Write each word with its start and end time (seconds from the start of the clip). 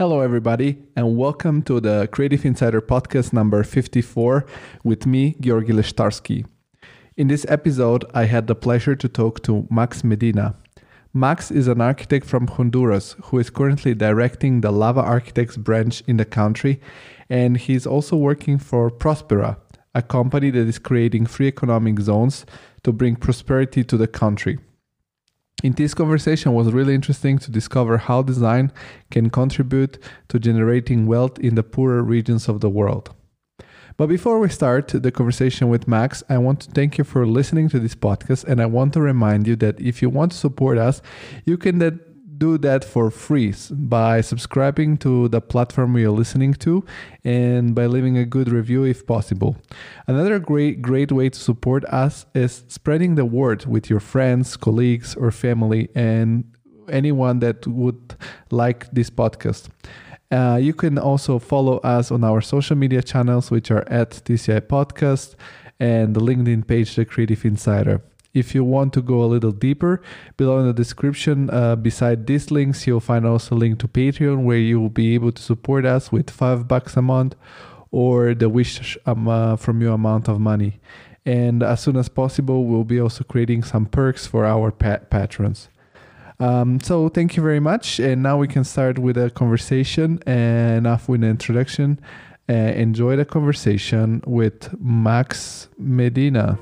Hello, 0.00 0.20
everybody, 0.20 0.78
and 0.96 1.18
welcome 1.18 1.60
to 1.64 1.78
the 1.78 2.08
Creative 2.10 2.46
Insider 2.46 2.80
podcast 2.80 3.34
number 3.34 3.62
54 3.62 4.46
with 4.82 5.04
me, 5.04 5.36
Georgi 5.40 5.74
Leshtarsky. 5.74 6.46
In 7.18 7.28
this 7.28 7.44
episode, 7.50 8.06
I 8.14 8.24
had 8.24 8.46
the 8.46 8.54
pleasure 8.54 8.96
to 8.96 9.08
talk 9.10 9.42
to 9.42 9.68
Max 9.70 10.02
Medina. 10.02 10.54
Max 11.12 11.50
is 11.50 11.68
an 11.68 11.82
architect 11.82 12.24
from 12.24 12.46
Honduras 12.46 13.14
who 13.24 13.38
is 13.38 13.50
currently 13.50 13.92
directing 13.92 14.62
the 14.62 14.70
Lava 14.70 15.02
Architects 15.02 15.58
branch 15.58 16.02
in 16.06 16.16
the 16.16 16.24
country, 16.24 16.80
and 17.28 17.58
he's 17.58 17.86
also 17.86 18.16
working 18.16 18.56
for 18.56 18.90
Prospera, 18.90 19.58
a 19.94 20.00
company 20.00 20.48
that 20.48 20.66
is 20.66 20.78
creating 20.78 21.26
free 21.26 21.48
economic 21.48 22.00
zones 22.00 22.46
to 22.84 22.90
bring 22.90 23.16
prosperity 23.16 23.84
to 23.84 23.98
the 23.98 24.08
country. 24.08 24.60
In 25.62 25.72
this 25.74 25.92
conversation 25.92 26.54
was 26.54 26.72
really 26.72 26.94
interesting 26.94 27.38
to 27.38 27.50
discover 27.50 27.98
how 27.98 28.22
design 28.22 28.72
can 29.10 29.28
contribute 29.28 29.98
to 30.28 30.38
generating 30.38 31.06
wealth 31.06 31.38
in 31.38 31.54
the 31.54 31.62
poorer 31.62 32.02
regions 32.02 32.48
of 32.48 32.60
the 32.60 32.70
world. 32.70 33.14
But 33.98 34.06
before 34.06 34.38
we 34.38 34.48
start 34.48 34.88
the 34.88 35.12
conversation 35.12 35.68
with 35.68 35.86
Max, 35.86 36.22
I 36.30 36.38
want 36.38 36.60
to 36.60 36.70
thank 36.70 36.96
you 36.96 37.04
for 37.04 37.26
listening 37.26 37.68
to 37.70 37.78
this 37.78 37.94
podcast 37.94 38.44
and 38.44 38.62
I 38.62 38.64
want 38.64 38.94
to 38.94 39.02
remind 39.02 39.46
you 39.46 39.56
that 39.56 39.78
if 39.78 40.00
you 40.00 40.08
want 40.08 40.32
to 40.32 40.38
support 40.38 40.78
us, 40.78 41.02
you 41.44 41.58
can 41.58 41.78
do 42.40 42.56
that 42.58 42.82
for 42.84 43.10
free 43.10 43.54
by 43.70 44.22
subscribing 44.22 44.96
to 44.96 45.28
the 45.28 45.40
platform 45.40 45.96
you're 45.96 46.10
listening 46.10 46.54
to 46.54 46.82
and 47.22 47.74
by 47.74 47.86
leaving 47.86 48.16
a 48.16 48.24
good 48.24 48.48
review 48.50 48.82
if 48.82 49.06
possible. 49.06 49.56
Another 50.06 50.38
great 50.38 50.80
great 50.82 51.12
way 51.12 51.28
to 51.28 51.38
support 51.38 51.84
us 51.84 52.26
is 52.34 52.64
spreading 52.68 53.14
the 53.14 53.26
word 53.26 53.66
with 53.66 53.90
your 53.90 54.00
friends, 54.00 54.56
colleagues 54.56 55.14
or 55.14 55.30
family 55.30 55.88
and 55.94 56.44
anyone 56.88 57.38
that 57.40 57.66
would 57.66 58.16
like 58.50 58.90
this 58.90 59.10
podcast. 59.10 59.68
Uh, 60.30 60.58
you 60.60 60.72
can 60.72 60.96
also 60.96 61.38
follow 61.38 61.78
us 61.78 62.10
on 62.10 62.24
our 62.24 62.40
social 62.40 62.76
media 62.76 63.02
channels, 63.02 63.50
which 63.50 63.70
are 63.70 63.84
at 63.88 64.10
TCI 64.10 64.60
Podcast 64.62 65.34
and 65.78 66.14
the 66.14 66.20
LinkedIn 66.20 66.66
page, 66.66 66.94
The 66.94 67.04
Creative 67.04 67.44
Insider. 67.44 68.00
If 68.32 68.54
you 68.54 68.62
want 68.62 68.92
to 68.94 69.02
go 69.02 69.24
a 69.24 69.26
little 69.26 69.50
deeper, 69.50 70.02
below 70.36 70.60
in 70.60 70.66
the 70.66 70.72
description, 70.72 71.50
uh, 71.50 71.76
beside 71.76 72.26
these 72.26 72.50
links, 72.50 72.86
you'll 72.86 73.00
find 73.00 73.26
also 73.26 73.56
a 73.56 73.58
link 73.58 73.80
to 73.80 73.88
Patreon 73.88 74.44
where 74.44 74.58
you 74.58 74.80
will 74.80 74.88
be 74.88 75.14
able 75.14 75.32
to 75.32 75.42
support 75.42 75.84
us 75.84 76.12
with 76.12 76.30
five 76.30 76.68
bucks 76.68 76.96
a 76.96 77.02
month 77.02 77.34
or 77.90 78.34
the 78.34 78.48
wish 78.48 78.96
um, 79.06 79.26
uh, 79.26 79.56
from 79.56 79.82
you 79.82 79.92
amount 79.92 80.28
of 80.28 80.38
money. 80.40 80.80
And 81.26 81.62
as 81.62 81.80
soon 81.80 81.96
as 81.96 82.08
possible, 82.08 82.64
we'll 82.64 82.84
be 82.84 83.00
also 83.00 83.24
creating 83.24 83.64
some 83.64 83.86
perks 83.86 84.26
for 84.26 84.46
our 84.46 84.70
pat- 84.70 85.10
patrons. 85.10 85.68
Um, 86.38 86.80
so 86.80 87.08
thank 87.08 87.36
you 87.36 87.42
very 87.42 87.60
much. 87.60 88.00
And 88.00 88.22
now 88.22 88.38
we 88.38 88.48
can 88.48 88.64
start 88.64 88.98
with 88.98 89.18
a 89.18 89.30
conversation. 89.30 90.20
And 90.24 90.78
enough 90.78 91.08
with 91.08 91.20
the 91.20 91.26
introduction. 91.26 92.00
Uh, 92.48 92.52
enjoy 92.54 93.16
the 93.16 93.24
conversation 93.24 94.22
with 94.26 94.74
Max 94.80 95.68
Medina. 95.78 96.58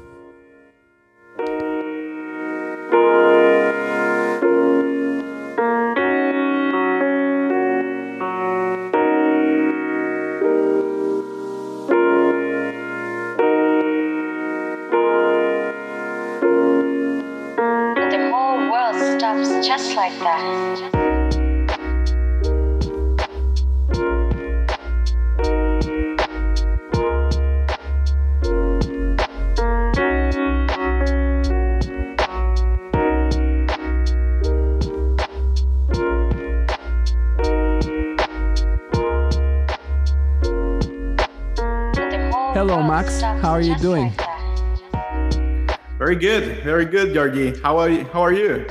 Georgi. 47.19 47.53
How 47.65 47.77
are 47.79 47.91
you? 47.91 48.05
How 48.13 48.23
are 48.23 48.33
you? 48.33 48.65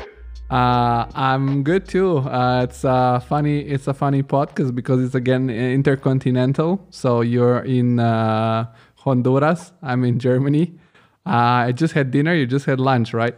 Uh, 0.50 1.06
I'm 1.14 1.64
good 1.64 1.86
too. 1.86 2.20
Uh, 2.20 2.64
it's 2.64 2.86
a 2.86 3.22
funny. 3.28 3.60
It's 3.60 3.88
a 3.88 3.94
funny 3.94 4.24
podcast 4.24 4.74
because 4.74 5.04
it's 5.04 5.16
again 5.16 5.50
intercontinental. 5.50 6.80
So 6.90 7.20
you're 7.20 7.60
in 7.66 8.00
uh, 8.00 8.72
Honduras. 9.04 9.74
I'm 9.82 10.06
in 10.06 10.18
Germany. 10.18 10.80
Uh, 11.26 11.68
I 11.68 11.72
just 11.74 11.94
had 11.94 12.10
dinner. 12.10 12.34
You 12.34 12.46
just 12.46 12.66
had 12.66 12.80
lunch, 12.80 13.14
right? 13.14 13.36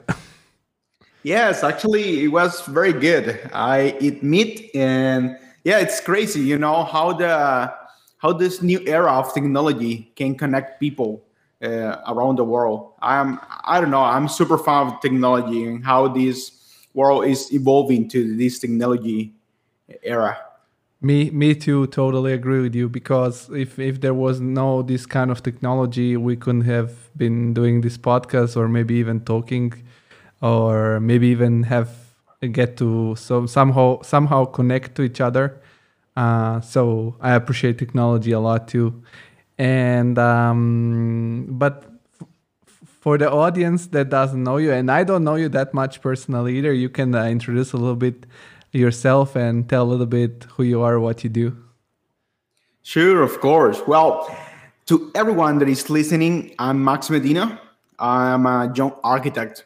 yes, 1.23 1.63
actually, 1.63 2.25
it 2.25 2.27
was 2.27 2.61
very 2.67 2.93
good. 2.93 3.49
I 3.51 3.97
eat 3.99 4.21
meat, 4.21 4.69
and 4.75 5.39
yeah, 5.63 5.79
it's 5.79 5.99
crazy. 5.99 6.41
You 6.41 6.59
know 6.59 6.83
how 6.83 7.13
the 7.13 7.73
how 8.19 8.31
this 8.31 8.61
new 8.61 8.79
era 8.85 9.13
of 9.13 9.33
technology 9.33 10.11
can 10.15 10.35
connect 10.35 10.79
people 10.79 11.25
uh, 11.63 11.95
around 12.05 12.37
the 12.37 12.43
world. 12.45 12.88
I'm 13.01 13.39
I 13.63 13.79
don't 13.79 13.91
know. 13.91 14.01
I'm 14.03 14.27
super 14.27 14.57
fan 14.57 14.87
of 14.87 15.01
technology 15.01 15.63
and 15.63 15.85
how 15.85 16.07
this 16.07 16.51
world 16.93 17.25
is 17.25 17.51
evolving 17.53 18.07
to 18.09 18.35
this 18.35 18.59
technology 18.59 19.33
era. 20.03 20.37
Me, 21.01 21.29
me 21.29 21.55
too. 21.55 21.87
Totally 21.87 22.33
agree 22.33 22.61
with 22.61 22.75
you 22.75 22.89
because 22.89 23.49
if 23.51 23.79
if 23.79 24.01
there 24.01 24.13
was 24.13 24.41
no 24.41 24.81
this 24.81 25.05
kind 25.05 25.31
of 25.31 25.41
technology, 25.41 26.17
we 26.17 26.35
couldn't 26.35 26.65
have 26.65 26.91
been 27.15 27.53
doing 27.53 27.81
this 27.81 27.97
podcast 27.97 28.57
or 28.57 28.67
maybe 28.67 28.95
even 28.95 29.21
talking, 29.21 29.73
or 30.41 30.99
maybe 30.99 31.27
even 31.27 31.63
have 31.63 31.89
get 32.51 32.77
to 32.77 33.15
so 33.15 33.45
somehow 33.45 34.01
somehow 34.01 34.45
connect 34.45 34.95
to 34.95 35.03
each 35.03 35.21
other. 35.21 35.61
Uh, 36.15 36.59
so 36.59 37.15
I 37.21 37.33
appreciate 37.33 37.77
technology 37.77 38.31
a 38.31 38.39
lot 38.39 38.67
too 38.67 39.03
and 39.59 40.17
um, 40.17 41.45
but 41.49 41.85
for 42.99 43.17
the 43.17 43.29
audience 43.29 43.87
that 43.87 44.09
doesn't 44.09 44.43
know 44.43 44.57
you 44.57 44.71
and 44.71 44.91
i 44.91 45.03
don't 45.03 45.23
know 45.23 45.35
you 45.35 45.49
that 45.49 45.73
much 45.73 46.01
personally 46.01 46.57
either 46.57 46.73
you 46.73 46.89
can 46.89 47.15
uh, 47.15 47.25
introduce 47.25 47.73
a 47.73 47.77
little 47.77 47.95
bit 47.95 48.25
yourself 48.71 49.35
and 49.35 49.67
tell 49.67 49.83
a 49.83 49.89
little 49.89 50.05
bit 50.05 50.45
who 50.51 50.63
you 50.63 50.81
are 50.81 50.99
what 50.99 51.23
you 51.23 51.29
do. 51.29 51.57
Sure 52.83 53.23
of 53.23 53.39
course. 53.39 53.81
Well 53.87 54.35
to 54.85 55.11
everyone 55.15 55.59
that 55.59 55.69
is 55.69 55.89
listening 55.89 56.55
i'm 56.59 56.83
max 56.83 57.09
medina. 57.09 57.59
I'm 57.97 58.45
a 58.45 58.71
young 58.75 58.93
architect 59.03 59.65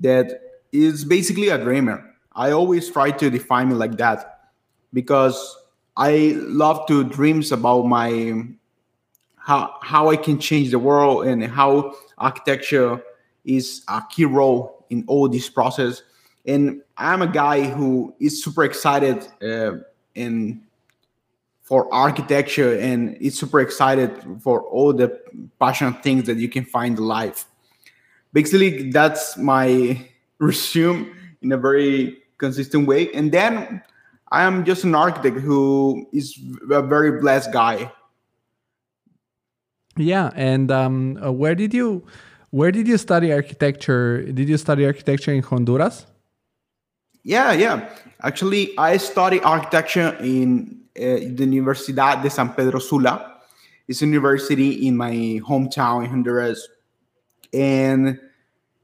that 0.00 0.40
is 0.72 1.04
basically 1.04 1.48
a 1.48 1.58
dreamer. 1.58 2.04
I 2.34 2.50
always 2.50 2.90
try 2.90 3.10
to 3.12 3.30
define 3.30 3.68
me 3.68 3.74
like 3.74 3.96
that 3.98 4.50
because 4.92 5.56
i 5.96 6.34
love 6.36 6.86
to 6.86 7.04
dreams 7.04 7.52
about 7.52 7.82
my 7.82 8.44
how 9.36 9.74
how 9.80 10.10
I 10.10 10.16
can 10.16 10.38
change 10.38 10.70
the 10.70 10.78
world 10.78 11.26
and 11.26 11.42
how 11.42 11.94
architecture 12.18 13.02
is 13.44 13.82
a 13.88 14.02
key 14.10 14.24
role 14.24 14.86
in 14.90 15.04
all 15.06 15.28
this 15.28 15.48
process. 15.48 16.02
And 16.46 16.82
I'm 16.96 17.22
a 17.22 17.26
guy 17.26 17.64
who 17.64 18.14
is 18.20 18.42
super 18.42 18.64
excited 18.64 19.26
uh, 19.42 19.78
in 20.14 20.62
for 21.62 21.92
architecture 21.92 22.78
and 22.78 23.14
is 23.18 23.38
super 23.38 23.60
excited 23.60 24.10
for 24.40 24.62
all 24.62 24.94
the 24.94 25.20
passionate 25.60 26.02
things 26.02 26.24
that 26.24 26.38
you 26.38 26.48
can 26.48 26.64
find 26.64 26.96
in 26.96 27.04
life. 27.04 27.44
Basically, 28.32 28.90
that's 28.90 29.36
my 29.36 30.08
resume 30.38 31.12
in 31.42 31.52
a 31.52 31.58
very 31.58 32.22
consistent 32.38 32.86
way. 32.86 33.12
And 33.12 33.32
then 33.32 33.82
I 34.30 34.44
am 34.44 34.64
just 34.64 34.84
an 34.84 34.94
architect 34.94 35.36
who 35.36 36.06
is 36.12 36.38
a 36.70 36.80
very 36.80 37.20
blessed 37.20 37.52
guy 37.52 37.92
yeah, 39.98 40.30
and 40.34 40.70
um, 40.70 41.18
uh, 41.22 41.32
where 41.32 41.54
did 41.54 41.74
you 41.74 42.04
where 42.50 42.72
did 42.72 42.88
you 42.88 42.96
study 42.96 43.32
architecture? 43.32 44.22
Did 44.22 44.48
you 44.48 44.56
study 44.56 44.86
architecture 44.86 45.32
in 45.32 45.42
Honduras? 45.42 46.06
Yeah, 47.22 47.52
yeah. 47.52 47.90
Actually, 48.22 48.76
I 48.78 48.96
studied 48.96 49.42
architecture 49.42 50.16
in 50.20 50.80
uh, 50.96 51.28
the 51.36 51.46
Universidad 51.46 52.22
de 52.22 52.30
San 52.30 52.54
Pedro 52.54 52.78
Sula. 52.78 53.36
It's 53.86 54.02
a 54.02 54.06
university 54.06 54.86
in 54.86 54.96
my 54.96 55.12
hometown 55.46 56.04
in 56.04 56.10
Honduras, 56.10 56.68
and 57.52 58.18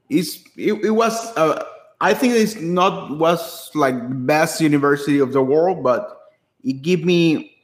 it's 0.09 0.43
it, 0.57 0.73
it 0.73 0.91
was. 0.91 1.35
Uh, 1.37 1.63
I 2.01 2.13
think 2.13 2.33
it's 2.33 2.55
not 2.55 3.17
was 3.17 3.71
like 3.73 3.95
the 4.09 4.15
best 4.15 4.61
university 4.61 5.19
of 5.19 5.31
the 5.33 5.41
world, 5.41 5.81
but 5.81 6.19
it 6.63 6.81
gave 6.81 7.05
me 7.05 7.55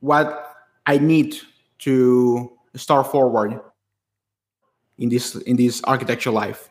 what 0.00 0.54
I 0.86 0.98
need 0.98 1.36
to 1.80 2.53
start 2.76 3.06
forward 3.10 3.60
in 4.98 5.08
this 5.08 5.34
in 5.34 5.56
this 5.56 5.82
architecture 5.84 6.30
life 6.30 6.70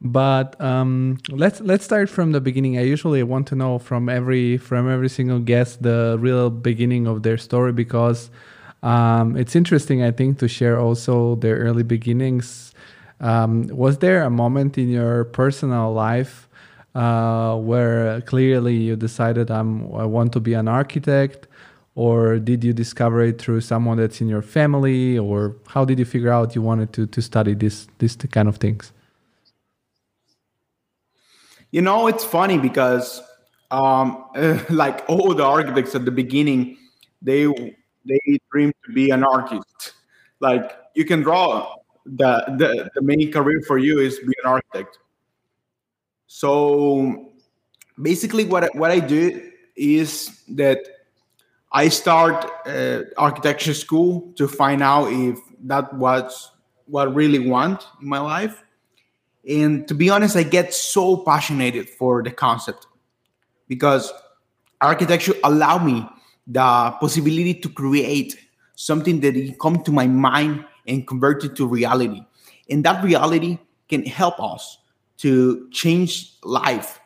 but 0.00 0.60
um, 0.60 1.18
let's 1.28 1.60
let's 1.60 1.84
start 1.84 2.08
from 2.08 2.30
the 2.30 2.40
beginning. 2.40 2.78
I 2.78 2.82
usually 2.82 3.22
want 3.24 3.48
to 3.48 3.56
know 3.56 3.78
from 3.78 4.08
every 4.08 4.56
from 4.56 4.88
every 4.88 5.08
single 5.08 5.40
guest 5.40 5.82
the 5.82 6.16
real 6.20 6.50
beginning 6.50 7.08
of 7.08 7.24
their 7.24 7.36
story 7.36 7.72
because 7.72 8.30
um, 8.82 9.36
it's 9.36 9.56
interesting. 9.56 10.02
I 10.04 10.12
think 10.12 10.38
to 10.38 10.46
share 10.46 10.78
also 10.78 11.34
their 11.36 11.56
early 11.56 11.82
beginnings. 11.82 12.72
Um, 13.20 13.66
was 13.68 13.98
there 13.98 14.22
a 14.22 14.30
moment 14.30 14.78
in 14.78 14.88
your 14.88 15.24
personal 15.24 15.92
life 15.92 16.48
uh, 16.94 17.56
where 17.56 18.20
clearly 18.20 18.76
you 18.76 18.94
decided 18.94 19.50
I'm 19.50 19.92
I 19.92 20.04
want 20.04 20.32
to 20.34 20.40
be 20.40 20.54
an 20.54 20.68
architect, 20.68 21.47
or 21.98 22.38
did 22.38 22.62
you 22.62 22.72
discover 22.72 23.22
it 23.22 23.40
through 23.40 23.60
someone 23.60 23.96
that's 23.98 24.20
in 24.20 24.28
your 24.28 24.40
family, 24.40 25.18
or 25.18 25.56
how 25.66 25.84
did 25.84 25.98
you 25.98 26.04
figure 26.04 26.30
out 26.30 26.54
you 26.54 26.62
wanted 26.62 26.92
to 26.92 27.08
to 27.08 27.20
study 27.20 27.54
this 27.54 27.88
this 27.98 28.14
kind 28.14 28.48
of 28.48 28.58
things? 28.58 28.92
You 31.72 31.82
know, 31.82 32.06
it's 32.06 32.22
funny 32.22 32.56
because 32.56 33.20
um, 33.72 34.26
like 34.70 35.04
all 35.08 35.34
the 35.34 35.42
architects 35.42 35.96
at 35.96 36.04
the 36.04 36.12
beginning, 36.12 36.76
they 37.20 37.46
they 38.06 38.38
dream 38.52 38.72
to 38.86 38.92
be 38.92 39.10
an 39.10 39.24
artist. 39.24 39.94
Like 40.38 40.78
you 40.94 41.04
can 41.04 41.22
draw. 41.22 41.74
The, 42.06 42.44
the 42.56 42.88
the 42.94 43.02
main 43.02 43.32
career 43.32 43.60
for 43.66 43.76
you 43.76 43.98
is 43.98 44.20
be 44.20 44.32
an 44.44 44.48
architect. 44.48 45.00
So 46.28 47.32
basically, 48.00 48.44
what 48.44 48.72
what 48.76 48.92
I 48.92 49.00
do 49.00 49.50
is 49.74 50.44
that 50.50 50.78
I 51.70 51.88
start 51.88 52.46
uh, 52.66 53.02
architecture 53.16 53.74
school 53.74 54.32
to 54.36 54.48
find 54.48 54.82
out 54.82 55.12
if 55.12 55.38
that 55.64 55.92
was 55.94 56.50
what 56.86 57.08
I 57.08 57.10
really 57.10 57.38
want 57.38 57.86
in 58.00 58.08
my 58.08 58.20
life 58.20 58.64
and 59.48 59.88
to 59.88 59.94
be 59.94 60.10
honest, 60.10 60.36
I 60.36 60.42
get 60.42 60.74
so 60.74 61.16
passionate 61.16 61.88
for 61.88 62.22
the 62.22 62.30
concept 62.30 62.86
because 63.66 64.12
architecture 64.80 65.34
allow 65.42 65.82
me 65.82 66.06
the 66.46 66.94
possibility 67.00 67.54
to 67.54 67.68
create 67.70 68.38
something 68.74 69.20
that 69.20 69.56
come 69.58 69.82
to 69.84 69.90
my 69.90 70.06
mind 70.06 70.64
and 70.86 71.06
convert 71.06 71.44
it 71.44 71.56
to 71.56 71.66
reality. 71.66 72.22
And 72.68 72.84
that 72.84 73.02
reality 73.02 73.58
can 73.88 74.04
help 74.04 74.38
us 74.38 74.78
to 75.18 75.68
change 75.70 76.34
life 76.44 77.00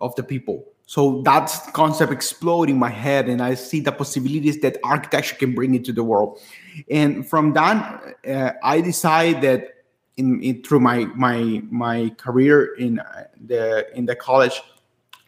of 0.00 0.14
the 0.16 0.24
people. 0.24 0.64
So 0.86 1.20
that 1.22 1.52
concept 1.72 2.12
explode 2.12 2.70
in 2.70 2.78
my 2.78 2.90
head, 2.90 3.28
and 3.28 3.42
I 3.42 3.54
see 3.54 3.80
the 3.80 3.90
possibilities 3.90 4.60
that 4.60 4.78
architecture 4.84 5.34
can 5.34 5.52
bring 5.52 5.74
into 5.74 5.92
the 5.92 6.04
world. 6.04 6.40
And 6.88 7.28
from 7.28 7.54
that, 7.54 8.14
uh, 8.26 8.52
I 8.62 8.80
decide 8.80 9.42
that 9.42 9.84
in, 10.16 10.40
in 10.42 10.62
through 10.62 10.80
my 10.80 11.06
my 11.16 11.60
my 11.70 12.10
career 12.16 12.74
in 12.76 13.00
the 13.44 13.86
in 13.96 14.06
the 14.06 14.14
college, 14.14 14.62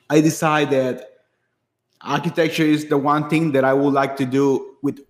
I 0.09 0.21
decided 0.21 0.71
that 0.71 1.25
architecture 2.03 2.63
is 2.63 2.87
the 2.87 2.97
one 2.97 3.29
thing 3.29 3.51
that 3.53 3.65
I 3.65 3.75
would 3.75 3.93
like 3.93 4.17
to 4.19 4.25
do 4.25 4.77
with 4.83 5.01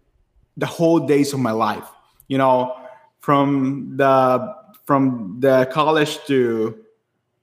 the 0.56 0.66
whole 0.66 1.06
days 1.06 1.34
of 1.34 1.40
my 1.40 1.52
life. 1.52 1.86
You 2.28 2.38
know, 2.38 2.74
from 3.20 3.98
the 3.98 4.56
from 4.86 5.36
the 5.40 5.68
college 5.70 6.24
to 6.26 6.82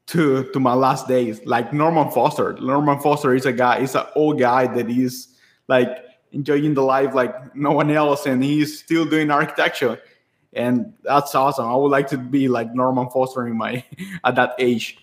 to 0.08 0.50
to 0.52 0.60
my 0.60 0.74
last 0.74 1.08
days. 1.08 1.40
Like 1.46 1.74
Norman 1.74 2.12
Foster. 2.12 2.54
Norman 2.54 3.00
Foster 3.00 3.34
is 3.34 3.46
a 3.46 3.54
guy. 3.54 3.82
He's 3.82 3.96
an 3.96 4.06
old 4.16 4.40
guy 4.40 4.68
that 4.68 4.90
is 4.90 5.28
like 5.68 5.90
enjoying 6.32 6.74
the 6.74 6.84
life 6.84 7.14
like 7.14 7.56
no 7.56 7.72
one 7.72 7.92
else, 7.92 8.26
and 8.26 8.44
he's 8.44 8.80
still 8.80 9.06
doing 9.06 9.32
architecture 9.32 10.00
and 10.56 10.94
that's 11.04 11.36
awesome. 11.36 11.68
I 11.68 11.76
would 11.76 11.92
like 11.92 12.08
to 12.08 12.18
be 12.18 12.48
like 12.48 12.74
Norman 12.74 13.10
Foster 13.10 13.46
in 13.46 13.58
my 13.58 13.84
at 14.24 14.36
that 14.36 14.56
age. 14.58 14.98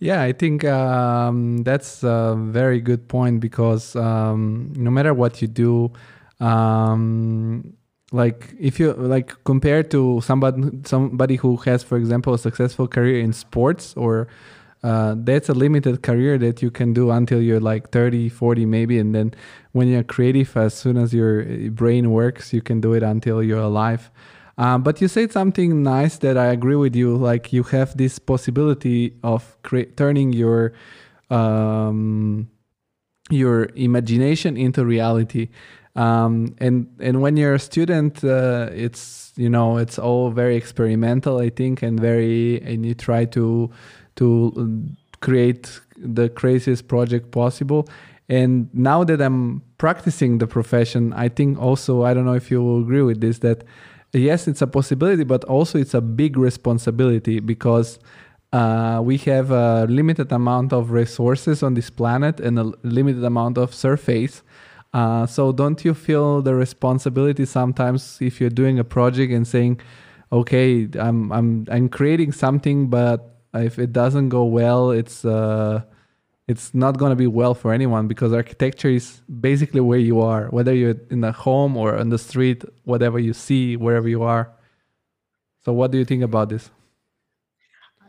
Yeah, 0.00 0.22
I 0.22 0.32
think 0.32 0.64
um, 0.64 1.58
that's 1.58 2.02
a 2.02 2.34
very 2.38 2.80
good 2.80 3.06
point 3.06 3.40
because 3.40 3.94
um, 3.94 4.72
no 4.74 4.90
matter 4.90 5.12
what 5.12 5.42
you 5.42 5.48
do, 5.48 5.92
um, 6.40 7.74
like 8.12 8.54
if 8.58 8.80
you 8.80 8.92
like 8.92 9.32
compared 9.44 9.90
to 9.92 10.20
somebody 10.20 10.62
somebody 10.84 11.36
who 11.36 11.56
has, 11.58 11.82
for 11.82 11.96
example, 11.96 12.34
a 12.34 12.38
successful 12.38 12.88
career 12.88 13.20
in 13.20 13.32
sports 13.32 13.94
or 13.96 14.28
uh, 14.82 15.14
that's 15.18 15.48
a 15.48 15.54
limited 15.54 16.02
career 16.02 16.38
that 16.38 16.62
you 16.62 16.70
can 16.70 16.92
do 16.94 17.10
until 17.10 17.40
you're 17.40 17.60
like 17.60 17.90
30 17.90 18.30
40 18.30 18.64
maybe 18.64 18.98
and 18.98 19.14
then 19.14 19.34
when 19.72 19.88
you're 19.88 20.02
creative 20.02 20.56
as 20.56 20.72
soon 20.72 20.96
as 20.96 21.12
your 21.12 21.44
brain 21.70 22.10
works 22.12 22.54
you 22.54 22.62
can 22.62 22.80
do 22.80 22.94
it 22.94 23.02
until 23.02 23.42
you're 23.42 23.60
alive 23.60 24.10
um, 24.60 24.82
but 24.82 25.00
you 25.00 25.08
said 25.08 25.32
something 25.32 25.82
nice 25.82 26.18
that 26.18 26.36
I 26.36 26.48
agree 26.48 26.76
with 26.76 26.94
you. 26.94 27.16
Like 27.16 27.50
you 27.50 27.62
have 27.64 27.96
this 27.96 28.18
possibility 28.18 29.16
of 29.22 29.56
cre- 29.62 29.88
turning 29.96 30.34
your 30.34 30.74
um, 31.30 32.50
your 33.30 33.70
imagination 33.74 34.58
into 34.58 34.84
reality. 34.84 35.48
Um, 35.96 36.54
and 36.58 36.86
and 37.00 37.20
when 37.20 37.36
you're 37.36 37.54
a 37.54 37.58
student, 37.58 38.24
uh, 38.24 38.68
it's 38.72 39.32
you 39.36 39.48
know 39.48 39.78
it's 39.78 39.98
all 39.98 40.30
very 40.30 40.56
experimental, 40.56 41.38
I 41.38 41.50
think, 41.50 41.82
and 41.82 41.98
very 41.98 42.60
and 42.62 42.86
you 42.86 42.94
try 42.94 43.24
to 43.26 43.70
to 44.16 44.88
create 45.20 45.80
the 45.96 46.28
craziest 46.28 46.88
project 46.88 47.30
possible. 47.30 47.88
And 48.28 48.68
now 48.72 49.02
that 49.04 49.20
I'm 49.20 49.62
practicing 49.78 50.38
the 50.38 50.46
profession, 50.46 51.12
I 51.14 51.28
think 51.28 51.58
also 51.58 52.04
I 52.04 52.14
don't 52.14 52.24
know 52.24 52.34
if 52.34 52.50
you 52.50 52.62
will 52.62 52.80
agree 52.80 53.02
with 53.02 53.20
this 53.20 53.38
that 53.40 53.64
yes, 54.12 54.48
it's 54.48 54.62
a 54.62 54.66
possibility, 54.66 55.24
but 55.24 55.44
also 55.44 55.78
it's 55.78 55.94
a 55.94 56.00
big 56.00 56.36
responsibility 56.36 57.40
because 57.40 57.98
uh, 58.52 59.00
we 59.02 59.16
have 59.18 59.50
a 59.50 59.86
limited 59.88 60.32
amount 60.32 60.72
of 60.72 60.90
resources 60.90 61.62
on 61.62 61.74
this 61.74 61.90
planet 61.90 62.40
and 62.40 62.58
a 62.58 62.72
limited 62.82 63.24
amount 63.24 63.58
of 63.58 63.74
surface. 63.74 64.42
Uh, 64.92 65.24
so 65.26 65.52
don't 65.52 65.84
you 65.84 65.94
feel 65.94 66.42
the 66.42 66.54
responsibility 66.54 67.46
sometimes 67.46 68.18
if 68.20 68.40
you're 68.40 68.50
doing 68.50 68.78
a 68.78 68.84
project 68.84 69.32
and 69.32 69.46
saying, 69.46 69.80
okay, 70.32 70.88
I'm 70.98 71.32
I'm 71.32 71.66
I'm 71.70 71.88
creating 71.88 72.32
something, 72.32 72.88
but 72.88 73.36
if 73.54 73.78
it 73.78 73.92
doesn't 73.92 74.28
go 74.28 74.44
well, 74.44 74.90
it's 74.90 75.24
uh, 75.24 75.82
it's 76.48 76.74
not 76.74 76.98
going 76.98 77.10
to 77.10 77.16
be 77.16 77.28
well 77.28 77.54
for 77.54 77.72
anyone 77.72 78.08
because 78.08 78.32
architecture 78.32 78.88
is 78.88 79.20
basically 79.40 79.80
where 79.80 79.98
you 79.98 80.20
are, 80.20 80.48
whether 80.48 80.74
you're 80.74 80.96
in 81.10 81.22
a 81.22 81.30
home 81.30 81.76
or 81.76 81.96
on 81.96 82.08
the 82.08 82.18
street, 82.18 82.64
whatever 82.84 83.18
you 83.18 83.32
see, 83.32 83.76
wherever 83.76 84.08
you 84.08 84.24
are. 84.24 84.50
So, 85.64 85.72
what 85.72 85.92
do 85.92 85.98
you 85.98 86.04
think 86.04 86.24
about 86.24 86.48
this? 86.48 86.70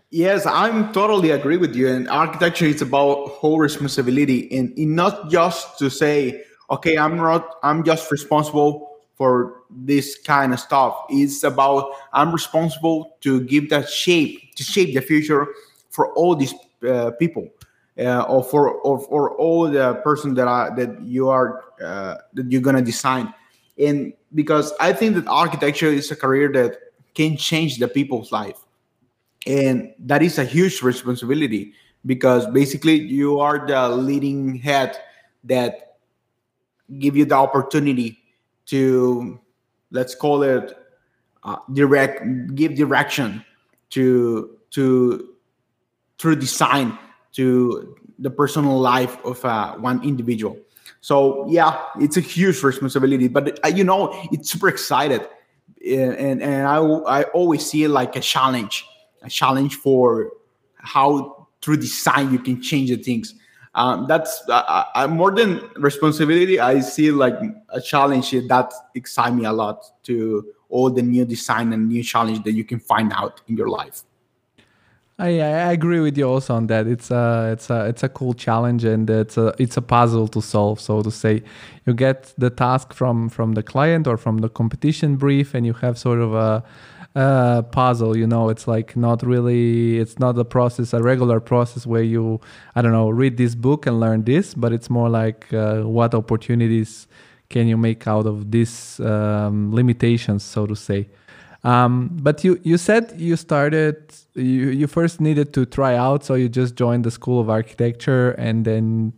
Yes, 0.10 0.46
I'm 0.46 0.92
totally 0.92 1.32
agree 1.32 1.58
with 1.58 1.76
you. 1.76 1.88
And 1.88 2.10
architecture 2.10 2.66
is 2.66 2.82
about 2.82 3.30
whole 3.30 3.60
responsibility, 3.60 4.52
and, 4.58 4.78
and 4.78 4.96
not 4.96 5.30
just 5.30 5.78
to 5.80 5.90
say, 5.90 6.44
okay, 6.72 6.98
I'm 6.98 7.18
not, 7.18 7.58
I'm 7.64 7.84
just 7.84 8.12
responsible 8.12 8.98
for 9.16 9.62
this 9.70 10.18
kind 10.18 10.54
of 10.54 10.60
stuff. 10.60 11.06
It's 11.10 11.44
about 11.44 11.92
I'm 12.14 12.32
responsible 12.32 13.18
to 13.22 13.42
give 13.42 13.70
that 13.70 13.90
shape, 13.90 14.56
to 14.56 14.64
shape 14.64 14.96
the 14.96 15.02
future 15.02 15.48
for 15.92 16.14
all 16.14 16.36
these 16.36 16.56
uh, 16.88 17.12
people 17.12 17.48
uh, 18.00 18.22
or 18.24 18.44
for 18.44 18.72
or, 18.72 19.32
all 19.36 19.70
the 19.70 19.96
person 20.04 20.34
that 20.36 20.48
are 20.48 20.76
that 20.76 21.02
you 21.02 21.30
are 21.30 21.64
uh, 21.84 22.16
that 22.34 22.52
you're 22.52 22.62
gonna 22.62 22.82
design 22.82 23.34
and 23.78 24.14
because 24.34 24.74
i 24.80 24.92
think 24.94 25.16
that 25.16 25.28
architecture 25.28 25.88
is 25.88 26.12
a 26.12 26.16
career 26.16 26.52
that 26.52 26.78
can 27.14 27.38
change 27.38 27.78
the 27.78 27.88
people's 27.88 28.32
life 28.32 28.66
and 29.46 29.94
that 30.00 30.22
is 30.22 30.38
a 30.38 30.46
huge 30.46 30.82
responsibility 30.82 31.74
because 32.06 32.48
basically 32.48 32.96
you 32.96 33.40
are 33.40 33.66
the 33.68 33.90
leading 33.90 34.56
head 34.56 34.98
that 35.44 35.91
give 37.00 37.16
you 37.16 37.26
the 37.26 37.36
opportunity 37.36 38.20
to 38.68 39.40
let's 39.92 40.16
call 40.16 40.44
it 40.44 40.74
uh, 41.44 41.58
direct 41.74 42.24
give 42.56 42.76
direction 42.76 43.44
to 43.90 44.58
to 44.72 45.36
through 46.18 46.36
design 46.36 46.98
to 47.34 47.96
the 48.20 48.30
personal 48.30 48.80
life 48.80 49.18
of 49.26 49.44
uh, 49.44 49.76
one 49.78 50.04
individual. 50.04 50.58
So 51.02 51.48
yeah, 51.50 51.82
it's 52.00 52.18
a 52.18 52.22
huge 52.22 52.62
responsibility, 52.62 53.28
but 53.28 53.60
uh, 53.66 53.70
you 53.70 53.84
know, 53.84 54.14
it's 54.32 54.52
super 54.52 54.68
excited, 54.68 55.28
and 55.84 56.42
and 56.42 56.68
I 56.68 56.78
I 56.78 57.24
always 57.34 57.66
see 57.66 57.84
it 57.84 57.90
like 57.90 58.16
a 58.16 58.20
challenge, 58.20 58.86
a 59.24 59.30
challenge 59.30 59.76
for 59.76 60.32
how 60.78 61.48
through 61.62 61.78
design 61.78 62.32
you 62.32 62.40
can 62.40 62.62
change 62.62 62.90
the 62.90 62.98
things. 62.98 63.34
Um, 63.74 64.06
that's 64.08 64.44
uh, 64.50 65.08
more 65.10 65.32
than 65.32 65.62
responsibility. 65.78 66.60
I 66.60 66.82
see 66.82 67.12
like 67.12 67.40
a 67.70 67.80
challenge 67.80 68.32
that 68.32 68.74
excites 68.96 69.34
me 69.34 69.46
a 69.46 69.54
lot 69.54 69.86
to 70.04 70.46
all 70.70 70.90
the 70.90 71.02
new 71.02 71.26
design 71.26 71.72
and 71.74 71.88
new 71.88 72.04
challenge 72.04 72.44
that 72.44 72.54
you 72.54 72.66
can 72.66 72.80
find 72.80 73.14
out 73.14 73.42
in 73.48 73.56
your 73.56 73.70
life. 73.70 74.04
I, 75.20 75.40
I 75.40 75.72
agree 75.72 76.00
with 76.00 76.18
you 76.18 76.28
also 76.28 76.56
on 76.56 76.68
that. 76.68 76.88
It's 76.88 77.12
a 77.12 77.52
it's 77.54 77.70
a 77.70 77.86
it's 77.86 78.02
a 78.02 78.10
cool 78.10 78.34
challenge 78.34 78.84
and 78.84 79.08
it's 79.08 79.38
a 79.38 79.54
it's 79.60 79.78
a 79.78 79.82
puzzle 79.82 80.28
to 80.30 80.42
solve, 80.42 80.80
so 80.80 81.04
to 81.04 81.12
say. 81.12 81.44
You 81.86 81.94
get 81.94 82.34
the 82.38 82.50
task 82.50 82.92
from 82.92 83.30
from 83.30 83.54
the 83.54 83.62
client 83.62 84.08
or 84.08 84.18
from 84.18 84.40
the 84.40 84.50
competition 84.50 85.18
brief, 85.18 85.54
and 85.54 85.64
you 85.66 85.74
have 85.74 85.98
sort 86.00 86.20
of 86.20 86.34
a 86.34 86.64
uh, 87.16 87.62
puzzle. 87.64 88.16
You 88.16 88.28
know, 88.28 88.50
it's 88.50 88.68
like 88.68 88.96
not 88.96 89.24
really. 89.24 90.00
It's 90.00 90.20
not 90.20 90.38
a 90.38 90.46
process, 90.46 90.94
a 90.94 91.02
regular 91.02 91.40
process 91.40 91.86
where 91.86 92.04
you, 92.04 92.40
I 92.76 92.82
don't 92.82 92.92
know, 92.92 93.10
read 93.10 93.38
this 93.38 93.56
book 93.56 93.86
and 93.86 94.00
learn 94.00 94.24
this, 94.24 94.54
but 94.54 94.74
it's 94.74 94.90
more 94.90 95.10
like 95.10 95.52
uh, 95.54 95.82
what 95.82 96.14
opportunities 96.14 97.08
can 97.50 97.68
you 97.68 97.78
make 97.78 98.08
out 98.08 98.26
of 98.26 98.52
these 98.52 99.00
um, 99.02 99.74
limitations, 99.74 100.44
so 100.44 100.66
to 100.66 100.76
say. 100.76 101.10
Um, 101.64 102.10
but 102.14 102.44
you 102.44 102.60
you 102.64 102.78
said 102.78 103.14
you 103.18 103.36
started 103.36 104.14
you 104.34 104.70
you 104.70 104.88
first 104.88 105.22
needed 105.22 105.54
to 105.54 105.66
try 105.66 105.96
out, 105.96 106.24
so 106.24 106.34
you 106.34 106.50
just 106.50 106.76
joined 106.76 107.04
the 107.04 107.12
School 107.12 107.40
of 107.40 107.50
Architecture, 107.50 108.32
and 108.32 108.66
then 108.66 109.14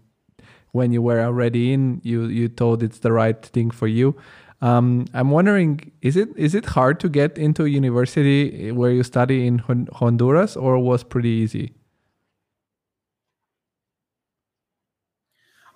when 0.73 0.91
you 0.91 1.01
were 1.01 1.21
already 1.21 1.71
in, 1.71 2.01
you 2.03 2.25
you 2.25 2.49
thought 2.49 2.83
it's 2.83 2.99
the 2.99 3.13
right 3.13 3.41
thing 3.45 3.71
for 3.71 3.87
you. 3.87 4.15
Um, 4.63 5.07
I'm 5.13 5.29
wondering, 5.29 5.91
is 6.01 6.15
it 6.15 6.29
is 6.37 6.55
it 6.55 6.63
hard 6.63 7.01
to 7.01 7.09
get 7.09 7.37
into 7.37 7.65
a 7.65 7.67
university 7.67 8.71
where 8.71 8.91
you 8.91 9.03
study 9.03 9.45
in 9.45 9.57
Honduras, 9.59 10.55
or 10.55 10.79
was 10.79 11.03
pretty 11.03 11.27
easy? 11.27 11.73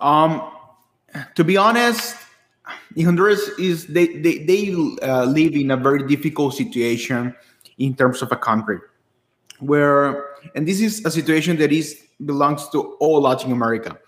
Um, 0.00 0.40
to 1.34 1.44
be 1.44 1.58
honest, 1.58 2.16
Honduras 2.96 3.46
is 3.58 3.88
they 3.88 4.06
they, 4.06 4.38
they 4.48 4.72
uh, 5.02 5.26
live 5.26 5.52
in 5.52 5.70
a 5.70 5.76
very 5.76 6.06
difficult 6.08 6.54
situation 6.54 7.34
in 7.76 7.94
terms 7.94 8.22
of 8.22 8.32
a 8.32 8.36
country 8.36 8.78
where 9.60 10.24
and 10.54 10.66
this 10.66 10.80
is 10.80 11.04
a 11.04 11.10
situation 11.10 11.58
that 11.58 11.72
is 11.72 12.00
belongs 12.24 12.70
to 12.70 12.96
all 13.00 13.20
Latin 13.20 13.52
America, 13.52 13.98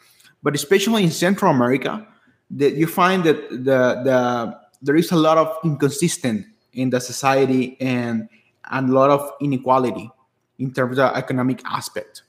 but 0.43 0.55
especially 0.55 1.05
in 1.05 1.11
Central 1.11 1.51
America, 1.53 2.07
that 2.51 2.77
you 2.77 2.87
find 2.87 3.25
that 3.25 3.51
the 3.51 4.01
the 4.09 4.61
there 4.83 4.97
is 4.97 5.13
a 5.13 5.17
lot 5.17 5.39
of 5.39 5.57
inconsistent 5.65 6.47
in 6.73 6.91
the 6.91 7.01
society 7.01 7.77
and 7.81 8.29
and 8.71 8.91
a 8.91 8.93
lot 8.93 9.11
of 9.11 9.33
inequality 9.41 10.11
in 10.59 10.73
terms 10.73 10.99
of 10.99 11.15
economic 11.17 11.63
aspect. 11.65 12.23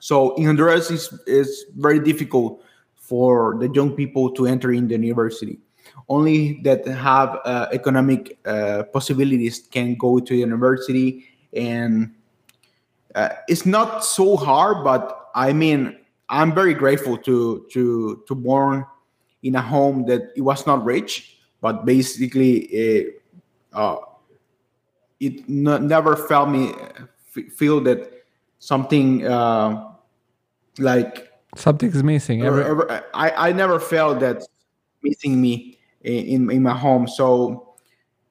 So 0.00 0.34
in 0.36 0.44
Honduras 0.44 0.90
it's, 0.90 1.12
is 1.26 1.66
very 1.76 2.00
difficult 2.00 2.62
for 2.96 3.56
the 3.58 3.68
young 3.70 3.92
people 3.92 4.30
to 4.32 4.46
enter 4.46 4.72
in 4.72 4.88
the 4.88 4.94
university. 4.94 5.58
Only 6.08 6.60
that 6.62 6.86
have 6.86 7.38
uh, 7.44 7.66
economic 7.72 8.38
uh, 8.46 8.84
possibilities 8.92 9.68
can 9.70 9.94
go 9.96 10.20
to 10.20 10.32
the 10.32 10.40
university, 10.40 11.24
and 11.52 12.14
uh, 13.14 13.30
it's 13.48 13.66
not 13.66 14.04
so 14.04 14.36
hard. 14.36 14.84
But 14.84 15.30
I 15.34 15.52
mean, 15.52 15.96
I'm 16.28 16.54
very 16.54 16.74
grateful 16.74 17.18
to 17.18 17.66
to 17.72 18.22
to 18.26 18.34
born 18.34 18.86
in 19.42 19.54
a 19.54 19.62
home 19.62 20.06
that 20.06 20.32
it 20.36 20.42
was 20.42 20.66
not 20.66 20.84
rich, 20.84 21.37
but 21.60 21.84
basically 21.84 22.58
it, 22.58 23.22
uh, 23.72 23.96
it 25.20 25.48
never 25.48 26.16
felt 26.16 26.48
me 26.48 26.72
feel 27.56 27.80
that 27.80 28.24
something 28.58 29.26
uh, 29.26 29.92
like 30.78 31.28
Something's 31.56 32.04
missing. 32.04 32.42
Every, 32.42 32.64
I, 33.14 33.48
I 33.48 33.52
never 33.52 33.80
felt 33.80 34.20
that 34.20 34.42
missing 35.02 35.40
me 35.40 35.78
in, 36.02 36.50
in 36.50 36.62
my 36.62 36.76
home. 36.76 37.08
So 37.08 37.74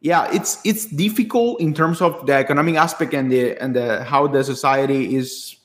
yeah, 0.01 0.29
it's 0.31 0.59
it's 0.63 0.85
difficult 0.85 1.59
in 1.59 1.73
terms 1.73 2.01
of 2.01 2.25
the 2.27 2.33
economic 2.33 2.75
aspect 2.75 3.13
and 3.13 3.31
the 3.31 3.57
and 3.61 3.75
the 3.75 4.03
how 4.03 4.27
the 4.27 4.43
society 4.43 5.15
is 5.15 5.57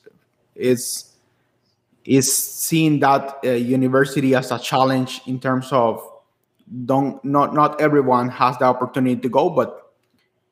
is 0.55 1.13
is 2.05 2.35
seeing 2.35 2.99
that 2.99 3.37
uh, 3.45 3.51
university 3.51 4.35
as 4.35 4.51
a 4.51 4.59
challenge 4.59 5.21
in 5.27 5.39
terms 5.39 5.71
of 5.71 6.01
don't 6.85 7.23
not 7.23 7.53
not 7.53 7.79
everyone 7.79 8.29
has 8.29 8.57
the 8.57 8.65
opportunity 8.65 9.19
to 9.19 9.29
go 9.29 9.49
but 9.49 9.93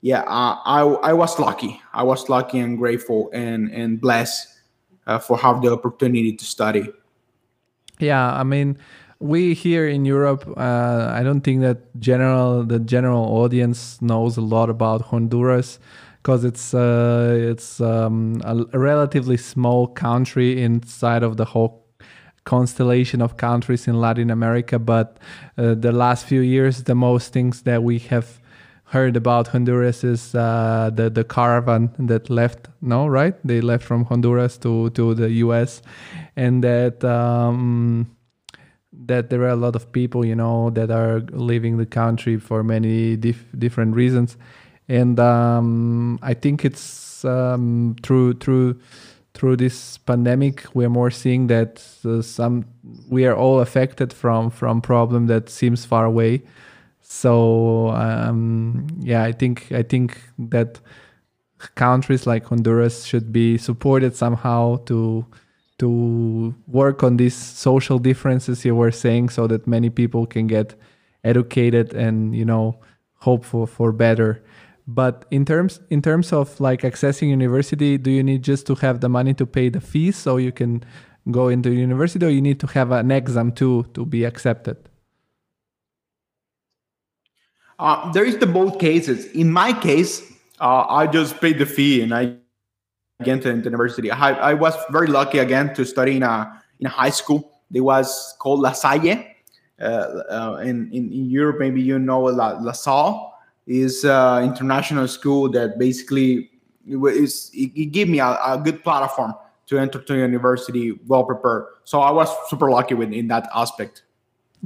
yeah 0.02 0.22
uh, 0.22 0.58
i 0.66 0.82
i 1.04 1.14
was 1.14 1.40
lucky 1.40 1.82
i 1.94 2.04
was 2.04 2.30
lucky 2.30 2.60
and 2.60 2.78
grateful 2.78 3.30
and 3.34 3.72
and 3.72 4.02
blessed 4.02 4.52
uh, 5.08 5.20
for 5.20 5.38
have 5.38 5.62
the 5.62 5.72
opportunity 5.72 6.34
to 6.34 6.46
study. 6.46 6.90
Yeah, 8.00 8.34
I 8.34 8.44
mean, 8.44 8.78
we 9.20 9.54
here 9.54 9.88
in 9.88 10.06
Europe, 10.06 10.48
uh, 10.58 11.12
I 11.14 11.24
don't 11.24 11.42
think 11.42 11.62
that 11.62 11.78
general 12.00 12.64
the 12.64 12.80
general 12.80 13.24
audience 13.24 14.02
knows 14.02 14.38
a 14.38 14.42
lot 14.42 14.70
about 14.70 15.02
Honduras 15.02 15.80
because 16.18 16.44
it's 16.44 16.74
uh, 16.74 17.38
it's 17.38 17.80
um, 17.82 18.42
a, 18.44 18.66
a, 18.74 18.80
relatively 18.80 19.38
small 19.38 19.88
country 19.88 20.62
inside 20.62 21.24
of 21.24 21.38
the 21.38 21.46
whole 21.46 21.81
constellation 22.44 23.22
of 23.22 23.38
countries 23.38 23.88
in 23.88 24.00
Latin 24.00 24.30
America. 24.32 24.80
But 24.80 25.18
uh, 25.58 25.76
the 25.76 25.92
last 25.92 26.26
few 26.26 26.42
years, 26.42 26.84
the 26.84 26.96
most 26.96 27.34
things 27.34 27.64
that 27.64 27.84
we 27.84 28.00
have 28.00 28.42
heard 28.86 29.16
about 29.16 29.48
Honduras 29.48 30.04
is 30.04 30.36
uh, 30.36 30.90
the 30.94 31.10
the 31.10 31.24
caravan 31.24 31.92
that 31.98 32.30
left. 32.30 32.68
No, 32.82 33.08
right? 33.08 33.36
They 33.46 33.62
left 33.62 33.84
from 33.84 34.06
Honduras 34.06 34.58
to 34.60 34.90
to 34.92 35.14
the 35.14 35.30
U.S. 35.46 35.82
and 36.36 36.64
that 36.64 37.04
um, 37.04 38.16
that 39.06 39.30
there 39.30 39.42
are 39.44 39.50
a 39.50 39.56
lot 39.56 39.76
of 39.76 39.92
people, 39.92 40.26
you 40.26 40.36
know, 40.36 40.70
that 40.72 40.92
are 40.92 41.22
leaving 41.32 41.78
the 41.78 41.86
country 41.86 42.38
for 42.38 42.64
many 42.64 43.16
dif- 43.16 43.48
different 43.58 43.96
reasons, 43.96 44.38
and 44.90 45.20
um, 45.20 46.20
I 46.22 46.34
think 46.34 46.66
it's 46.66 47.24
um, 47.24 47.96
through 48.04 48.34
through 48.34 48.80
through 49.34 49.56
this 49.56 49.98
pandemic 50.00 50.66
we're 50.74 50.90
more 50.90 51.10
seeing 51.10 51.48
that 51.48 51.84
uh, 52.06 52.22
some 52.22 52.66
we 53.10 53.26
are 53.26 53.36
all 53.36 53.60
affected 53.60 54.12
from 54.12 54.50
from 54.50 54.82
problem 54.82 55.28
that 55.28 55.50
seems 55.50 55.86
far 55.86 56.06
away 56.06 56.42
so 57.12 57.90
um, 57.90 58.88
yeah, 59.02 59.22
I 59.24 59.34
think 59.34 59.70
I 59.74 59.84
think 59.84 60.18
that 60.40 60.80
countries 61.76 62.26
like 62.26 62.46
Honduras 62.46 63.04
should 63.04 63.34
be 63.34 63.58
supported 63.58 64.16
somehow 64.16 64.78
to 64.86 65.26
to 65.80 66.56
work 66.68 67.04
on 67.04 67.18
these 67.18 67.36
social 67.36 68.00
differences 68.00 68.64
you 68.64 68.76
were 68.76 68.92
saying, 68.92 69.28
so 69.28 69.46
that 69.48 69.68
many 69.68 69.90
people 69.90 70.26
can 70.26 70.48
get 70.48 70.74
educated 71.26 71.94
and 71.94 72.34
you 72.34 72.46
know 72.46 72.80
hope 73.16 73.44
for, 73.44 73.68
for 73.68 73.92
better. 73.92 74.42
But 74.94 75.26
in 75.32 75.46
terms 75.46 75.80
in 75.90 76.02
terms 76.02 76.34
of 76.34 76.60
like 76.60 76.82
accessing 76.82 77.30
university, 77.30 77.98
do 77.98 78.12
you 78.12 78.24
need 78.24 78.44
just 78.44 78.68
to 78.68 78.76
have 78.76 79.00
the 79.00 79.08
money 79.08 79.34
to 79.36 79.46
pay 79.46 79.70
the 79.70 79.80
fees 79.80 80.18
so 80.18 80.36
you 80.36 80.52
can 80.52 80.84
go 81.30 81.48
into 81.48 81.72
university, 81.72 82.26
or 82.26 82.30
you 82.30 82.42
need 82.42 82.60
to 82.60 82.68
have 82.68 82.92
an 82.92 83.10
exam 83.10 83.54
too 83.54 83.86
to 83.94 84.06
be 84.06 84.26
accepted? 84.26 84.78
Uh, 87.80 88.12
there 88.12 88.26
is 88.26 88.38
the 88.38 88.46
both 88.46 88.80
cases. 88.80 89.26
In 89.32 89.52
my 89.52 89.72
case, 89.72 90.22
uh, 90.60 90.86
I 90.90 91.08
just 91.08 91.40
paid 91.40 91.58
the 91.58 91.66
fee 91.66 92.02
and 92.02 92.14
I 92.14 92.36
went 93.26 93.44
to 93.44 93.50
university. 93.50 94.12
I, 94.12 94.52
I 94.52 94.54
was 94.56 94.76
very 94.90 95.08
lucky 95.08 95.40
again 95.40 95.74
to 95.76 95.86
study 95.86 96.18
in 96.18 96.24
a 96.24 96.62
in 96.80 96.88
a 96.88 96.90
high 96.90 97.16
school. 97.16 97.50
It 97.72 97.82
was 97.82 98.36
called 98.40 98.60
La 98.60 98.74
Salle. 98.74 99.26
Uh, 99.80 99.84
uh 99.86 100.60
in, 100.62 100.92
in, 100.92 101.12
in 101.14 101.30
Europe, 101.30 101.58
maybe 101.60 101.82
you 101.82 101.98
know 101.98 102.24
La, 102.24 102.60
La 102.60 102.74
Salle 102.74 103.31
is 103.72 104.04
an 104.04 104.44
international 104.44 105.08
school 105.08 105.50
that 105.50 105.80
basically 105.80 106.50
is 106.86 107.50
it, 107.54 107.72
it 107.76 107.86
gave 107.92 108.10
me 108.10 108.20
a, 108.20 108.38
a 108.44 108.60
good 108.62 108.84
platform 108.84 109.34
to 109.68 109.80
enter 109.80 110.00
to 110.00 110.16
university 110.16 111.00
well 111.08 111.24
prepared. 111.24 111.66
So 111.86 112.02
I 112.02 112.12
was 112.12 112.30
super 112.50 112.70
lucky 112.70 112.96
with 112.96 113.14
in 113.14 113.28
that 113.30 113.48
aspect. 113.56 114.04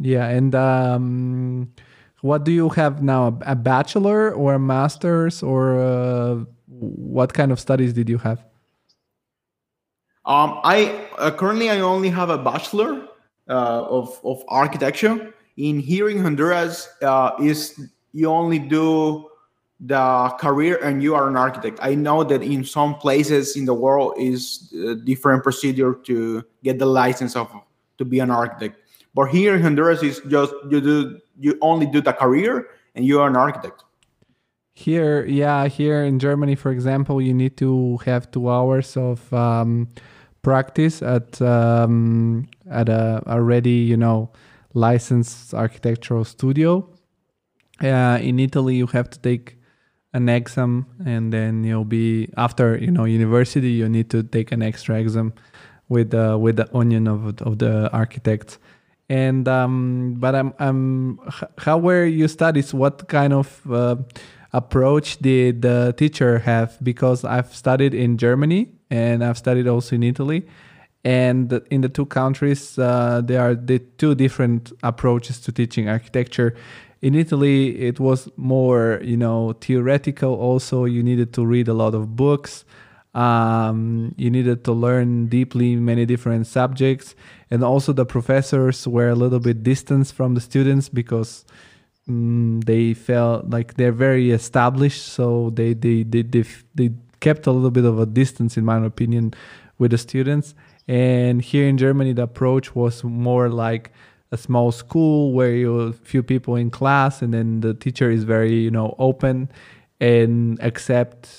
Yeah, 0.01 0.27
and 0.27 0.55
um, 0.55 1.71
what 2.21 2.43
do 2.43 2.51
you 2.51 2.69
have 2.69 3.03
now? 3.03 3.38
A 3.45 3.55
bachelor 3.55 4.33
or 4.33 4.55
a 4.55 4.59
master's 4.59 5.43
or 5.43 5.79
uh, 5.79 6.43
what 6.67 7.33
kind 7.33 7.51
of 7.51 7.59
studies 7.59 7.93
did 7.93 8.09
you 8.09 8.17
have? 8.17 8.39
Um, 10.25 10.59
I 10.63 11.07
uh, 11.19 11.29
currently 11.29 11.69
I 11.69 11.79
only 11.81 12.09
have 12.09 12.31
a 12.31 12.38
bachelor 12.38 13.07
uh, 13.47 13.85
of 13.85 14.19
of 14.24 14.43
architecture. 14.47 15.33
In 15.57 15.79
here 15.79 16.09
in 16.09 16.17
Honduras, 16.17 16.89
uh, 17.01 17.31
is 17.39 17.79
you 18.15 18.29
only 18.29 18.60
do 18.60 19.29
the 19.81 20.34
career 20.39 20.79
and 20.81 21.03
you 21.03 21.13
are 21.15 21.27
an 21.27 21.36
architect. 21.36 21.79
I 21.81 21.95
know 21.95 22.24
that 22.24 22.41
in 22.41 22.63
some 22.63 22.95
places 22.95 23.57
in 23.57 23.65
the 23.65 23.74
world 23.74 24.13
is 24.17 24.74
a 24.74 24.95
different 24.95 25.43
procedure 25.43 25.93
to 26.05 26.43
get 26.63 26.79
the 26.79 26.86
license 26.86 27.36
of 27.36 27.51
to 27.98 28.05
be 28.05 28.19
an 28.19 28.31
architect. 28.31 28.79
But 29.13 29.25
here 29.25 29.53
in 29.53 29.62
Honduras, 29.62 30.01
is 30.01 30.22
just 30.27 30.53
you 30.69 30.79
do 30.79 31.19
you 31.38 31.57
only 31.62 31.86
do 31.86 32.00
the 32.01 32.13
career 32.13 32.69
and 32.95 33.05
you 33.05 33.19
are 33.19 33.27
an 33.27 33.36
architect. 33.36 33.84
Here, 34.74 35.25
yeah, 35.25 35.67
here 35.67 36.03
in 36.03 36.19
Germany, 36.19 36.55
for 36.55 36.72
example, 36.72 37.22
you 37.22 37.34
need 37.34 37.55
to 37.57 37.98
have 38.05 38.31
two 38.31 38.50
hours 38.50 38.98
of 38.98 39.31
um, 39.34 39.89
practice 40.41 41.01
at 41.01 41.41
um, 41.41 42.48
at 42.69 42.88
a 42.88 43.22
already 43.27 43.84
you 43.91 43.98
know 43.98 44.31
licensed 44.74 45.53
architectural 45.53 46.24
studio. 46.24 46.94
Uh, 47.82 48.20
in 48.22 48.39
Italy, 48.39 48.75
you 48.75 48.88
have 48.88 49.10
to 49.10 49.20
take 49.20 49.58
an 50.13 50.29
exam, 50.29 50.86
and 51.05 51.34
then 51.34 51.63
you'll 51.63 51.84
be 51.84 52.29
after 52.38 52.77
you 52.77 52.91
know 52.91 53.05
university. 53.05 53.72
You 53.72 53.89
need 53.89 54.10
to 54.12 54.24
take 54.24 54.51
an 54.51 54.62
extra 54.62 55.00
exam 55.00 55.34
with 55.89 56.12
the 56.12 56.38
with 56.38 56.55
the 56.55 56.74
onion 56.75 57.08
of 57.08 57.41
of 57.41 57.60
the 57.60 57.91
architects 57.91 58.58
and 59.10 59.48
um, 59.48 60.15
but 60.17 60.36
I'm, 60.36 60.53
I'm 60.60 61.20
how 61.58 61.77
were 61.77 62.05
your 62.05 62.27
studies 62.27 62.74
what 62.74 63.08
kind 63.08 63.34
of 63.34 63.62
uh, 63.72 63.98
approach 64.53 65.20
did 65.20 65.62
the 65.62 65.94
teacher 65.98 66.39
have? 66.39 66.77
Because 66.84 67.24
I've 67.24 67.53
studied 67.53 67.94
in 67.94 68.17
Germany 68.17 68.70
and 68.89 69.24
I've 69.24 69.38
studied 69.38 69.67
also 69.67 69.96
in 69.96 70.03
Italy, 70.03 70.48
and 71.03 71.51
in 71.70 71.82
the 71.82 71.89
two 71.89 72.05
countries 72.05 72.79
uh, 72.79 73.22
there 73.24 73.41
are 73.41 73.53
the 73.53 73.79
two 73.79 74.15
different 74.15 74.72
approaches 74.82 75.39
to 75.41 75.51
teaching 75.51 75.88
architecture. 75.88 76.55
In 77.05 77.13
Italy, 77.13 77.79
it 77.79 78.00
was 78.00 78.27
more 78.35 79.00
you 79.03 79.15
know 79.15 79.53
theoretical. 79.62 80.33
Also, 80.33 80.85
you 80.85 81.03
needed 81.03 81.33
to 81.33 81.45
read 81.45 81.67
a 81.67 81.74
lot 81.75 81.93
of 81.93 82.15
books. 82.15 82.65
Um, 83.13 84.15
you 84.17 84.31
needed 84.31 84.63
to 84.63 84.71
learn 84.71 85.27
deeply 85.27 85.75
many 85.75 86.07
different 86.07 86.47
subjects, 86.47 87.13
and 87.51 87.63
also 87.63 87.93
the 87.93 88.07
professors 88.07 88.88
were 88.88 89.09
a 89.09 89.13
little 89.13 89.39
bit 89.39 89.62
distant 89.62 90.07
from 90.07 90.33
the 90.33 90.41
students 90.41 90.89
because 90.89 91.45
um, 92.09 92.62
they 92.62 92.95
felt 92.95 93.51
like 93.51 93.75
they're 93.75 93.91
very 94.07 94.31
established, 94.31 95.05
so 95.05 95.51
they 95.51 95.75
they, 95.75 96.01
they 96.01 96.24
they 96.24 96.43
they 96.74 96.89
kept 97.19 97.45
a 97.45 97.51
little 97.51 97.69
bit 97.69 97.85
of 97.85 98.00
a 98.00 98.07
distance, 98.07 98.57
in 98.57 98.65
my 98.65 98.83
opinion, 98.83 99.35
with 99.77 99.91
the 99.91 100.00
students. 100.00 100.55
And 100.88 101.39
here 101.39 101.67
in 101.67 101.77
Germany, 101.77 102.13
the 102.13 102.24
approach 102.24 102.74
was 102.74 103.03
more 103.03 103.47
like 103.47 103.91
a 104.32 104.38
small 104.38 104.72
school 104.72 105.34
where 105.34 105.55
you 105.55 105.79
a 105.79 105.94
few 105.94 106.24
people 106.24 106.55
in 106.55 106.70
class, 106.70 107.22
and 107.22 107.34
then 107.34 107.62
the 107.62 107.74
teacher 107.74 108.10
is 108.10 108.24
very 108.24 108.53
you 108.53 108.72
know 108.72 108.96
open 109.00 109.50
and 110.00 110.60
accept 110.62 111.29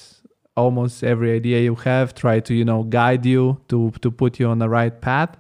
almost 0.57 1.05
every 1.05 1.33
idea 1.33 1.61
you 1.61 1.75
have 1.75 2.15
try 2.15 2.41
to 2.41 2.55
you 2.55 2.65
know 2.65 2.83
guide 2.85 3.27
you 3.27 3.61
to 3.69 3.91
to 4.01 4.11
put 4.11 4.41
you 4.41 4.47
on 4.49 4.59
the 4.59 4.69
right 4.69 5.01
path. 5.01 5.37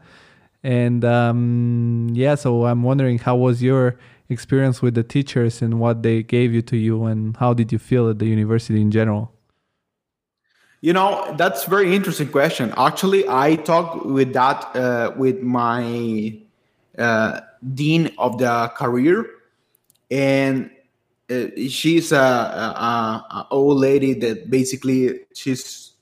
And 0.62 1.04
um, 1.04 2.08
yeah 2.12 2.34
so 2.34 2.66
i'm 2.66 2.82
wondering 2.82 3.18
how 3.18 3.36
was 3.36 3.62
your 3.62 3.96
experience 4.28 4.82
with 4.82 4.94
the 4.94 5.04
teachers 5.04 5.62
and 5.62 5.78
what 5.78 6.02
they 6.02 6.22
gave 6.22 6.52
you 6.52 6.62
to 6.62 6.76
you 6.76 7.04
and 7.04 7.36
how 7.36 7.54
did 7.54 7.70
you 7.70 7.78
feel 7.78 8.10
at 8.10 8.18
the 8.18 8.26
university 8.26 8.80
in 8.80 8.90
general? 8.90 9.32
You 10.80 10.92
know 10.92 11.34
that's 11.38 11.64
very 11.64 11.94
interesting 11.94 12.28
question. 12.28 12.74
Actually 12.76 13.26
i 13.28 13.56
talked 13.56 14.04
with 14.04 14.32
that 14.34 14.76
uh, 14.76 15.12
with 15.16 15.40
my 15.40 16.36
uh, 16.98 17.40
dean 17.74 18.10
of 18.18 18.38
the 18.38 18.68
career. 18.76 19.26
And 20.10 20.70
uh, 21.30 21.46
she's 21.68 22.12
a, 22.12 22.16
a, 22.16 23.26
a, 23.30 23.46
old 23.50 23.78
lady 23.78 24.14
that 24.14 24.48
basically 24.50 25.20
she's 25.34 25.92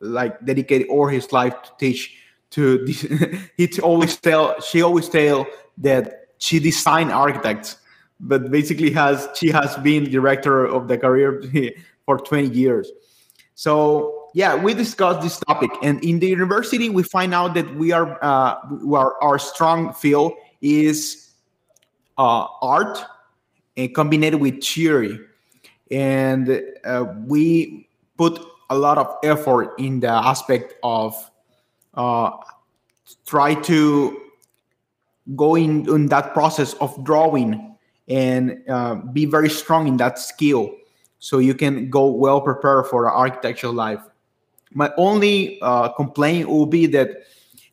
like 0.00 0.44
dedicated 0.44 0.88
all 0.88 1.06
his 1.06 1.32
life 1.32 1.54
to 1.62 1.70
teach 1.78 2.16
to 2.50 2.84
he 3.56 3.68
always 3.82 4.16
tell 4.16 4.58
she 4.60 4.80
always 4.80 5.08
tell 5.10 5.46
that 5.76 6.28
she 6.38 6.58
designed 6.58 7.12
architects 7.12 7.76
but 8.20 8.50
basically 8.50 8.90
has 8.90 9.28
she 9.34 9.50
has 9.50 9.76
been 9.78 10.10
director 10.10 10.64
of 10.64 10.88
the 10.88 10.98
career 10.98 11.42
for 12.04 12.18
20 12.18 12.48
years. 12.48 12.90
So 13.54 14.19
yeah 14.34 14.54
we 14.54 14.74
discussed 14.74 15.20
this 15.22 15.38
topic 15.40 15.70
and 15.82 16.02
in 16.04 16.18
the 16.18 16.26
university 16.26 16.88
we 16.88 17.02
find 17.02 17.34
out 17.34 17.54
that 17.54 17.74
we 17.76 17.92
are 17.92 18.22
uh, 18.22 18.56
our, 18.92 19.22
our 19.22 19.38
strong 19.38 19.92
field 19.92 20.32
is 20.60 21.30
uh, 22.18 22.46
art 22.60 23.02
and 23.76 23.94
combined 23.94 24.40
with 24.40 24.62
theory. 24.62 25.18
And 25.90 26.62
uh, 26.84 27.06
we 27.26 27.88
put 28.16 28.38
a 28.68 28.76
lot 28.76 28.98
of 28.98 29.16
effort 29.24 29.74
in 29.78 30.00
the 30.00 30.10
aspect 30.10 30.74
of 30.82 31.14
uh, 31.94 32.30
try 33.26 33.54
to 33.54 34.20
go 35.34 35.56
in, 35.56 35.88
in 35.88 36.06
that 36.06 36.32
process 36.34 36.74
of 36.74 37.02
drawing 37.04 37.76
and 38.08 38.62
uh, 38.68 38.96
be 38.96 39.24
very 39.24 39.48
strong 39.48 39.88
in 39.88 39.96
that 39.96 40.18
skill 40.18 40.74
so 41.18 41.38
you 41.38 41.54
can 41.54 41.90
go 41.90 42.06
well 42.06 42.40
prepared 42.40 42.86
for 42.86 43.04
the 43.04 43.10
architectural 43.10 43.72
life. 43.72 44.00
My 44.72 44.92
only 44.96 45.60
uh, 45.62 45.88
complaint 45.90 46.48
will 46.48 46.66
be 46.66 46.86
that 46.86 47.24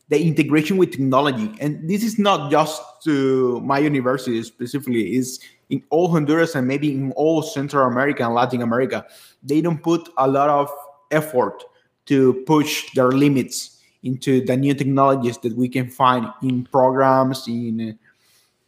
the 0.08 0.20
integration 0.20 0.78
with 0.78 0.92
technology, 0.92 1.54
and 1.60 1.88
this 1.88 2.02
is 2.02 2.18
not 2.18 2.50
just 2.50 2.82
to 3.04 3.60
my 3.60 3.78
university 3.78 4.42
specifically, 4.42 5.16
is 5.16 5.38
in 5.70 5.82
all 5.90 6.08
Honduras 6.08 6.54
and 6.54 6.66
maybe 6.66 6.90
in 6.92 7.12
all 7.12 7.42
Central 7.42 7.86
America 7.86 8.24
and 8.24 8.34
Latin 8.34 8.62
America, 8.62 9.06
they 9.42 9.60
don't 9.60 9.82
put 9.82 10.08
a 10.16 10.26
lot 10.26 10.48
of 10.48 10.70
effort 11.10 11.62
to 12.06 12.42
push 12.46 12.92
their 12.94 13.10
limits 13.10 13.82
into 14.02 14.44
the 14.44 14.56
new 14.56 14.74
technologies 14.74 15.38
that 15.38 15.54
we 15.56 15.68
can 15.68 15.88
find 15.88 16.26
in 16.42 16.64
programs 16.64 17.46
in 17.46 17.98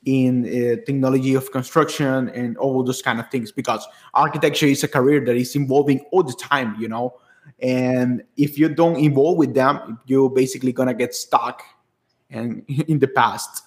in 0.06 0.46
uh, 0.46 0.76
technology 0.86 1.34
of 1.34 1.52
construction 1.52 2.30
and 2.30 2.56
all 2.56 2.82
those 2.82 3.02
kind 3.02 3.20
of 3.20 3.30
things 3.30 3.52
because 3.52 3.86
architecture 4.14 4.64
is 4.64 4.82
a 4.82 4.88
career 4.88 5.22
that 5.22 5.36
is 5.36 5.54
evolving 5.54 6.00
all 6.10 6.22
the 6.22 6.32
time 6.32 6.74
you 6.80 6.88
know 6.88 7.14
and 7.62 8.22
if 8.36 8.58
you 8.58 8.68
don't 8.68 8.98
evolve 8.98 9.36
with 9.36 9.54
them 9.54 9.98
you're 10.06 10.30
basically 10.30 10.72
gonna 10.72 10.94
get 10.94 11.14
stuck 11.14 11.62
and 12.30 12.64
in 12.88 12.98
the 12.98 13.08
past 13.08 13.64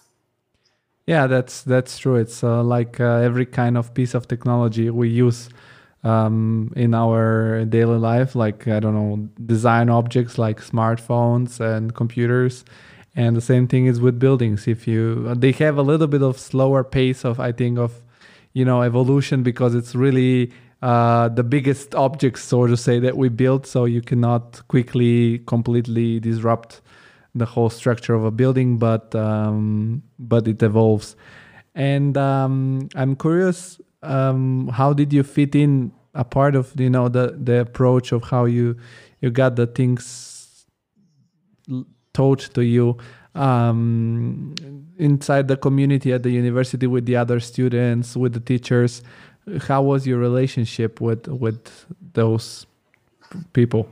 yeah, 1.05 1.27
that's 1.27 1.63
that's 1.63 1.97
true. 1.97 2.15
It's 2.15 2.43
uh, 2.43 2.63
like 2.63 2.99
uh, 2.99 3.17
every 3.17 3.45
kind 3.45 3.77
of 3.77 3.93
piece 3.93 4.13
of 4.13 4.27
technology 4.27 4.89
we 4.89 5.09
use 5.09 5.49
um, 6.03 6.71
in 6.75 6.93
our 6.93 7.65
daily 7.65 7.97
life, 7.97 8.35
like 8.35 8.67
I 8.67 8.79
don't 8.79 8.95
know, 8.95 9.29
design 9.45 9.89
objects 9.89 10.37
like 10.37 10.61
smartphones 10.61 11.59
and 11.59 11.93
computers. 11.93 12.63
And 13.15 13.35
the 13.35 13.41
same 13.41 13.67
thing 13.67 13.85
is 13.85 13.99
with 13.99 14.17
buildings. 14.17 14.67
If 14.67 14.87
you, 14.87 15.35
they 15.35 15.51
have 15.53 15.77
a 15.77 15.83
little 15.83 16.07
bit 16.07 16.23
of 16.23 16.39
slower 16.39 16.83
pace 16.83 17.23
of, 17.23 17.39
I 17.39 17.51
think, 17.51 17.77
of, 17.77 18.01
you 18.53 18.65
know, 18.65 18.81
evolution 18.81 19.43
because 19.43 19.75
it's 19.75 19.93
really 19.93 20.51
uh, 20.83 21.29
the 21.29 21.43
biggest 21.43 21.95
objects, 21.95 22.43
so 22.43 22.67
to 22.67 22.75
say, 22.75 22.99
that 22.99 23.15
we 23.15 23.29
build. 23.29 23.65
So 23.65 23.85
you 23.85 24.01
cannot 24.01 24.61
quickly, 24.67 25.39
completely 25.47 26.19
disrupt 26.19 26.81
the 27.33 27.45
whole 27.45 27.69
structure 27.69 28.13
of 28.13 28.25
a 28.25 28.31
building, 28.31 28.77
but 28.77 29.15
um, 29.15 30.03
but 30.19 30.45
it 30.45 30.61
evolves. 30.61 31.15
And 31.73 32.17
um, 32.17 32.89
I'm 32.95 33.15
curious, 33.15 33.79
um, 34.01 34.67
how 34.67 34.91
did 34.91 35.13
you 35.13 35.23
fit 35.23 35.55
in 35.55 35.93
a 36.13 36.25
part 36.25 36.53
of 36.53 36.77
you 36.77 36.89
know 36.89 37.07
the 37.07 37.39
the 37.41 37.61
approach 37.61 38.11
of 38.11 38.25
how 38.25 38.43
you 38.43 38.75
you 39.21 39.31
got 39.31 39.55
the 39.55 39.67
things 39.67 40.65
taught 42.13 42.41
to 42.55 42.61
you 42.61 42.97
um, 43.35 44.53
inside 44.97 45.47
the 45.47 45.55
community 45.55 46.11
at 46.11 46.23
the 46.23 46.29
university 46.29 46.87
with 46.87 47.05
the 47.05 47.15
other 47.15 47.39
students, 47.39 48.17
with 48.17 48.33
the 48.33 48.41
teachers? 48.41 49.01
How 49.61 49.81
was 49.81 50.07
your 50.07 50.19
relationship 50.19 51.01
with 51.01 51.27
with 51.27 51.85
those 52.13 52.65
people? 53.53 53.89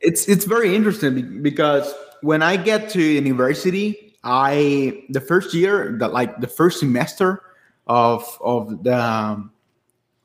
It's 0.00 0.28
it's 0.28 0.44
very 0.44 0.74
interesting 0.74 1.42
because 1.42 1.92
when 2.22 2.42
I 2.42 2.56
get 2.56 2.88
to 2.90 3.02
university, 3.02 4.16
I 4.24 5.04
the 5.10 5.20
first 5.20 5.54
year, 5.54 5.96
that 5.98 6.12
like 6.12 6.40
the 6.40 6.48
first 6.48 6.80
semester 6.80 7.42
of 7.86 8.38
of 8.40 8.82
the 8.82 9.48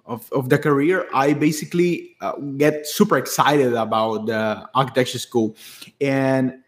of, 0.06 0.32
of 0.32 0.50
the 0.50 0.58
career, 0.58 1.06
I 1.14 1.34
basically 1.34 2.16
uh, 2.22 2.34
get 2.58 2.88
super 2.88 3.18
excited 3.18 3.74
about 3.74 4.28
the 4.28 4.68
architecture 4.74 5.20
school, 5.20 5.56
and 6.00 6.64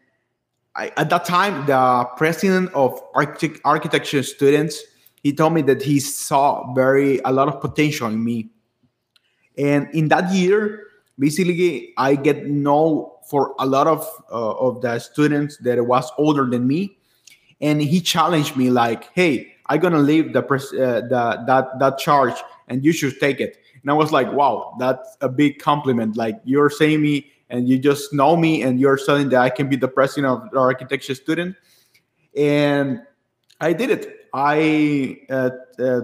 I, 0.76 0.92
at 0.98 1.10
that 1.10 1.26
time, 1.26 1.66
the 1.66 2.08
president 2.18 2.74
of 2.74 3.02
architect, 3.16 3.62
architecture 3.66 4.24
students, 4.24 4.84
he 5.24 5.34
told 5.34 5.54
me 5.54 5.62
that 5.64 5.82
he 5.82 6.00
saw 6.00 6.74
very 6.74 7.20
a 7.26 7.32
lot 7.32 7.48
of 7.48 7.60
potential 7.62 8.08
in 8.08 8.24
me, 8.24 8.50
and 9.58 9.88
in 9.94 10.08
that 10.10 10.32
year, 10.32 10.88
basically, 11.18 11.94
I 11.98 12.16
get 12.16 12.48
know 12.48 13.20
for 13.30 13.54
a 13.60 13.66
lot 13.66 13.88
of 13.88 14.08
uh, 14.32 14.52
of 14.58 14.82
the 14.82 14.98
students 15.00 15.58
that 15.58 15.86
was 15.86 16.12
older 16.18 16.46
than 16.46 16.66
me, 16.68 16.98
and 17.62 17.82
he 17.82 18.02
challenged 18.02 18.56
me 18.56 18.70
like, 18.70 19.14
"Hey, 19.14 19.54
I'm 19.68 19.80
gonna 19.80 20.00
leave 20.00 20.34
the 20.34 20.42
pres- 20.42 20.74
uh, 20.74 21.02
the 21.10 21.44
that 21.46 21.80
that 21.80 21.98
charge, 21.98 22.36
and 22.68 22.84
you 22.84 22.92
should 22.92 23.20
take 23.20 23.40
it." 23.40 23.58
And 23.82 23.92
I 23.92 23.94
was 23.94 24.12
like, 24.12 24.32
"Wow, 24.34 24.76
that's 24.80 25.18
a 25.22 25.30
big 25.30 25.60
compliment! 25.60 26.18
Like 26.18 26.40
you're 26.44 26.70
saying 26.70 27.02
me, 27.02 27.28
and 27.50 27.68
you 27.68 27.78
just 27.78 28.14
know 28.14 28.36
me, 28.36 28.64
and 28.64 28.80
you're 28.80 28.98
saying 28.98 29.30
that 29.30 29.42
I 29.42 29.50
can 29.50 29.68
be 29.70 29.76
the 29.76 29.88
president 29.88 30.28
of 30.28 30.50
the 30.52 30.60
architecture 30.60 31.16
student." 31.16 31.56
And 32.36 33.02
I 33.60 33.74
did 33.74 33.90
it. 33.90 34.19
I 34.34 35.22
uh, 35.30 35.50
uh 35.80 36.02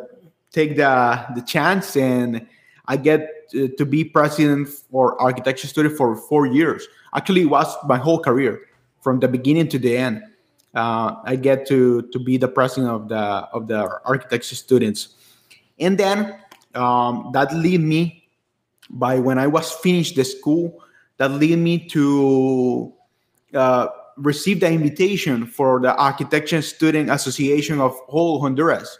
take 0.51 0.75
the 0.75 1.25
the 1.35 1.41
chance, 1.41 1.95
and 1.95 2.47
I 2.87 2.97
get 2.97 3.49
to, 3.51 3.67
to 3.67 3.85
be 3.85 4.03
president 4.03 4.69
for 4.69 5.19
architecture 5.21 5.67
student 5.67 5.97
for 5.97 6.15
four 6.15 6.45
years. 6.45 6.87
Actually 7.13 7.41
it 7.41 7.49
was 7.49 7.67
my 7.85 7.97
whole 7.97 8.19
career 8.19 8.61
from 9.01 9.19
the 9.19 9.27
beginning 9.27 9.67
to 9.69 9.79
the 9.79 9.97
end. 9.97 10.23
Uh, 10.73 11.15
i 11.23 11.37
get 11.37 11.65
to 11.65 12.01
to 12.11 12.19
be 12.19 12.35
the 12.35 12.49
president 12.49 12.91
of 12.91 13.07
the 13.07 13.23
of 13.55 13.67
the 13.67 13.87
architecture 14.03 14.55
students. 14.55 15.15
And 15.79 15.97
then 15.97 16.35
um, 16.73 17.31
that 17.33 17.53
lead 17.55 17.79
me 17.79 18.27
by 18.89 19.17
when 19.17 19.39
i 19.39 19.47
was 19.47 19.71
finished 19.71 20.15
the 20.15 20.23
school 20.23 20.83
that 21.17 21.31
lead 21.31 21.57
me 21.57 21.79
to 21.89 22.93
uh, 24.17 24.21
receive 24.21 24.59
the 24.59 24.71
invitation 24.71 25.45
for 25.45 25.79
the 25.79 25.95
architecture 25.95 26.61
student 26.61 27.09
association 27.09 27.79
of 27.79 27.93
whole 28.07 28.41
honduras 28.41 28.99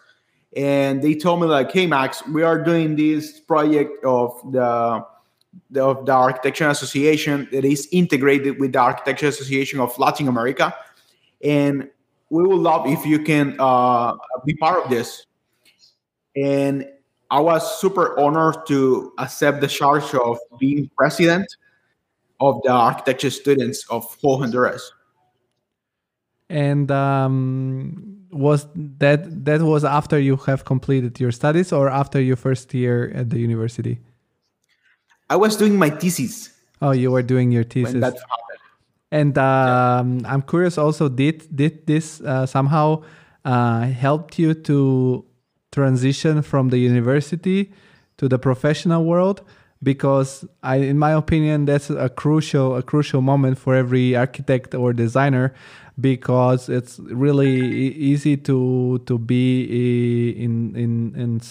and 0.56 1.01
they 1.01 1.13
told 1.15 1.41
me 1.41 1.47
like, 1.47 1.71
"Hey, 1.71 1.86
Max, 1.86 2.25
we 2.28 2.41
are 2.43 2.63
doing 2.63 2.95
this 2.95 3.39
project 3.39 4.04
of 4.04 4.39
the." 4.51 5.06
The, 5.69 5.82
of 5.82 6.06
the 6.06 6.12
Architecture 6.12 6.67
Association 6.67 7.47
that 7.54 7.63
is 7.63 7.88
integrated 7.93 8.60
with 8.60 8.73
the 8.73 8.80
Architecture 8.80 9.28
Association 9.28 9.80
of 9.80 9.97
Latin 9.97 10.28
America, 10.28 10.75
and 11.41 11.89
we 12.30 12.43
would 12.43 12.60
love 12.60 12.86
if 12.88 13.06
you 13.06 13.19
can 13.19 13.56
uh, 13.58 14.15
be 14.45 14.54
part 14.56 14.84
of 14.84 14.89
this. 14.89 15.25
And 16.36 16.86
I 17.32 17.39
was 17.39 17.80
super 17.80 18.19
honored 18.19 18.67
to 18.67 19.13
accept 19.17 19.62
the 19.62 19.67
charge 19.67 20.13
of 20.13 20.38
being 20.60 20.91
president 20.97 21.56
of 22.41 22.62
the 22.63 22.71
architecture 22.71 23.30
students 23.30 23.86
of 23.89 24.04
whole 24.21 24.39
Honduras. 24.39 24.91
And 26.49 26.91
um, 26.91 28.15
was 28.31 28.67
that 28.75 29.45
that 29.45 29.62
was 29.62 29.84
after 29.84 30.19
you 30.19 30.36
have 30.38 30.65
completed 30.65 31.19
your 31.19 31.31
studies 31.31 31.71
or 31.71 31.89
after 31.89 32.21
your 32.21 32.36
first 32.36 32.73
year 32.73 33.12
at 33.15 33.29
the 33.29 33.39
university? 33.39 33.99
I 35.29 35.38
was 35.38 35.55
doing 35.55 35.77
my 35.77 35.89
thesis. 35.89 36.51
Oh, 36.81 36.91
you 36.91 37.12
were 37.12 37.23
doing 37.23 37.51
your 37.51 37.63
thesis. 37.63 38.13
And 39.12 39.38
um, 39.38 40.19
yeah. 40.19 40.34
I'm 40.34 40.41
curious. 40.41 40.77
Also, 40.77 41.10
did 41.10 41.47
did 41.55 41.88
this 41.88 42.21
uh, 42.21 42.45
somehow 42.45 43.03
uh, 43.43 43.81
helped 43.81 44.38
you 44.38 44.53
to 44.53 45.25
transition 45.71 46.41
from 46.41 46.69
the 46.69 46.77
university 46.77 47.71
to 48.17 48.27
the 48.27 48.38
professional 48.38 49.05
world? 49.05 49.41
Because 49.81 50.45
I, 50.63 50.77
in 50.77 50.97
my 50.97 51.12
opinion, 51.12 51.65
that's 51.65 51.89
a 51.89 52.10
crucial 52.10 52.75
a 52.75 52.84
crucial 52.84 53.21
moment 53.21 53.58
for 53.58 53.75
every 53.75 54.15
architect 54.15 54.75
or 54.75 54.93
designer 54.93 55.53
because 55.99 56.69
it's 56.69 56.99
really 56.99 57.93
easy 57.93 58.38
to 58.38 59.01
to 59.05 59.17
be 59.17 60.31
in 60.31 60.75
in 60.75 61.13
in 61.15 61.41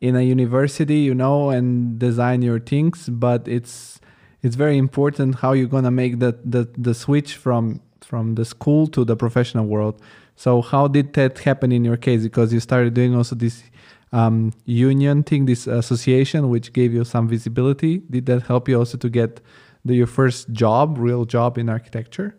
in 0.00 0.14
a 0.14 0.22
university, 0.22 0.98
you 0.98 1.14
know, 1.14 1.50
and 1.50 1.98
design 1.98 2.42
your 2.42 2.60
things, 2.60 3.08
but 3.08 3.48
it's 3.48 4.00
it's 4.42 4.54
very 4.54 4.78
important 4.78 5.36
how 5.36 5.52
you're 5.52 5.66
gonna 5.68 5.90
make 5.90 6.20
the 6.20 6.38
the, 6.44 6.68
the 6.76 6.94
switch 6.94 7.36
from 7.36 7.80
from 8.00 8.36
the 8.36 8.44
school 8.44 8.86
to 8.86 9.04
the 9.04 9.16
professional 9.16 9.66
world. 9.66 10.00
So 10.36 10.62
how 10.62 10.86
did 10.86 11.14
that 11.14 11.38
happen 11.40 11.72
in 11.72 11.84
your 11.84 11.96
case? 11.96 12.22
Because 12.22 12.52
you 12.52 12.60
started 12.60 12.94
doing 12.94 13.14
also 13.14 13.34
this 13.34 13.64
um, 14.12 14.52
union 14.64 15.24
thing, 15.24 15.46
this 15.46 15.66
association, 15.66 16.48
which 16.48 16.72
gave 16.72 16.94
you 16.94 17.04
some 17.04 17.28
visibility. 17.28 17.98
Did 18.08 18.26
that 18.26 18.44
help 18.44 18.68
you 18.68 18.78
also 18.78 18.96
to 18.98 19.08
get 19.08 19.40
the, 19.84 19.94
your 19.94 20.06
first 20.06 20.52
job, 20.52 20.96
real 20.96 21.24
job 21.24 21.58
in 21.58 21.68
architecture? 21.68 22.37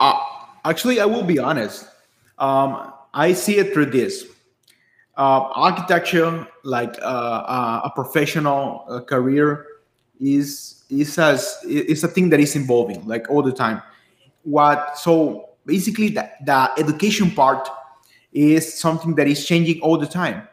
Uh, 0.00 0.20
actually, 0.64 1.00
I 1.00 1.04
will 1.06 1.22
be 1.22 1.38
honest. 1.38 1.86
Um, 2.38 2.92
I 3.14 3.32
see 3.32 3.58
it 3.58 3.72
through 3.72 3.86
this 3.86 4.24
uh, 5.16 5.48
architecture, 5.54 6.46
like 6.64 6.96
uh, 7.00 7.04
uh, 7.04 7.80
a 7.84 7.90
professional 7.94 8.84
uh, 8.88 9.00
career, 9.00 9.66
is 10.20 10.84
is 10.88 11.18
as 11.18 11.58
is 11.66 12.04
a 12.04 12.08
thing 12.08 12.30
that 12.30 12.40
is 12.40 12.54
evolving 12.56 13.06
like 13.06 13.28
all 13.30 13.42
the 13.42 13.52
time. 13.52 13.82
What 14.44 14.98
so 14.98 15.50
basically 15.66 16.08
the, 16.08 16.28
the 16.44 16.70
education 16.78 17.30
part 17.30 17.68
is 18.32 18.78
something 18.78 19.14
that 19.16 19.26
is 19.26 19.44
changing 19.46 19.80
all 19.80 19.98
the 19.98 20.06
time. 20.06 20.48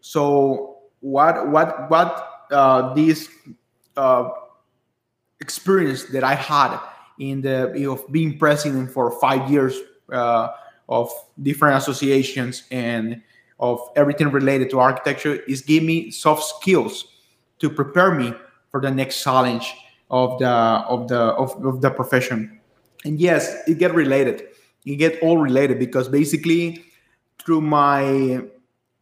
So 0.00 0.78
what 1.00 1.48
what 1.48 1.90
what 1.90 2.46
uh, 2.50 2.94
this 2.94 3.28
uh, 3.96 4.28
experience 5.40 6.04
that 6.04 6.24
I 6.24 6.34
had 6.34 6.78
in 7.18 7.42
the 7.42 7.72
you 7.74 7.86
know, 7.86 7.92
of 7.92 8.12
being 8.12 8.38
president 8.38 8.90
for 8.90 9.10
five 9.20 9.50
years 9.50 9.78
uh, 10.12 10.48
of 10.88 11.10
different 11.42 11.76
associations 11.76 12.64
and 12.70 13.22
of 13.60 13.80
everything 13.96 14.30
related 14.30 14.70
to 14.70 14.80
architecture 14.80 15.36
is 15.46 15.62
give 15.62 15.82
me 15.82 16.10
soft 16.10 16.42
skills 16.42 17.06
to 17.58 17.70
prepare 17.70 18.10
me 18.12 18.34
for 18.70 18.80
the 18.80 18.90
next 18.90 19.22
challenge 19.22 19.74
of 20.10 20.38
the 20.38 20.48
of 20.48 21.08
the 21.08 21.20
of, 21.20 21.64
of 21.64 21.80
the 21.80 21.90
profession. 21.90 22.60
And 23.04 23.20
yes 23.20 23.56
it 23.66 23.78
get 23.78 23.94
related. 23.94 24.48
It 24.84 24.96
get 24.96 25.22
all 25.22 25.38
related 25.38 25.78
because 25.78 26.08
basically 26.08 26.84
through 27.38 27.60
my 27.60 28.42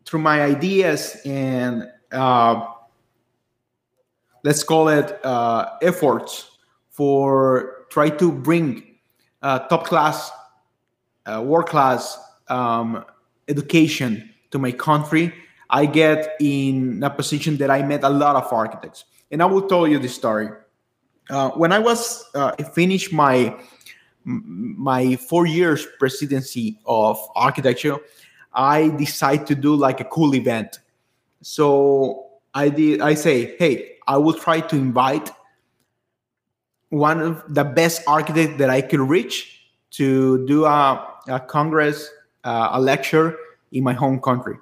through 0.05 0.20
my 0.20 0.42
ideas 0.42 1.16
and 1.25 1.88
uh, 2.12 2.66
let's 4.44 4.62
call 4.62 4.88
it 4.88 5.25
uh, 5.25 5.77
efforts 5.83 6.59
for 6.90 7.80
try 7.90 8.09
to 8.09 8.33
bring 8.33 8.96
uh, 9.42 9.59
top 9.68 9.85
class 9.85 10.31
uh, 11.26 11.42
world 11.42 11.68
class 11.68 12.18
um, 12.48 13.05
education 13.48 14.31
to 14.50 14.59
my 14.59 14.72
country, 14.72 15.33
I 15.68 15.87
get 15.87 16.37
in 16.40 17.03
a 17.03 17.11
position 17.11 17.57
that 17.59 17.70
I 17.70 17.83
met 17.83 18.03
a 18.03 18.09
lot 18.09 18.37
of 18.37 18.53
architects. 18.53 19.05
And 19.31 19.42
I 19.42 19.46
will 19.46 19.68
tell 19.68 19.87
you 19.87 19.98
this 19.98 20.14
story. 20.14 20.48
Uh, 21.29 21.50
when 21.50 21.72
I 21.72 21.79
was 21.79 22.29
uh, 22.35 22.53
finished 22.74 23.12
my 23.12 23.57
my 24.24 25.16
four 25.16 25.46
years 25.46 25.87
presidency 25.98 26.79
of 26.85 27.18
architecture, 27.37 27.96
I 28.53 28.88
decided 28.88 29.46
to 29.46 29.55
do 29.55 29.74
like 29.74 30.00
a 30.00 30.05
cool 30.05 30.35
event. 30.35 30.81
So 31.42 32.26
I 32.53 32.68
did. 32.68 33.00
I 33.00 33.14
say, 33.14 33.57
hey, 33.59 33.98
I 34.09 34.16
will 34.16 34.35
try 34.35 34.61
to 34.61 34.76
invite 34.76 35.31
one 36.90 37.20
of 37.20 37.42
the 37.48 37.64
best 37.64 38.03
architects 38.07 38.59
that 38.59 38.68
I 38.68 38.81
could 38.83 39.00
reach 39.00 39.61
to 39.92 40.46
do 40.46 40.64
a, 40.64 41.07
a 41.29 41.40
congress, 41.40 42.11
uh, 42.44 42.70
a 42.72 42.81
lecture 42.81 43.37
in 43.72 43.85
my 43.85 43.92
home 43.92 44.20
country. 44.20 44.57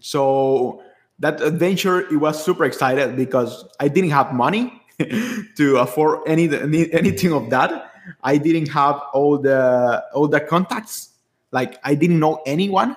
So 0.00 0.82
that 1.18 1.42
adventure, 1.42 2.00
it 2.00 2.16
was 2.16 2.42
super 2.42 2.64
excited 2.64 3.16
because 3.16 3.64
I 3.80 3.88
didn't 3.88 4.10
have 4.10 4.32
money 4.32 4.82
to 5.56 5.78
afford 5.78 6.20
any, 6.26 6.48
any 6.54 6.92
anything 6.92 7.32
of 7.32 7.50
that. 7.50 7.92
I 8.22 8.38
didn't 8.38 8.68
have 8.68 9.00
all 9.12 9.38
the 9.38 10.04
all 10.14 10.28
the 10.28 10.40
contacts. 10.40 11.10
Like 11.52 11.78
I 11.84 11.94
didn't 11.94 12.18
know 12.18 12.40
anyone, 12.46 12.96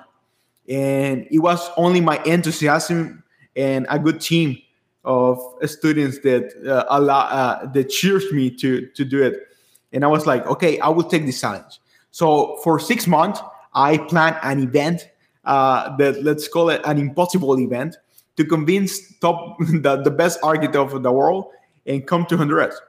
and 0.68 1.28
it 1.30 1.40
was 1.40 1.70
only 1.76 2.00
my 2.02 2.22
enthusiasm 2.24 3.24
and 3.56 3.86
a 3.90 4.00
good 4.00 4.22
team 4.22 4.58
of 5.06 5.40
students 5.66 6.20
that 6.20 6.54
uh, 6.66 6.86
allow 6.90 7.22
uh, 7.22 7.66
that 7.72 7.90
cheers 7.90 8.32
me 8.32 8.50
to 8.50 8.88
to 8.88 9.06
do 9.06 9.22
it. 9.22 9.48
And 9.92 10.04
I 10.04 10.08
was 10.08 10.26
like, 10.26 10.46
okay, 10.48 10.80
I 10.80 10.90
will 10.90 11.04
take 11.04 11.26
this 11.26 11.40
challenge. 11.40 11.80
So 12.12 12.58
for 12.64 12.80
six 12.80 13.08
months, 13.08 13.42
I 13.74 13.98
planned 13.98 14.38
an 14.44 14.60
event 14.60 15.10
uh, 15.46 15.96
that 15.98 16.24
let's 16.24 16.48
call 16.48 16.70
it 16.70 16.82
an 16.86 16.98
impossible 16.98 17.60
event 17.60 17.98
to 18.38 18.46
convince 18.46 19.18
top 19.20 19.58
the, 19.60 20.02
the 20.04 20.12
best 20.12 20.40
architect 20.44 20.76
of 20.76 21.04
the 21.04 21.12
world 21.12 21.46
and 21.86 22.06
come 22.08 22.26
to 22.28 22.38
Honduras. 22.38 22.80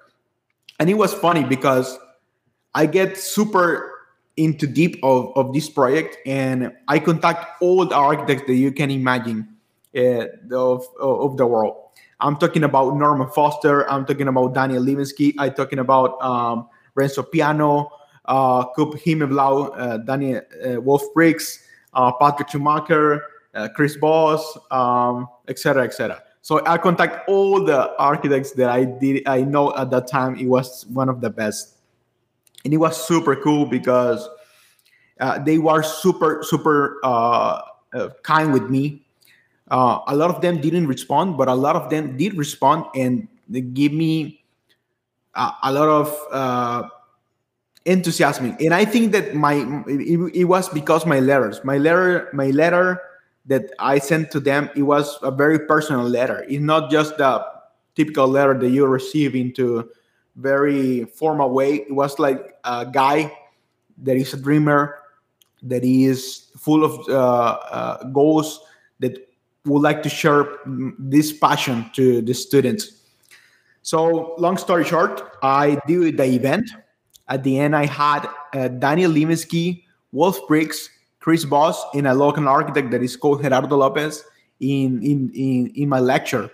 And 0.78 0.90
it 0.90 0.94
was 0.94 1.14
funny 1.14 1.44
because 1.44 1.98
I 2.74 2.86
get 2.86 3.16
super 3.16 3.90
into 4.36 4.66
deep 4.66 4.98
of, 5.02 5.32
of 5.36 5.52
this 5.52 5.68
project 5.68 6.16
and 6.26 6.72
I 6.88 6.98
contact 6.98 7.62
all 7.62 7.84
the 7.86 7.94
architects 7.94 8.44
that 8.46 8.54
you 8.54 8.72
can 8.72 8.90
imagine 8.90 9.48
uh, 9.96 10.26
of, 10.52 10.86
of 10.98 11.36
the 11.36 11.46
world. 11.46 11.83
I'm 12.24 12.36
talking 12.38 12.64
about 12.64 12.96
Norman 12.96 13.28
Foster. 13.28 13.88
I'm 13.90 14.06
talking 14.06 14.28
about 14.28 14.54
Daniel 14.54 14.82
Libeskind. 14.82 15.34
I'm 15.38 15.52
talking 15.52 15.78
about 15.78 16.20
um, 16.22 16.68
Renzo 16.94 17.22
Piano, 17.22 17.90
uh, 18.24 18.64
Himmelblau, 18.74 19.78
uh, 19.78 19.98
Daniel 19.98 20.40
uh, 20.64 20.80
Wolf 20.80 21.02
Prix, 21.12 21.36
uh, 21.92 22.12
Patrick 22.12 22.48
Schumacher, 22.48 23.22
uh, 23.54 23.68
Chris 23.76 23.98
Bosse, 23.98 24.58
um, 24.70 25.28
etc., 25.48 25.84
etc. 25.84 26.22
So 26.40 26.64
I 26.64 26.78
contact 26.78 27.28
all 27.28 27.62
the 27.62 27.94
architects 27.98 28.52
that 28.52 28.70
I 28.70 28.86
did. 28.86 29.22
I 29.28 29.42
know 29.42 29.76
at 29.76 29.90
that 29.90 30.08
time 30.08 30.36
it 30.36 30.46
was 30.46 30.86
one 30.86 31.10
of 31.10 31.20
the 31.20 31.28
best, 31.28 31.76
and 32.64 32.72
it 32.72 32.78
was 32.78 33.06
super 33.06 33.36
cool 33.36 33.66
because 33.66 34.26
uh, 35.20 35.38
they 35.40 35.58
were 35.58 35.82
super 35.82 36.42
super 36.42 37.00
uh, 37.04 37.60
kind 38.22 38.50
with 38.54 38.70
me. 38.70 39.03
Uh, 39.74 39.98
a 40.06 40.14
lot 40.14 40.30
of 40.30 40.40
them 40.40 40.60
didn't 40.60 40.86
respond, 40.86 41.36
but 41.36 41.48
a 41.48 41.54
lot 41.54 41.74
of 41.74 41.90
them 41.90 42.16
did 42.16 42.38
respond, 42.38 42.86
and 42.94 43.26
they 43.48 43.60
give 43.60 43.92
me 43.92 44.44
a 45.34 45.72
lot 45.72 45.88
of 45.88 46.90
enthusiasm. 47.84 48.56
And 48.60 48.72
i 48.72 48.84
think 48.84 49.10
that 49.10 49.34
my 49.34 49.54
it, 49.88 50.30
it, 50.32 50.44
was 50.44 50.68
because 50.68 51.04
my 51.04 51.18
letters. 51.18 51.58
My 51.64 51.78
letter 51.78 52.30
my 52.32 52.50
letter 52.50 53.02
that 53.46 53.72
i 53.80 53.98
sent 53.98 54.30
to 54.30 54.38
them 54.38 54.70
it 54.76 54.82
was 54.82 55.18
a 55.22 55.32
very 55.32 55.58
personal 55.66 56.04
letter. 56.04 56.46
It's 56.48 56.62
not 56.62 56.88
just 56.88 57.18
the 57.18 57.44
typical 57.96 58.28
letter 58.28 58.56
that 58.56 58.70
you 58.70 58.86
receive 58.86 59.34
into 59.34 59.90
very 60.36 61.04
formal 61.04 61.50
way. 61.50 61.82
It 61.82 61.92
was 61.92 62.20
like 62.20 62.54
a 62.62 62.86
guy 62.86 63.36
that 63.98 64.16
is 64.16 64.34
a 64.34 64.38
dreamer 64.38 65.00
that 65.64 65.82
is 65.82 66.50
full 66.56 66.84
of 66.84 67.08
uh, 67.08 67.58
uh, 67.74 68.04
goals 68.04 68.60
would 69.66 69.82
like 69.82 70.02
to 70.02 70.08
share 70.08 70.46
this 70.98 71.32
passion 71.32 71.90
to 71.94 72.20
the 72.22 72.34
students 72.34 73.02
so 73.82 74.34
long 74.38 74.56
story 74.56 74.84
short 74.84 75.36
i 75.42 75.78
did 75.86 76.16
the 76.16 76.24
event 76.24 76.70
at 77.28 77.42
the 77.42 77.58
end, 77.58 77.74
I 77.74 77.86
had 77.86 78.28
uh, 78.52 78.68
Daniel 78.68 79.10
Libeskind, 79.10 79.82
Wolf 80.12 80.46
Prix, 80.46 80.88
Chris 81.20 81.44
Bosse 81.44 81.82
and 81.94 82.06
a 82.06 82.14
local 82.14 82.48
architect 82.48 82.90
that 82.90 83.02
is 83.02 83.16
called 83.16 83.42
Gerardo 83.42 83.76
Lopez 83.76 84.24
in 84.60 85.02
in 85.02 85.30
in, 85.34 85.72
in 85.74 85.88
my 85.88 86.00
lecture. 86.00 86.50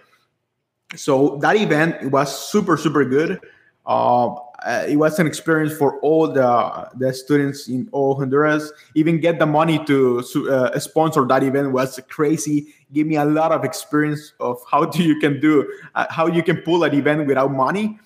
So 0.94 1.38
that 1.42 1.56
event 1.56 2.10
was 2.10 2.30
super 2.50 2.76
super 2.76 3.04
good. 3.04 3.40
Uh, 3.86 4.34
uh, 4.64 4.84
it 4.86 4.96
was 4.96 5.18
an 5.18 5.26
experience 5.26 5.72
for 5.72 5.98
all 6.00 6.30
the 6.30 6.88
the 6.96 7.12
students 7.12 7.68
in 7.68 7.88
all 7.92 8.14
Honduras. 8.14 8.72
Even 8.94 9.18
get 9.20 9.38
the 9.38 9.46
money 9.46 9.82
to 9.86 10.22
uh, 10.50 10.78
sponsor 10.78 11.24
that 11.26 11.42
event 11.42 11.72
was 11.72 11.98
crazy. 12.10 12.74
Give 12.92 13.06
me 13.06 13.16
a 13.16 13.24
lot 13.24 13.52
of 13.52 13.64
experience 13.64 14.32
of 14.38 14.58
how 14.70 14.84
do 14.84 15.02
you 15.02 15.18
can 15.18 15.40
do 15.40 15.70
uh, 15.94 16.06
how 16.10 16.26
you 16.26 16.42
can 16.42 16.58
pull 16.58 16.84
an 16.84 16.94
event 16.94 17.26
without 17.26 17.52
money, 17.52 17.98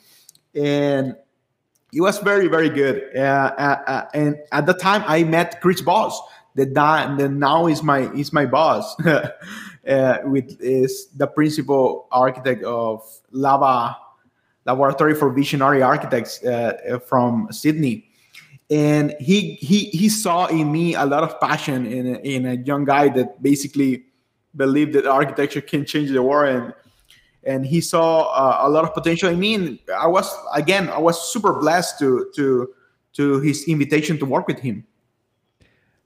and 0.55 1.17
it 1.93 2.01
was 2.01 2.19
very 2.19 2.47
very 2.47 2.71
good. 2.71 3.03
Uh, 3.17 3.53
uh, 3.59 3.83
uh 3.87 4.05
and 4.15 4.37
at 4.53 4.67
the 4.67 4.75
time, 4.75 5.03
I 5.07 5.25
met 5.25 5.61
Chris 5.61 5.81
Bosse. 5.81 6.21
That 6.55 6.73
that 6.75 7.31
now 7.33 7.67
is 7.67 7.83
my 7.83 8.13
is 8.13 8.33
my 8.33 8.47
boss. 8.47 8.95
with 10.25 10.57
is 10.61 11.09
the 11.17 11.27
principal 11.27 12.07
architect 12.13 12.63
of 12.63 13.03
Lava 13.33 13.97
Laboratory 14.65 15.15
for 15.15 15.31
Visionary 15.31 15.83
Architects 15.83 16.43
uh, 16.45 16.77
uh, 16.91 16.99
from 16.99 17.49
Sydney. 17.51 18.09
And 18.71 19.15
he, 19.21 19.55
he, 19.55 19.87
he 19.91 20.09
saw 20.09 20.47
in 20.47 20.73
me 20.73 20.95
a 20.95 21.05
lot 21.05 21.23
of 21.23 21.39
passion 21.41 21.87
in 21.87 22.07
a, 22.15 22.19
in 22.21 22.47
a 22.47 22.55
young 22.55 22.85
guy 22.85 23.09
that 23.11 23.43
basically 23.43 24.05
believed 24.57 24.95
that 24.95 25.07
architecture 25.07 25.61
can 25.61 25.85
change 25.85 26.11
the 26.11 26.23
world. 26.23 26.63
And, 26.63 26.75
and 27.45 27.67
he 27.67 27.81
saw 27.81 28.33
uh, 28.33 28.67
a 28.67 28.69
lot 28.71 28.85
of 28.85 28.95
potential 28.95 29.29
in 29.29 29.39
me. 29.39 29.55
And 29.55 29.79
I 29.95 30.07
was, 30.07 30.35
again, 30.55 30.89
I 30.89 30.99
was 30.99 31.31
super 31.31 31.53
blessed 31.53 31.99
to, 31.99 32.31
to, 32.37 32.75
to 33.15 33.41
his 33.41 33.65
invitation 33.69 34.19
to 34.19 34.27
work 34.27 34.47
with 34.47 34.61
him. 34.61 34.87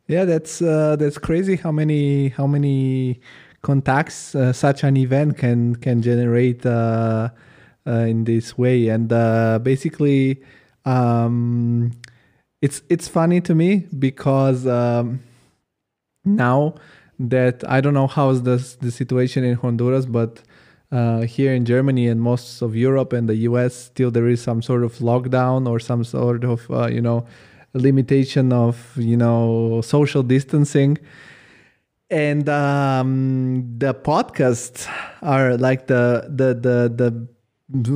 Yeah, 0.08 0.24
that's 0.24 0.62
uh, 0.62 0.96
that's 0.96 1.18
crazy. 1.18 1.56
How 1.56 1.70
many 1.70 2.30
how 2.30 2.46
many 2.46 3.20
contacts 3.60 4.34
uh, 4.34 4.54
such 4.54 4.82
an 4.82 4.96
event 4.96 5.36
can 5.36 5.76
can 5.76 6.00
generate 6.00 6.64
uh, 6.64 6.70
uh, 6.70 7.28
in 7.92 8.24
this 8.24 8.56
way. 8.56 8.88
And 8.88 9.12
uh, 9.12 9.58
basically, 9.62 10.42
um, 10.84 11.92
it's 12.60 12.82
it's 12.88 13.08
funny 13.08 13.40
to 13.42 13.54
me 13.54 13.86
because 13.98 14.66
um, 14.66 15.20
now 16.24 16.74
that 17.18 17.68
I 17.68 17.80
don't 17.80 17.94
know 17.94 18.06
how's 18.06 18.42
the 18.42 18.56
the 18.80 18.90
situation 18.90 19.44
in 19.44 19.56
Honduras, 19.56 20.06
but 20.06 20.42
uh, 20.90 21.22
here 21.22 21.52
in 21.52 21.64
Germany 21.64 22.08
and 22.08 22.20
most 22.20 22.62
of 22.62 22.74
Europe 22.74 23.12
and 23.12 23.28
the 23.28 23.36
US, 23.48 23.74
still 23.74 24.10
there 24.10 24.28
is 24.28 24.40
some 24.42 24.62
sort 24.62 24.84
of 24.84 24.94
lockdown 24.98 25.68
or 25.68 25.78
some 25.78 26.04
sort 26.04 26.44
of 26.44 26.70
uh, 26.70 26.86
you 26.86 27.00
know 27.00 27.26
limitation 27.74 28.52
of 28.52 28.96
you 28.96 29.16
know 29.16 29.80
social 29.82 30.22
distancing. 30.22 30.98
And 32.10 32.48
um, 32.48 33.76
the 33.76 33.92
podcasts 33.92 34.88
are 35.20 35.58
like 35.58 35.88
the 35.88 36.26
the 36.28 36.54
the 36.54 36.88
the 36.88 37.28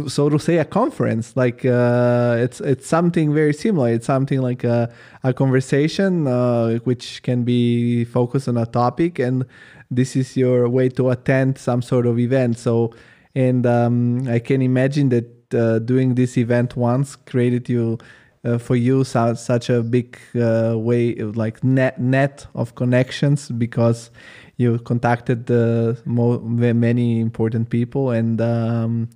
so 0.08 0.28
to 0.28 0.38
say 0.38 0.58
a 0.58 0.64
conference. 0.64 1.36
Like 1.36 1.64
uh, 1.64 2.36
it's 2.38 2.60
it's 2.60 2.86
something 2.86 3.32
very 3.32 3.54
similar. 3.54 3.90
It's 3.90 4.06
something 4.06 4.40
like 4.40 4.64
a, 4.64 4.92
a 5.24 5.32
conversation 5.32 6.26
uh, 6.26 6.78
which 6.84 7.22
can 7.22 7.44
be 7.44 8.04
focused 8.04 8.48
on 8.48 8.56
a 8.56 8.66
topic 8.66 9.18
and 9.18 9.46
this 9.90 10.16
is 10.16 10.36
your 10.36 10.68
way 10.68 10.88
to 10.90 11.10
attend 11.10 11.58
some 11.58 11.82
sort 11.82 12.06
of 12.06 12.18
event. 12.18 12.58
So 12.58 12.92
and 13.34 13.66
um, 13.66 14.26
i 14.28 14.38
can 14.38 14.62
imagine 14.62 15.08
that 15.08 15.54
uh, 15.54 15.78
doing 15.80 16.14
this 16.14 16.36
event 16.36 16.76
once 16.76 17.16
created 17.16 17.68
you 17.68 17.98
uh, 18.44 18.58
for 18.58 18.74
you 18.74 19.04
so, 19.04 19.34
such 19.34 19.70
a 19.70 19.82
big 19.82 20.18
uh, 20.34 20.74
way 20.76 21.14
like 21.14 21.62
net 21.62 22.00
net 22.00 22.46
of 22.54 22.74
connections 22.74 23.50
because 23.50 24.10
you 24.56 24.78
contacted 24.80 25.46
the 25.46 26.00
mo- 26.04 26.40
many 26.40 27.20
important 27.20 27.70
people 27.70 28.10
and 28.10 28.40
um, 28.40 29.08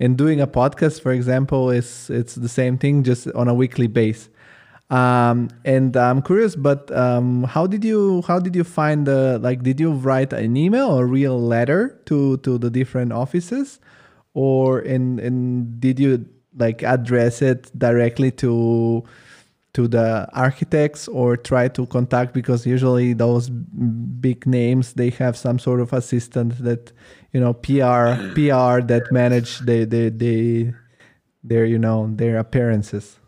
and 0.00 0.16
doing 0.16 0.40
a 0.40 0.46
podcast 0.46 1.02
for 1.02 1.12
example 1.12 1.70
is 1.70 2.10
it's 2.10 2.34
the 2.34 2.48
same 2.48 2.78
thing 2.78 3.04
just 3.04 3.30
on 3.32 3.46
a 3.48 3.54
weekly 3.54 3.86
base. 3.86 4.28
Um, 4.90 5.50
and 5.64 5.96
i'm 5.96 6.20
curious 6.20 6.56
but 6.56 6.90
um, 6.90 7.44
how 7.44 7.64
did 7.68 7.84
you 7.84 8.22
how 8.26 8.40
did 8.40 8.56
you 8.56 8.64
find 8.64 9.06
the 9.06 9.38
like 9.40 9.62
did 9.62 9.78
you 9.78 9.92
write 9.92 10.32
an 10.32 10.56
email 10.56 10.90
or 10.90 11.06
real 11.06 11.40
letter 11.40 12.00
to 12.06 12.38
to 12.38 12.58
the 12.58 12.70
different 12.70 13.12
offices? 13.12 13.78
Or 14.34 14.80
in 14.80 15.20
and 15.20 15.80
did 15.80 16.00
you 16.00 16.26
like 16.56 16.82
address 16.82 17.42
it 17.42 17.70
directly 17.78 18.30
to 18.32 19.04
to 19.74 19.86
the 19.86 20.28
architects 20.32 21.06
or 21.06 21.36
try 21.36 21.68
to 21.68 21.86
contact? 21.86 22.34
Because 22.34 22.66
usually 22.66 23.12
those 23.12 23.48
big 23.48 24.46
names 24.46 24.94
they 24.94 25.10
have 25.10 25.36
some 25.36 25.58
sort 25.58 25.80
of 25.80 25.92
assistant 25.92 26.58
that 26.64 26.92
you 27.32 27.40
know 27.40 27.54
PR 27.54 28.18
PR 28.34 28.82
that 28.82 29.08
manage 29.10 29.60
the 29.60 29.84
the 29.84 30.10
the 30.10 30.72
their 31.44 31.64
you 31.64 31.78
know 31.78 32.10
their 32.14 32.38
appearances. 32.38 33.18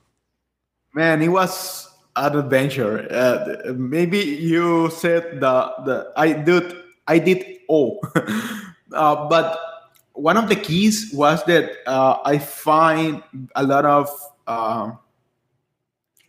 Man, 0.94 1.22
it 1.22 1.28
was 1.28 1.88
an 2.16 2.36
adventure. 2.36 3.06
Uh, 3.10 3.72
maybe 3.72 4.18
you 4.18 4.90
said 4.90 5.40
the 5.40 5.72
the 5.84 6.12
I 6.16 6.32
did 6.32 6.74
I 7.06 7.18
did 7.18 7.44
all, 7.68 8.00
uh, 8.92 9.28
but 9.28 9.58
one 10.12 10.36
of 10.36 10.48
the 10.48 10.56
keys 10.56 11.10
was 11.14 11.42
that 11.44 11.70
uh, 11.86 12.18
I 12.24 12.38
find 12.38 13.22
a 13.54 13.62
lot 13.62 13.86
of 13.86 14.10
uh, 14.46 14.92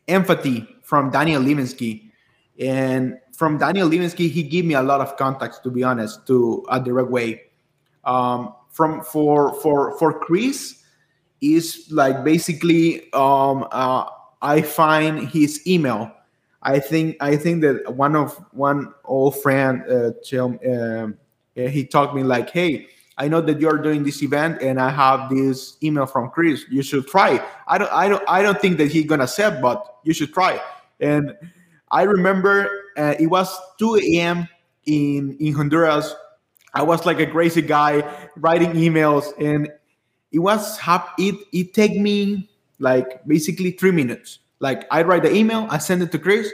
empathy 0.07 0.67
from 0.83 1.09
Daniel 1.09 1.41
Libeskind, 1.41 2.11
and 2.59 3.17
from 3.35 3.57
Daniel 3.57 3.89
Libeskind, 3.89 4.29
he 4.29 4.43
gave 4.43 4.63
me 4.63 4.75
a 4.75 4.83
lot 4.83 5.01
of 5.01 5.17
contacts. 5.17 5.57
To 5.59 5.71
be 5.71 5.83
honest, 5.83 6.25
to 6.27 6.63
a 6.69 6.79
direct 6.79 7.09
way 7.09 7.41
um, 8.05 8.53
from 8.69 9.01
for 9.03 9.53
for 9.61 9.97
for 9.97 10.19
Chris 10.19 10.83
is 11.41 11.87
like 11.91 12.23
basically 12.23 13.11
um, 13.13 13.67
uh, 13.71 14.05
I 14.41 14.61
find 14.61 15.27
his 15.29 15.65
email. 15.67 16.11
I 16.61 16.79
think 16.79 17.17
I 17.19 17.35
think 17.35 17.61
that 17.61 17.95
one 17.95 18.15
of 18.15 18.33
one 18.51 18.93
old 19.03 19.41
friend 19.41 19.83
uh, 19.89 20.11
tell, 20.23 20.57
uh, 20.65 21.07
he 21.55 21.85
talked 21.85 22.15
me 22.15 22.23
like, 22.23 22.49
hey, 22.49 22.87
I 23.17 23.27
know 23.27 23.41
that 23.41 23.59
you're 23.59 23.77
doing 23.77 24.03
this 24.03 24.23
event 24.23 24.61
and 24.61 24.79
I 24.79 24.89
have 24.89 25.29
this 25.29 25.77
email 25.83 26.05
from 26.05 26.29
Chris. 26.29 26.65
You 26.69 26.81
should 26.81 27.07
try. 27.07 27.45
I 27.67 27.77
don't 27.77 27.91
I 27.91 28.07
don't 28.07 28.23
I 28.27 28.41
don't 28.41 28.59
think 28.59 28.77
that 28.77 28.91
he's 28.91 29.05
gonna 29.05 29.25
accept, 29.25 29.61
but 29.61 29.97
you 30.03 30.13
should 30.13 30.33
try. 30.33 30.59
And 30.99 31.35
I 31.91 32.03
remember 32.03 32.69
uh, 32.97 33.15
it 33.19 33.27
was 33.27 33.55
2 33.77 33.97
a.m. 33.97 34.47
in 34.85 35.37
in 35.39 35.53
Honduras 35.53 36.15
I 36.73 36.81
was 36.81 37.05
like 37.05 37.19
a 37.19 37.27
crazy 37.27 37.61
guy 37.61 38.01
writing 38.35 38.71
emails, 38.73 39.31
and 39.39 39.71
it 40.31 40.39
was 40.39 40.79
it 41.19 41.35
it 41.51 41.73
take 41.73 41.95
me 41.99 42.49
like 42.79 43.25
basically 43.27 43.71
three 43.71 43.91
minutes. 43.91 44.39
Like 44.59 44.85
I 44.91 45.03
write 45.03 45.23
the 45.23 45.33
email, 45.33 45.67
I 45.69 45.77
send 45.77 46.01
it 46.01 46.11
to 46.13 46.19
Chris, 46.19 46.51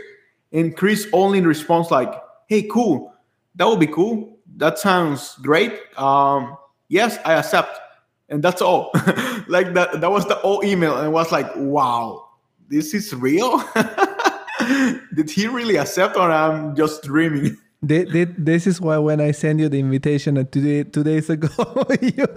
and 0.51 0.75
Chris 0.75 1.07
only 1.13 1.41
responds 1.41 1.89
like, 1.89 2.13
"Hey, 2.47 2.63
cool, 2.63 3.13
that 3.55 3.67
would 3.67 3.79
be 3.79 3.87
cool. 3.87 4.37
That 4.57 4.77
sounds 4.77 5.35
great. 5.41 5.73
Um, 5.97 6.57
yes, 6.89 7.17
I 7.23 7.33
accept." 7.35 7.79
And 8.27 8.43
that's 8.43 8.61
all. 8.61 8.91
like 9.47 9.73
that 9.73 10.01
that 10.01 10.11
was 10.11 10.25
the 10.27 10.35
whole 10.35 10.63
email, 10.65 10.97
and 10.97 11.13
was 11.13 11.31
like, 11.31 11.49
"Wow, 11.55 12.27
this 12.67 12.93
is 12.93 13.13
real." 13.15 13.63
Did 15.15 15.29
he 15.29 15.47
really 15.47 15.77
accept, 15.77 16.17
or 16.17 16.29
I'm 16.29 16.75
just 16.75 17.03
dreaming? 17.03 17.57
this 17.81 18.67
is 18.67 18.81
why 18.81 18.97
when 18.97 19.21
I 19.21 19.31
send 19.31 19.61
you 19.61 19.69
the 19.69 19.79
invitation 19.79 20.35
two, 20.47 20.83
two 20.83 21.03
days 21.03 21.29
ago, 21.29 21.49
you, 22.01 22.27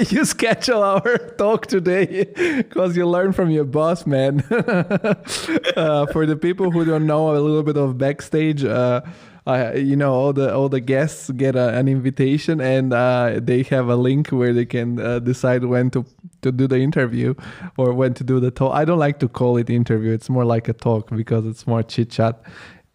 you 0.08 0.24
schedule 0.24 0.82
our 0.82 1.18
talk 1.36 1.66
today 1.66 2.24
because 2.56 2.96
you 2.96 3.06
learn 3.06 3.32
from 3.32 3.50
your 3.50 3.64
boss, 3.64 4.06
man. 4.06 4.40
uh, 4.50 6.06
for 6.06 6.24
the 6.24 6.38
people 6.40 6.70
who 6.70 6.84
don't 6.84 7.06
know 7.06 7.36
a 7.36 7.38
little 7.38 7.62
bit 7.62 7.76
of 7.76 7.98
backstage, 7.98 8.64
uh, 8.64 9.02
uh, 9.46 9.72
you 9.74 9.96
know 9.96 10.12
all 10.12 10.32
the 10.32 10.54
all 10.54 10.68
the 10.68 10.80
guests 10.80 11.30
get 11.30 11.56
a, 11.56 11.74
an 11.74 11.88
invitation 11.88 12.60
and 12.60 12.92
uh, 12.92 13.40
they 13.42 13.62
have 13.62 13.88
a 13.88 13.96
link 13.96 14.28
where 14.28 14.52
they 14.52 14.66
can 14.66 15.00
uh, 15.00 15.18
decide 15.20 15.64
when 15.64 15.90
to 15.90 16.04
to 16.42 16.52
do 16.52 16.66
the 16.66 16.78
interview 16.78 17.34
or 17.78 17.94
when 17.94 18.12
to 18.12 18.22
do 18.22 18.40
the 18.40 18.50
talk. 18.50 18.74
I 18.74 18.84
don't 18.84 18.98
like 18.98 19.18
to 19.20 19.28
call 19.28 19.56
it 19.56 19.70
interview; 19.70 20.12
it's 20.12 20.28
more 20.28 20.44
like 20.44 20.68
a 20.68 20.74
talk 20.74 21.08
because 21.10 21.46
it's 21.46 21.66
more 21.66 21.82
chit 21.82 22.10
chat 22.10 22.42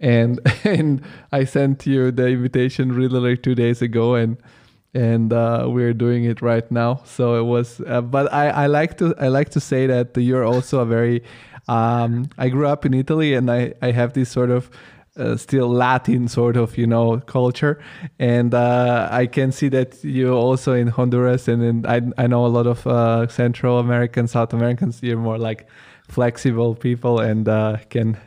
and 0.04 0.39
and 0.63 1.02
I 1.32 1.46
sent 1.46 1.88
you 1.88 2.12
the 2.12 2.28
invitation 2.28 2.92
really 2.92 3.20
like 3.20 3.42
two 3.42 3.56
days 3.56 3.82
ago, 3.82 4.16
and 4.16 4.38
and 4.94 5.34
uh, 5.34 5.66
we're 5.68 5.94
doing 5.94 6.26
it 6.26 6.42
right 6.44 6.70
now. 6.70 7.02
So 7.06 7.36
it 7.39 7.46
was, 7.46 7.82
uh, 7.88 8.02
but 8.02 8.32
I, 8.32 8.50
I 8.50 8.66
like 8.68 8.98
to 9.00 9.16
I 9.20 9.30
like 9.30 9.50
to 9.52 9.60
say 9.60 9.88
that 9.88 10.16
you're 10.16 10.44
also 10.44 10.82
a 10.82 10.86
very. 10.86 11.24
Um, 11.70 12.28
I 12.38 12.50
grew 12.50 12.68
up 12.68 12.86
in 12.86 12.94
Italy, 12.94 13.34
and 13.34 13.50
I 13.50 13.74
I 13.82 13.92
have 13.92 14.13
this 14.13 14.30
sort 14.30 14.52
of. 14.52 14.70
Uh, 15.16 15.38
still 15.38 15.70
Latin 15.70 16.28
sort 16.28 16.58
of 16.58 16.76
you 16.76 16.88
know 16.88 17.20
culture, 17.20 17.80
and 18.18 18.52
uh, 18.56 19.08
I 19.12 19.28
can 19.28 19.52
see 19.52 19.70
that 19.70 20.04
you 20.04 20.34
also 20.34 20.74
in 20.74 20.88
Honduras 20.88 21.48
and 21.48 21.62
in, 21.62 21.86
I 21.86 22.02
I 22.18 22.26
know 22.26 22.48
a 22.48 22.50
lot 22.50 22.66
of 22.66 22.88
uh, 22.88 23.28
Central 23.28 23.78
American, 23.78 24.28
South 24.28 24.54
Americans. 24.54 25.04
You're 25.04 25.20
more 25.20 25.38
like 25.38 25.68
flexible 26.08 26.74
people 26.74 27.20
and 27.20 27.48
uh, 27.48 27.78
can 27.92 28.18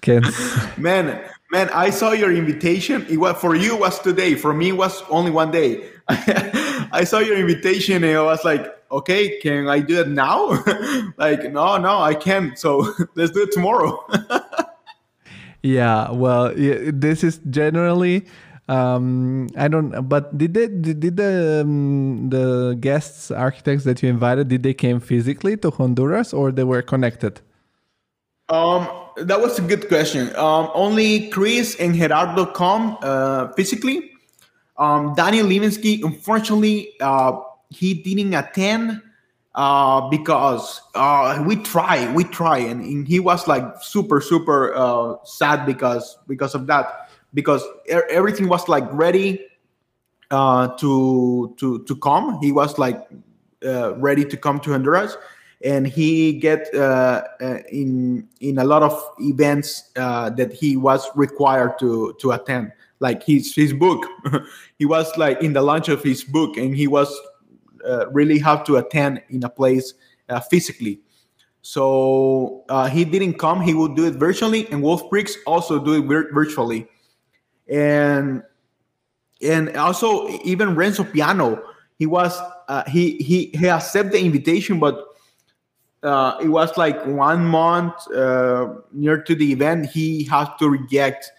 Can 0.00 0.22
man, 0.76 1.22
man, 1.50 1.70
I 1.70 1.90
saw 1.90 2.12
your 2.12 2.32
invitation. 2.32 3.06
It 3.08 3.18
was 3.18 3.36
for 3.36 3.54
you 3.54 3.76
was 3.76 3.98
today. 4.00 4.34
For 4.34 4.52
me, 4.52 4.70
it 4.70 4.76
was 4.76 5.02
only 5.10 5.30
one 5.30 5.50
day. 5.50 5.88
I 6.08 7.04
saw 7.04 7.18
your 7.18 7.36
invitation 7.36 8.04
and 8.04 8.16
I 8.16 8.22
was 8.22 8.44
like, 8.44 8.72
okay, 8.90 9.38
can 9.40 9.68
I 9.68 9.80
do 9.80 10.00
it 10.00 10.08
now? 10.08 10.62
like, 11.16 11.50
no, 11.52 11.76
no, 11.76 12.00
I 12.00 12.14
can't. 12.14 12.58
So 12.58 12.92
let's 13.14 13.32
do 13.32 13.42
it 13.42 13.52
tomorrow. 13.52 14.04
yeah, 15.62 16.10
well, 16.10 16.52
this 16.54 17.24
is 17.24 17.38
generally. 17.50 18.26
Um, 18.68 19.48
I 19.56 19.68
don't. 19.68 20.08
But 20.08 20.36
did 20.36 20.54
they 20.54 20.66
did, 20.66 20.98
did 20.98 21.16
the 21.16 21.62
um, 21.62 22.30
the 22.30 22.76
guests 22.80 23.30
architects 23.30 23.84
that 23.84 24.02
you 24.02 24.08
invited 24.08 24.48
did 24.48 24.64
they 24.64 24.74
came 24.74 24.98
physically 24.98 25.56
to 25.58 25.70
Honduras 25.70 26.34
or 26.34 26.50
they 26.50 26.64
were 26.64 26.82
connected? 26.82 27.40
Um, 28.48 28.88
that 29.16 29.40
was 29.40 29.58
a 29.58 29.62
good 29.62 29.88
question. 29.88 30.34
Um, 30.36 30.70
only 30.74 31.28
Chris 31.30 31.76
and 31.76 31.94
Gerardo 31.94 32.46
come 32.46 32.98
uh, 33.02 33.48
physically. 33.52 34.12
Um, 34.76 35.14
Daniel 35.14 35.46
Libeskind, 35.46 36.04
unfortunately, 36.04 36.92
uh, 37.00 37.40
he 37.70 37.94
didn't 37.94 38.34
attend 38.34 39.00
uh, 39.54 40.06
because 40.10 40.82
uh, 40.94 41.42
we 41.46 41.56
try, 41.56 42.12
we 42.12 42.24
try, 42.24 42.58
and, 42.58 42.82
and, 42.82 43.08
he 43.08 43.18
was 43.18 43.48
like 43.48 43.64
super, 43.80 44.20
super 44.20 44.74
uh, 44.74 45.14
sad 45.24 45.64
because 45.64 46.18
because 46.28 46.54
of 46.54 46.66
that, 46.66 47.08
because 47.32 47.64
er- 47.90 48.06
everything 48.10 48.48
was 48.48 48.68
like 48.68 48.84
ready 48.92 49.40
uh, 50.30 50.68
to 50.76 51.54
to 51.56 51.82
to 51.84 51.96
come. 51.96 52.38
He 52.42 52.52
was 52.52 52.78
like 52.78 53.08
ready 53.62 54.26
to 54.26 54.36
come 54.36 54.60
to 54.60 54.72
Honduras, 54.72 55.16
and 55.66 55.84
he 55.84 56.32
get 56.32 56.72
uh, 56.74 57.24
uh, 57.40 57.58
in 57.72 58.28
in 58.40 58.58
a 58.58 58.64
lot 58.64 58.84
of 58.84 58.94
events 59.18 59.90
uh, 59.96 60.30
that 60.30 60.52
he 60.52 60.76
was 60.76 61.10
required 61.16 61.76
to 61.80 62.14
to 62.20 62.30
attend. 62.30 62.72
Like 63.00 63.22
his 63.24 63.54
his 63.54 63.74
book. 63.74 64.06
He 64.78 64.86
was 64.86 65.10
like 65.16 65.42
in 65.42 65.52
the 65.52 65.62
launch 65.62 65.88
of 65.88 66.02
his 66.02 66.22
book 66.22 66.56
and 66.56 66.76
he 66.76 66.86
was 66.86 67.08
uh, 67.84 68.08
really 68.10 68.38
have 68.38 68.62
to 68.64 68.76
attend 68.76 69.22
in 69.30 69.42
a 69.42 69.48
place 69.48 69.94
uh, 70.28 70.40
physically. 70.40 71.00
So 71.62 72.64
uh, 72.68 72.86
he 72.88 73.04
didn't 73.04 73.38
come. 73.38 73.60
He 73.60 73.74
would 73.74 73.96
do 73.96 74.06
it 74.06 74.14
virtually 74.14 74.68
and 74.70 74.82
Wolf 74.82 75.08
Prix 75.10 75.32
also 75.46 75.78
do 75.78 75.94
it 75.94 76.04
vir- 76.04 76.30
virtually. 76.32 76.88
And 77.68 78.42
and 79.42 79.76
also 79.76 80.28
even 80.44 80.74
renzo 80.74 81.04
piano 81.04 81.60
he 81.98 82.06
was 82.06 82.32
he 82.88 83.16
he 83.16 83.50
he 83.52 83.68
accepted 83.68 84.12
the 84.12 84.24
invitation 84.24 84.78
but 84.78 85.15
uh, 86.02 86.36
it 86.40 86.48
was 86.48 86.76
like 86.76 87.04
one 87.06 87.44
month 87.44 88.10
uh, 88.12 88.74
near 88.92 89.20
to 89.22 89.34
the 89.34 89.52
event 89.52 89.86
he 89.86 90.24
had 90.24 90.48
to 90.58 90.68
reject 90.68 91.32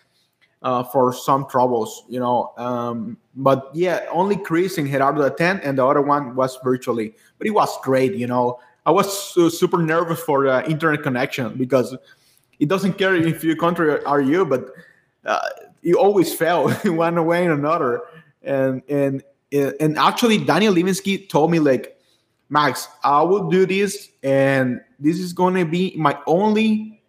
uh, 0.64 0.84
for 0.84 1.14
some 1.14 1.48
troubles 1.48 2.04
you 2.10 2.20
know 2.20 2.52
um, 2.58 3.18
but 3.36 3.70
yeah 3.74 4.06
only 4.12 4.36
chris 4.36 4.78
and 4.78 4.90
gerardo 4.90 5.22
attend 5.22 5.62
and 5.62 5.78
the 5.78 5.86
other 5.86 6.02
one 6.02 6.36
was 6.36 6.58
virtually 6.64 7.14
but 7.38 7.48
it 7.48 7.52
was 7.52 7.70
great 7.82 8.14
you 8.16 8.28
know. 8.28 8.60
I 8.86 8.92
was 8.92 9.34
super 9.34 9.80
nervous 9.80 10.22
for 10.22 10.46
the 10.46 10.66
internet 10.70 11.04
connection 11.04 11.58
because 11.58 11.94
it 12.58 12.70
doesn't 12.70 12.94
care 12.94 13.18
if 13.18 13.44
your 13.44 13.58
country 13.58 14.02
are 14.06 14.22
you 14.22 14.46
but 14.46 14.72
uh, 15.26 15.42
you 15.82 16.00
always 16.00 16.34
fail 16.34 16.72
one 16.86 17.26
way 17.26 17.44
and 17.44 17.54
another. 17.54 18.02
And 18.44 18.82
and 18.90 19.24
and 19.52 19.98
actually 19.98 20.38
Daniel 20.38 20.74
Libeskind 20.74 21.30
told 21.30 21.52
me 21.52 21.60
like 21.60 21.97
Max, 22.50 22.88
I 23.04 23.22
will 23.24 23.50
do 23.50 23.66
this, 23.66 24.10
and 24.24 24.82
this 25.00 25.20
is 25.20 25.34
going 25.34 25.56
to 25.56 25.66
be 25.66 25.94
my 25.98 26.18
only, 26.26 27.02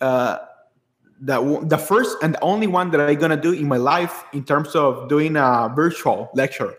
uh, 0.00 0.38
the 1.20 1.60
the 1.62 1.78
first 1.78 2.16
and 2.22 2.34
the 2.34 2.40
only 2.42 2.66
one 2.66 2.90
that 2.90 3.00
I'm 3.00 3.16
gonna 3.16 3.40
do 3.40 3.52
in 3.52 3.68
my 3.68 3.76
life 3.76 4.24
in 4.32 4.44
terms 4.44 4.74
of 4.74 5.08
doing 5.08 5.36
a 5.36 5.72
virtual 5.74 6.30
lecture, 6.34 6.74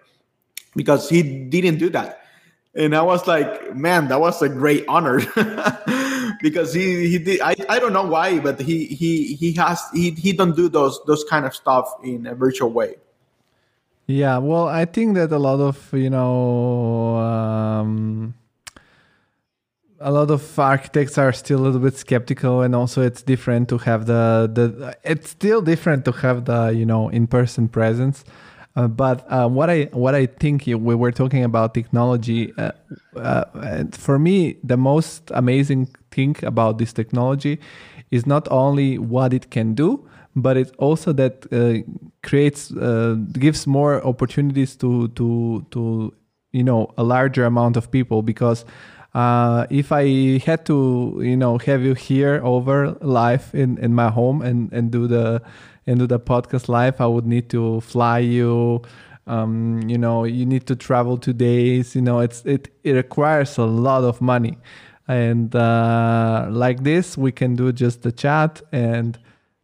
because 0.76 1.10
he 1.10 1.24
didn't 1.24 1.78
do 1.78 1.90
that, 1.92 2.24
and 2.76 2.96
I 2.96 3.02
was 3.04 3.26
like, 3.26 3.76
man, 3.76 4.08
that 4.10 4.20
was 4.20 4.42
a 4.42 4.50
great 4.50 4.84
honor, 4.88 5.22
because 6.42 6.74
he 6.74 7.08
he 7.08 7.20
did. 7.20 7.40
I, 7.42 7.56
I 7.70 7.80
don't 7.80 7.94
know 7.94 8.06
why, 8.06 8.40
but 8.40 8.60
he 8.60 8.86
he 8.88 9.36
he 9.36 9.54
has 9.54 9.82
he 9.94 10.12
he 10.12 10.34
don't 10.34 10.56
do 10.56 10.68
those 10.68 11.00
those 11.06 11.24
kind 11.24 11.46
of 11.46 11.56
stuff 11.56 11.88
in 12.04 12.28
a 12.28 12.36
virtual 12.36 12.70
way. 12.70 12.96
Yeah, 14.06 14.38
well, 14.40 14.68
I 14.68 14.86
think 14.86 15.16
that 15.16 15.32
a 15.32 15.40
lot 15.40 15.62
of 15.62 15.90
you 15.94 16.10
know 16.10 17.16
um, 17.18 18.34
a 20.00 20.12
lot 20.12 20.30
of 20.30 20.60
architects 20.60 21.18
are 21.18 21.32
still 21.32 21.60
a 21.60 21.64
little 21.64 21.80
bit 21.80 21.96
skeptical, 21.96 22.62
and 22.62 22.76
also 22.76 23.02
it's 23.02 23.24
different 23.24 23.70
to 23.70 23.78
have 23.80 24.06
the 24.06 24.50
the. 24.54 24.98
It's 25.04 25.30
still 25.30 25.62
different 25.62 26.04
to 26.06 26.12
have 26.12 26.46
the 26.46 26.74
you 26.76 26.86
know 26.86 27.08
in 27.10 27.28
person 27.28 27.70
presence. 27.70 28.26
Uh, 28.76 28.88
but 28.88 29.26
uh, 29.32 29.48
what 29.48 29.70
I 29.70 29.84
what 29.94 30.16
I 30.16 30.26
think 30.26 30.66
we 30.66 30.96
were 30.96 31.12
talking 31.12 31.44
about 31.44 31.74
technology. 31.74 32.52
Uh, 32.58 32.72
uh 33.16 33.86
for 33.92 34.20
me, 34.20 34.58
the 34.64 34.78
most 34.78 35.32
amazing 35.34 35.88
thing 36.12 36.36
about 36.44 36.78
this 36.78 36.92
technology 36.92 37.60
is 38.12 38.26
not 38.26 38.48
only 38.52 38.98
what 38.98 39.34
it 39.34 39.50
can 39.50 39.76
do, 39.76 40.06
but 40.36 40.58
it's 40.58 40.72
also 40.78 41.14
that 41.14 41.46
uh, 41.54 41.88
creates 42.24 42.72
uh, 42.72 43.16
gives 43.34 43.68
more 43.68 44.04
opportunities 44.06 44.76
to 44.78 45.10
to 45.10 45.66
to 45.72 46.14
you 46.52 46.64
know 46.64 46.92
a 46.98 47.04
larger 47.04 47.46
amount 47.46 47.78
of 47.78 47.92
people 47.92 48.22
because 48.22 48.66
uh, 49.14 49.68
if 49.70 49.92
I 49.92 50.40
had 50.40 50.66
to 50.66 51.20
you 51.22 51.38
know 51.38 51.58
have 51.60 51.84
you 51.84 51.94
here 51.94 52.42
over 52.44 52.98
live 53.02 53.52
in, 53.54 53.78
in 53.78 53.94
my 53.94 54.10
home 54.10 54.42
and, 54.42 54.72
and 54.74 54.92
do 54.92 55.08
the 55.08 55.42
and 55.86 56.00
do 56.00 56.08
the 56.08 56.20
podcast 56.20 56.70
live, 56.70 57.00
I 57.00 57.06
would 57.06 57.28
need 57.28 57.50
to 57.50 57.82
fly 57.82 58.20
you. 58.20 58.82
Um, 59.28 59.82
you 59.88 59.98
know, 59.98 60.24
you 60.24 60.46
need 60.46 60.66
to 60.68 60.76
travel 60.76 61.18
two 61.18 61.34
days. 61.34 61.96
You 61.96 62.02
know, 62.02 62.20
it's 62.20 62.44
it 62.46 62.70
it 62.84 62.94
requires 62.94 63.58
a 63.58 63.66
lot 63.66 64.04
of 64.04 64.20
money, 64.22 64.58
and 65.08 65.56
uh, 65.56 66.48
like 66.50 66.84
this, 66.84 67.18
we 67.18 67.32
can 67.32 67.56
do 67.56 67.72
just 67.72 68.02
the 68.02 68.12
chat 68.12 68.62
and 68.72 69.18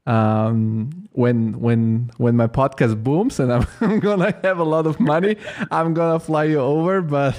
um, 0.05 1.07
when 1.11 1.59
when 1.59 2.11
when 2.17 2.35
my 2.35 2.47
podcast 2.47 3.03
booms 3.03 3.39
and 3.39 3.51
I'm, 3.51 3.67
I'm, 3.81 3.99
gonna 3.99 4.33
have 4.43 4.59
a 4.59 4.63
lot 4.63 4.87
of 4.87 4.99
money, 4.99 5.37
I'm 5.71 5.93
gonna 5.93 6.19
fly 6.19 6.45
you 6.45 6.59
over. 6.59 7.01
But 7.01 7.35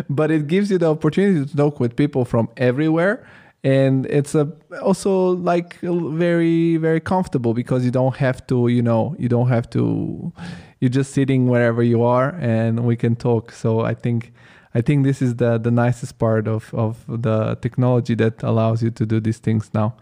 but 0.10 0.30
it 0.30 0.46
gives 0.46 0.70
you 0.70 0.78
the 0.78 0.90
opportunity 0.90 1.44
to 1.44 1.56
talk 1.56 1.80
with 1.80 1.96
people 1.96 2.24
from 2.24 2.48
everywhere, 2.56 3.26
and 3.64 4.06
it's 4.06 4.34
a 4.34 4.52
also 4.82 5.30
like 5.30 5.80
very 5.80 6.76
very 6.76 7.00
comfortable 7.00 7.54
because 7.54 7.84
you 7.84 7.90
don't 7.90 8.16
have 8.16 8.46
to 8.48 8.68
you 8.68 8.82
know 8.82 9.16
you 9.18 9.28
don't 9.28 9.48
have 9.48 9.68
to 9.70 10.32
you're 10.80 10.90
just 10.90 11.12
sitting 11.12 11.48
wherever 11.48 11.82
you 11.82 12.02
are 12.02 12.30
and 12.40 12.84
we 12.84 12.96
can 12.96 13.16
talk. 13.16 13.52
So 13.52 13.80
I 13.80 13.94
think. 13.94 14.32
I 14.74 14.80
think 14.80 15.04
this 15.04 15.20
is 15.20 15.36
the, 15.36 15.58
the 15.58 15.70
nicest 15.70 16.18
part 16.18 16.48
of, 16.48 16.72
of 16.72 17.04
the 17.06 17.56
technology 17.56 18.14
that 18.14 18.42
allows 18.42 18.82
you 18.82 18.90
to 18.92 19.04
do 19.04 19.20
these 19.20 19.36
things 19.36 19.68
now. 19.74 19.96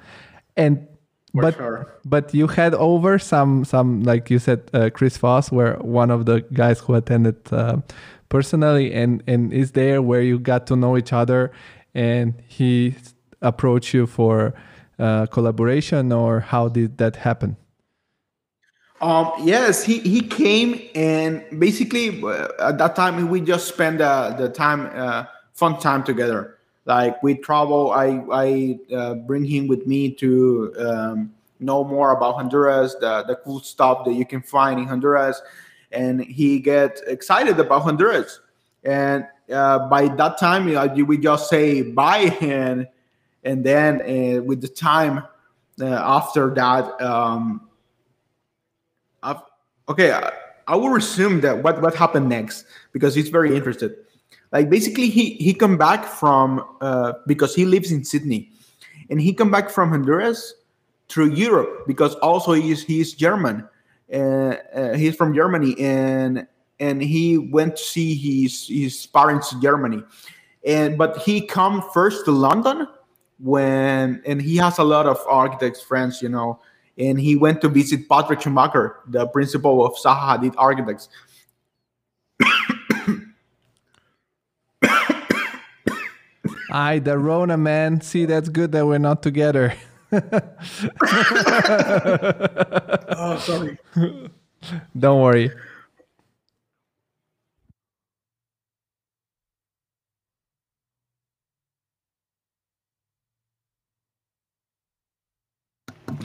And 0.56 0.86
but 1.34 1.54
sure. 1.54 1.92
but 2.04 2.34
you 2.34 2.46
had 2.46 2.74
over 2.74 3.18
some 3.18 3.64
some 3.64 4.02
like 4.02 4.30
you 4.30 4.38
said 4.38 4.62
uh, 4.72 4.90
Chris 4.92 5.16
Bosse 5.18 5.50
were 5.52 5.76
one 5.80 6.10
of 6.10 6.26
the 6.26 6.40
guys 6.52 6.80
who 6.80 6.94
attended 6.94 7.36
uh, 7.52 7.76
personally 8.28 8.92
and 8.92 9.22
and 9.26 9.52
is 9.52 9.72
there 9.72 10.02
where 10.02 10.22
you 10.22 10.38
got 10.38 10.66
to 10.68 10.76
know 10.76 10.96
each 10.96 11.12
other 11.12 11.52
and 11.94 12.34
he 12.46 12.94
approached 13.42 13.94
you 13.94 14.06
for 14.06 14.54
uh, 14.98 15.26
collaboration 15.26 16.12
or 16.12 16.40
how 16.40 16.68
did 16.68 16.98
that 16.98 17.16
happen? 17.16 17.56
Um, 19.00 19.32
yes, 19.42 19.82
he, 19.82 20.00
he 20.00 20.20
came 20.20 20.78
and 20.94 21.42
basically 21.58 22.22
uh, 22.22 22.48
at 22.60 22.78
that 22.78 22.96
time 22.96 23.28
we 23.30 23.40
just 23.40 23.68
spent 23.68 23.98
the 23.98 24.52
time 24.54 24.90
uh, 24.94 25.24
fun 25.54 25.78
time 25.78 26.02
together 26.04 26.58
like 26.90 27.22
we 27.22 27.32
travel 27.34 27.92
i 27.92 28.08
i 28.32 28.78
uh, 28.98 29.14
bring 29.28 29.44
him 29.44 29.68
with 29.72 29.86
me 29.86 30.10
to 30.10 30.30
um, 30.86 31.32
know 31.60 31.84
more 31.84 32.12
about 32.12 32.34
honduras 32.34 32.96
the, 33.00 33.22
the 33.24 33.36
cool 33.36 33.60
stuff 33.60 34.04
that 34.04 34.14
you 34.14 34.26
can 34.26 34.42
find 34.42 34.80
in 34.80 34.86
honduras. 34.86 35.40
And 35.92 36.20
he 36.22 36.60
get 36.60 37.00
excited 37.06 37.58
about 37.58 37.82
honduras. 37.82 38.40
And 38.84 39.26
uh, 39.52 39.80
by 39.88 40.08
that 40.08 40.38
time 40.38 40.68
you 40.68 41.04
we 41.04 41.18
just 41.18 41.48
say 41.48 41.82
bye 41.82 42.36
and 42.40 42.88
and 43.44 43.64
then 43.64 44.00
uh, 44.02 44.42
with 44.42 44.60
the 44.60 44.68
time 44.68 45.24
uh, 45.80 45.84
after 45.86 46.54
that 46.54 47.00
um, 47.00 47.68
okay 49.88 50.12
I, 50.70 50.76
will 50.76 50.96
assume 50.96 51.40
that 51.40 51.62
what 51.62 51.82
what 51.82 51.94
happened 51.94 52.28
next 52.28 52.64
because 52.92 53.14
he's 53.14 53.28
very 53.28 53.56
interested. 53.56 53.96
Like 54.52 54.70
basically 54.70 55.08
he 55.08 55.34
he 55.34 55.54
come 55.54 55.76
back 55.76 56.04
from 56.04 56.64
uh, 56.80 57.14
because 57.26 57.54
he 57.54 57.64
lives 57.64 57.92
in 57.92 58.04
sydney 58.04 58.50
and 59.08 59.20
he 59.20 59.32
come 59.32 59.50
back 59.50 59.70
from 59.70 59.90
honduras 59.90 60.54
through 61.08 61.34
europe 61.34 61.86
because 61.86 62.14
also 62.16 62.52
he's 62.52 62.82
he's 62.82 63.12
german. 63.14 63.68
Uh, 64.12 64.56
uh, 64.74 64.94
he's 64.94 65.14
from 65.14 65.34
germany 65.34 65.78
and 65.78 66.46
and 66.80 67.02
he 67.02 67.38
went 67.38 67.76
to 67.76 67.82
see 67.82 68.14
his 68.14 68.66
his 68.66 69.06
parents 69.06 69.52
in 69.52 69.60
germany. 69.60 70.02
And 70.64 70.98
but 70.98 71.18
he 71.18 71.46
come 71.46 71.82
first 71.92 72.24
to 72.26 72.32
london 72.32 72.86
when 73.38 74.22
and 74.26 74.42
he 74.42 74.56
has 74.56 74.78
a 74.78 74.84
lot 74.84 75.06
of 75.06 75.18
architects 75.26 75.80
friends, 75.80 76.20
you 76.20 76.28
know, 76.28 76.60
and 76.98 77.20
he 77.20 77.36
went 77.36 77.60
to 77.62 77.68
visit 77.68 78.08
Patrick 78.08 78.40
Schumacher, 78.40 78.96
the 79.06 79.26
principal 79.26 79.84
of 79.84 79.94
Zaha 79.94 80.38
Hadid 80.38 80.54
Architects. 80.56 81.08
I, 86.72 87.00
the 87.00 87.18
Rona 87.18 87.56
man. 87.56 88.00
See, 88.00 88.26
that's 88.26 88.48
good 88.48 88.70
that 88.72 88.86
we're 88.86 88.98
not 88.98 89.22
together. 89.22 89.74
oh, 90.12 90.22
sorry. 93.40 93.78
Don't 94.98 95.20
worry. 95.20 95.50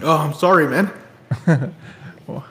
Oh, 0.07 0.17
I'm 0.17 0.35
sorry, 0.35 0.67
man. 0.67 0.91
oh. 2.27 2.45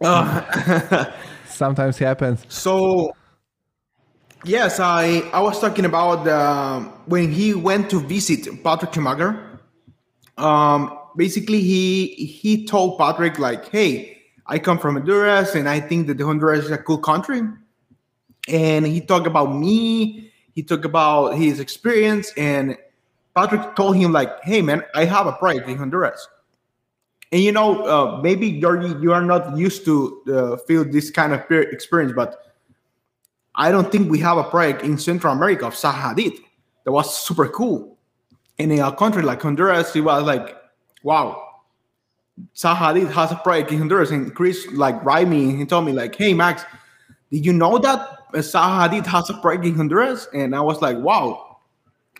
Sometimes 1.46 1.98
happens. 1.98 2.46
So, 2.48 3.14
yes, 4.46 4.80
I 4.80 5.18
I 5.34 5.40
was 5.40 5.60
talking 5.60 5.84
about 5.84 6.26
uh, 6.26 6.80
when 7.04 7.30
he 7.30 7.52
went 7.52 7.90
to 7.90 8.00
visit 8.00 8.64
Patrick 8.64 8.94
Schumacher. 8.94 9.60
Um, 10.38 10.98
basically, 11.16 11.60
he 11.60 12.14
he 12.14 12.64
told 12.64 12.96
Patrick 12.96 13.38
like, 13.38 13.68
"Hey, 13.68 14.16
I 14.46 14.58
come 14.58 14.78
from 14.78 14.94
Honduras, 14.96 15.54
and 15.54 15.68
I 15.68 15.80
think 15.80 16.06
that 16.06 16.16
the 16.16 16.24
Honduras 16.24 16.64
is 16.64 16.70
a 16.70 16.78
cool 16.78 16.96
country." 16.96 17.42
And 18.48 18.86
he 18.86 19.02
talked 19.02 19.26
about 19.26 19.54
me. 19.54 20.32
He 20.54 20.62
talked 20.62 20.86
about 20.86 21.34
his 21.36 21.60
experience, 21.60 22.32
and 22.38 22.78
Patrick 23.36 23.76
told 23.76 23.96
him 23.96 24.12
like, 24.12 24.42
"Hey, 24.44 24.62
man, 24.62 24.82
I 24.94 25.04
have 25.04 25.26
a 25.26 25.32
project 25.32 25.68
in 25.68 25.76
Honduras." 25.76 26.26
And 27.32 27.42
you 27.42 27.52
know 27.52 27.84
uh, 27.86 28.20
maybe 28.22 28.46
you're 28.46 28.82
you 29.00 29.12
are 29.12 29.22
not 29.22 29.56
used 29.56 29.84
to 29.84 30.22
uh, 30.32 30.56
feel 30.66 30.84
this 30.84 31.10
kind 31.10 31.32
of 31.32 31.40
experience 31.50 32.12
but 32.14 32.54
i 33.54 33.70
don't 33.70 33.90
think 33.92 34.10
we 34.10 34.18
have 34.18 34.38
a 34.38 34.44
project 34.44 34.82
in 34.82 34.98
central 34.98 35.32
america 35.32 35.66
of 35.66 35.74
Zaha 35.74 36.14
Hadid 36.14 36.38
that 36.84 36.92
was 36.92 37.18
super 37.18 37.46
cool. 37.48 37.98
And 38.58 38.72
in 38.72 38.80
a 38.80 38.94
country 38.94 39.22
like 39.22 39.42
honduras 39.42 39.94
it 39.94 40.00
was 40.00 40.22
like 40.24 40.56
wow 41.02 41.46
Zaha 42.54 42.94
Hadid 42.94 43.10
has 43.12 43.32
a 43.32 43.36
project 43.36 43.72
in 43.72 43.78
honduras. 43.78 44.10
And 44.10 44.34
chris 44.34 44.66
like 44.72 45.02
write 45.04 45.28
me 45.28 45.50
and 45.50 45.58
he 45.58 45.66
told 45.66 45.84
me 45.84 45.92
like 45.92 46.14
hey 46.16 46.34
max 46.34 46.64
did 47.30 47.46
you 47.46 47.52
know 47.52 47.78
that 47.78 48.32
Zaha 48.32 48.88
Hadid 48.88 49.06
has 49.06 49.30
a 49.30 49.34
project 49.34 49.66
in 49.66 49.74
honduras? 49.74 50.28
And 50.34 50.54
i 50.54 50.60
was 50.60 50.80
like 50.82 50.98
wow 50.98 51.58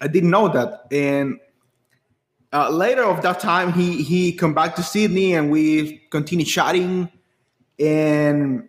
i 0.00 0.08
didn't 0.08 0.30
know 0.30 0.48
that. 0.48 0.86
And 0.90 1.38
uh, 2.52 2.68
later 2.70 3.04
of 3.04 3.22
that 3.22 3.38
time, 3.38 3.72
he 3.72 4.02
he 4.02 4.32
come 4.32 4.54
back 4.54 4.74
to 4.76 4.82
Sydney 4.82 5.34
and 5.34 5.50
we 5.50 5.98
continued 6.10 6.48
chatting, 6.48 7.08
and 7.78 8.68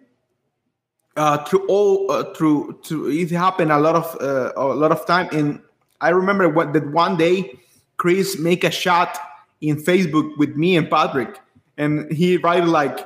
uh, 1.18 1.44
through 1.46 1.66
all 1.68 2.12
uh, 2.12 2.32
through 2.36 2.80
to 2.84 3.10
it 3.10 3.32
happened 3.32 3.72
a 3.72 3.80
lot 3.80 3.96
of 3.96 4.22
uh, 4.22 4.54
a 4.56 4.76
lot 4.76 4.92
of 4.92 5.06
time. 5.08 5.30
And 5.32 5.62
I 6.00 6.10
remember 6.10 6.48
what 6.48 6.74
that 6.74 6.92
one 6.92 7.18
day, 7.18 7.60
Chris 7.98 8.38
make 8.38 8.64
a 8.64 8.72
shot 8.72 9.18
in 9.62 9.78
Facebook 9.78 10.38
with 10.38 10.56
me 10.56 10.78
and 10.78 10.88
Patrick, 10.88 11.40
and 11.78 12.12
he 12.12 12.38
write 12.38 12.66
like, 12.66 13.00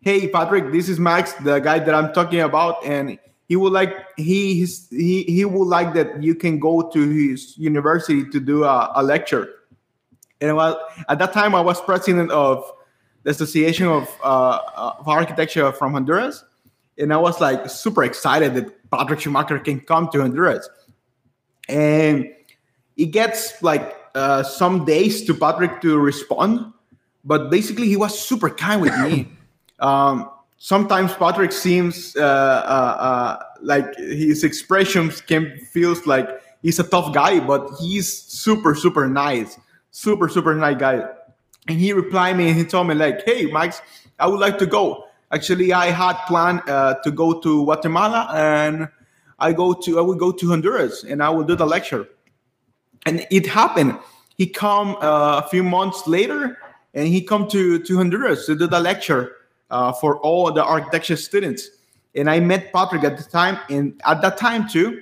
"Hey 0.00 0.28
Patrick, 0.28 0.72
this 0.72 0.88
is 0.88 0.98
Max, 0.98 1.34
the 1.34 1.58
guy 1.58 1.78
that 1.78 1.94
I'm 1.94 2.12
talking 2.12 2.40
about, 2.40 2.84
and." 2.84 3.18
He 3.48 3.54
would 3.54 3.72
like 3.72 3.94
he 4.16 4.66
he 4.90 5.22
he 5.22 5.44
would 5.44 5.68
like 5.68 5.94
that 5.94 6.20
you 6.20 6.34
can 6.34 6.58
go 6.58 6.90
to 6.90 7.08
his 7.08 7.56
university 7.56 8.28
to 8.30 8.40
do 8.40 8.64
a, 8.64 8.90
a 8.96 9.04
lecture 9.04 9.55
and 10.48 10.56
well, 10.56 10.80
at 11.08 11.18
that 11.18 11.32
time 11.32 11.54
I 11.54 11.60
was 11.60 11.80
president 11.80 12.30
of 12.30 12.64
the 13.22 13.30
Association 13.30 13.88
of, 13.88 14.08
uh, 14.22 14.60
of 14.76 15.08
Architecture 15.08 15.72
from 15.72 15.92
Honduras, 15.92 16.44
and 16.98 17.12
I 17.12 17.16
was 17.16 17.40
like 17.40 17.68
super 17.68 18.04
excited 18.04 18.54
that 18.54 18.90
Patrick 18.90 19.20
Schumacher 19.20 19.58
can 19.58 19.80
come 19.80 20.08
to 20.10 20.20
Honduras, 20.20 20.68
and 21.68 22.30
it 22.96 23.06
gets 23.06 23.62
like 23.62 23.96
uh, 24.14 24.42
some 24.42 24.84
days 24.84 25.24
to 25.24 25.34
Patrick 25.34 25.80
to 25.82 25.98
respond, 25.98 26.72
but 27.24 27.50
basically 27.50 27.88
he 27.88 27.96
was 27.96 28.18
super 28.18 28.48
kind 28.48 28.80
with 28.80 28.96
me. 29.00 29.28
um, 29.80 30.30
sometimes 30.58 31.12
Patrick 31.14 31.52
seems 31.52 32.16
uh, 32.16 32.20
uh, 32.20 32.22
uh, 32.22 33.42
like 33.60 33.94
his 33.96 34.44
expressions 34.44 35.20
can 35.20 35.58
feels 35.72 36.06
like 36.06 36.28
he's 36.62 36.78
a 36.78 36.84
tough 36.84 37.12
guy, 37.12 37.40
but 37.40 37.68
he's 37.80 38.10
super 38.10 38.74
super 38.74 39.08
nice 39.08 39.58
super 39.96 40.28
super 40.28 40.54
nice 40.54 40.76
guy. 40.76 41.02
And 41.68 41.80
he 41.80 41.92
replied 41.94 42.36
me 42.36 42.48
and 42.48 42.56
he 42.56 42.64
told 42.64 42.86
me 42.86 42.94
like 42.94 43.24
hey 43.24 43.46
max 43.46 43.80
i 44.18 44.26
would 44.26 44.40
like 44.40 44.58
to 44.58 44.66
go. 44.66 45.04
Actually 45.32 45.72
i 45.72 45.86
had 45.86 46.16
planned 46.26 46.60
uh, 46.68 46.96
to 47.02 47.10
go 47.10 47.40
to 47.40 47.64
guatemala 47.64 48.28
and 48.34 48.88
i 49.38 49.52
go 49.52 49.72
to 49.72 49.98
i 49.98 50.02
would 50.02 50.18
go 50.18 50.30
to 50.30 50.48
honduras 50.50 51.02
and 51.02 51.22
i 51.22 51.30
will 51.30 51.44
do 51.44 51.56
the 51.56 51.66
lecture. 51.66 52.06
And 53.06 53.26
it 53.30 53.46
happened. 53.46 53.98
He 54.36 54.46
come 54.46 54.96
uh, 55.00 55.40
a 55.42 55.48
few 55.48 55.62
months 55.62 56.06
later 56.06 56.58
and 56.92 57.08
he 57.08 57.22
come 57.22 57.48
to 57.48 57.78
to 57.78 57.96
honduras 57.96 58.44
to 58.46 58.54
do 58.54 58.66
the 58.66 58.80
lecture 58.80 59.36
uh, 59.70 59.92
for 59.92 60.18
all 60.18 60.52
the 60.52 60.62
architecture 60.62 61.16
students. 61.16 61.70
And 62.14 62.28
i 62.28 62.38
met 62.38 62.70
patrick 62.70 63.02
at 63.02 63.16
the 63.16 63.24
time 63.24 63.58
and 63.70 63.98
at 64.04 64.20
that 64.20 64.36
time 64.36 64.68
too 64.68 65.00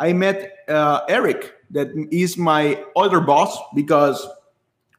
i 0.00 0.12
met 0.12 0.66
uh, 0.68 1.02
eric 1.08 1.53
that 1.70 1.88
is 2.10 2.36
my 2.36 2.82
other 2.96 3.20
boss 3.20 3.56
because 3.74 4.26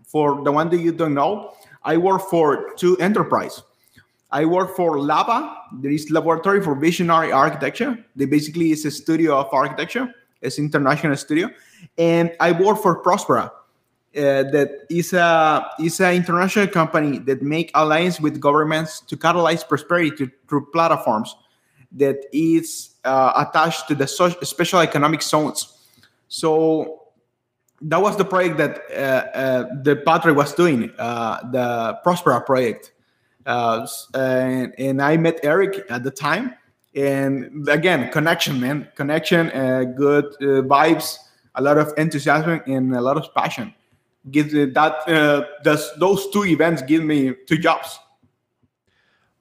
for 0.05 0.43
the 0.43 0.51
one 0.51 0.69
that 0.69 0.77
you 0.77 0.91
don't 0.91 1.13
know, 1.13 1.53
I 1.83 1.97
work 1.97 2.23
for 2.29 2.73
two 2.77 2.97
enterprise. 2.97 3.61
I 4.31 4.45
work 4.45 4.75
for 4.75 4.99
LAVA. 4.99 5.55
There 5.81 5.91
is 5.91 6.09
Laboratory 6.09 6.61
for 6.61 6.75
Visionary 6.75 7.31
Architecture. 7.31 7.97
They 8.15 8.25
basically 8.25 8.71
is 8.71 8.85
a 8.85 8.91
studio 8.91 9.37
of 9.37 9.47
architecture. 9.53 10.13
It's 10.41 10.59
international 10.59 11.15
studio, 11.15 11.49
and 11.97 12.31
I 12.39 12.51
work 12.51 12.81
for 12.81 13.01
Prospera. 13.01 13.51
Uh, 14.15 14.43
that 14.51 14.85
is 14.89 15.11
a 15.13 15.69
is 15.79 15.99
an 15.99 16.15
international 16.15 16.67
company 16.67 17.19
that 17.19 17.41
make 17.41 17.71
alliance 17.75 18.19
with 18.19 18.39
governments 18.39 19.01
to 19.01 19.17
catalyze 19.17 19.67
prosperity 19.67 20.31
through 20.47 20.65
platforms 20.71 21.35
that 21.91 22.17
is 22.31 22.95
uh, 23.03 23.45
attached 23.47 23.87
to 23.87 23.95
the 23.95 24.07
special 24.07 24.79
economic 24.79 25.21
zones 25.21 25.74
so 26.27 27.05
that 27.81 28.01
was 28.01 28.17
the 28.17 28.25
project 28.25 28.57
that 28.57 28.81
uh, 28.91 29.37
uh, 29.37 29.69
the 29.83 29.95
Patrick 29.97 30.35
was 30.35 30.53
doing, 30.53 30.91
uh, 30.97 31.39
the 31.51 31.99
Prospera 32.05 32.45
project. 32.45 32.93
Uh, 33.45 33.85
and, 34.15 34.73
and, 34.79 35.01
I 35.01 35.17
met 35.17 35.39
Eric 35.43 35.85
at 35.89 36.03
the 36.03 36.09
time. 36.09 36.55
And 36.95 37.67
again, 37.69 38.11
connection, 38.11 38.59
man, 38.59 38.87
connection, 38.95 39.51
uh, 39.51 39.83
good 39.83 40.25
uh, 40.41 40.65
vibes, 40.65 41.17
a 41.53 41.61
lot 41.61 41.77
of 41.77 41.93
enthusiasm, 41.97 42.61
and 42.65 42.95
a 42.95 43.01
lot 43.01 43.17
of 43.17 43.31
passion. 43.35 43.73
Give 44.31 44.49
that 44.73 45.53
those 45.99 46.29
two 46.31 46.45
events 46.45 46.81
give 46.81 47.03
me 47.03 47.35
two 47.45 47.59
jobs. 47.59 47.99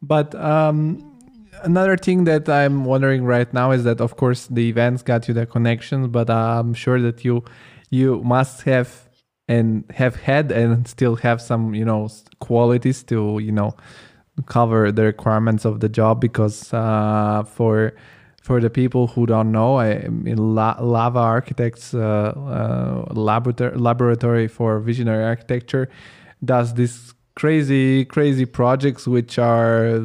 But 0.03 0.35
um, 0.35 1.14
another 1.63 1.97
thing 1.97 2.25
that 2.25 2.49
I'm 2.49 2.85
wondering 2.85 3.25
right 3.25 3.53
now 3.53 3.71
is 3.71 3.85
that, 3.85 4.01
of 4.01 4.17
course, 4.17 4.47
the 4.47 4.69
events 4.69 5.03
got 5.03 5.29
you 5.29 5.35
the 5.35 5.47
connections, 5.47 6.09
but 6.09 6.31
I'm 6.31 6.75
sure 6.75 7.01
that 7.01 7.25
you 7.25 7.45
you 7.91 8.23
must 8.23 8.63
have 8.63 9.09
and 9.47 9.85
have 9.95 10.17
had 10.17 10.51
and 10.51 10.89
still 10.89 11.17
have 11.17 11.41
some 11.41 11.75
you 11.75 11.85
know 11.85 12.09
qualities 12.41 13.03
to 13.05 13.39
you 13.41 13.53
know 13.53 13.77
cover 14.47 14.91
the 14.91 15.03
requirements 15.03 15.65
of 15.65 15.81
the 15.81 15.89
job 15.89 16.21
because 16.21 16.73
uh, 16.73 17.45
for 17.45 17.95
for 18.43 18.61
the 18.61 18.69
people 18.69 19.07
who 19.07 19.25
don't 19.25 19.53
know, 19.53 19.77
I 19.77 20.07
La- 20.09 20.77
Lava 20.79 21.19
Architects 21.19 21.95
uh, 21.95 22.35
uh, 22.37 23.15
laboratory 23.15 24.49
for 24.49 24.81
Visionary 24.81 25.25
Architecture 25.25 25.89
does 26.45 26.75
these 26.75 27.15
crazy 27.37 28.05
crazy 28.05 28.45
projects 28.45 29.09
which 29.09 29.39
are 29.39 30.01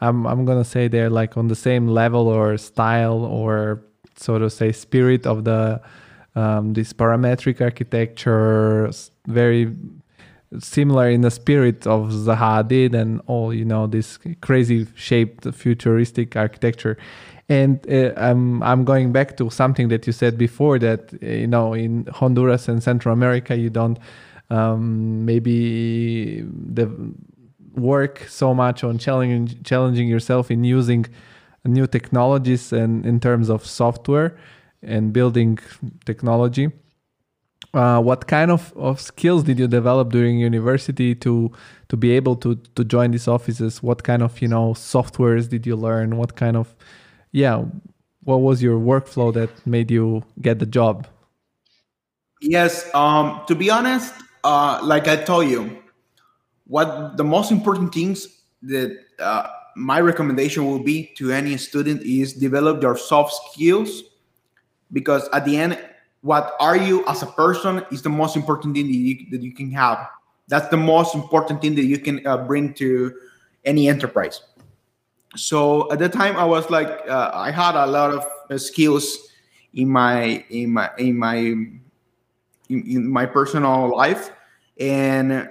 I'm 0.00 0.26
I'm 0.26 0.44
gonna 0.44 0.64
say 0.64 0.88
they're 0.88 1.10
like 1.10 1.36
on 1.36 1.48
the 1.48 1.56
same 1.56 1.88
level 1.88 2.28
or 2.28 2.56
style 2.58 3.24
or 3.24 3.82
so 4.16 4.38
to 4.38 4.50
say 4.50 4.72
spirit 4.72 5.26
of 5.26 5.44
the 5.44 5.80
um, 6.34 6.72
this 6.74 6.92
parametric 6.92 7.60
architecture, 7.60 8.90
very 9.26 9.74
similar 10.60 11.10
in 11.10 11.20
the 11.22 11.30
spirit 11.30 11.86
of 11.86 12.10
Zaha 12.10 12.64
Hadid 12.64 12.94
and 12.94 13.20
all 13.26 13.52
you 13.52 13.64
know 13.64 13.86
this 13.86 14.18
crazy 14.40 14.86
shaped 14.94 15.52
futuristic 15.52 16.36
architecture. 16.36 16.96
And 17.48 17.84
uh, 17.90 18.12
I'm 18.16 18.62
I'm 18.62 18.84
going 18.84 19.10
back 19.12 19.36
to 19.38 19.50
something 19.50 19.88
that 19.88 20.06
you 20.06 20.12
said 20.12 20.38
before 20.38 20.78
that 20.78 21.12
you 21.20 21.46
know 21.46 21.74
in 21.74 22.06
Honduras 22.06 22.68
and 22.68 22.82
Central 22.82 23.12
America 23.12 23.56
you 23.56 23.70
don't 23.70 23.98
um, 24.50 25.24
maybe 25.24 26.42
the 26.42 26.86
work 27.74 28.26
so 28.28 28.54
much 28.54 28.82
on 28.84 28.98
challenging 28.98 29.62
challenging 29.62 30.08
yourself 30.08 30.50
in 30.50 30.64
using 30.64 31.06
new 31.64 31.86
technologies 31.86 32.72
and 32.72 33.04
in 33.04 33.20
terms 33.20 33.48
of 33.48 33.64
software 33.66 34.36
and 34.82 35.12
building 35.12 35.58
technology 36.04 36.70
uh, 37.74 38.00
what 38.00 38.26
kind 38.26 38.50
of, 38.50 38.72
of 38.76 39.00
skills 39.00 39.42
did 39.42 39.58
you 39.58 39.68
develop 39.68 40.10
during 40.10 40.38
university 40.38 41.14
to 41.14 41.50
to 41.88 41.96
be 41.96 42.12
able 42.12 42.36
to 42.36 42.56
to 42.74 42.84
join 42.84 43.10
these 43.10 43.28
offices? 43.28 43.82
What 43.82 44.04
kind 44.04 44.22
of 44.22 44.40
you 44.40 44.48
know 44.48 44.72
softwares 44.72 45.48
did 45.48 45.66
you 45.66 45.76
learn? 45.76 46.16
What 46.16 46.36
kind 46.36 46.56
of 46.56 46.74
yeah, 47.32 47.64
what 48.24 48.38
was 48.38 48.62
your 48.62 48.78
workflow 48.78 49.32
that 49.34 49.50
made 49.66 49.90
you 49.90 50.24
get 50.40 50.58
the 50.58 50.66
job? 50.66 51.06
Yes, 52.40 52.88
um, 52.94 53.42
to 53.48 53.54
be 53.54 53.68
honest, 53.68 54.14
uh, 54.44 54.80
like 54.82 55.08
I 55.08 55.16
told 55.16 55.48
you, 55.48 55.76
what 56.68 57.16
the 57.16 57.24
most 57.24 57.50
important 57.50 57.92
things 57.92 58.40
that 58.62 58.96
uh, 59.18 59.48
my 59.76 60.00
recommendation 60.00 60.66
will 60.66 60.82
be 60.82 61.12
to 61.16 61.32
any 61.32 61.56
student 61.56 62.02
is 62.02 62.32
develop 62.34 62.82
your 62.82 62.96
soft 62.96 63.34
skills 63.52 64.04
because 64.92 65.28
at 65.32 65.44
the 65.44 65.56
end 65.56 65.78
what 66.22 66.54
are 66.60 66.76
you 66.76 67.04
as 67.06 67.22
a 67.22 67.26
person 67.26 67.84
is 67.90 68.02
the 68.02 68.08
most 68.08 68.36
important 68.36 68.74
thing 68.74 68.86
that 68.86 68.92
you, 68.92 69.30
that 69.30 69.40
you 69.40 69.52
can 69.52 69.70
have. 69.70 70.08
That's 70.48 70.68
the 70.68 70.76
most 70.76 71.14
important 71.14 71.60
thing 71.60 71.74
that 71.76 71.84
you 71.84 71.98
can 71.98 72.26
uh, 72.26 72.38
bring 72.38 72.74
to 72.74 73.14
any 73.64 73.88
enterprise. 73.88 74.42
So 75.36 75.90
at 75.92 75.98
the 75.98 76.08
time 76.08 76.36
i 76.36 76.44
was 76.44 76.70
like 76.70 76.88
uh, 77.06 77.30
i 77.34 77.50
had 77.50 77.74
a 77.74 77.86
lot 77.86 78.12
of 78.12 78.26
uh, 78.50 78.58
skills 78.58 79.28
in 79.74 79.88
my 79.88 80.44
in 80.50 80.72
my 80.72 80.90
in 80.98 81.18
my 81.18 81.36
in, 81.36 81.80
in 82.68 83.10
my 83.10 83.26
personal 83.26 83.94
life. 83.94 84.30
And 84.80 85.48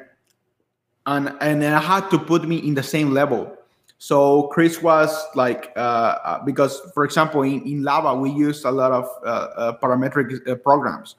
and 1.08 1.34
and 1.42 1.64
I 1.64 1.80
had 1.80 2.10
to 2.12 2.20
put 2.20 2.48
me 2.48 2.58
in 2.58 2.76
the 2.76 2.84
same 2.84 3.12
level. 3.12 3.54
So 3.98 4.44
Chris 4.50 4.82
was 4.82 5.10
like 5.34 5.72
uh, 5.76 5.80
uh, 5.80 6.44
because, 6.46 6.80
for 6.94 7.04
example, 7.04 7.42
in, 7.42 7.64
in 7.64 7.84
Lava 7.84 8.14
we 8.14 8.30
used 8.30 8.64
a 8.66 8.72
lot 8.72 8.92
of 8.92 9.10
uh, 9.26 9.30
uh, 9.30 9.78
parametric 9.80 10.48
uh, 10.48 10.56
programs, 10.56 11.16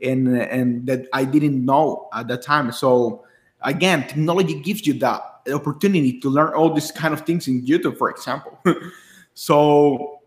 and 0.00 0.28
and 0.28 0.86
that 0.86 1.08
I 1.12 1.24
didn't 1.24 1.62
know 1.62 2.08
at 2.14 2.28
the 2.28 2.38
time. 2.38 2.72
So 2.72 3.24
again, 3.62 4.06
technology 4.06 4.60
gives 4.60 4.86
you 4.86 4.94
that 5.00 5.20
opportunity 5.52 6.18
to 6.20 6.30
learn 6.30 6.54
all 6.54 6.72
these 6.72 6.90
kind 6.90 7.12
of 7.12 7.20
things 7.22 7.48
in 7.48 7.66
YouTube, 7.66 7.98
for 7.98 8.08
example. 8.10 8.58
so 9.34 10.20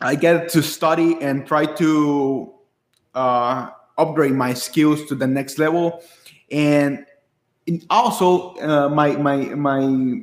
I 0.00 0.14
get 0.14 0.50
to 0.50 0.62
study 0.62 1.16
and 1.20 1.46
try 1.46 1.66
to 1.66 2.52
uh, 3.14 3.70
upgrade 3.98 4.32
my 4.34 4.54
skills 4.54 5.04
to 5.06 5.14
the 5.16 5.26
next 5.26 5.58
level, 5.58 6.00
and 6.52 7.04
also 7.90 8.54
uh, 8.56 8.88
my, 8.88 9.16
my 9.16 9.36
my 9.54 9.80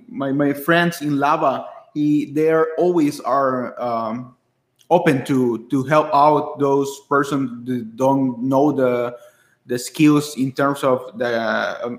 my 0.07 0.31
my 0.31 0.53
friends 0.53 1.01
in 1.01 1.17
lava 1.17 1.65
he 1.93 2.31
they're 2.33 2.73
always 2.77 3.19
are 3.19 3.79
um, 3.81 4.35
open 4.89 5.25
to 5.25 5.67
to 5.69 5.83
help 5.83 6.13
out 6.13 6.59
those 6.59 7.01
persons 7.09 7.65
that 7.65 7.95
don't 7.95 8.41
know 8.41 8.71
the 8.71 9.17
the 9.65 9.77
skills 9.77 10.35
in 10.37 10.51
terms 10.51 10.83
of 10.83 11.17
the 11.17 11.29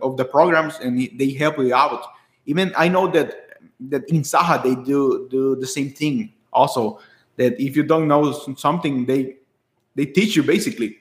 of 0.03 0.17
the 0.17 0.25
programs 0.25 0.79
and 0.79 1.11
they 1.19 1.31
help 1.31 1.59
you 1.59 1.75
out. 1.75 2.05
Even 2.47 2.73
i 2.77 2.89
know 2.89 3.07
that 3.09 3.59
that 3.81 4.09
in 4.09 4.23
Zaha 4.23 4.63
they 4.63 4.75
do 4.75 5.29
do 5.31 5.57
the 5.57 5.67
same 5.67 5.91
thing 5.91 6.33
also 6.53 7.01
that 7.37 7.59
if 7.61 7.77
you 7.77 7.83
don't 7.83 8.07
know 8.07 8.33
something 8.57 9.07
they 9.07 9.37
they 9.95 10.07
teach 10.07 10.37
you 10.37 10.43
basically. 10.43 10.99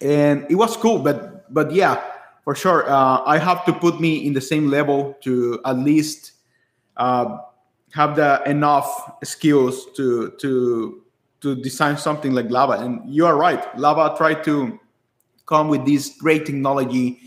And 0.00 0.46
it 0.50 0.56
was 0.56 0.76
cool 0.76 0.98
but 0.98 1.52
but 1.52 1.72
yeah 1.72 2.02
for 2.44 2.54
sure. 2.54 2.88
Uh, 2.88 3.22
I 3.24 3.38
have 3.38 3.64
to 3.64 3.72
put 3.72 4.00
me 4.00 4.26
in 4.26 4.34
the 4.34 4.40
same 4.40 4.68
level 4.68 5.16
to 5.22 5.60
at 5.64 5.78
least 5.78 6.32
uh, 6.98 7.38
have 7.92 8.16
the 8.16 8.42
enough 8.48 9.16
skills 9.24 9.86
to 9.96 10.30
to 10.40 11.02
to 11.40 11.54
design 11.56 11.96
something 11.96 12.32
like 12.32 12.50
Lava. 12.50 12.84
And 12.84 13.02
you 13.12 13.26
are 13.26 13.36
right. 13.36 13.62
Lava 13.78 14.16
tried 14.16 14.44
to 14.44 14.78
come 15.46 15.68
with 15.68 15.84
this 15.84 16.16
great 16.18 16.46
technology 16.46 17.20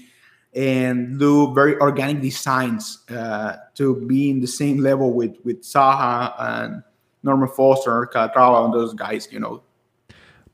and 0.56 1.20
do 1.20 1.54
very 1.54 1.78
organic 1.80 2.22
designs 2.22 3.04
uh, 3.10 3.58
to 3.76 3.96
be 4.08 4.30
in 4.30 4.40
the 4.40 4.48
same 4.48 4.78
level 4.78 5.12
with 5.14 5.36
with 5.44 5.62
Zaha 5.64 6.34
and 6.40 6.84
Norman 7.24 7.50
Foster, 7.50 8.10
Calatrava, 8.14 8.66
and 8.66 8.74
those 8.74 8.94
guys. 8.94 9.28
You 9.32 9.40
know, 9.40 9.64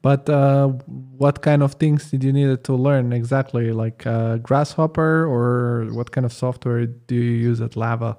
but 0.03 0.29
uh, 0.29 0.67
what 1.17 1.41
kind 1.41 1.63
of 1.63 1.75
things 1.75 2.11
did 2.11 2.25
you 2.25 2.33
need 2.33 2.63
to 2.65 2.75
learn 2.75 3.13
exactly? 3.13 3.71
Like 3.71 4.05
uh, 4.05 4.37
Grasshopper, 4.37 5.25
or 5.25 5.87
what 5.93 6.11
kind 6.11 6.25
of 6.25 6.33
software 6.33 6.85
do 6.85 7.15
you 7.15 7.31
use 7.31 7.61
at 7.61 7.77
Lava? 7.77 8.17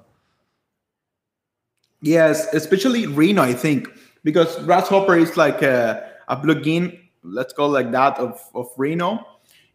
Yes, 2.01 2.51
especially 2.53 3.05
Rhino, 3.05 3.43
I 3.43 3.53
think, 3.53 3.87
because 4.23 4.57
Grasshopper 4.65 5.15
is 5.15 5.37
like 5.37 5.61
a, 5.61 6.11
a 6.27 6.35
plugin, 6.35 6.99
let's 7.23 7.53
call 7.53 7.69
like 7.69 7.91
that, 7.91 8.17
of, 8.17 8.41
of 8.55 8.67
Rhino. 8.77 9.23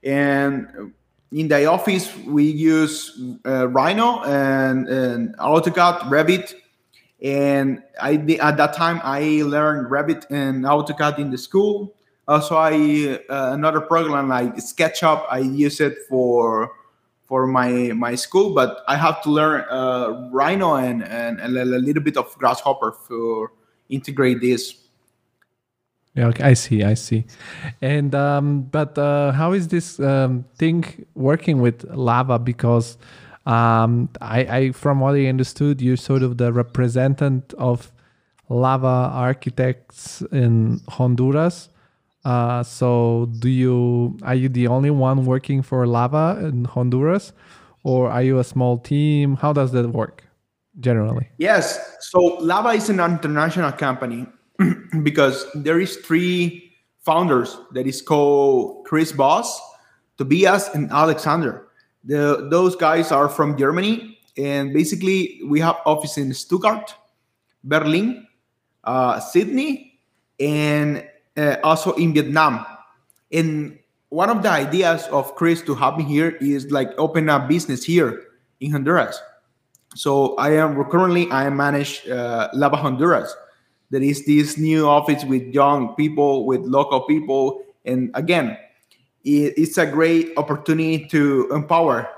And 0.02 0.92
in 1.30 1.46
the 1.46 1.66
office, 1.66 2.14
we 2.26 2.44
use 2.44 3.20
uh, 3.46 3.68
Rhino 3.68 4.22
and, 4.24 4.88
and 4.88 5.36
AutoCAD, 5.38 6.00
Revit. 6.10 6.54
And 7.22 7.82
I 8.00 8.14
at 8.40 8.56
that 8.56 8.74
time 8.74 9.00
I 9.04 9.42
learned 9.44 9.90
Revit 9.92 10.26
and 10.30 10.64
AutoCAD 10.64 11.18
in 11.18 11.30
the 11.30 11.38
school, 11.38 11.94
also, 12.30 12.56
I 12.56 13.18
uh, 13.28 13.50
another 13.52 13.80
program 13.80 14.28
like 14.28 14.54
SketchUp. 14.56 15.26
I 15.28 15.40
use 15.40 15.80
it 15.80 15.98
for 16.08 16.70
for 17.24 17.46
my 17.46 17.92
my 17.92 18.14
school, 18.14 18.54
but 18.54 18.84
I 18.86 18.96
have 18.96 19.20
to 19.22 19.30
learn 19.30 19.64
uh, 19.68 20.30
Rhino 20.32 20.74
and, 20.74 21.02
and, 21.02 21.40
and 21.40 21.56
a 21.56 21.64
little 21.64 22.02
bit 22.02 22.16
of 22.16 22.32
Grasshopper 22.38 22.92
for 22.92 23.52
integrate 23.88 24.40
this. 24.40 24.76
Yeah, 26.14 26.26
okay, 26.28 26.44
I 26.44 26.54
see, 26.54 26.84
I 26.84 26.94
see. 26.94 27.24
And 27.82 28.14
um, 28.14 28.62
but 28.62 28.96
uh, 28.96 29.32
how 29.32 29.52
is 29.52 29.66
this 29.68 29.98
um, 29.98 30.44
thing 30.56 31.06
working 31.14 31.60
with 31.60 31.84
Lava? 31.90 32.38
Because 32.38 32.96
um, 33.46 34.08
I, 34.20 34.40
I, 34.58 34.70
from 34.70 35.00
what 35.00 35.16
I 35.16 35.26
understood, 35.26 35.80
you're 35.80 35.96
sort 35.96 36.22
of 36.22 36.38
the 36.38 36.52
representative 36.52 37.58
of 37.58 37.90
Lava 38.48 39.10
architects 39.12 40.22
in 40.30 40.80
Honduras. 40.88 41.68
Uh, 42.24 42.62
so, 42.62 43.28
do 43.38 43.48
you 43.48 44.18
are 44.22 44.34
you 44.34 44.48
the 44.48 44.66
only 44.66 44.90
one 44.90 45.24
working 45.24 45.62
for 45.62 45.86
Lava 45.86 46.38
in 46.42 46.64
Honduras, 46.64 47.32
or 47.82 48.10
are 48.10 48.22
you 48.22 48.38
a 48.38 48.44
small 48.44 48.78
team? 48.78 49.36
How 49.36 49.52
does 49.52 49.72
that 49.72 49.88
work 49.90 50.24
generally? 50.80 51.28
Yes. 51.38 51.96
So, 52.00 52.18
Lava 52.40 52.70
is 52.70 52.90
an 52.90 53.00
international 53.00 53.72
company 53.72 54.26
because 55.02 55.46
there 55.54 55.80
is 55.80 55.96
three 55.96 56.70
founders 57.00 57.56
that 57.72 57.86
is 57.86 58.02
called 58.02 58.84
Chris 58.84 59.12
Bosse, 59.12 59.58
Tobias, 60.18 60.68
and 60.74 60.90
Alexander. 60.90 61.68
The, 62.04 62.48
those 62.50 62.76
guys 62.76 63.12
are 63.12 63.28
from 63.28 63.56
Germany, 63.56 64.18
and 64.36 64.72
basically 64.72 65.40
we 65.46 65.60
have 65.60 65.76
office 65.86 66.18
in 66.18 66.32
Stuttgart, 66.34 66.94
Berlin, 67.64 68.26
uh, 68.84 69.20
Sydney, 69.20 69.98
and 70.38 71.04
uh, 71.36 71.56
also 71.62 71.92
in 71.92 72.14
Vietnam. 72.14 72.64
And 73.32 73.78
one 74.08 74.28
of 74.28 74.42
the 74.42 74.50
ideas 74.50 75.06
of 75.08 75.34
Chris 75.36 75.62
to 75.62 75.74
have 75.74 75.96
me 75.96 76.04
here 76.04 76.30
is 76.40 76.70
like 76.70 76.90
open 76.98 77.28
a 77.28 77.38
business 77.38 77.84
here 77.84 78.22
in 78.60 78.72
Honduras. 78.72 79.20
So 79.94 80.36
I 80.36 80.50
am 80.54 80.82
currently 80.84 81.30
I 81.30 81.50
manage 81.50 82.06
uh, 82.08 82.48
Lava 82.52 82.76
Honduras. 82.76 83.34
There 83.90 84.02
is 84.02 84.24
this 84.24 84.56
new 84.56 84.86
office 84.86 85.24
with 85.24 85.42
young 85.52 85.94
people, 85.96 86.46
with 86.46 86.60
local 86.60 87.00
people, 87.02 87.64
and 87.84 88.10
again, 88.14 88.56
it, 89.24 89.54
it's 89.56 89.78
a 89.78 89.86
great 89.86 90.32
opportunity 90.36 91.06
to 91.08 91.48
empower 91.52 92.08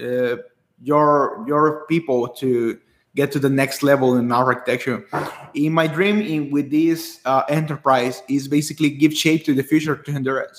uh, 0.00 0.36
your 0.82 1.44
your 1.46 1.86
people 1.86 2.28
to 2.28 2.80
get 3.20 3.30
to 3.32 3.38
the 3.38 3.54
next 3.62 3.82
level 3.82 4.16
in 4.16 4.32
architecture. 4.32 4.98
In 5.54 5.72
my 5.80 5.86
dream 5.86 6.16
in 6.32 6.50
with 6.50 6.70
this 6.70 7.20
uh, 7.24 7.42
enterprise 7.48 8.22
is 8.28 8.48
basically 8.48 8.88
give 9.02 9.12
shape 9.24 9.44
to 9.48 9.52
the 9.58 9.62
future 9.70 9.96
to 10.04 10.12
Honduras 10.16 10.58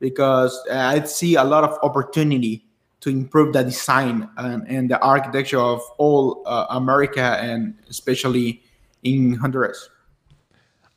because 0.00 0.54
uh, 0.70 0.92
I 0.94 1.04
see 1.04 1.32
a 1.44 1.46
lot 1.54 1.62
of 1.68 1.72
opportunity 1.88 2.54
to 3.02 3.10
improve 3.10 3.52
the 3.52 3.62
design 3.62 4.28
and, 4.36 4.60
and 4.66 4.90
the 4.92 4.98
architecture 5.14 5.60
of 5.60 5.80
all 5.98 6.42
uh, 6.46 6.66
America 6.70 7.26
and 7.48 7.74
especially 7.88 8.62
in 9.02 9.34
Honduras. 9.34 9.90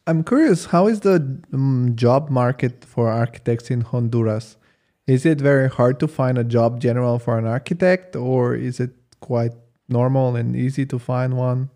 I'm 0.08 0.24
curious, 0.24 0.66
how 0.74 0.88
is 0.88 1.02
the 1.02 1.18
um, 1.54 1.92
job 1.96 2.30
market 2.30 2.86
for 2.86 3.10
architects 3.10 3.70
in 3.70 3.82
Honduras? 3.82 4.56
Is 5.06 5.26
it 5.26 5.40
very 5.40 5.70
hard 5.70 6.00
to 6.00 6.08
find 6.08 6.38
a 6.38 6.46
job 6.46 6.80
general 6.80 7.20
for 7.20 7.38
an 7.38 7.46
architect, 7.46 8.16
or 8.16 8.56
is 8.56 8.80
it 8.80 8.92
quite 9.20 9.52
normal 9.90 10.36
and 10.36 10.56
easy 10.56 10.86
to 10.86 11.00
find 11.00 11.38
one? 11.38 11.70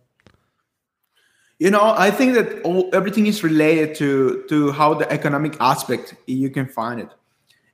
You 1.59 1.70
know, 1.70 1.93
I 1.95 2.09
think 2.09 2.34
that 2.34 2.62
all, 2.64 2.89
everything 2.93 3.28
is 3.28 3.43
related 3.43 3.95
to 3.95 4.43
to 4.49 4.72
how 4.72 4.95
the 4.95 5.12
economic 5.12 5.57
aspect 5.59 6.16
you 6.26 6.49
can 6.49 6.68
find 6.68 6.99
it. 6.99 7.09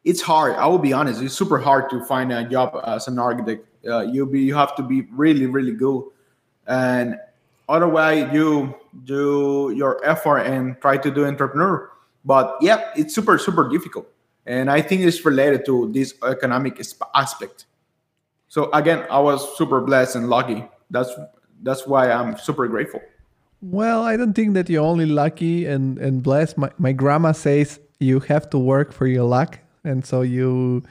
It's 0.03 0.21
hard. 0.21 0.55
I 0.55 0.67
will 0.67 0.79
be 0.79 0.91
honest. 0.93 1.21
It's 1.21 1.33
super 1.33 1.57
hard 1.57 1.89
to 1.91 2.03
find 2.03 2.31
a 2.33 2.43
job 2.43 2.79
as 2.85 3.07
an 3.07 3.19
architect. 3.19 3.65
Uh, 3.88 4.01
you 4.01 4.25
be 4.25 4.41
you 4.41 4.55
have 4.55 4.75
to 4.75 4.83
be 4.83 5.07
really 5.11 5.45
really 5.45 5.71
good, 5.71 6.03
and 6.67 7.15
otherwise 7.69 8.27
you 8.33 8.75
do 9.05 9.71
your 9.75 10.03
effort 10.03 10.39
and 10.39 10.79
try 10.81 10.97
to 10.97 11.09
do 11.11 11.25
entrepreneur. 11.25 11.89
But 12.25 12.57
yeah, 12.59 12.91
it's 12.95 13.15
super 13.15 13.38
super 13.38 13.69
difficult. 13.69 14.07
and 14.47 14.71
I 14.71 14.81
think 14.81 15.01
it's 15.01 15.23
related 15.25 15.65
to 15.65 15.91
this 15.91 16.13
economic 16.23 16.81
aspect. 17.13 17.66
So 18.47 18.71
again, 18.71 19.05
I 19.09 19.19
was 19.19 19.57
super 19.57 19.81
blessed 19.81 20.15
and 20.15 20.29
lucky. 20.29 20.65
That's 20.89 21.11
that's 21.63 21.85
why 21.85 22.11
I'm 22.11 22.37
super 22.37 22.67
grateful. 22.67 23.01
Well, 23.61 24.03
I 24.03 24.17
don't 24.17 24.33
think 24.33 24.53
that 24.53 24.69
you're 24.69 24.85
only 24.85 25.05
lucky 25.05 25.65
and 25.65 25.97
and 25.97 26.23
blessed. 26.23 26.57
My 26.57 26.71
my 26.77 26.91
grandma 26.91 27.31
says 27.31 27.79
you 27.99 28.19
have 28.21 28.49
to 28.51 28.59
work 28.59 28.93
for 28.93 29.07
your 29.07 29.23
luck, 29.23 29.59
and 29.83 30.05
so 30.05 30.21
you 30.21 30.83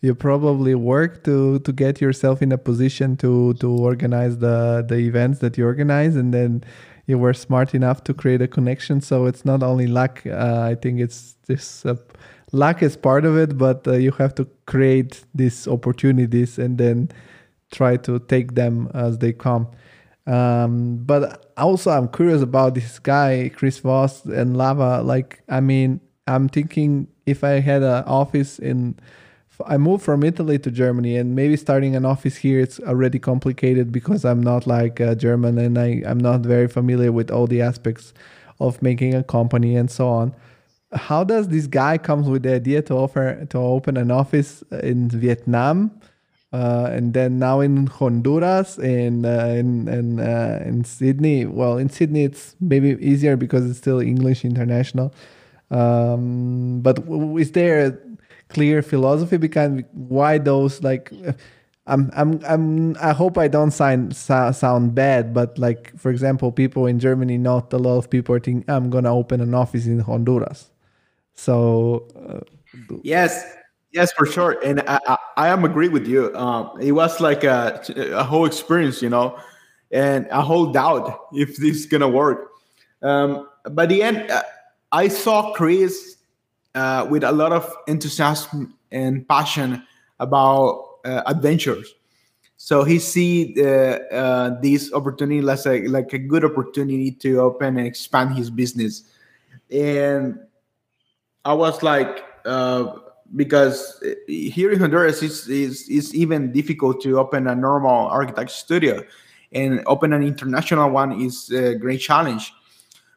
you 0.00 0.14
probably 0.14 0.74
work 0.74 1.24
to 1.24 1.58
to 1.60 1.72
get 1.72 2.00
yourself 2.00 2.42
in 2.42 2.52
a 2.52 2.58
position 2.58 3.16
to 3.18 3.54
to 3.54 3.70
organize 3.70 4.38
the 4.38 4.84
the 4.86 4.96
events 4.96 5.38
that 5.38 5.56
you 5.58 5.64
organize, 5.66 6.16
and 6.16 6.32
then 6.32 6.64
you 7.06 7.18
were 7.18 7.34
smart 7.34 7.74
enough 7.74 8.02
to 8.04 8.14
create 8.14 8.40
a 8.42 8.48
connection. 8.48 9.00
So 9.00 9.26
it's 9.26 9.44
not 9.44 9.62
only 9.62 9.86
luck. 9.86 10.22
Uh, 10.26 10.60
I 10.62 10.74
think 10.74 11.00
it's 11.00 11.36
this 11.46 11.84
luck 12.52 12.82
is 12.82 12.96
part 12.96 13.24
of 13.24 13.36
it, 13.36 13.56
but 13.58 13.86
uh, 13.86 13.92
you 13.92 14.12
have 14.12 14.34
to 14.36 14.46
create 14.66 15.24
these 15.34 15.66
opportunities 15.68 16.58
and 16.58 16.78
then 16.78 17.10
try 17.72 17.96
to 17.98 18.18
take 18.20 18.54
them 18.54 18.90
as 18.94 19.18
they 19.18 19.32
come. 19.32 19.68
Um, 20.26 20.96
but 21.04 21.52
also, 21.56 21.90
I'm 21.90 22.08
curious 22.08 22.42
about 22.42 22.74
this 22.74 22.98
guy, 22.98 23.50
Chris 23.54 23.80
Bosse 23.80 24.24
and 24.24 24.56
Lava. 24.56 25.02
Like, 25.02 25.42
I 25.48 25.60
mean, 25.60 26.00
I'm 26.26 26.48
thinking 26.48 27.08
if 27.26 27.44
I 27.44 27.60
had 27.60 27.82
an 27.82 28.04
office 28.04 28.58
in 28.58 28.98
I 29.66 29.76
moved 29.76 30.02
from 30.02 30.24
Italy 30.24 30.58
to 30.58 30.70
Germany, 30.70 31.16
and 31.16 31.36
maybe 31.36 31.56
starting 31.56 31.94
an 31.94 32.04
office 32.04 32.36
here 32.36 32.60
it's 32.60 32.80
already 32.80 33.18
complicated 33.18 33.92
because 33.92 34.24
I'm 34.24 34.42
not 34.42 34.66
like 34.66 34.98
a 35.00 35.14
German 35.14 35.58
and 35.58 35.78
I, 35.78 36.02
I'm 36.06 36.18
not 36.18 36.40
very 36.40 36.66
familiar 36.66 37.12
with 37.12 37.30
all 37.30 37.46
the 37.46 37.60
aspects 37.62 38.12
of 38.58 38.82
making 38.82 39.14
a 39.14 39.22
company 39.22 39.76
and 39.76 39.90
so 39.90 40.08
on. 40.08 40.34
How 40.94 41.24
does 41.24 41.48
this 41.48 41.66
guy 41.66 41.98
comes 41.98 42.28
with 42.28 42.42
the 42.44 42.54
idea 42.54 42.82
to 42.82 42.94
offer 42.94 43.44
to 43.50 43.58
open 43.58 43.96
an 43.96 44.10
office 44.10 44.62
in 44.82 45.08
Vietnam, 45.10 46.00
uh, 46.52 46.88
and 46.92 47.14
then 47.14 47.38
now 47.38 47.60
in 47.60 47.86
Honduras 47.86 48.78
and 48.78 49.26
uh, 49.26 49.54
in 49.58 49.88
in, 49.88 50.20
uh, 50.20 50.62
in 50.64 50.84
Sydney? 50.84 51.46
Well, 51.46 51.78
in 51.78 51.88
Sydney 51.88 52.24
it's 52.24 52.54
maybe 52.60 52.90
easier 53.00 53.36
because 53.36 53.68
it's 53.68 53.78
still 53.78 54.00
English 54.00 54.44
international. 54.44 55.12
Um, 55.70 56.80
but 56.82 57.00
is 57.38 57.52
there 57.52 57.86
a 57.86 57.98
clear 58.48 58.82
philosophy 58.82 59.36
behind 59.36 59.84
why 59.92 60.38
those 60.38 60.82
like 60.82 61.10
I'm 61.86 62.10
I'm 62.14 62.40
I'm 62.46 62.96
I 63.00 63.12
hope 63.12 63.36
I 63.36 63.48
don't 63.48 63.70
sound 63.70 64.16
sound 64.16 64.94
bad, 64.94 65.34
but 65.34 65.58
like 65.58 65.96
for 65.98 66.10
example, 66.10 66.52
people 66.52 66.86
in 66.86 66.98
Germany, 66.98 67.36
not 67.36 67.72
a 67.72 67.78
lot 67.78 67.98
of 67.98 68.08
people 68.10 68.38
thinking 68.38 68.64
I'm 68.68 68.90
gonna 68.90 69.14
open 69.14 69.40
an 69.40 69.54
office 69.54 69.86
in 69.86 69.98
Honduras. 70.00 70.70
So 71.34 72.08
uh, 72.16 72.40
yes, 73.02 73.44
yes, 73.92 74.12
for 74.12 74.26
sure, 74.26 74.58
and 74.64 74.80
I 74.86 74.98
I, 75.06 75.16
I 75.36 75.48
am 75.48 75.64
agree 75.64 75.88
with 75.88 76.06
you. 76.06 76.34
Um, 76.36 76.70
it 76.80 76.92
was 76.92 77.20
like 77.20 77.44
a 77.44 77.82
a 78.12 78.24
whole 78.24 78.46
experience, 78.46 79.02
you 79.02 79.10
know, 79.10 79.38
and 79.90 80.26
a 80.30 80.42
whole 80.42 80.72
doubt 80.72 81.26
if 81.32 81.56
this 81.56 81.76
is 81.78 81.86
gonna 81.86 82.08
work. 82.08 82.50
Um, 83.02 83.48
by 83.72 83.86
the 83.86 84.02
end, 84.02 84.30
uh, 84.30 84.42
I 84.92 85.08
saw 85.08 85.52
Chris 85.52 86.16
uh, 86.74 87.06
with 87.10 87.24
a 87.24 87.32
lot 87.32 87.52
of 87.52 87.72
enthusiasm 87.86 88.74
and 88.90 89.28
passion 89.28 89.82
about 90.20 90.98
uh, 91.04 91.22
adventures. 91.26 91.94
So 92.56 92.84
he 92.84 92.98
see 92.98 93.52
uh, 93.60 94.50
this 94.62 94.92
opportunity 94.92 95.46
as 95.48 95.66
like 95.66 96.12
a 96.12 96.18
good 96.18 96.44
opportunity 96.44 97.10
to 97.10 97.40
open 97.40 97.76
and 97.76 97.86
expand 97.86 98.36
his 98.36 98.48
business. 98.48 99.02
And 99.70 100.38
I 101.44 101.52
was 101.52 101.82
like, 101.82 102.24
uh, 102.44 102.96
because 103.36 104.02
here 104.26 104.72
in 104.72 104.80
Honduras, 104.80 105.22
it's, 105.22 105.48
it's, 105.48 105.88
it's 105.88 106.14
even 106.14 106.52
difficult 106.52 107.02
to 107.02 107.18
open 107.18 107.46
a 107.46 107.54
normal 107.54 108.06
architect 108.08 108.50
studio, 108.50 109.02
and 109.52 109.82
open 109.86 110.12
an 110.12 110.22
international 110.22 110.90
one 110.90 111.20
is 111.20 111.50
a 111.50 111.74
great 111.74 112.00
challenge. 112.00 112.52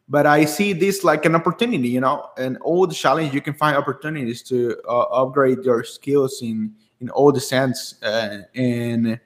But 0.10 0.26
I 0.26 0.46
see 0.46 0.72
this 0.74 1.04
like 1.04 1.26
an 1.26 1.36
opportunity, 1.36 1.90
you 1.90 2.00
know, 2.00 2.30
and 2.38 2.58
all 2.58 2.88
the 2.88 2.96
challenge 2.96 3.34
you 3.34 3.42
can 3.42 3.54
find 3.54 3.76
opportunities 3.76 4.42
to 4.44 4.78
uh, 4.88 5.02
upgrade 5.02 5.64
your 5.64 5.84
skills 5.84 6.42
in 6.42 6.74
in 7.00 7.10
all 7.12 7.32
the 7.32 7.40
sense, 7.40 8.02
uh, 8.02 8.40
and 8.56 9.20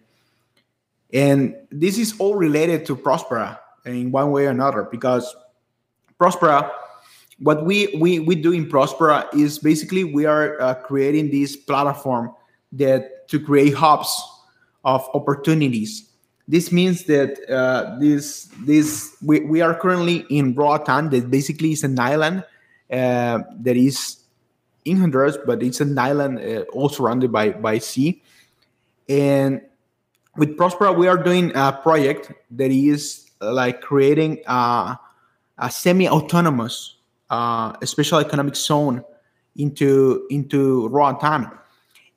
and 1.14 1.56
this 1.70 1.98
is 1.98 2.16
all 2.20 2.36
related 2.36 2.86
to 2.86 2.96
Prospera 2.96 3.60
in 3.86 4.12
one 4.12 4.32
way 4.32 4.48
or 4.48 4.50
another 4.50 4.84
because 4.84 5.36
Prospera, 6.20 6.70
what 7.42 7.66
we 7.66 7.88
we 8.00 8.20
we 8.20 8.36
do 8.36 8.52
in 8.52 8.70
Prospera 8.70 9.28
is 9.34 9.60
basically 9.60 10.04
we 10.04 10.26
are 10.26 10.60
uh, 10.62 10.74
creating 10.76 11.32
this 11.32 11.56
platform 11.56 12.34
that 12.72 13.28
to 13.30 13.40
create 13.40 13.74
hubs 13.74 14.12
of 14.84 15.08
opportunities 15.14 16.12
this 16.52 16.70
means 16.70 17.06
that 17.06 17.40
uh, 17.50 17.98
this 18.00 18.50
this 18.66 19.16
we, 19.24 19.40
we 19.40 19.62
are 19.62 19.74
currently 19.74 20.26
in 20.30 20.54
Roatan, 20.54 21.10
that 21.12 21.32
basically 21.32 21.72
is 21.72 21.84
an 21.86 21.98
island 21.98 22.44
uh, 22.92 23.40
that 23.62 23.78
is 23.78 24.18
in 24.84 24.98
Honduras, 24.98 25.38
but 25.46 25.64
it's 25.64 25.80
an 25.80 25.98
island 25.98 26.40
uh, 26.40 26.66
all 26.74 26.90
surrounded 26.90 27.32
by 27.32 27.52
by 27.52 27.78
sea. 27.78 28.22
And 29.08 29.62
with 30.36 30.58
Prospera, 30.58 30.92
we 30.98 31.08
are 31.08 31.18
doing 31.18 31.52
a 31.56 31.72
project 31.72 32.34
that 32.52 32.72
is 32.72 33.32
uh, 33.42 33.54
like 33.54 33.80
creating 33.80 34.40
a, 34.46 35.00
a 35.58 35.72
semi-autonomous 35.72 36.98
uh, 37.32 37.74
special 37.86 38.20
economic 38.20 38.56
zone 38.56 39.04
into 39.56 40.28
into 40.30 40.88
Roatan, 40.90 41.50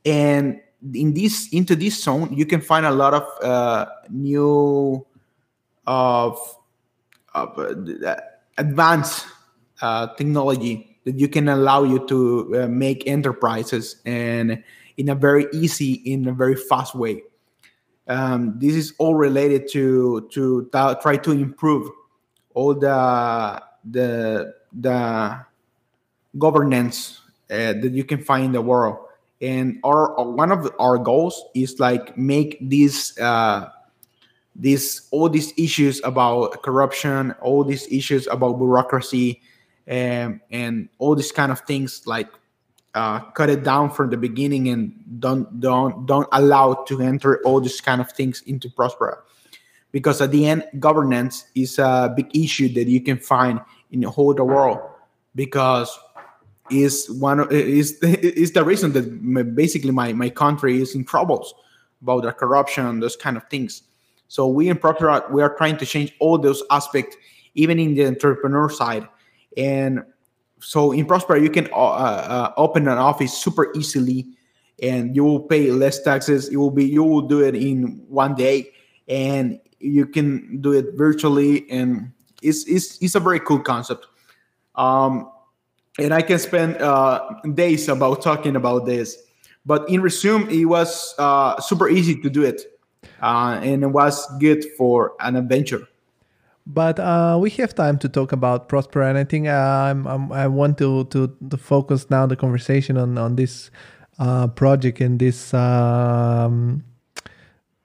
and 0.04 0.60
in 0.92 1.14
this 1.14 1.48
into 1.52 1.74
this 1.74 2.02
zone 2.02 2.36
you 2.36 2.44
can 2.44 2.60
find 2.60 2.84
a 2.84 2.90
lot 2.90 3.14
of 3.14 3.24
uh, 3.42 3.86
new 4.10 5.06
of, 5.86 6.38
of 7.34 7.58
uh, 7.58 8.16
advanced 8.58 9.26
uh, 9.80 10.08
technology 10.16 10.98
that 11.04 11.18
you 11.18 11.28
can 11.28 11.48
allow 11.48 11.84
you 11.84 12.06
to 12.08 12.62
uh, 12.62 12.68
make 12.68 13.06
enterprises 13.06 13.96
and 14.04 14.62
in 14.96 15.08
a 15.08 15.14
very 15.14 15.46
easy 15.52 15.92
in 16.04 16.26
a 16.28 16.32
very 16.32 16.56
fast 16.56 16.94
way. 16.94 17.22
Um, 18.08 18.58
this 18.58 18.74
is 18.74 18.94
all 18.98 19.14
related 19.14 19.70
to 19.72 20.28
to 20.32 20.68
try 20.72 21.16
to 21.16 21.30
improve 21.30 21.88
all 22.54 22.74
the 22.74 23.62
the 23.90 24.54
the 24.81 25.45
governance 26.39 27.20
uh, 27.51 27.75
that 27.75 27.93
you 27.93 28.05
can 28.05 28.22
find 28.22 28.47
in 28.47 28.53
the 28.53 28.62
world. 28.62 28.99
And 29.41 29.79
our 29.85 30.14
one 30.25 30.51
of 30.53 30.70
our 30.79 30.97
goals 30.97 31.45
is 31.55 31.79
like 31.79 32.16
make 32.16 32.59
these 32.61 33.18
uh, 33.18 33.68
these 34.57 35.09
all 35.11 35.29
these 35.29 35.53
issues 35.59 36.01
about 36.05 36.62
corruption, 36.62 37.33
all 37.43 37.64
these 37.64 37.87
issues 37.93 38.27
about 38.29 38.59
bureaucracy, 38.59 39.43
and 39.87 40.41
and 40.51 40.89
all 40.99 41.14
these 41.14 41.33
kind 41.33 41.53
of 41.53 41.61
things 41.61 42.07
like 42.07 42.29
uh, 42.95 43.20
cut 43.33 43.51
it 43.51 43.64
down 43.64 43.91
from 43.91 44.11
the 44.11 44.16
beginning 44.16 44.68
and 44.68 44.95
don't 45.18 45.61
don't 45.61 46.07
don't 46.07 46.29
allow 46.33 46.75
to 46.87 47.03
enter 47.03 47.43
all 47.45 47.61
these 47.61 47.81
kind 47.81 48.01
of 48.01 48.11
things 48.12 48.41
into 48.47 48.70
Prospera, 48.70 49.18
because 49.91 50.22
at 50.22 50.31
the 50.31 50.47
end 50.47 50.64
governance 50.79 51.45
is 51.55 51.79
a 51.79 52.14
big 52.16 52.35
issue 52.35 52.72
that 52.72 52.87
you 52.87 53.01
can 53.03 53.18
find 53.18 53.61
in 53.95 54.01
the 54.01 54.11
whole 54.11 54.34
the 54.34 54.45
world 54.45 54.80
because 55.34 55.99
is 56.70 57.09
one 57.18 57.47
is 57.51 57.92
is 58.03 58.53
the 58.53 58.64
reason 58.64 58.92
that 58.92 59.55
basically 59.55 59.92
my 59.92 60.12
my 60.12 60.28
country 60.28 60.82
is 60.82 60.95
in 60.95 61.05
troubles 61.05 61.55
about 62.03 62.24
the 62.24 62.32
corruption 62.32 62.84
and 62.84 63.03
those 63.03 63.16
kind 63.16 63.36
of 63.38 63.45
things. 63.49 63.84
So 64.28 64.49
we 64.49 64.68
in 64.68 64.76
Prospera 64.76 65.30
we 65.30 65.42
are 65.42 65.55
trying 65.55 65.78
to 65.78 65.86
change 65.86 66.12
all 66.18 66.36
those 66.36 66.62
aspects 66.70 67.16
even 67.55 67.78
in 67.78 67.95
the 67.95 68.07
entrepreneur 68.07 68.68
side. 68.68 69.09
And 69.57 70.03
so 70.61 70.92
in 70.92 71.07
Prospera 71.07 71.40
you 71.40 71.51
can 71.51 71.68
uh, 71.72 71.76
uh, 71.76 72.53
open 72.57 72.88
an 72.88 72.99
office 72.99 73.32
super 73.32 73.72
easily 73.76 74.26
and 74.82 75.14
you 75.14 75.22
will 75.24 75.40
pay 75.40 75.70
less 75.70 76.03
taxes. 76.03 76.49
It 76.49 76.57
will 76.57 76.72
be 76.72 76.84
you 76.84 77.05
will 77.05 77.22
do 77.22 77.45
it 77.45 77.55
in 77.55 78.05
one 78.09 78.34
day 78.34 78.72
and 79.07 79.61
you 79.78 80.07
can 80.07 80.61
do 80.61 80.72
it 80.72 80.95
virtually 80.95 81.70
and 81.70 82.11
it's 82.45 82.66
it's, 82.68 82.99
it's 83.03 83.14
a 83.14 83.20
very 83.20 83.40
cool 83.40 83.61
concept 83.61 84.07
um, 84.74 85.30
and 85.99 86.12
I 86.12 86.22
can 86.22 86.38
spend 86.38 86.76
uh, 86.78 87.20
days 87.55 87.88
about 87.88 88.22
talking 88.22 88.57
about 88.57 88.86
this. 88.86 89.16
But 89.66 89.88
in 89.88 90.03
resume, 90.03 90.49
it 90.51 90.66
was 90.66 91.14
uh, 91.18 91.61
super 91.61 91.88
easy 91.88 92.20
to 92.20 92.28
do 92.28 92.42
it, 92.42 92.78
uh, 93.22 93.59
and 93.62 93.82
it 93.82 93.86
was 93.86 94.26
good 94.38 94.64
for 94.76 95.14
an 95.20 95.36
adventure. 95.36 95.88
But 96.66 96.99
uh, 96.99 97.38
we 97.40 97.51
have 97.51 97.74
time 97.74 97.99
to 97.99 98.09
talk 98.09 98.32
about 98.32 98.68
Prospera, 98.68 99.09
and 99.09 99.18
I 99.18 99.24
think 99.24 99.49
I'm, 99.49 100.07
I'm, 100.07 100.32
i 100.32 100.47
want 100.47 100.78
to, 100.78 101.05
to, 101.05 101.34
to 101.51 101.57
focus 101.57 102.11
now 102.11 102.26
the 102.26 102.36
conversation 102.36 102.97
on 102.97 103.16
on 103.16 103.36
this 103.36 103.70
uh, 104.18 104.49
project 104.49 105.01
and 105.01 105.18
this 105.18 105.55
um, 105.55 106.84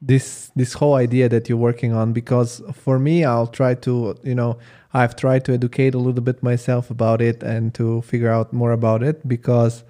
this 0.01 0.51
this 0.55 0.73
whole 0.73 0.95
idea 0.95 1.29
that 1.29 1.49
you're 1.49 1.57
working 1.57 1.93
on. 1.93 2.13
Because 2.13 2.61
for 2.73 2.99
me, 2.99 3.23
I'll 3.25 3.47
try 3.47 3.75
to 3.75 4.15
you 4.23 4.35
know 4.35 4.57
I've 4.93 5.15
tried 5.15 5.45
to 5.45 5.53
educate 5.53 5.93
a 5.95 5.99
little 5.99 6.23
bit 6.23 6.41
myself 6.43 6.89
about 6.91 7.21
it 7.21 7.43
and 7.43 7.73
to 7.75 8.01
figure 8.01 8.31
out 8.31 8.53
more 8.53 8.71
about 8.71 9.03
it 9.03 9.27
because 9.27 9.83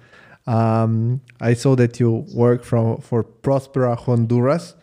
Um, 0.46 1.20
I 1.40 1.54
saw 1.54 1.76
that 1.76 2.00
you 2.00 2.24
work 2.34 2.64
from 2.64 3.00
for 3.00 3.22
Prospera 3.22 3.94
Honduras. 3.96 4.74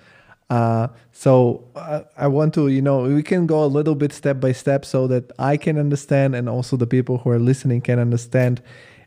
Uh, 0.50 0.88
so 1.12 1.66
uh, 1.76 2.04
I 2.16 2.28
want 2.28 2.54
to, 2.54 2.68
you 2.70 2.82
know, 2.82 3.04
we 3.04 3.24
can 3.24 3.48
go 3.48 3.64
a 3.66 3.72
little 3.78 3.96
bit 3.96 4.14
step 4.14 4.40
by 4.40 4.54
step 4.54 4.86
so 4.86 5.08
that 5.08 5.32
I 5.40 5.58
can 5.58 5.78
understand 5.78 6.36
and 6.36 6.48
also 6.48 6.78
the 6.78 6.88
people 6.88 7.18
who 7.18 7.32
are 7.32 7.40
listening 7.40 7.82
can 7.82 8.00
understand 8.00 8.62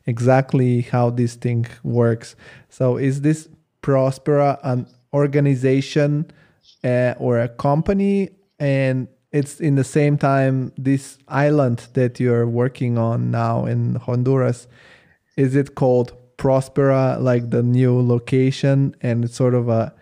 exactly 0.07 0.83
how 0.83 1.09
this 1.11 1.37
thing 1.37 1.67
works. 1.83 2.37
So 2.69 2.99
is 2.99 3.21
this 3.23 3.49
Prospera 3.81 4.59
an 4.63 4.87
organization 5.13 6.31
uh, 6.85 7.15
or 7.19 7.41
a 7.41 7.49
company 7.49 8.31
and 8.59 9.09
it's 9.33 9.61
in 9.61 9.77
the 9.77 9.85
same 9.85 10.19
time 10.19 10.73
this 10.77 11.19
island 11.29 11.89
that 11.95 12.19
you're 12.19 12.47
working 12.47 12.99
on 12.99 13.31
now 13.31 13.65
in 13.65 13.95
Honduras 13.97 14.67
is 15.37 15.55
it 15.55 15.75
called 15.75 16.13
Prospera 16.37 17.21
like 17.21 17.51
the 17.51 17.63
new 17.63 18.01
location 18.01 18.95
and 19.01 19.25
it's 19.25 19.37
sort 19.37 19.55
of 19.55 19.69
a 19.69 19.95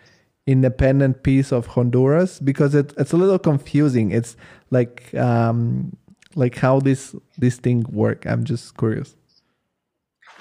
independent 0.49 1.23
piece 1.23 1.53
of 1.53 1.67
Honduras? 1.67 2.41
Because 2.41 2.75
it, 2.75 2.93
it's 2.97 3.13
a 3.13 3.17
little 3.17 3.39
confusing. 3.39 4.11
It's 4.11 4.37
like 4.71 5.15
um 5.15 5.97
like 6.35 6.57
how 6.57 6.81
this 6.81 7.15
this 7.37 7.57
thing 7.59 7.85
work. 7.91 8.25
I'm 8.27 8.45
just 8.45 8.77
curious. 8.77 9.15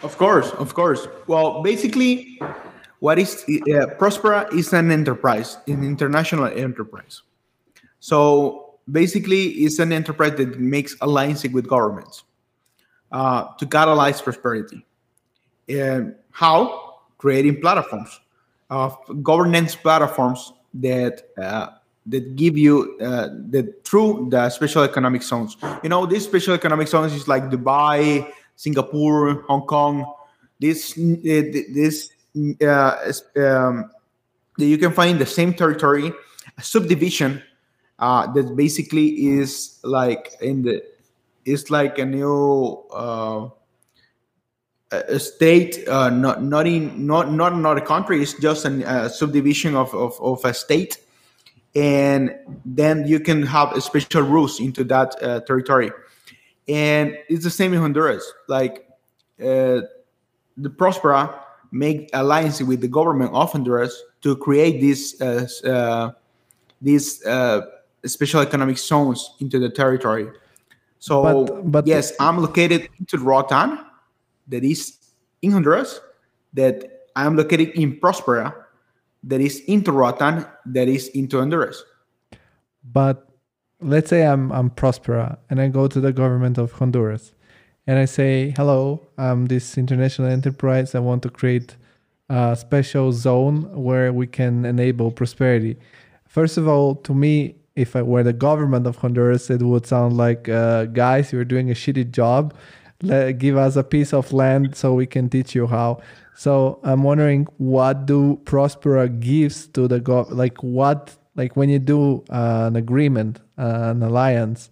Of 0.01 0.17
course 0.17 0.49
of 0.51 0.73
course. 0.73 1.07
Well 1.27 1.61
basically 1.61 2.39
what 2.99 3.19
is 3.19 3.43
uh, 3.47 3.93
Prospera 3.99 4.51
is 4.53 4.73
an 4.73 4.91
enterprise 4.91 5.57
an 5.67 5.83
international 5.83 6.45
enterprise 6.45 7.21
so 7.99 8.67
basically 8.89 9.43
it's 9.65 9.79
an 9.79 9.91
enterprise 9.91 10.35
that 10.37 10.59
makes 10.59 10.95
alliances 11.01 11.51
with 11.51 11.67
governments 11.67 12.23
uh, 13.11 13.45
to 13.57 13.65
catalyze 13.65 14.21
prosperity. 14.21 14.85
And 15.69 16.15
how? 16.31 16.99
Creating 17.17 17.59
platforms, 17.61 18.19
uh, 18.69 18.89
governance 19.23 19.75
platforms 19.75 20.53
that 20.75 21.23
uh, 21.41 21.69
that 22.05 22.35
give 22.35 22.57
you 22.57 22.95
uh, 23.01 23.29
the 23.49 23.73
through 23.83 24.27
the 24.29 24.49
special 24.49 24.83
economic 24.83 25.23
zones. 25.23 25.57
You 25.81 25.89
know, 25.89 26.05
these 26.05 26.25
special 26.25 26.53
economic 26.53 26.87
zones 26.87 27.13
is 27.13 27.27
like 27.27 27.49
Dubai, 27.49 28.31
Singapore, 28.55 29.41
Hong 29.47 29.65
Kong. 29.65 30.05
This 30.59 30.93
this 30.93 32.11
uh, 32.61 33.11
um, 33.37 33.89
you 34.57 34.77
can 34.77 34.91
find 34.91 35.11
in 35.11 35.19
the 35.19 35.25
same 35.25 35.53
territory, 35.53 36.11
a 36.57 36.63
subdivision 36.63 37.41
uh, 37.99 38.31
that 38.33 38.55
basically 38.55 39.27
is 39.27 39.79
like 39.83 40.33
in 40.41 40.63
the 40.63 40.83
it's 41.45 41.69
like 41.69 41.97
a 41.97 42.05
new 42.05 42.83
uh, 42.93 43.47
a 44.91 45.19
state 45.19 45.87
uh, 45.87 46.09
not 46.09 46.43
not 46.43 46.67
in 46.67 47.05
not 47.05 47.31
not 47.31 47.57
not 47.57 47.77
a 47.77 47.81
country 47.81 48.21
it's 48.21 48.33
just 48.33 48.65
a 48.65 49.09
subdivision 49.09 49.75
of, 49.75 49.93
of, 49.93 50.19
of 50.21 50.43
a 50.45 50.53
state. 50.53 50.99
And 51.75 52.31
then 52.65 53.05
you 53.07 53.19
can 53.19 53.43
have 53.43 53.83
special 53.83 54.23
rules 54.23 54.59
into 54.59 54.83
that 54.85 55.15
uh, 55.21 55.41
territory. 55.41 55.91
And 56.67 57.15
it's 57.29 57.43
the 57.43 57.51
same 57.51 57.73
in 57.73 57.79
honduras. 57.79 58.25
Like 58.47 58.87
uh, 59.39 59.81
the 60.57 60.69
prospera 60.69 61.39
make 61.71 62.09
alliances 62.13 62.65
with 62.65 62.81
the 62.81 62.87
government 62.87 63.33
of 63.33 63.51
honduras 63.51 64.03
to 64.21 64.35
create 64.35 64.81
this 64.81 65.19
uh, 65.21 66.11
this 66.81 67.23
special 68.05 68.41
economic 68.41 68.77
zones 68.77 69.35
into 69.39 69.59
the 69.59 69.69
territory. 69.69 70.29
So, 70.99 71.45
but, 71.45 71.71
but 71.71 71.87
yes, 71.87 72.13
I'm 72.19 72.39
located 72.39 72.89
into 72.99 73.17
Roatan, 73.17 73.79
that 74.47 74.63
is 74.63 74.97
in 75.41 75.51
Honduras, 75.51 75.99
that 76.53 77.05
I'm 77.15 77.35
located 77.35 77.69
in 77.69 77.99
Prospera, 77.99 78.53
that 79.23 79.41
is 79.41 79.59
into 79.67 79.91
Roatan, 79.91 80.45
that 80.65 80.87
is 80.87 81.09
into 81.09 81.37
Honduras. 81.37 81.83
But 82.83 83.27
let's 83.79 84.09
say 84.09 84.25
I'm 84.25 84.51
I'm 84.51 84.69
Prospera 84.69 85.37
and 85.49 85.61
I 85.61 85.67
go 85.67 85.87
to 85.87 85.99
the 85.99 86.11
government 86.11 86.57
of 86.57 86.71
Honduras 86.71 87.33
and 87.87 87.97
I 87.97 88.05
say, 88.05 88.53
"Hello, 88.55 89.01
I'm 89.17 89.47
this 89.47 89.77
international 89.77 90.27
enterprise. 90.27 90.93
I 90.93 90.99
want 90.99 91.23
to 91.23 91.29
create 91.29 91.75
a 92.29 92.55
special 92.55 93.11
zone 93.11 93.63
where 93.73 94.13
we 94.13 94.27
can 94.27 94.65
enable 94.65 95.11
prosperity." 95.11 95.77
First 96.27 96.57
of 96.57 96.67
all, 96.67 96.95
to 96.95 97.13
me, 97.13 97.55
if 97.77 97.95
I 97.95 98.01
were 98.01 98.23
the 98.23 98.33
government 98.33 98.87
of 98.87 98.97
Honduras, 98.97 99.49
it 99.49 99.61
would 99.61 99.85
sound 99.85 100.17
like, 100.17 100.49
uh, 100.49 100.85
guys, 100.85 101.31
you're 101.31 101.45
doing 101.45 101.69
a 101.69 101.75
shitty 101.75 102.11
job. 102.11 102.53
Let, 103.03 103.37
give 103.37 103.55
us 103.55 103.75
a 103.75 103.83
piece 103.83 104.13
of 104.13 104.33
land 104.33 104.75
so 104.75 104.95
we 104.95 105.05
can 105.05 105.29
teach 105.29 105.53
you 105.53 105.67
how. 105.67 106.01
So 106.35 106.79
I'm 106.83 107.03
wondering, 107.03 107.47
what 107.57 108.07
do 108.07 108.39
Prospera 108.45 109.07
gives 109.19 109.67
to 109.69 109.87
the 109.87 109.99
gov? 109.99 110.31
Like 110.31 110.61
what? 110.63 111.15
Like 111.35 111.55
when 111.55 111.69
you 111.69 111.77
do 111.77 112.23
uh, 112.31 112.65
an 112.67 112.75
agreement, 112.75 113.39
uh, 113.59 113.91
an 113.91 114.01
alliance, 114.01 114.71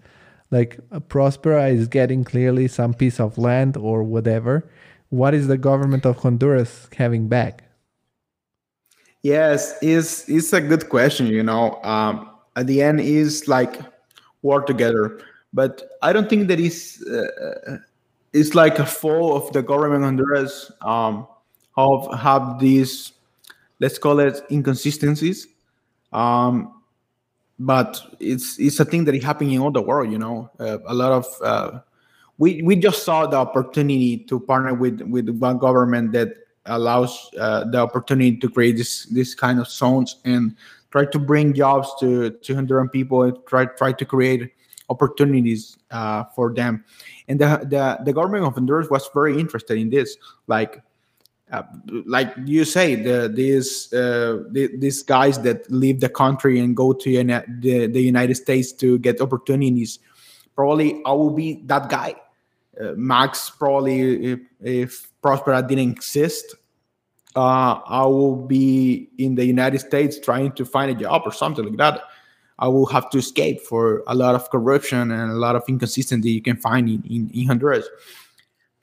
like 0.55 0.79
Prospera 1.09 1.69
is 1.69 1.87
getting 1.89 2.23
clearly 2.23 2.67
some 2.69 2.93
piece 2.93 3.19
of 3.19 3.37
land 3.37 3.75
or 3.75 4.03
whatever. 4.03 4.63
What 5.09 5.33
is 5.33 5.47
the 5.47 5.57
government 5.57 6.05
of 6.05 6.17
Honduras 6.17 6.87
having 6.95 7.27
back? 7.27 7.63
Yes, 9.21 9.75
is 9.81 10.23
it's 10.27 10.53
a 10.53 10.61
good 10.61 10.87
question. 10.89 11.27
You 11.27 11.43
know, 11.43 11.81
um, 11.83 12.29
at 12.55 12.67
the 12.67 12.81
end 12.81 13.01
is 13.01 13.47
like 13.47 13.81
work 14.43 14.65
together. 14.65 15.19
But 15.51 15.83
I 16.01 16.13
don't 16.13 16.29
think 16.29 16.47
that 16.47 16.59
is 16.59 17.03
uh, 17.03 17.77
it's 18.31 18.55
like 18.55 18.79
a 18.79 18.85
fault 18.85 19.43
of 19.43 19.53
the 19.53 19.61
government 19.61 20.03
of 20.03 20.07
Honduras 20.09 20.71
um, 20.81 21.27
of 21.75 22.17
have 22.17 22.59
these 22.59 23.11
let's 23.79 23.97
call 23.97 24.19
it 24.19 24.41
inconsistencies. 24.49 25.47
Um, 26.13 26.74
but 27.59 28.01
it's 28.19 28.59
it's 28.59 28.79
a 28.79 28.85
thing 28.85 29.05
that 29.05 29.15
is 29.15 29.23
happening 29.23 29.53
in 29.53 29.61
all 29.61 29.71
the 29.71 29.81
world. 29.81 30.11
You 30.11 30.17
know, 30.17 30.49
uh, 30.59 30.79
a 30.85 30.93
lot 30.93 31.11
of 31.11 31.25
uh, 31.41 31.79
we 32.37 32.61
we 32.61 32.75
just 32.75 33.03
saw 33.03 33.25
the 33.25 33.37
opportunity 33.37 34.17
to 34.17 34.39
partner 34.39 34.73
with 34.73 35.01
with 35.01 35.29
one 35.29 35.57
government 35.57 36.11
that 36.13 36.33
allows 36.65 37.29
uh, 37.39 37.63
the 37.65 37.77
opportunity 37.77 38.37
to 38.37 38.49
create 38.49 38.77
this 38.77 39.05
this 39.05 39.35
kind 39.35 39.59
of 39.59 39.67
zones 39.67 40.17
and 40.25 40.55
try 40.95 41.03
to 41.03 41.19
bring 41.19 41.53
jobs 41.53 41.93
to, 41.99 42.29
to 42.29 42.55
Honduran 42.55 42.89
people 42.89 43.23
and 43.23 43.37
try, 43.45 43.65
try 43.65 43.91
to 43.91 44.05
create 44.05 44.53
opportunities 44.87 45.77
uh, 45.91 46.23
for 46.33 46.53
them. 46.53 46.85
And 47.27 47.37
the, 47.37 47.67
the, 47.69 47.99
the 48.05 48.13
government 48.13 48.45
of 48.45 48.53
Honduras 48.53 48.89
was 48.89 49.09
very 49.13 49.37
interested 49.37 49.77
in 49.77 49.89
this. 49.89 50.15
Like, 50.47 50.81
uh, 51.51 51.63
like 52.05 52.33
you 52.45 52.65
say, 52.65 52.95
the, 52.95 53.31
these 53.33 53.93
uh, 53.93 54.43
the, 54.49 54.75
these 54.77 55.03
guys 55.03 55.39
that 55.41 55.69
leave 55.71 55.99
the 55.99 56.09
country 56.09 56.59
and 56.59 56.75
go 56.75 56.91
to 56.91 57.23
the, 57.23 57.87
the 57.87 58.01
United 58.01 58.35
States 58.35 58.71
to 58.73 58.97
get 58.99 59.21
opportunities. 59.21 59.99
Probably 60.55 61.01
I 61.05 61.11
will 61.11 61.31
be 61.31 61.61
that 61.65 61.89
guy. 61.89 62.15
Uh, 62.79 62.91
Max 62.97 63.49
probably 63.51 64.31
if, 64.31 64.39
if 64.61 65.11
Prospera 65.21 65.65
didn't 65.67 65.91
exist, 65.91 66.55
uh, 67.35 67.79
I 67.85 68.03
will 68.05 68.35
be 68.35 69.09
in 69.17 69.35
the 69.35 69.45
United 69.45 69.79
States 69.79 70.19
trying 70.19 70.51
to 70.53 70.65
find 70.65 70.91
a 70.91 70.95
job 70.95 71.23
or 71.25 71.31
something 71.31 71.63
like 71.63 71.77
that. 71.77 72.01
I 72.57 72.69
will 72.69 72.85
have 72.87 73.09
to 73.11 73.17
escape 73.17 73.61
for 73.61 74.03
a 74.07 74.15
lot 74.15 74.33
of 74.33 74.49
corruption 74.49 75.11
and 75.11 75.31
a 75.31 75.35
lot 75.35 75.55
of 75.55 75.63
inconsistency 75.67 76.31
you 76.31 76.41
can 76.41 76.55
find 76.57 76.87
in, 76.89 77.03
in, 77.03 77.29
in 77.33 77.47
Honduras. 77.47 77.87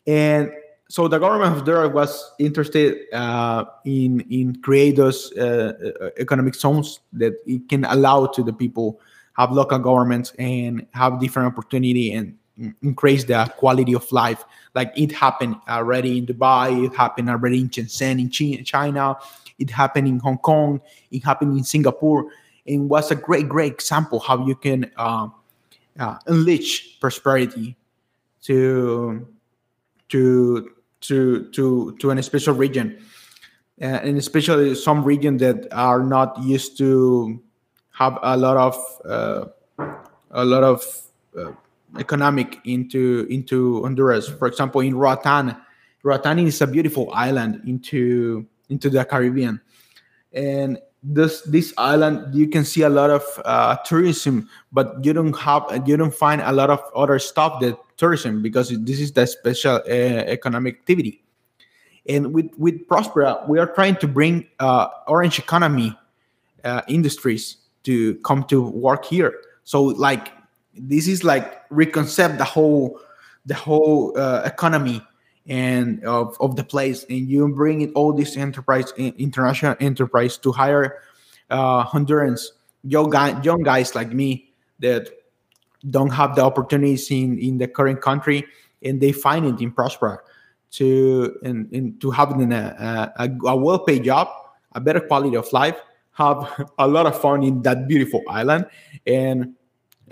And 0.06 0.50
so 0.92 1.08
the 1.08 1.18
government 1.18 1.52
of 1.52 1.56
Honduras 1.56 1.90
was 1.94 2.32
interested 2.38 3.10
uh, 3.14 3.64
in 3.86 4.20
in 4.28 4.60
create 4.60 4.96
those 4.96 5.32
uh, 5.38 5.72
uh, 6.02 6.10
economic 6.18 6.54
zones 6.54 7.00
that 7.14 7.32
it 7.46 7.66
can 7.70 7.86
allow 7.86 8.26
to 8.26 8.42
the 8.42 8.52
people 8.52 9.00
have 9.32 9.52
local 9.52 9.78
governments 9.78 10.34
and 10.38 10.86
have 10.92 11.18
different 11.18 11.48
opportunity 11.48 12.12
and 12.12 12.36
increase 12.82 13.24
the 13.24 13.50
quality 13.56 13.94
of 13.94 14.04
life. 14.12 14.44
Like 14.74 14.92
it 14.94 15.12
happened 15.12 15.56
already 15.66 16.18
in 16.18 16.26
Dubai, 16.26 16.84
it 16.84 16.94
happened 16.94 17.30
already 17.30 17.60
in 17.60 17.70
Shenzhen, 17.70 18.20
in 18.20 18.64
China, 18.64 19.16
it 19.58 19.70
happened 19.70 20.08
in 20.08 20.18
Hong 20.18 20.36
Kong, 20.36 20.78
it 21.10 21.24
happened 21.24 21.56
in 21.56 21.64
Singapore, 21.64 22.26
and 22.66 22.90
was 22.90 23.10
a 23.10 23.16
great, 23.16 23.48
great 23.48 23.72
example 23.72 24.20
how 24.20 24.46
you 24.46 24.54
can 24.54 24.90
uh, 24.98 25.28
uh, 25.98 26.18
unleash 26.26 27.00
prosperity 27.00 27.78
to 28.42 29.26
to 30.10 30.68
to 31.02 31.50
to 31.50 31.96
to 32.00 32.10
an 32.10 32.22
special 32.22 32.54
region, 32.54 32.98
uh, 33.80 34.00
and 34.02 34.18
especially 34.18 34.74
some 34.74 35.04
region 35.04 35.36
that 35.38 35.72
are 35.72 36.02
not 36.02 36.40
used 36.42 36.78
to 36.78 37.40
have 37.92 38.18
a 38.22 38.36
lot 38.36 38.56
of 38.56 38.76
uh, 39.04 39.44
a 40.30 40.44
lot 40.44 40.62
of 40.62 40.84
uh, 41.38 41.52
economic 41.98 42.60
into 42.64 43.26
into 43.30 43.82
Honduras. 43.82 44.28
For 44.28 44.48
example, 44.48 44.80
in 44.80 44.96
Roatan, 44.96 45.56
Roatan 46.02 46.38
is 46.40 46.60
a 46.60 46.66
beautiful 46.66 47.10
island 47.12 47.62
into 47.66 48.46
into 48.68 48.88
the 48.88 49.04
Caribbean, 49.04 49.60
and 50.32 50.78
this 51.02 51.42
this 51.42 51.74
island 51.78 52.32
you 52.34 52.48
can 52.48 52.64
see 52.64 52.82
a 52.82 52.88
lot 52.88 53.10
of 53.10 53.22
uh, 53.44 53.76
tourism, 53.84 54.48
but 54.70 55.04
you 55.04 55.12
don't 55.12 55.36
have 55.38 55.64
you 55.86 55.96
don't 55.96 56.14
find 56.14 56.40
a 56.40 56.52
lot 56.52 56.70
of 56.70 56.80
other 56.94 57.18
stuff 57.18 57.60
that 57.60 57.76
tourism 57.96 58.42
because 58.42 58.68
this 58.84 59.00
is 59.00 59.12
the 59.12 59.26
special 59.26 59.76
uh, 59.76 60.24
economic 60.30 60.76
activity. 60.76 61.22
And 62.08 62.32
with 62.32 62.50
with 62.56 62.86
Prospera, 62.86 63.48
we 63.48 63.58
are 63.58 63.66
trying 63.66 63.96
to 63.96 64.08
bring 64.08 64.46
uh, 64.60 64.88
orange 65.08 65.38
economy 65.38 65.96
uh, 66.64 66.82
industries 66.88 67.56
to 67.84 68.14
come 68.16 68.44
to 68.44 68.62
work 68.62 69.04
here. 69.04 69.34
So 69.64 69.82
like 69.82 70.32
this 70.74 71.08
is 71.08 71.24
like 71.24 71.68
reconcept 71.70 72.38
the 72.38 72.44
whole 72.44 73.00
the 73.44 73.54
whole 73.54 74.16
uh, 74.16 74.42
economy 74.44 75.02
and 75.46 76.04
of, 76.04 76.36
of 76.40 76.56
the 76.56 76.64
place 76.64 77.04
and 77.10 77.28
you 77.28 77.48
bring 77.48 77.80
it 77.80 77.90
all 77.94 78.12
this 78.12 78.36
enterprise 78.36 78.92
international 78.96 79.74
enterprise 79.80 80.36
to 80.36 80.52
hire 80.52 81.00
uh, 81.50 81.84
hondurans 81.84 82.42
young, 82.84 83.10
guy, 83.10 83.40
young 83.42 83.62
guys 83.62 83.94
like 83.94 84.12
me 84.12 84.52
that 84.78 85.08
don't 85.90 86.10
have 86.10 86.36
the 86.36 86.42
opportunities 86.42 87.10
in, 87.10 87.38
in 87.38 87.58
the 87.58 87.66
current 87.66 88.00
country 88.00 88.44
and 88.82 89.00
they 89.00 89.12
find 89.12 89.46
it 89.46 89.60
in 89.60 89.72
Prospera 89.72 90.18
to 90.72 91.38
and, 91.42 91.70
and 91.72 92.00
to 92.00 92.10
have 92.10 92.30
a, 92.30 93.12
a, 93.16 93.30
a 93.46 93.56
well-paid 93.56 94.04
job 94.04 94.28
a 94.72 94.80
better 94.80 95.00
quality 95.00 95.36
of 95.36 95.52
life 95.52 95.80
have 96.12 96.70
a 96.78 96.86
lot 96.86 97.06
of 97.06 97.20
fun 97.20 97.42
in 97.42 97.62
that 97.62 97.88
beautiful 97.88 98.22
island 98.28 98.66
and 99.06 99.54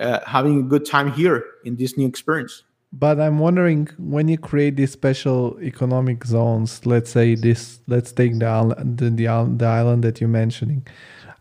uh, 0.01 0.20
having 0.26 0.61
a 0.61 0.62
good 0.62 0.85
time 0.85 1.12
here 1.12 1.45
in 1.64 1.76
this 1.76 1.97
new 1.97 2.07
experience 2.07 2.64
but 2.93 3.20
i'm 3.20 3.38
wondering 3.38 3.88
when 3.99 4.28
you 4.28 4.36
create 4.36 4.76
these 4.76 4.91
special 4.91 5.59
economic 5.62 6.24
zones 6.24 6.84
let's 6.86 7.11
say 7.11 7.34
this 7.34 7.80
let's 7.86 8.12
take 8.12 8.38
the 8.38 8.47
island 8.47 8.99
the, 8.99 9.11
the, 9.11 9.55
the 9.57 9.66
island 9.66 10.03
that 10.03 10.20
you're 10.20 10.28
mentioning 10.28 10.86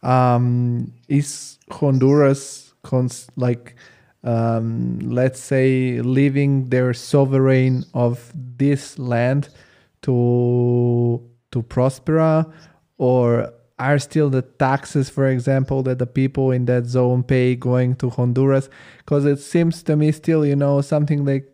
um, 0.04 0.94
is 1.08 1.58
honduras 1.72 2.74
cons- 2.84 3.30
like 3.36 3.76
um, 4.24 5.00
let's 5.00 5.40
say 5.40 6.02
leaving 6.02 6.70
their 6.70 6.94
sovereign 6.94 7.86
of 7.94 8.32
this 8.36 9.00
land 9.00 9.50
to 10.02 11.22
to 11.52 11.64
Prospera 11.64 12.52
or 12.98 13.52
are 13.80 13.98
still 13.98 14.30
the 14.30 14.42
taxes 14.42 15.10
for 15.10 15.28
example 15.28 15.82
that 15.84 16.00
the 16.00 16.06
people 16.06 16.52
in 16.52 16.66
that 16.66 16.86
zone 16.86 17.24
pay 17.24 17.56
going 17.56 17.96
to 17.96 18.10
honduras? 18.10 18.70
Because 18.98 19.26
it 19.26 19.40
seems 19.40 19.82
to 19.84 19.96
me 19.96 20.12
still 20.12 20.46
you 20.46 20.56
know 20.56 20.82
something 20.82 21.26
like 21.26 21.52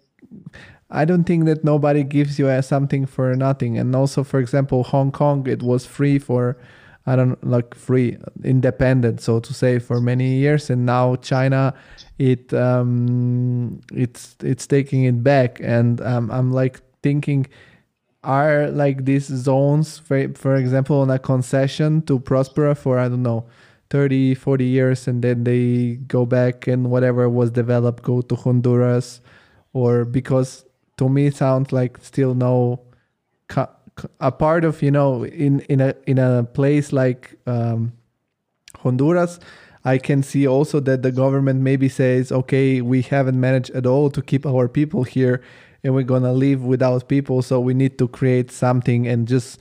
i 0.89 1.05
don't 1.05 1.23
think 1.23 1.45
that 1.45 1.63
nobody 1.63 2.03
gives 2.03 2.38
you 2.39 2.61
something 2.61 3.05
for 3.05 3.36
nothing. 3.36 3.78
And 3.78 3.95
also 3.95 4.23
for 4.23 4.39
example 4.39 4.84
hong 4.84 5.11
kong 5.11 5.47
it 5.47 5.61
was 5.61 5.86
free 5.86 6.19
for 6.19 6.57
i 7.05 7.15
don't 7.15 7.41
like 7.45 7.76
free 7.76 8.17
independent 8.43 9.21
so 9.21 9.39
to 9.39 9.53
say 9.53 9.80
for 9.80 10.01
many 10.01 10.36
years. 10.36 10.69
And 10.69 10.86
now 10.86 11.15
china 11.17 11.73
it 12.17 12.53
um 12.53 13.82
it's 13.93 14.36
it's 14.41 14.67
taking 14.67 15.03
it 15.03 15.23
back. 15.23 15.59
And 15.61 16.01
um, 16.01 16.32
i'm 16.32 16.51
like 16.51 16.82
thinking 17.03 17.45
are 18.26 18.69
like 18.71 19.05
these 19.05 19.26
zones 19.26 19.99
for, 19.99 20.34
for 20.34 20.55
example 20.55 20.99
on 21.01 21.09
a 21.09 21.19
concession 21.19 22.01
to 22.01 22.19
Prospera 22.19 22.76
for 22.76 22.99
i 22.99 23.07
don't 23.07 23.23
know 23.23 23.45
30 23.89 24.36
40 24.36 24.65
years 24.65 25.07
and 25.07 25.23
then 25.23 25.43
they 25.43 25.99
go 26.07 26.26
back 26.26 26.67
and 26.67 26.89
whatever 26.89 27.30
was 27.30 27.51
developed 27.51 28.03
go 28.03 28.21
to 28.21 28.36
honduras 28.36 29.21
or 29.73 30.05
because 30.05 30.65
to 30.97 31.07
me 31.07 31.28
it 31.28 31.36
sounds 31.36 31.71
like 31.71 31.97
still 32.01 32.34
no 32.34 32.82
a 34.19 34.32
part 34.32 34.65
of 34.65 34.82
you 34.82 34.91
know 34.91 35.23
in 35.26 35.61
in 35.61 35.80
a 35.80 35.95
in 36.05 36.17
a 36.17 36.43
place 36.43 36.91
like 36.91 37.36
um, 37.45 37.93
honduras 38.80 39.39
i 39.86 39.97
can 39.97 40.21
see 40.21 40.47
also 40.47 40.80
that 40.80 41.01
the 41.01 41.11
government 41.11 41.61
maybe 41.61 41.88
says 41.88 42.32
okay 42.32 42.82
we 42.82 43.01
haven't 43.01 43.39
managed 43.39 43.69
at 43.71 43.86
all 43.86 44.09
to 44.09 44.21
keep 44.21 44.45
our 44.45 44.67
people 44.67 45.03
here 45.03 45.41
and 45.86 45.95
we're 45.95 46.03
gonna 46.03 46.33
live 46.33 46.65
without 46.65 47.07
people 47.07 47.41
so 47.41 47.59
we 47.59 47.73
need 47.73 47.97
to 47.97 48.07
create 48.07 48.51
something 48.51 49.07
and 49.07 49.27
just 49.27 49.59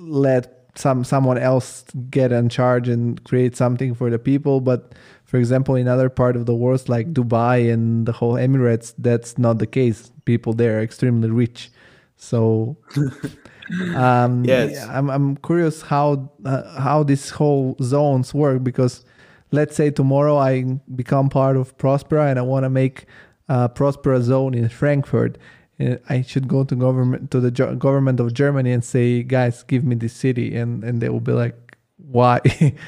let 0.00 0.64
some 0.76 1.04
someone 1.04 1.38
else 1.38 1.84
get 2.10 2.32
in 2.32 2.48
charge 2.48 2.88
and 2.88 3.22
create 3.24 3.56
something 3.56 3.94
for 3.94 4.10
the 4.10 4.18
people. 4.18 4.60
But 4.60 4.94
for 5.24 5.38
example 5.38 5.74
in 5.74 5.88
other 5.88 6.08
part 6.08 6.36
of 6.36 6.46
the 6.46 6.54
world 6.54 6.88
like 6.88 7.12
dubai 7.12 7.72
and 7.72 8.06
the 8.06 8.12
whole 8.12 8.34
emirates 8.34 8.94
that's 8.98 9.38
not 9.38 9.58
the 9.58 9.66
case. 9.66 10.10
People 10.24 10.52
there 10.52 10.78
are 10.78 10.82
extremely 10.82 11.30
rich. 11.30 11.70
So 12.16 12.76
um 13.94 14.44
yes. 14.44 14.86
i'm, 14.90 15.08
I'm 15.08 15.36
curious 15.38 15.80
how 15.80 16.30
uh, 16.44 16.78
how 16.78 17.02
these 17.02 17.30
whole 17.30 17.76
zones 17.82 18.34
work 18.34 18.62
because 18.62 19.06
let's 19.52 19.74
say 19.74 19.90
tomorrow 19.90 20.36
i 20.36 20.64
become 20.94 21.30
part 21.30 21.56
of 21.56 21.74
prospera 21.78 22.28
and 22.28 22.38
i 22.38 22.42
want 22.42 22.64
to 22.64 22.70
make 22.70 23.06
uh, 23.48 23.68
Prospera 23.68 24.20
zone 24.20 24.54
in 24.54 24.68
Frankfurt. 24.68 25.38
Uh, 25.80 25.96
I 26.08 26.22
should 26.22 26.48
go 26.48 26.64
to 26.64 26.74
government 26.74 27.30
to 27.32 27.40
the 27.40 27.50
government 27.50 28.20
of 28.20 28.32
Germany 28.32 28.72
and 28.72 28.84
say, 28.84 29.22
guys, 29.22 29.62
give 29.64 29.84
me 29.84 29.96
this 29.96 30.12
city, 30.12 30.56
and 30.56 30.84
and 30.84 31.00
they 31.00 31.08
will 31.08 31.20
be 31.20 31.32
like, 31.32 31.76
why? 31.96 32.40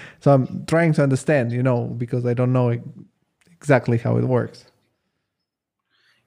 so 0.20 0.32
I'm 0.32 0.64
trying 0.66 0.92
to 0.94 1.02
understand, 1.02 1.52
you 1.52 1.62
know, 1.62 1.86
because 1.86 2.26
I 2.26 2.34
don't 2.34 2.52
know 2.52 2.78
exactly 3.52 3.98
how 3.98 4.16
it 4.16 4.24
works. 4.24 4.66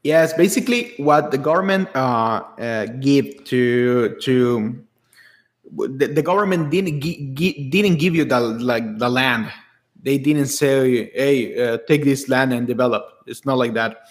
Yes, 0.03 0.33
basically 0.33 0.93
what 0.97 1.31
the 1.31 1.37
government 1.37 1.89
uh, 1.93 2.41
uh, 2.57 2.85
give 2.99 3.43
to 3.45 4.15
to 4.21 4.85
the, 5.71 6.07
the 6.07 6.21
government 6.21 6.71
didn't 6.71 7.01
gi- 7.01 7.31
gi- 7.33 7.69
didn't 7.69 7.97
give 7.97 8.15
you 8.15 8.23
the 8.23 8.39
like 8.39 8.97
the 8.97 9.09
land. 9.09 9.51
They 10.01 10.17
didn't 10.17 10.47
say, 10.47 11.11
"Hey, 11.11 11.51
uh, 11.61 11.77
take 11.85 12.05
this 12.05 12.29
land 12.29 12.53
and 12.53 12.65
develop." 12.65 13.03
It's 13.27 13.45
not 13.45 13.57
like 13.57 13.73
that 13.73 14.07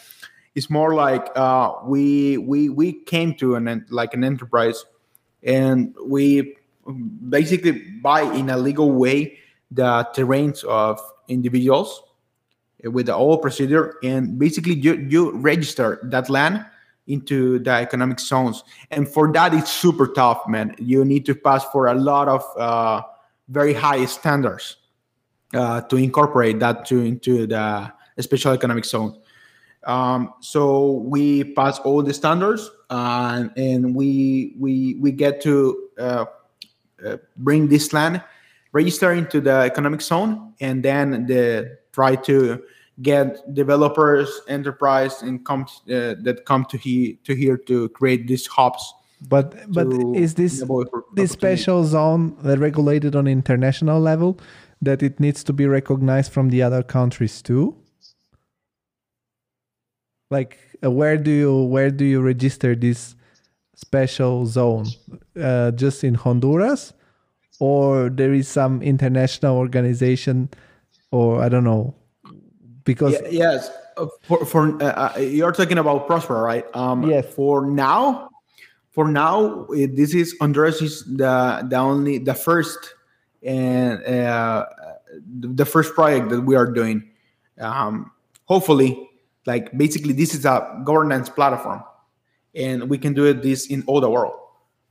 it's 0.59 0.68
more 0.68 0.96
like 0.96 1.30
uh, 1.36 1.72
we 1.84 2.36
we 2.36 2.68
we 2.68 2.92
came 2.92 3.32
to 3.34 3.54
an 3.54 3.86
like 3.90 4.12
an 4.12 4.24
enterprise, 4.24 4.84
and 5.44 5.94
we 6.04 6.56
basically 7.28 7.72
buy 8.02 8.22
in 8.22 8.50
a 8.50 8.56
legal 8.56 8.90
way 8.90 9.38
the 9.70 10.02
terrains 10.16 10.64
of 10.64 10.98
individuals 11.28 12.02
with 12.82 13.06
the 13.06 13.14
old 13.14 13.40
procedure, 13.40 13.94
and 14.02 14.36
basically 14.36 14.74
you 14.74 14.94
you 15.09 15.30
register 15.36 16.00
that 16.11 16.28
land 16.28 16.66
into 17.06 17.61
the 17.61 17.70
economic 17.70 18.18
zones, 18.18 18.64
and 18.90 19.09
for 19.09 19.30
that 19.30 19.54
it's 19.54 19.70
super 19.70 20.09
tough, 20.09 20.42
man. 20.48 20.74
You 20.78 21.04
need 21.04 21.24
to 21.26 21.36
pass 21.36 21.64
for 21.66 21.86
a 21.86 21.94
lot 21.94 22.26
of 22.26 22.42
uh, 22.59 23.02
very 23.46 23.74
high 23.74 24.04
standards 24.06 24.76
uh, 25.54 25.82
to 25.82 25.96
incorporate 25.96 26.59
that 26.59 26.84
to 26.86 26.98
into 26.98 27.46
the 27.46 27.92
special 28.18 28.52
economic 28.52 28.84
zone. 28.84 29.14
Um, 29.89 30.34
so 30.41 30.93
we 30.93 31.45
pass 31.55 31.78
all 31.78 32.03
the 32.03 32.12
standards, 32.12 32.70
uh, 32.91 33.49
and 33.57 33.95
we 33.95 34.55
we 34.59 34.97
we 35.01 35.11
get 35.11 35.41
to 35.43 35.89
uh, 35.99 36.26
uh, 37.05 37.16
bring 37.39 37.68
this 37.68 37.95
land, 37.95 38.22
register 38.72 39.12
into 39.12 39.41
the 39.41 39.61
economic 39.61 40.03
zone, 40.03 40.53
and 40.61 40.84
then 40.84 41.24
the 41.26 41.78
try 41.93 42.16
to 42.16 42.62
get 43.01 43.55
developers, 43.55 44.28
enterprise, 44.47 45.22
and 45.22 45.47
come 45.47 45.62
uh, 45.62 46.14
that 46.20 46.43
come 46.45 46.66
to 46.66 46.76
here 46.76 47.16
to 47.24 47.34
here 47.34 47.57
to 47.57 47.89
create 47.89 48.26
these 48.28 48.47
hubs. 48.47 48.93
But 49.26 49.72
but 49.72 49.86
is 50.14 50.34
this 50.34 50.62
this 51.14 51.32
special 51.32 51.84
zone 51.84 52.36
regulated 52.43 53.16
on 53.16 53.26
international 53.26 54.01
level 54.01 54.39
that 54.82 55.03
it 55.03 55.18
needs 55.18 55.43
to 55.45 55.55
be 55.55 55.66
recognized 55.66 56.30
from 56.30 56.51
the 56.51 56.62
other 56.62 56.82
countries 56.82 57.41
too? 57.41 57.74
Like 60.30 60.58
uh, 60.84 60.90
where 60.90 61.16
do 61.16 61.30
you 61.30 61.62
where 61.64 61.90
do 61.90 62.04
you 62.04 62.20
register 62.20 62.74
this 62.74 63.14
special 63.74 64.46
zone? 64.46 64.86
Uh, 65.40 65.70
just 65.72 66.04
in 66.04 66.14
honduras? 66.14 66.92
Or 67.60 68.08
there 68.08 68.32
is 68.32 68.46
some 68.46 68.82
international 68.82 69.56
organization 69.56 70.48
or 71.10 71.42
i 71.42 71.48
don't 71.48 71.64
know 71.64 71.94
because 72.84 73.12
yeah, 73.12 73.28
yes. 73.30 73.70
Uh, 73.96 74.06
for, 74.22 74.44
for 74.44 74.82
uh, 74.82 75.12
uh, 75.16 75.18
you're 75.18 75.52
talking 75.52 75.78
about 75.78 76.06
prosper 76.06 76.40
right? 76.42 76.64
Um 76.74 77.08
yes. 77.08 77.26
for 77.34 77.66
now 77.66 78.30
for 78.90 79.08
now 79.08 79.66
this 79.70 80.14
is 80.14 80.36
honduras 80.40 80.80
is 80.80 81.04
the 81.04 81.66
the 81.68 81.76
only 81.76 82.18
the 82.18 82.34
first 82.34 82.94
and 83.42 84.02
uh, 84.04 84.66
the 85.40 85.64
first 85.64 85.94
project 85.94 86.28
that 86.30 86.42
we 86.42 86.54
are 86.56 86.70
doing. 86.70 87.08
Um 87.58 88.10
hopefully 88.44 89.07
like 89.49 89.72
basically 89.76 90.12
this 90.12 90.34
is 90.34 90.44
a 90.44 90.57
governance 90.84 91.30
platform 91.30 91.82
and 92.55 92.88
we 92.90 92.99
can 92.99 93.14
do 93.14 93.32
this 93.32 93.66
in 93.66 93.82
all 93.86 94.01
the 94.01 94.11
world. 94.11 94.38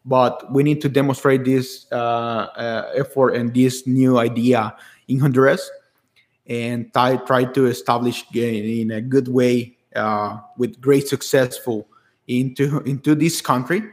But 0.03 0.51
we 0.51 0.63
need 0.63 0.81
to 0.81 0.89
demonstrate 0.89 1.45
this 1.45 1.85
uh, 1.91 1.95
uh, 1.95 2.91
effort 2.95 3.35
and 3.35 3.53
this 3.53 3.85
new 3.85 4.17
idea 4.17 4.75
in 5.07 5.19
honduras 5.19 5.69
and 6.47 6.91
try, 6.91 7.17
try 7.17 7.43
to 7.43 7.67
establish 7.67 8.25
in 8.33 8.89
a 8.89 9.01
good 9.01 9.27
way 9.27 9.77
uh, 9.95 10.39
with 10.57 10.81
great 10.81 11.07
successful 11.07 11.87
into 12.27 12.79
into 12.81 13.15
this 13.15 13.41
country. 13.41 13.83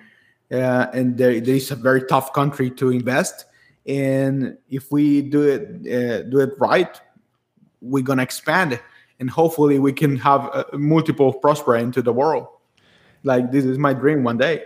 Uh, 0.51 0.87
and 0.95 1.19
there, 1.19 1.41
there 1.41 1.57
is 1.57 1.71
a 1.71 1.77
very 1.77 2.03
tough 2.07 2.33
country 2.33 2.71
to 2.71 2.91
invest. 2.91 3.45
And 3.87 4.57
if 4.71 4.91
we 4.91 5.21
do 5.21 5.43
it 5.43 5.63
uh, 5.85 6.23
do 6.31 6.41
it 6.41 6.55
right 6.59 6.95
we're 7.83 8.03
gonna 8.03 8.23
expand 8.23 8.81
and 9.21 9.31
hopefully 9.31 9.79
we 9.79 9.93
can 9.93 10.17
have 10.17 10.51
uh, 10.53 10.65
multiple 10.73 11.33
prosper 11.33 11.77
into 11.77 12.03
the 12.03 12.13
world. 12.13 12.47
Like 13.23 13.53
this 13.53 13.65
is 13.65 13.79
my 13.79 13.95
dream 13.95 14.23
one 14.23 14.39
day. 14.39 14.63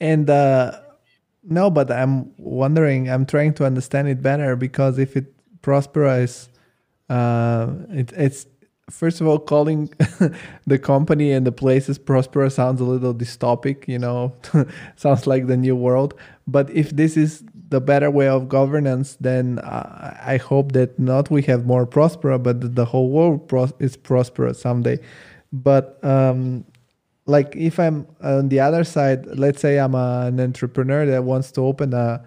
And 0.00 0.30
uh, 0.30 0.80
no, 1.42 1.70
but 1.70 1.90
I'm 1.90 2.32
wondering. 2.38 3.10
I'm 3.10 3.26
trying 3.26 3.54
to 3.54 3.64
understand 3.64 4.08
it 4.08 4.22
better 4.22 4.56
because 4.56 4.98
if 4.98 5.16
it 5.16 5.32
prospers, 5.62 6.48
uh, 7.08 7.72
it, 7.90 8.12
it's 8.12 8.46
first 8.90 9.20
of 9.20 9.26
all 9.26 9.38
calling 9.38 9.92
the 10.66 10.78
company 10.78 11.32
and 11.32 11.46
the 11.46 11.52
places 11.52 11.98
Prospera 11.98 12.50
sounds 12.50 12.80
a 12.80 12.84
little 12.84 13.14
dystopic. 13.14 13.88
You 13.88 13.98
know, 13.98 14.34
sounds 14.96 15.26
like 15.26 15.46
the 15.46 15.56
new 15.56 15.76
world. 15.76 16.14
But 16.46 16.70
if 16.70 16.90
this 16.90 17.16
is 17.16 17.44
the 17.68 17.80
better 17.80 18.10
way 18.10 18.28
of 18.28 18.48
governance, 18.48 19.16
then 19.20 19.58
uh, 19.58 20.16
I 20.22 20.38
hope 20.38 20.72
that 20.72 20.98
not 20.98 21.30
we 21.30 21.42
have 21.42 21.66
more 21.66 21.86
Prospera, 21.86 22.42
but 22.42 22.74
the 22.74 22.84
whole 22.84 23.10
world 23.10 23.48
pros- 23.48 23.74
is 23.78 23.96
prosperous 23.96 24.60
someday. 24.60 24.98
But 25.52 26.02
um, 26.02 26.64
like 27.26 27.54
if 27.54 27.78
I'm 27.78 28.06
on 28.22 28.48
the 28.48 28.60
other 28.60 28.84
side, 28.84 29.26
let's 29.38 29.60
say 29.60 29.78
I'm 29.78 29.94
a, 29.94 30.24
an 30.26 30.40
entrepreneur 30.40 31.04
that 31.06 31.24
wants 31.24 31.52
to 31.52 31.60
open 31.60 31.92
a 31.92 32.24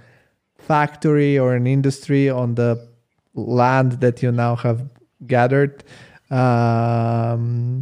factory 0.59 1.39
or 1.39 1.55
an 1.55 1.65
industry 1.65 2.29
on 2.29 2.55
the 2.55 2.87
land 3.33 3.93
that 3.93 4.21
you 4.21 4.31
now 4.31 4.55
have 4.57 4.87
gathered. 5.25 5.83
Um, 6.29 7.81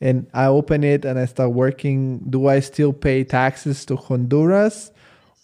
and 0.00 0.26
I 0.32 0.46
open 0.46 0.84
it 0.84 1.04
and 1.04 1.18
I 1.18 1.26
start 1.26 1.52
working. 1.52 2.18
Do 2.30 2.48
I 2.48 2.60
still 2.60 2.92
pay 2.92 3.24
taxes 3.24 3.84
to 3.86 3.96
Honduras 3.96 4.90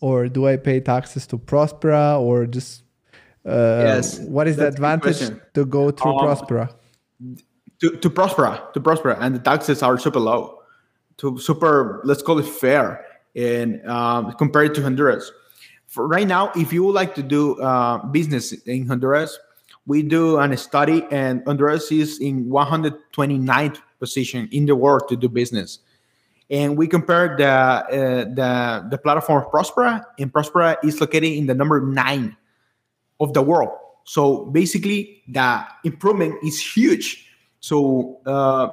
or 0.00 0.28
do 0.28 0.46
I 0.46 0.56
pay 0.56 0.80
taxes 0.80 1.26
to 1.28 1.38
Prospera 1.38 2.20
or 2.20 2.46
just 2.46 2.82
uh, 3.46 3.84
yes, 3.84 4.18
what 4.20 4.46
is 4.48 4.56
the 4.56 4.68
advantage 4.68 5.30
to 5.54 5.64
go 5.64 5.90
through 5.90 6.18
um, 6.18 6.26
Prospera? 6.26 6.74
To, 7.80 7.90
to 7.96 8.10
Prospera, 8.10 8.72
to 8.74 8.80
Prospera, 8.80 9.16
and 9.20 9.34
the 9.34 9.38
taxes 9.38 9.82
are 9.82 9.98
super 9.98 10.20
low. 10.20 10.62
To 11.18 11.38
super 11.38 12.00
let's 12.04 12.22
call 12.22 12.38
it 12.38 12.46
fair 12.46 13.04
and 13.36 13.86
um, 13.86 14.32
compared 14.32 14.74
to 14.74 14.82
honduras. 14.82 15.32
For 15.86 16.06
right 16.06 16.26
now 16.26 16.52
if 16.54 16.72
you 16.72 16.84
would 16.84 16.94
like 16.94 17.14
to 17.16 17.22
do 17.22 17.60
uh, 17.60 17.98
business 18.06 18.52
in 18.52 18.86
honduras 18.86 19.38
we 19.86 20.02
do 20.02 20.38
a 20.38 20.56
study 20.56 21.04
and 21.10 21.42
honduras 21.46 21.90
is 21.90 22.20
in 22.20 22.46
129th 22.46 23.78
position 23.98 24.48
in 24.52 24.66
the 24.66 24.76
world 24.76 25.08
to 25.08 25.16
do 25.16 25.28
business 25.28 25.80
and 26.50 26.76
we 26.76 26.88
compared 26.88 27.38
the 27.38 27.46
uh, 27.46 28.24
the 28.34 28.86
the 28.90 28.98
platform 28.98 29.44
prospera 29.52 30.04
and 30.18 30.32
prospera 30.32 30.76
is 30.82 31.00
located 31.00 31.32
in 31.32 31.46
the 31.46 31.54
number 31.54 31.80
nine 31.80 32.36
of 33.20 33.32
the 33.32 33.42
world. 33.42 33.70
So 34.04 34.46
basically 34.46 35.22
the 35.28 35.64
improvement 35.84 36.34
is 36.42 36.60
huge. 36.60 37.26
So 37.60 38.18
uh, 38.26 38.70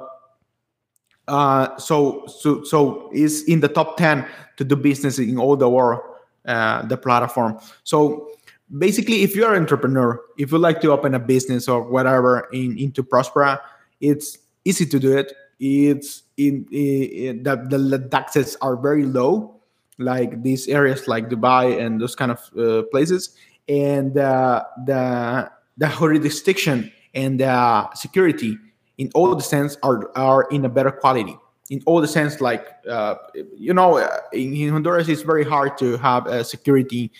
uh, 1.28 1.76
so 1.78 2.26
so 2.26 2.64
so 2.64 3.10
is 3.12 3.44
in 3.44 3.60
the 3.60 3.68
top 3.68 3.96
10 3.96 4.26
to 4.56 4.64
do 4.64 4.74
business 4.74 5.18
in 5.18 5.38
all 5.38 5.56
the 5.56 5.68
world 5.68 6.00
uh, 6.46 6.82
the 6.82 6.96
platform. 6.96 7.60
So 7.84 8.32
basically 8.76 9.22
if 9.22 9.36
you're 9.36 9.54
an 9.54 9.62
entrepreneur 9.62 10.20
if 10.36 10.50
you 10.50 10.58
like 10.58 10.80
to 10.80 10.90
open 10.90 11.14
a 11.14 11.18
business 11.18 11.68
or 11.68 11.82
whatever 11.82 12.48
in 12.52 12.76
into 12.78 13.02
prospera 13.02 13.60
it's 14.00 14.36
easy 14.64 14.84
to 14.84 14.98
do 14.98 15.16
it 15.16 15.32
it's 15.60 16.22
in, 16.36 16.66
in, 16.70 17.42
the, 17.42 17.56
the 17.56 18.08
taxes 18.10 18.56
are 18.60 18.76
very 18.76 19.04
low 19.04 19.58
like 19.98 20.42
these 20.42 20.68
areas 20.68 21.08
like 21.08 21.28
dubai 21.28 21.80
and 21.84 22.00
those 22.00 22.14
kind 22.14 22.30
of 22.30 22.50
uh, 22.58 22.82
places. 22.90 23.34
And 23.68 24.16
uh, 24.16 24.64
the 24.86 25.50
the 25.76 25.88
jurisdiction 25.88 26.92
and 27.14 27.40
the 27.40 27.92
security 27.94 28.56
in 28.96 29.10
all 29.14 29.34
the 29.34 29.42
sense 29.42 29.76
are 29.82 30.10
are 30.16 30.48
in 30.50 30.64
a 30.64 30.68
better 30.68 30.90
quality. 30.90 31.36
In 31.70 31.82
all 31.84 32.00
the 32.00 32.08
sense 32.08 32.40
like 32.40 32.66
uh, 32.88 33.16
you 33.56 33.74
know 33.74 33.98
uh, 33.98 34.20
in, 34.32 34.54
in, 34.54 34.70
honduras 34.70 35.08
it's 35.08 35.22
very 35.22 35.44
hard 35.44 35.76
to 35.78 35.98
have 35.98 36.26
uh, 36.26 36.42
security 36.42 37.12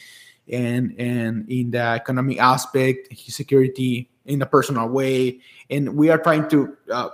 and 0.51 0.95
and 0.99 1.51
in 1.51 1.71
the 1.73 1.79
economic 1.79 2.41
aspect 2.41 3.15
security 3.19 4.09
in 4.25 4.41
a 4.41 4.47
personal 4.47 4.89
way. 4.89 5.41
And 5.69 5.97
we 5.97 6.09
are 6.09 6.19
trying 6.19 6.49
to 6.51 6.77
uh, 6.91 7.09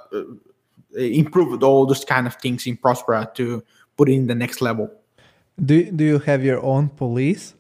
uh 0.97 1.01
improve 1.01 1.63
all 1.63 1.87
those 1.87 2.05
kind 2.05 2.27
of 2.27 2.35
things 2.37 2.67
in 2.67 2.77
prospera 2.77 3.33
to 3.35 3.63
put 3.97 4.09
in 4.09 4.27
the 4.27 4.35
next 4.35 4.61
level. 4.61 4.91
Do, 5.63 5.91
do 5.91 6.05
you 6.05 6.19
have 6.21 6.45
your 6.45 6.63
own 6.63 6.89
police? 6.89 7.55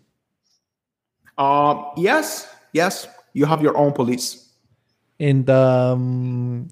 Uh, 1.38 1.82
yes 1.96 2.48
yes 2.72 3.08
you 3.34 3.44
have 3.44 3.62
your 3.62 3.76
own 3.76 3.92
police. 3.92 4.48
And 5.20 5.48
um, 5.50 6.68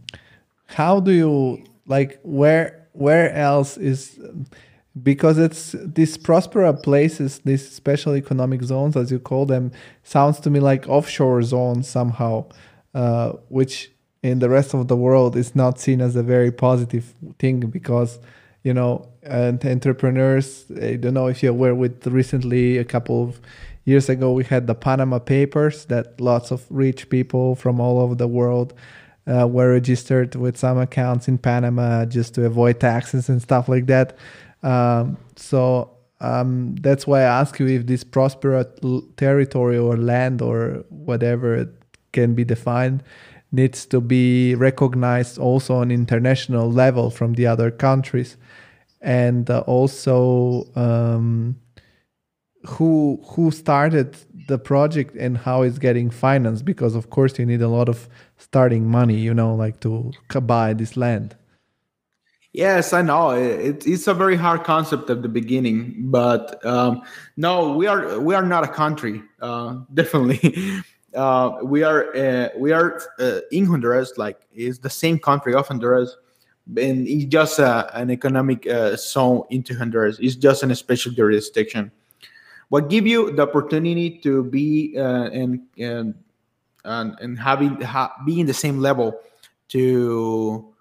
how 0.66 1.00
do 1.00 1.12
you 1.12 1.62
like 1.86 2.18
where 2.22 2.88
where 2.92 3.32
else 3.32 3.76
is 3.76 4.18
because 5.02 5.38
it's 5.38 5.74
these 5.78 6.16
prospera 6.16 6.80
places 6.82 7.40
these 7.40 7.68
special 7.70 8.14
economic 8.14 8.62
zones 8.62 8.96
as 8.96 9.10
you 9.10 9.18
call 9.18 9.46
them 9.46 9.72
sounds 10.02 10.38
to 10.40 10.50
me 10.50 10.60
like 10.60 10.86
offshore 10.88 11.42
zones 11.42 11.88
somehow 11.88 12.44
uh, 12.94 13.32
which 13.48 13.90
in 14.22 14.38
the 14.38 14.48
rest 14.48 14.74
of 14.74 14.88
the 14.88 14.96
world 14.96 15.36
is 15.36 15.54
not 15.54 15.78
seen 15.78 16.00
as 16.00 16.16
a 16.16 16.22
very 16.22 16.52
positive 16.52 17.14
thing 17.38 17.60
because 17.60 18.18
you 18.62 18.72
know 18.72 19.08
and 19.22 19.64
entrepreneurs 19.64 20.64
i 20.80 20.94
don't 20.94 21.14
know 21.14 21.26
if 21.26 21.42
you're 21.42 21.52
aware 21.52 21.74
with 21.74 22.06
recently 22.06 22.78
a 22.78 22.84
couple 22.84 23.22
of 23.24 23.40
years 23.84 24.08
ago 24.08 24.32
we 24.32 24.44
had 24.44 24.66
the 24.66 24.74
panama 24.74 25.18
papers 25.18 25.86
that 25.86 26.20
lots 26.20 26.50
of 26.52 26.64
rich 26.70 27.08
people 27.08 27.56
from 27.56 27.80
all 27.80 27.98
over 27.98 28.14
the 28.14 28.28
world 28.28 28.72
uh, 29.26 29.46
were 29.46 29.72
registered 29.72 30.34
with 30.34 30.56
some 30.56 30.78
accounts 30.78 31.28
in 31.28 31.38
Panama 31.38 32.04
just 32.04 32.34
to 32.34 32.44
avoid 32.44 32.80
taxes 32.80 33.28
and 33.28 33.40
stuff 33.40 33.68
like 33.68 33.86
that. 33.86 34.16
Um, 34.62 35.16
so 35.36 35.90
um, 36.20 36.76
that's 36.76 37.06
why 37.06 37.20
I 37.20 37.40
ask 37.40 37.58
you 37.58 37.66
if 37.68 37.86
this 37.86 38.04
prosperous 38.04 38.66
territory 39.16 39.78
or 39.78 39.96
land 39.96 40.42
or 40.42 40.84
whatever 40.88 41.68
can 42.12 42.34
be 42.34 42.44
defined 42.44 43.02
needs 43.52 43.86
to 43.86 44.00
be 44.00 44.54
recognized 44.54 45.38
also 45.38 45.76
on 45.76 45.90
international 45.90 46.72
level 46.72 47.10
from 47.10 47.34
the 47.34 47.46
other 47.46 47.70
countries, 47.70 48.36
and 49.00 49.50
uh, 49.50 49.60
also 49.66 50.66
um, 50.74 51.56
who 52.64 53.20
who 53.24 53.50
started 53.50 54.16
the 54.48 54.58
project 54.58 55.14
and 55.16 55.38
how 55.38 55.62
it's 55.62 55.78
getting 55.78 56.10
financed 56.10 56.64
because 56.64 56.94
of 56.94 57.10
course 57.10 57.38
you 57.38 57.46
need 57.46 57.62
a 57.62 57.68
lot 57.68 57.88
of 57.88 58.08
starting 58.38 58.86
money 58.88 59.16
you 59.16 59.34
know 59.34 59.54
like 59.54 59.80
to 59.80 60.12
buy 60.42 60.72
this 60.72 60.96
land. 60.96 61.36
Yes 62.52 62.92
i 62.92 63.02
know. 63.02 63.30
It, 63.30 63.86
it's 63.86 64.06
a 64.06 64.14
very 64.14 64.36
hard 64.36 64.64
concept 64.64 65.10
at 65.10 65.22
the 65.22 65.28
beginning 65.28 66.10
but 66.10 66.64
um, 66.64 67.02
no 67.36 67.72
we 67.72 67.86
are 67.86 68.18
we 68.20 68.34
are 68.34 68.44
not 68.44 68.64
a 68.64 68.68
country 68.68 69.22
uh, 69.40 69.78
definitely 69.94 70.82
uh, 71.14 71.58
we 71.62 71.82
are 71.82 72.14
uh, 72.16 72.48
we 72.56 72.72
are 72.72 73.00
uh, 73.18 73.40
in 73.50 73.66
honduras 73.66 74.14
like 74.16 74.40
it's 74.52 74.78
the 74.78 74.90
same 74.90 75.18
country 75.18 75.54
of 75.54 75.68
honduras 75.68 76.16
and 76.76 77.06
it's 77.06 77.24
just 77.24 77.60
uh, 77.60 77.88
an 77.94 78.10
economic 78.10 78.66
uh, 78.66 78.96
zone 78.96 79.42
into 79.50 79.76
honduras. 79.76 80.18
It's 80.20 80.36
just 80.36 80.62
an 80.62 80.74
special 80.74 81.12
jurisdiction. 81.12 81.90
What 82.68 82.88
give 82.88 83.06
you 83.06 83.32
the 83.32 83.42
opportunity 83.42 84.18
to 84.20 84.44
be 84.44 84.94
and 84.96 85.60
and 85.78 86.14
and, 86.84 87.14
and 87.20 87.38
having 87.38 87.80
ha, 87.80 88.14
be 88.24 88.40
in 88.40 88.46
the 88.46 88.54
same 88.54 88.78
level 88.78 89.20
to 89.68 90.72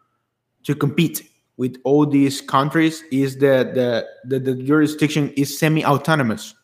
to 0.64 0.76
compete 0.76 1.30
with 1.58 1.78
all 1.84 2.06
these 2.06 2.42
countries 2.42 3.04
is 3.12 3.38
that 3.38 3.76
the, 3.76 4.08
the, 4.26 4.40
the 4.40 4.56
jurisdiction 4.56 5.32
is 5.38 5.60
semi-autonomous. 5.60 6.56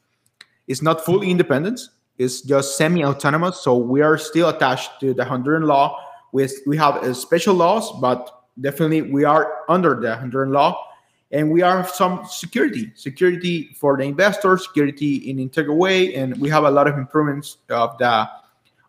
It's 0.68 0.82
not 0.82 1.06
fully 1.06 1.30
independent 1.30 1.82
it's 2.18 2.42
just 2.42 2.78
semi-autonomous 2.78 3.60
so 3.62 3.78
we 3.78 4.02
are 4.02 4.18
still 4.18 4.50
attached 4.50 5.00
to 5.00 5.14
the 5.14 5.24
honduran 5.24 5.66
law. 5.66 6.04
With 6.34 6.54
we 6.66 6.76
have 6.78 6.96
uh, 6.98 7.14
special 7.14 7.56
laws 7.56 7.92
but 8.02 8.44
definitely 8.60 9.02
we 9.02 9.24
are 9.24 9.64
under 9.70 9.96
the 9.96 10.10
honduran 10.10 10.52
law 10.52 10.84
and 11.32 11.52
we 11.52 11.62
have 11.62 11.90
some 11.90 12.26
security 12.30 12.92
security 12.96 13.76
for 13.80 13.98
the 13.98 14.04
investor 14.04 14.58
security 14.58 15.30
in 15.30 15.40
integral 15.40 15.78
way 15.78 16.14
and 16.16 16.38
we 16.40 16.50
have 16.50 16.64
a 16.64 16.72
lot 16.72 16.88
of 16.88 16.98
improvements 16.98 17.58
of 17.70 17.98
the 17.98 18.30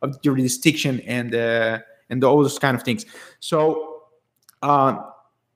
of 0.02 0.20
jurisdiction 0.22 1.00
and 1.00 1.34
uh, 1.34 1.78
and 2.10 2.24
all 2.24 2.40
those 2.42 2.58
kind 2.58 2.76
of 2.76 2.82
things. 2.82 3.04
So 3.40 4.02
uh, 4.62 4.98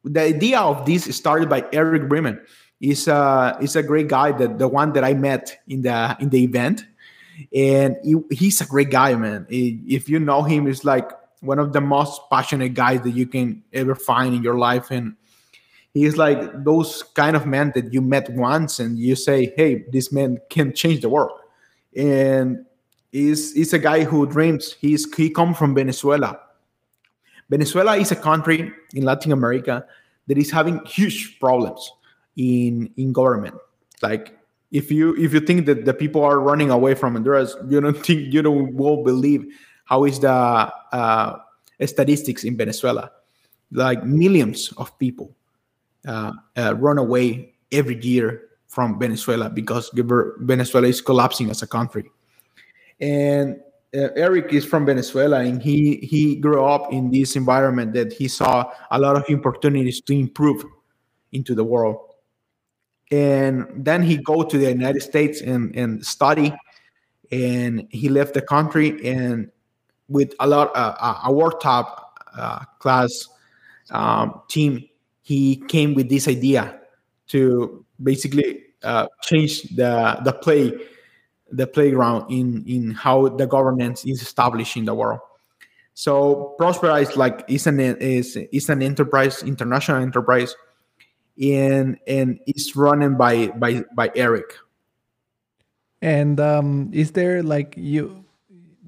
the 0.04 0.20
idea 0.20 0.60
of 0.60 0.84
this 0.86 1.04
started 1.16 1.48
by 1.48 1.64
eric 1.72 2.02
Brimen. 2.02 2.40
Is 2.80 3.06
uh 3.06 3.56
is 3.60 3.76
a 3.76 3.82
great 3.82 4.08
guy 4.08 4.32
that 4.32 4.58
the 4.58 4.66
one 4.66 4.92
that 4.94 5.04
i 5.04 5.14
met 5.14 5.56
in 5.68 5.82
the 5.82 6.16
in 6.18 6.30
the 6.30 6.42
event 6.42 6.84
and 7.54 7.96
he, 8.02 8.16
he's 8.30 8.60
a 8.60 8.66
great 8.66 8.90
guy 8.90 9.14
man. 9.14 9.46
If 9.48 10.08
you 10.08 10.18
know 10.18 10.42
him 10.42 10.66
he's 10.66 10.84
like 10.84 11.10
one 11.40 11.58
of 11.58 11.72
the 11.72 11.80
most 11.80 12.20
passionate 12.30 12.74
guys 12.74 13.02
that 13.02 13.10
you 13.10 13.26
can 13.26 13.62
ever 13.72 13.94
find 13.94 14.34
in 14.34 14.42
your 14.42 14.58
life. 14.58 14.90
And 14.90 15.16
he's 15.92 16.16
like 16.16 16.64
those 16.64 17.02
kind 17.14 17.36
of 17.36 17.46
men 17.46 17.72
that 17.74 17.92
you 17.92 18.00
met 18.00 18.30
once 18.30 18.78
and 18.78 18.98
you 18.98 19.16
say 19.16 19.52
hey 19.56 19.84
this 19.92 20.12
man 20.12 20.38
can 20.50 20.72
change 20.72 21.00
the 21.00 21.08
world. 21.08 21.38
And 21.96 22.64
he's, 23.10 23.52
he's 23.52 23.72
a 23.72 23.78
guy 23.78 24.04
who 24.04 24.26
dreams. 24.26 24.76
He's 24.80 25.12
he 25.14 25.30
come 25.30 25.54
from 25.54 25.74
venezuela. 25.74 26.40
Venezuela 27.50 27.96
is 27.96 28.10
a 28.12 28.16
country 28.16 28.72
in 28.94 29.04
latin 29.04 29.32
america 29.32 29.84
that 30.26 30.38
is 30.38 30.50
having 30.50 30.82
huge 30.86 31.38
problems 31.38 31.92
in 32.36 32.90
in 32.96 33.12
government. 33.12 33.56
Like 34.00 34.38
if 34.72 34.90
you 34.90 35.14
if 35.16 35.32
you 35.32 35.40
think 35.40 35.66
that 35.66 35.84
the 35.84 35.94
people 35.94 36.24
are 36.24 36.40
running 36.40 36.70
away 36.70 36.94
from 36.94 37.12
Honduras, 37.12 37.54
you 37.68 37.80
don't 37.80 37.96
think 38.06 38.32
you 38.32 38.42
don't 38.42 38.74
will 38.74 39.04
believe 39.04 39.44
how 39.84 40.04
is 40.04 40.18
the 40.18 40.30
uh, 40.30 41.38
statistics 41.84 42.44
in 42.44 42.56
Venezuela. 42.56 43.12
Like 43.70 44.04
millions 44.04 44.72
of 44.76 44.98
people 44.98 45.34
uh, 46.06 46.32
uh, 46.56 46.74
run 46.76 46.98
away 46.98 47.54
every 47.70 48.02
year 48.02 48.48
from 48.66 48.98
Venezuela 48.98 49.50
because 49.50 49.90
Venezuela 49.92 50.88
is 50.88 51.00
collapsing 51.00 51.50
as 51.50 51.62
a 51.62 51.66
country. 51.66 52.10
And 53.00 53.56
uh, 53.94 54.08
Eric 54.16 54.52
is 54.52 54.64
from 54.64 54.86
Venezuela, 54.86 55.40
and 55.40 55.62
he 55.62 55.96
he 55.96 56.36
grew 56.36 56.64
up 56.64 56.92
in 56.92 57.10
this 57.10 57.36
environment 57.36 57.92
that 57.92 58.12
he 58.12 58.28
saw 58.28 58.72
a 58.90 58.98
lot 58.98 59.16
of 59.16 59.24
opportunities 59.28 60.00
to 60.02 60.14
improve 60.14 60.64
into 61.32 61.54
the 61.54 61.64
world. 61.64 62.11
And 63.12 63.66
then 63.76 64.02
he 64.02 64.16
go 64.16 64.42
to 64.42 64.58
the 64.58 64.70
United 64.72 65.02
States 65.02 65.40
and 65.40 65.76
and 65.76 66.04
study, 66.04 66.52
and 67.30 67.86
he 67.90 68.08
left 68.08 68.34
the 68.34 68.42
country 68.42 69.06
and 69.06 69.52
with 70.08 70.34
a 70.40 70.46
lot 70.46 70.70
uh, 70.74 71.20
a 71.24 71.32
world 71.32 71.60
top 71.60 72.18
uh, 72.36 72.64
class 72.78 73.28
um, 73.90 74.40
team, 74.48 74.88
he 75.22 75.56
came 75.68 75.94
with 75.94 76.08
this 76.08 76.28
idea 76.28 76.80
to 77.28 77.84
basically 78.02 78.62
uh, 78.82 79.06
change 79.22 79.62
the 79.74 80.18
the 80.24 80.32
play 80.32 80.72
the 81.50 81.66
playground 81.66 82.30
in 82.30 82.64
in 82.66 82.90
how 82.92 83.28
the 83.28 83.46
governance 83.46 84.04
is 84.04 84.22
established 84.22 84.76
in 84.76 84.84
the 84.84 84.94
world. 84.94 85.20
So 85.94 86.54
Prospera 86.58 87.02
is 87.02 87.16
like 87.16 87.44
is 87.48 87.66
an 87.66 87.80
is 87.80 88.36
is 88.36 88.68
an 88.68 88.82
enterprise, 88.82 89.42
international 89.42 90.02
enterprise, 90.02 90.56
and 91.42 91.98
and 92.06 92.38
it's 92.46 92.76
run 92.76 93.16
by 93.16 93.48
by 93.48 93.84
by 93.94 94.10
Eric. 94.14 94.54
And 96.00 96.40
um, 96.40 96.90
is 96.92 97.12
there 97.12 97.42
like 97.42 97.74
you 97.76 98.24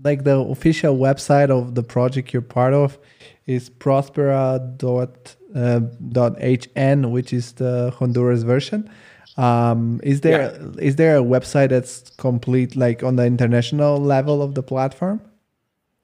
like 0.03 0.25
the 0.25 0.39
official 0.39 0.97
website 0.97 1.51
of 1.51 1.75
the 1.75 1.83
project 1.83 2.33
you're 2.33 2.43
part 2.43 2.75
of 2.75 2.99
is 3.47 3.71
prospera 3.71 4.77
dot 4.79 5.35
uh, 5.55 5.81
dot 6.11 6.39
hn, 6.39 7.11
which 7.11 7.33
is 7.33 7.53
the 7.53 7.93
Honduras 7.99 8.43
version. 8.43 8.91
Um, 9.37 10.01
is 10.03 10.21
there 10.21 10.53
yeah. 10.53 10.71
is 10.79 10.97
there 10.97 11.17
a 11.17 11.23
website 11.23 11.71
that's 11.71 12.11
complete 12.19 12.77
like 12.77 13.03
on 13.03 13.17
the 13.17 13.25
international 13.25 13.99
level 13.99 14.43
of 14.43 14.55
the 14.55 14.63
platform? 14.63 15.21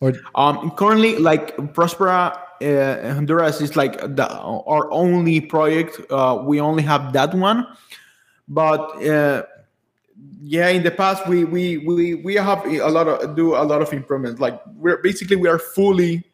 Or 0.00 0.14
um, 0.34 0.70
currently, 0.72 1.16
like 1.18 1.56
Prospera 1.74 2.36
uh, 2.62 3.14
Honduras 3.14 3.60
is 3.60 3.76
like 3.76 4.00
the, 4.16 4.28
our 4.28 4.90
only 4.90 5.40
project. 5.40 6.00
Uh, 6.10 6.42
we 6.44 6.60
only 6.60 6.82
have 6.82 7.12
that 7.12 7.34
one, 7.34 7.66
but 8.48 8.80
uh, 9.06 9.44
yeah, 10.42 10.68
in 10.68 10.82
the 10.82 10.90
past 10.90 11.26
we 11.26 11.44
we 11.44 11.78
we 11.78 12.14
we 12.16 12.34
have 12.34 12.64
a 12.66 12.88
lot 12.88 13.08
of 13.08 13.36
do 13.36 13.54
a 13.54 13.64
lot 13.64 13.82
of 13.82 13.92
improvements. 13.92 14.40
Like 14.40 14.60
we're 14.76 14.98
basically 15.02 15.36
we 15.36 15.48
are 15.48 15.58
fully 15.58 16.24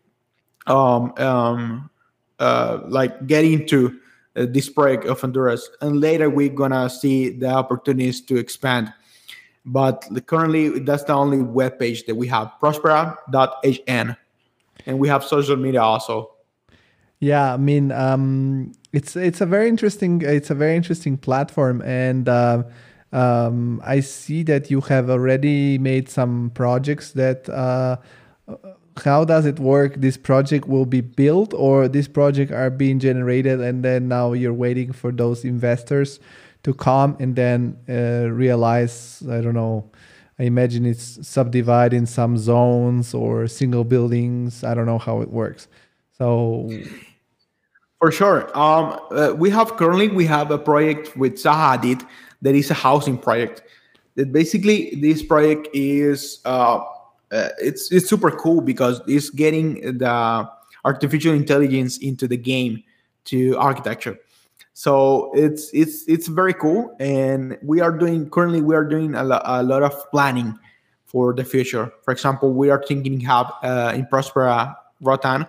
um 0.66 1.12
um 1.18 1.90
uh 2.38 2.80
like 2.86 3.26
getting 3.26 3.66
to 3.68 3.98
uh, 4.36 4.46
this 4.48 4.68
project 4.68 5.06
of 5.06 5.20
Honduras, 5.20 5.68
and 5.80 6.00
later 6.00 6.30
we're 6.30 6.48
gonna 6.48 6.90
see 6.90 7.30
the 7.30 7.48
opportunities 7.48 8.20
to 8.22 8.36
expand. 8.36 8.92
But 9.64 10.08
currently, 10.26 10.78
that's 10.78 11.04
the 11.04 11.12
only 11.12 11.42
web 11.42 11.78
page 11.78 12.06
that 12.06 12.14
we 12.14 12.28
have: 12.28 12.52
prospera.hn, 12.62 14.16
and 14.86 14.98
we 14.98 15.08
have 15.08 15.24
social 15.24 15.56
media 15.56 15.82
also. 15.82 16.32
Yeah, 17.18 17.54
I 17.54 17.56
mean, 17.56 17.92
um, 17.92 18.72
it's 18.92 19.16
it's 19.16 19.40
a 19.40 19.46
very 19.46 19.68
interesting 19.68 20.22
it's 20.22 20.50
a 20.50 20.54
very 20.54 20.76
interesting 20.76 21.16
platform, 21.16 21.82
and 21.82 22.28
uh, 22.28 22.62
um, 23.12 23.80
I 23.84 24.00
see 24.00 24.42
that 24.44 24.70
you 24.70 24.80
have 24.82 25.10
already 25.10 25.78
made 25.78 26.08
some 26.08 26.50
projects 26.54 27.12
that. 27.12 27.48
Uh, 27.48 27.96
how 29.04 29.26
does 29.26 29.44
it 29.44 29.58
work? 29.58 29.96
This 29.96 30.16
project 30.16 30.66
will 30.66 30.86
be 30.86 31.02
built, 31.02 31.52
or 31.52 31.86
this 31.86 32.08
project 32.08 32.50
are 32.50 32.70
being 32.70 32.98
generated, 32.98 33.60
and 33.60 33.84
then 33.84 34.08
now 34.08 34.32
you're 34.32 34.54
waiting 34.54 34.92
for 34.92 35.12
those 35.12 35.44
investors 35.44 36.18
to 36.62 36.72
come 36.72 37.14
and 37.20 37.36
then 37.36 37.76
uh, 37.88 38.30
realize. 38.30 39.22
I 39.28 39.40
don't 39.42 39.54
know. 39.54 39.90
I 40.38 40.44
imagine 40.44 40.84
it's 40.84 41.26
subdivided 41.26 41.96
in 41.96 42.06
some 42.06 42.36
zones 42.36 43.14
or 43.14 43.46
single 43.48 43.84
buildings. 43.84 44.62
I 44.64 44.74
don't 44.74 44.86
know 44.86 44.98
how 44.98 45.22
it 45.22 45.30
works. 45.30 45.66
So, 46.18 46.70
for 47.98 48.12
sure, 48.12 48.56
um, 48.56 48.98
uh, 49.10 49.32
we 49.36 49.48
have 49.50 49.76
currently 49.76 50.08
we 50.08 50.26
have 50.26 50.50
a 50.50 50.58
project 50.58 51.16
with 51.16 51.34
Zaha 51.34 51.78
Hadid 51.78 52.06
that 52.42 52.54
is 52.54 52.70
a 52.70 52.74
housing 52.74 53.16
project. 53.16 53.62
That 54.16 54.32
basically 54.32 54.94
this 54.96 55.22
project 55.22 55.68
is. 55.72 56.40
Uh, 56.44 56.84
uh, 57.32 57.48
it's 57.58 57.90
it's 57.90 58.08
super 58.08 58.30
cool 58.30 58.60
because 58.60 59.00
it's 59.08 59.30
getting 59.30 59.98
the 59.98 60.48
artificial 60.84 61.34
intelligence 61.34 61.98
into 61.98 62.28
the 62.28 62.36
game 62.36 62.82
to 63.24 63.56
architecture 63.58 64.16
so 64.78 65.30
it's 65.32 65.70
it's 65.72 66.06
it's 66.06 66.26
very 66.28 66.52
cool. 66.52 66.94
And 67.00 67.56
we 67.62 67.80
are 67.80 67.90
doing 67.90 68.28
currently 68.28 68.60
we 68.60 68.74
are 68.74 68.84
doing 68.84 69.14
a, 69.14 69.24
lo- 69.24 69.40
a 69.42 69.62
lot 69.62 69.82
of 69.82 69.94
planning 70.10 70.52
for 71.06 71.32
the 71.32 71.44
future. 71.44 71.90
For 72.02 72.12
example 72.12 72.52
we 72.52 72.68
are 72.68 72.84
thinking 72.86 73.18
have 73.20 73.50
uh, 73.62 73.92
in 73.94 74.04
prospera 74.04 74.76
Roatan. 75.00 75.46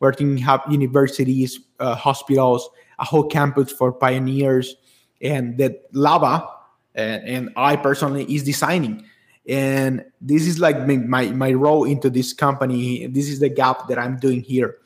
We're 0.00 0.12
thinking 0.12 0.36
have 0.44 0.60
universities 0.68 1.58
uh, 1.80 1.94
hospitals 1.94 2.68
a 2.98 3.06
whole 3.06 3.24
campus 3.24 3.72
for 3.72 3.90
pioneers 3.90 4.76
and 5.22 5.56
that 5.56 5.88
lava 5.94 6.46
and, 6.94 7.24
and 7.24 7.50
i 7.56 7.74
personally 7.74 8.24
is 8.24 8.42
designing. 8.42 9.02
And 9.48 10.04
this 10.20 10.46
is 10.46 10.58
like 10.60 10.86
my, 10.86 11.28
my 11.28 11.54
role 11.54 11.84
into 11.84 12.10
this 12.10 12.34
company. 12.34 13.06
This 13.06 13.30
is 13.30 13.40
the 13.40 13.48
gap 13.48 13.88
that 13.88 13.98
i'm 13.98 14.18
doing 14.18 14.42
here 14.42 14.76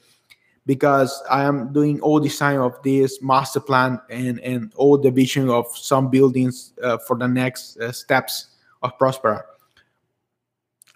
because 0.66 1.22
i 1.30 1.42
am 1.42 1.72
doing 1.72 2.00
all 2.00 2.20
design 2.20 2.58
of 2.58 2.80
this 2.82 3.20
master 3.22 3.60
plan 3.60 4.00
and 4.10 4.38
and 4.40 4.72
all 4.76 4.96
the 4.96 5.10
vision 5.10 5.48
of 5.48 5.66
some 5.76 6.08
buildings 6.08 6.72
uh, 6.82 6.98
for 6.98 7.16
the 7.16 7.26
next 7.26 7.76
uh, 7.78 7.90
steps 7.92 8.52
of 8.82 8.96
prospera. 8.98 9.42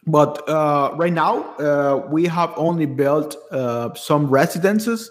But 0.07 0.49
uh, 0.49 0.93
right 0.97 1.13
now 1.13 1.55
uh, 1.57 2.07
we 2.09 2.27
have 2.27 2.53
only 2.57 2.87
built 2.87 3.37
uh, 3.51 3.93
some 3.95 4.29
residences 4.29 5.11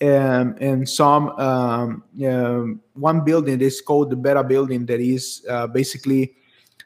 and 0.00 0.88
some 0.88 1.30
um, 1.40 2.04
um, 2.24 2.80
one 2.92 3.24
building 3.24 3.60
is 3.60 3.80
called 3.80 4.10
the 4.10 4.16
beta 4.16 4.44
building 4.44 4.86
that 4.86 5.00
is 5.00 5.44
uh, 5.48 5.66
basically 5.66 6.34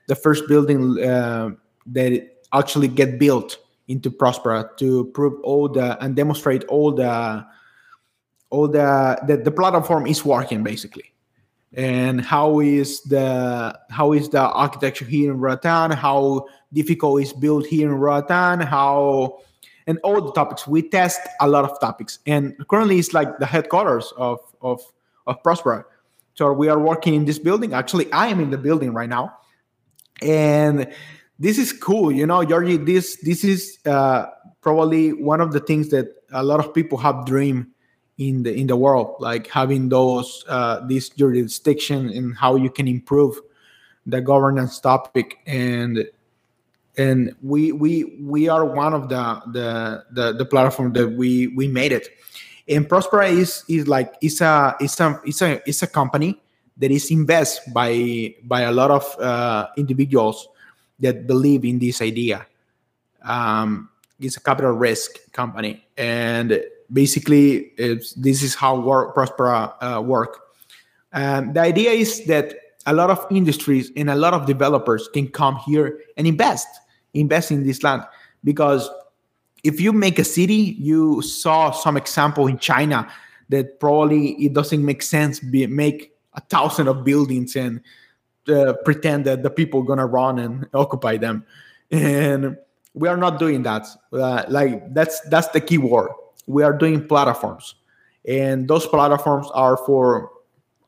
the 0.07 0.14
first 0.14 0.46
building 0.48 0.94
that 0.94 2.28
actually 2.55 2.88
get 2.88 3.18
built 3.18 3.59
into 3.93 4.11
Prospera 4.11 4.76
to 4.78 5.05
prove 5.14 5.40
all 5.43 5.68
the 5.68 6.03
and 6.03 6.16
demonstrate 6.16 6.64
all 6.64 6.93
the 6.93 7.47
all 8.50 8.68
the 8.68 9.18
that 9.29 9.45
the 9.45 9.50
platform 9.50 10.07
is 10.07 10.25
working 10.25 10.62
basically 10.64 11.12
and 11.75 12.21
how 12.21 12.61
is 12.61 13.00
the 13.03 13.79
how 13.91 14.12
is 14.12 14.29
the 14.29 14.41
architecture 14.41 15.04
here 15.04 15.33
in 15.33 15.38
Roatan, 15.38 15.91
how 15.91 16.46
difficult 16.72 17.22
is 17.22 17.33
built 17.33 17.66
here 17.66 17.88
in 17.88 17.95
Roatan, 17.95 18.61
how 18.61 19.41
and 19.87 19.99
all 20.04 20.21
the 20.21 20.33
topics. 20.33 20.66
We 20.66 20.83
test 20.83 21.21
a 21.41 21.49
lot 21.49 21.64
of 21.64 21.80
topics, 21.80 22.18
and 22.26 22.54
currently 22.68 22.99
it's 22.99 23.12
like 23.12 23.38
the 23.38 23.46
headquarters 23.46 24.12
of 24.16 24.41
of 24.61 24.80
of 25.26 25.42
Prospera. 25.42 25.84
So 26.34 26.53
we 26.53 26.68
are 26.68 26.79
working 26.79 27.14
in 27.14 27.25
this 27.25 27.38
building. 27.38 27.75
Actually, 27.75 28.11
I 28.12 28.29
am 28.29 28.41
in 28.41 28.50
the 28.50 28.58
building 28.58 28.92
right 28.92 29.08
now, 29.08 29.38
and 30.21 30.92
this 31.42 31.58
is 31.58 31.72
cool 31.72 32.12
you 32.12 32.26
know 32.26 32.44
georgie 32.44 32.76
this 32.76 33.16
this 33.22 33.42
is 33.42 33.78
uh, 33.86 34.26
probably 34.60 35.12
one 35.12 35.40
of 35.40 35.52
the 35.52 35.60
things 35.60 35.90
that 35.90 36.06
a 36.32 36.42
lot 36.42 36.60
of 36.60 36.72
people 36.72 36.96
have 36.96 37.26
dreamed 37.26 37.66
in 38.18 38.42
the 38.44 38.54
in 38.54 38.66
the 38.66 38.76
world 38.76 39.16
like 39.18 39.48
having 39.48 39.88
those 39.88 40.44
uh, 40.48 40.78
this 40.86 41.08
jurisdiction 41.10 42.08
and 42.10 42.36
how 42.36 42.54
you 42.54 42.70
can 42.70 42.86
improve 42.86 43.40
the 44.06 44.20
governance 44.20 44.78
topic. 44.80 45.38
And 45.46 46.06
and 46.96 47.34
we 47.42 47.72
we 47.72 48.18
we 48.20 48.48
are 48.48 48.64
one 48.64 48.94
of 48.94 49.08
the 49.08 49.40
the 49.52 50.04
the, 50.12 50.32
the 50.32 50.44
platform 50.44 50.92
that 50.94 51.08
we 51.08 51.48
we 51.48 51.68
made 51.68 51.92
it. 51.92 52.08
And 52.68 52.88
prospera 52.88 53.28
is 53.28 53.64
is 53.68 53.88
like 53.88 54.14
it's 54.20 54.40
a 54.40 54.76
it's 54.80 55.00
a 55.00 55.20
it's 55.24 55.42
a 55.42 55.62
it's 55.66 55.82
a 55.82 55.86
company 55.86 56.40
that 56.76 56.90
is 56.90 57.10
invested 57.10 57.72
by 57.72 58.34
by 58.44 58.62
a 58.62 58.72
lot 58.72 58.90
of 58.90 59.20
uh, 59.20 59.68
individuals 59.76 60.48
that 61.03 61.26
believe 61.26 61.64
in 61.64 61.79
this 61.79 62.00
idea. 62.00 62.46
Um, 63.22 63.91
it's 64.18 64.37
a 64.37 64.41
capital 64.41 64.72
risk 64.72 65.11
company, 65.33 65.84
and 65.99 66.62
basically, 66.92 67.72
this 67.76 68.42
is 68.42 68.54
how 68.54 68.80
work, 68.80 69.14
Prospera 69.14 69.74
uh, 69.80 70.00
work. 70.00 70.38
Um, 71.12 71.53
the 71.53 71.61
idea 71.61 71.91
is 71.91 72.24
that 72.26 72.54
a 72.87 72.95
lot 72.95 73.11
of 73.11 73.26
industries 73.30 73.91
and 73.96 74.11
a 74.11 74.16
lot 74.16 74.34
of 74.34 74.46
developers 74.46 75.08
can 75.12 75.29
come 75.29 75.57
here 75.57 76.00
and 76.16 76.26
invest, 76.26 76.66
invest 77.14 77.50
in 77.50 77.64
this 77.64 77.83
land, 77.83 78.03
because 78.45 78.88
if 79.62 79.80
you 79.80 79.92
make 79.92 80.18
a 80.18 80.24
city, 80.24 80.76
you 80.79 81.22
saw 81.22 81.70
some 81.70 81.96
example 81.96 82.46
in 82.46 82.58
China 82.58 83.08
that 83.49 83.79
probably 83.79 84.33
it 84.45 84.54
doesn't 84.54 84.84
make 84.84 85.03
sense 85.03 85.38
be, 85.38 85.66
make 85.66 86.12
a 86.34 86.41
thousand 86.41 86.88
of 86.88 87.04
buildings 87.04 87.54
and 87.54 87.80
uh, 88.48 88.74
pretend 88.84 89.24
that 89.26 89.42
the 89.42 89.50
people 89.50 89.82
gonna 89.82 90.06
run 90.06 90.38
and 90.38 90.66
occupy 90.74 91.16
them, 91.16 91.44
and 91.90 92.56
we 92.94 93.08
are 93.08 93.16
not 93.16 93.38
doing 93.38 93.62
that. 93.62 93.86
Uh, 94.12 94.44
like 94.48 94.94
that's 94.94 95.20
that's 95.28 95.48
the 95.48 95.60
key 95.60 95.78
word. 95.78 96.10
We 96.46 96.62
are 96.62 96.72
doing 96.72 97.06
platforms, 97.06 97.74
and 98.26 98.68
those 98.68 98.86
platforms 98.86 99.48
are 99.54 99.76
for 99.76 100.30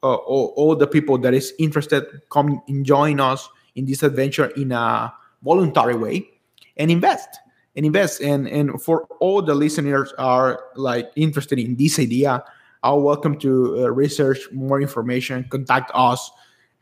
uh, 0.02 0.14
all, 0.14 0.52
all, 0.56 0.76
the 0.76 0.86
people 0.86 1.16
that 1.18 1.32
is 1.32 1.54
interested 1.58 2.04
come 2.30 2.60
and 2.68 2.84
join 2.84 3.20
us 3.20 3.48
in 3.74 3.86
this 3.86 4.02
adventure 4.02 4.46
in 4.56 4.70
a 4.70 5.12
voluntary 5.42 5.96
way 5.96 6.28
and 6.76 6.90
invest 6.90 7.28
and 7.76 7.86
invest 7.86 8.20
and 8.20 8.46
and 8.46 8.82
for 8.82 9.06
all 9.20 9.42
the 9.42 9.54
listeners 9.54 10.12
are 10.18 10.64
like 10.76 11.10
interested 11.16 11.58
in 11.58 11.76
this 11.76 11.98
idea 11.98 12.44
are 12.82 13.00
welcome 13.00 13.38
to 13.38 13.84
uh, 13.84 13.90
research 13.90 14.40
more 14.52 14.80
information 14.80 15.44
contact 15.50 15.90
us 15.94 16.30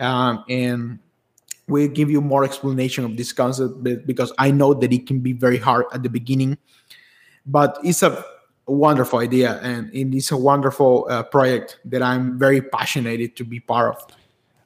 um, 0.01 0.44
and 0.48 0.98
we'll 1.69 1.89
give 1.89 2.10
you 2.10 2.20
more 2.20 2.44
explanation 2.44 3.05
of 3.05 3.16
this 3.16 3.32
concept 3.32 3.82
because 4.06 4.32
i 4.39 4.51
know 4.51 4.74
that 4.74 4.93
it 4.93 5.06
can 5.06 5.20
be 5.20 5.32
very 5.32 5.59
hard 5.59 5.86
at 5.93 6.02
the 6.02 6.09
beginning 6.09 6.59
but 7.47 7.78
it's 7.82 8.02
a 8.02 8.24
wonderful 8.66 9.19
idea 9.19 9.59
and 9.62 9.90
it's 9.93 10.31
a 10.31 10.36
wonderful 10.36 11.06
uh, 11.09 11.23
project 11.23 11.78
that 11.85 12.02
i'm 12.02 12.39
very 12.39 12.60
passionate 12.60 13.36
to 13.36 13.44
be 13.44 13.60
part 13.60 13.97
of 13.97 14.16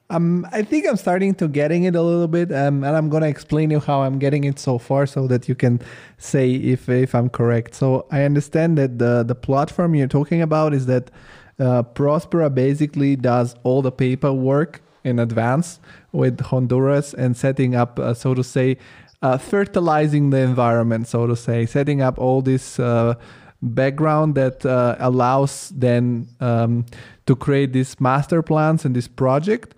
um, 0.09 0.47
I 0.53 0.63
think 0.63 0.87
I'm 0.87 0.95
starting 0.95 1.35
to 1.35 1.49
getting 1.49 1.83
it 1.83 1.95
a 1.95 2.01
little 2.01 2.29
bit, 2.29 2.51
um, 2.53 2.83
and 2.83 2.95
I'm 2.95 3.09
gonna 3.09 3.27
explain 3.27 3.71
you 3.71 3.81
how 3.81 4.03
I'm 4.03 4.19
getting 4.19 4.45
it 4.45 4.57
so 4.57 4.77
far, 4.77 5.05
so 5.05 5.27
that 5.27 5.49
you 5.49 5.55
can 5.55 5.81
say 6.17 6.51
if 6.51 6.87
if 6.87 7.13
I'm 7.13 7.29
correct. 7.29 7.75
So 7.75 8.05
I 8.09 8.23
understand 8.23 8.77
that 8.77 8.99
the 8.99 9.23
the 9.23 9.35
platform 9.35 9.95
you're 9.95 10.07
talking 10.07 10.41
about 10.41 10.73
is 10.73 10.85
that 10.85 11.11
uh, 11.59 11.83
Prospera 11.83 12.53
basically 12.53 13.17
does 13.17 13.55
all 13.63 13.81
the 13.81 13.91
paperwork 13.91 14.81
in 15.07 15.19
advance 15.19 15.79
with 16.11 16.39
Honduras 16.41 17.13
and 17.13 17.35
setting 17.35 17.75
up, 17.75 17.97
uh, 17.99 18.13
so 18.13 18.33
to 18.33 18.43
say, 18.43 18.77
uh, 19.21 19.37
fertilizing 19.37 20.29
the 20.29 20.39
environment, 20.39 21.07
so 21.07 21.25
to 21.25 21.35
say, 21.35 21.65
setting 21.65 22.01
up 22.01 22.19
all 22.19 22.41
this 22.41 22.79
uh, 22.79 23.15
background 23.61 24.35
that 24.35 24.65
uh, 24.65 24.95
allows 24.99 25.69
then 25.69 26.27
um, 26.39 26.85
to 27.25 27.35
create 27.35 27.73
these 27.73 27.99
master 27.99 28.43
plans 28.43 28.85
and 28.85 28.95
this 28.95 29.07
project. 29.07 29.73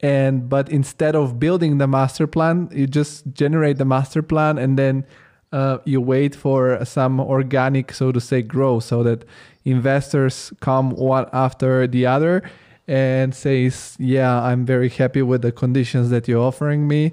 And 0.00 0.48
but 0.48 0.68
instead 0.68 1.16
of 1.16 1.40
building 1.40 1.78
the 1.78 1.86
master 1.86 2.26
plan 2.26 2.68
you 2.72 2.86
just 2.86 3.32
generate 3.32 3.78
the 3.78 3.86
master 3.86 4.22
plan 4.22 4.58
and 4.58 4.78
then 4.78 5.06
uh, 5.50 5.78
you 5.84 6.00
wait 6.00 6.34
for 6.34 6.84
some 6.84 7.20
organic 7.20 7.92
so 7.92 8.12
to 8.12 8.20
say 8.20 8.42
growth 8.42 8.84
so 8.84 9.02
that 9.04 9.24
investors 9.64 10.52
come 10.60 10.90
one 10.90 11.26
after 11.32 11.86
the 11.86 12.04
other 12.04 12.42
and 12.86 13.34
says 13.34 13.96
yeah 13.98 14.42
i'm 14.42 14.66
very 14.66 14.88
happy 14.88 15.22
with 15.22 15.42
the 15.42 15.52
conditions 15.52 16.10
that 16.10 16.28
you're 16.28 16.42
offering 16.42 16.86
me 16.86 17.12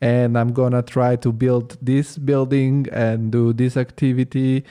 and 0.00 0.36
i'm 0.36 0.52
gonna 0.52 0.82
try 0.82 1.16
to 1.16 1.32
build 1.32 1.76
this 1.80 2.18
building 2.18 2.86
and 2.92 3.30
do 3.30 3.52
this 3.52 3.76
activity 3.76 4.64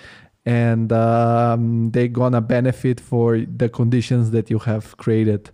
and 0.46 0.92
um, 0.92 1.92
they're 1.92 2.08
gonna 2.08 2.42
benefit 2.42 3.00
for 3.00 3.40
the 3.40 3.70
conditions 3.70 4.32
that 4.32 4.50
you 4.50 4.58
have 4.60 4.98
created 4.98 5.52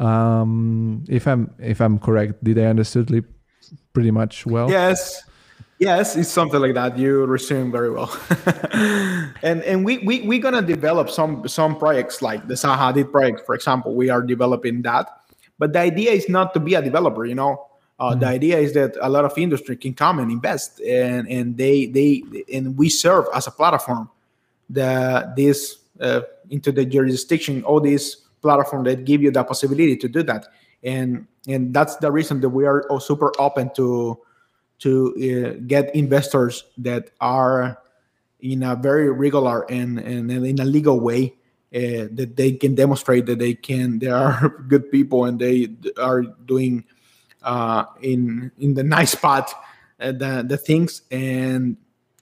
um, 0.00 1.04
if 1.08 1.28
I'm 1.28 1.52
if 1.58 1.80
I'm 1.80 1.98
correct, 1.98 2.42
did 2.42 2.58
I 2.58 2.64
understood 2.64 3.24
pretty 3.92 4.10
much 4.10 4.46
well? 4.46 4.70
Yes. 4.70 5.22
Yes, 5.80 6.14
it's 6.14 6.28
something 6.28 6.60
like 6.60 6.74
that. 6.74 6.98
You 6.98 7.24
resume 7.24 7.72
very 7.72 7.90
well, 7.90 8.14
and 9.42 9.62
and 9.62 9.82
we 9.82 9.96
we 10.04 10.20
we're 10.28 10.38
gonna 10.38 10.60
develop 10.60 11.08
some 11.08 11.48
some 11.48 11.74
projects 11.78 12.20
like 12.20 12.46
the 12.46 12.52
Zaha 12.52 12.92
Hadid 12.92 13.10
project, 13.10 13.46
for 13.46 13.54
example. 13.54 13.94
We 13.94 14.10
are 14.10 14.20
developing 14.20 14.82
that, 14.82 15.08
but 15.58 15.72
the 15.72 15.78
idea 15.78 16.12
is 16.12 16.28
not 16.28 16.52
to 16.52 16.60
be 16.60 16.74
a 16.74 16.82
developer. 16.82 17.24
You 17.24 17.34
know, 17.34 17.66
uh, 17.98 18.10
mm-hmm. 18.10 18.20
the 18.20 18.26
idea 18.26 18.58
is 18.58 18.74
that 18.74 18.94
a 19.00 19.08
lot 19.08 19.24
of 19.24 19.38
industry 19.38 19.74
can 19.74 19.94
come 19.94 20.18
and 20.18 20.30
invest, 20.30 20.80
and 20.80 21.26
and 21.28 21.56
they 21.56 21.86
they 21.86 22.24
and 22.52 22.76
we 22.76 22.90
serve 22.90 23.24
as 23.34 23.46
a 23.46 23.50
platform 23.50 24.10
the 24.68 25.32
this 25.34 25.78
uh, 26.00 26.20
into 26.50 26.72
the 26.72 26.84
jurisdiction 26.84 27.64
all 27.64 27.80
these 27.80 28.16
platform 28.42 28.84
that 28.84 29.06
give 29.06 29.22
you 29.22 29.30
the 29.30 29.42
possibility 29.44 29.96
to 29.96 30.08
do 30.08 30.22
that 30.22 30.46
and 30.82 31.26
and 31.48 31.74
that's 31.74 31.96
the 31.96 32.10
reason 32.10 32.40
that 32.40 32.48
we 32.48 32.64
are 32.64 32.84
super 33.00 33.32
open 33.38 33.70
to 33.74 34.18
to 34.80 35.14
uh, 35.16 35.60
get 35.66 35.94
investors 35.94 36.64
that 36.78 37.10
are 37.20 37.78
in 38.40 38.62
a 38.62 38.74
very 38.74 39.10
regular 39.10 39.70
and, 39.70 39.98
and 39.98 40.30
in 40.30 40.58
a 40.58 40.64
legal 40.64 41.00
way 41.00 41.34
uh, 41.74 42.08
that 42.12 42.34
they 42.36 42.52
can 42.52 42.74
demonstrate 42.74 43.26
that 43.26 43.38
they 43.38 43.54
can 43.54 43.98
they 44.00 44.08
are 44.08 44.48
good 44.68 44.90
people 44.90 45.24
and 45.24 45.38
they 45.38 45.68
are 45.98 46.22
doing 46.44 46.84
uh, 47.42 47.84
in 48.02 48.50
in 48.58 48.74
the 48.74 48.82
nice 48.82 49.12
spot 49.12 49.52
uh, 50.00 50.12
the 50.12 50.44
the 50.46 50.56
things 50.56 51.02
and 51.10 51.76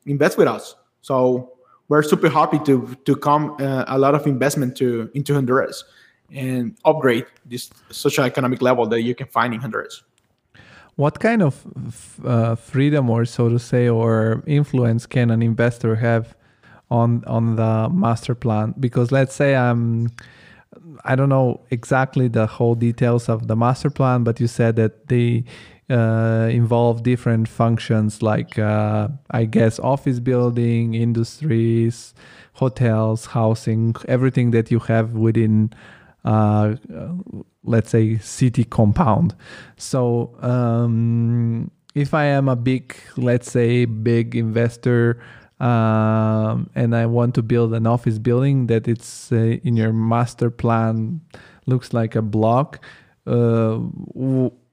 invest 0.06 0.36
with 0.36 0.48
us 0.48 0.76
so 1.00 1.52
we're 1.88 2.02
super 2.02 2.28
happy 2.28 2.58
to 2.60 2.94
to 3.04 3.16
come 3.16 3.56
uh, 3.60 3.84
a 3.88 3.98
lot 3.98 4.14
of 4.14 4.26
investment 4.26 4.76
to 4.76 5.10
into 5.14 5.34
honduras 5.34 5.84
and 6.30 6.76
upgrade 6.84 7.26
this 7.46 7.70
social 7.90 8.24
economic 8.24 8.60
level 8.60 8.86
that 8.86 9.02
you 9.02 9.14
can 9.14 9.26
find 9.26 9.54
in 9.54 9.60
Honduras. 9.60 10.02
What 10.98 11.20
kind 11.20 11.42
of 11.42 11.64
uh, 12.24 12.56
freedom, 12.56 13.08
or 13.08 13.24
so 13.24 13.48
to 13.48 13.58
say, 13.60 13.88
or 13.88 14.42
influence 14.48 15.06
can 15.06 15.30
an 15.30 15.42
investor 15.42 15.94
have 15.94 16.34
on 16.90 17.22
on 17.26 17.54
the 17.54 17.88
master 17.88 18.34
plan? 18.34 18.74
Because 18.80 19.12
let's 19.12 19.32
say 19.32 19.54
I'm, 19.54 20.10
I 21.04 21.14
don't 21.14 21.28
know 21.28 21.60
exactly 21.70 22.26
the 22.26 22.46
whole 22.48 22.74
details 22.74 23.28
of 23.28 23.46
the 23.46 23.54
master 23.54 23.90
plan, 23.90 24.24
but 24.24 24.40
you 24.40 24.48
said 24.48 24.74
that 24.74 25.06
they 25.06 25.44
uh, 25.88 26.48
involve 26.50 27.04
different 27.04 27.46
functions, 27.46 28.20
like 28.20 28.58
uh, 28.58 29.06
I 29.30 29.44
guess 29.44 29.78
office 29.78 30.18
building, 30.18 30.94
industries, 30.94 32.12
hotels, 32.54 33.26
housing, 33.26 33.94
everything 34.08 34.50
that 34.50 34.72
you 34.72 34.80
have 34.80 35.12
within 35.12 35.70
uh, 36.24 36.74
let's 37.64 37.90
say 37.90 38.18
city 38.18 38.64
compound. 38.64 39.34
So 39.76 40.36
um, 40.40 41.70
if 41.98 42.14
i 42.14 42.24
am 42.24 42.48
a 42.48 42.56
big 42.56 42.96
let's 43.16 43.50
say 43.50 43.84
big 43.84 44.36
investor 44.36 45.20
um, 45.60 46.70
and 46.74 46.94
i 46.94 47.04
want 47.04 47.34
to 47.34 47.42
build 47.42 47.74
an 47.74 47.86
office 47.86 48.18
building 48.18 48.66
that 48.66 48.86
it's 48.86 49.32
uh, 49.32 49.56
in 49.64 49.76
your 49.76 49.92
master 49.92 50.50
plan 50.50 51.20
looks 51.66 51.92
like 51.92 52.14
a 52.14 52.22
block 52.22 52.84
uh, 53.26 53.78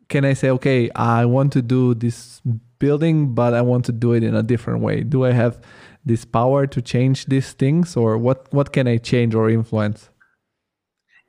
can 0.09 0.23
i 0.23 0.33
say 0.33 0.49
okay 0.49 0.89
i 0.95 1.25
want 1.25 1.51
to 1.51 1.61
do 1.61 1.93
this 1.95 2.41
building 2.79 3.33
but 3.33 3.53
i 3.53 3.61
want 3.61 3.83
to 3.85 3.91
do 3.91 4.13
it 4.13 4.23
in 4.23 4.35
a 4.35 4.43
different 4.43 4.81
way 4.81 5.01
do 5.01 5.25
i 5.25 5.31
have 5.31 5.59
this 6.05 6.23
power 6.23 6.67
to 6.67 6.81
change 6.81 7.25
these 7.25 7.53
things 7.53 7.97
or 7.97 8.17
what 8.17 8.53
what 8.53 8.71
can 8.71 8.87
i 8.87 8.97
change 8.97 9.33
or 9.33 9.49
influence 9.49 10.09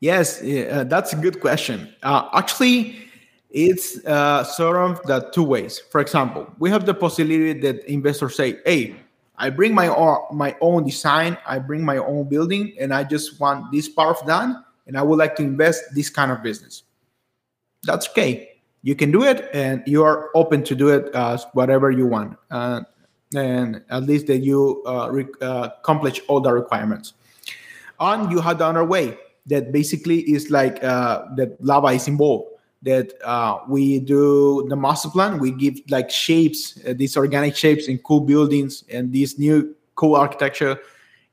Yes, 0.00 0.42
uh, 0.42 0.84
that's 0.86 1.12
a 1.12 1.16
good 1.16 1.40
question. 1.40 1.94
Uh, 2.02 2.28
actually, 2.34 2.96
it's 3.50 4.04
uh, 4.04 4.44
sort 4.44 4.76
of 4.76 5.02
the 5.06 5.30
two 5.32 5.42
ways. 5.42 5.78
For 5.78 6.00
example, 6.00 6.46
we 6.58 6.68
have 6.70 6.84
the 6.84 6.92
possibility 6.92 7.58
that 7.60 7.84
investors 7.86 8.36
say, 8.36 8.58
"Hey, 8.66 8.96
I 9.36 9.48
bring 9.48 9.74
my 9.74 9.88
own, 9.88 10.18
my 10.32 10.54
own 10.60 10.84
design, 10.84 11.38
I 11.46 11.58
bring 11.58 11.82
my 11.84 11.96
own 11.96 12.28
building, 12.28 12.74
and 12.78 12.92
I 12.92 13.04
just 13.04 13.40
want 13.40 13.72
this 13.72 13.88
part 13.88 14.24
done, 14.26 14.62
and 14.86 14.98
I 14.98 15.02
would 15.02 15.18
like 15.18 15.34
to 15.36 15.42
invest 15.42 15.84
this 15.94 16.10
kind 16.10 16.30
of 16.30 16.42
business." 16.42 16.82
That's 17.84 18.08
okay. 18.10 18.60
You 18.82 18.94
can 18.94 19.10
do 19.10 19.24
it, 19.24 19.48
and 19.54 19.82
you 19.86 20.04
are 20.04 20.28
open 20.34 20.62
to 20.64 20.74
do 20.74 20.88
it 20.88 21.14
as 21.14 21.46
whatever 21.54 21.90
you 21.90 22.06
want, 22.06 22.36
uh, 22.50 22.82
and 23.34 23.82
at 23.88 24.02
least 24.02 24.26
that 24.26 24.38
you 24.38 24.82
uh, 24.86 25.08
re- 25.10 25.40
uh, 25.40 25.70
accomplish 25.78 26.20
all 26.28 26.40
the 26.40 26.52
requirements. 26.52 27.14
And 27.98 28.30
you 28.30 28.40
have 28.40 28.58
the 28.58 28.66
other 28.66 28.84
way 28.84 29.16
that 29.46 29.72
basically 29.72 30.20
is 30.20 30.50
like 30.50 30.82
uh, 30.82 31.24
that 31.36 31.62
lava 31.62 31.88
is 31.88 32.08
involved 32.08 32.56
that 32.82 33.14
uh, 33.24 33.58
we 33.68 33.98
do 33.98 34.64
the 34.68 34.76
master 34.76 35.08
plan. 35.08 35.38
We 35.38 35.50
give 35.50 35.80
like 35.90 36.10
shapes 36.10 36.78
uh, 36.86 36.94
these 36.96 37.16
organic 37.16 37.56
shapes 37.56 37.88
in 37.88 37.98
cool 37.98 38.20
buildings 38.20 38.84
and 38.90 39.12
this 39.12 39.38
new 39.38 39.74
cool 39.96 40.14
architecture 40.14 40.78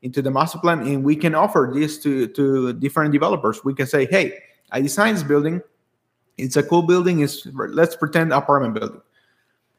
into 0.02 0.20
the 0.20 0.30
master 0.30 0.58
plan. 0.58 0.80
And 0.80 1.04
we 1.04 1.16
can 1.16 1.34
offer 1.34 1.70
this 1.72 1.98
to 2.02 2.26
to 2.28 2.72
different 2.74 3.12
developers. 3.12 3.64
We 3.64 3.74
can 3.74 3.86
say 3.86 4.06
hey 4.06 4.38
i 4.70 4.80
designed 4.80 5.16
this 5.16 5.22
building. 5.22 5.62
It's 6.36 6.56
a 6.56 6.62
cool 6.62 6.82
building. 6.82 7.20
It's 7.20 7.46
let's 7.46 7.94
pretend 7.94 8.32
apartment 8.32 8.74
building. 8.74 9.00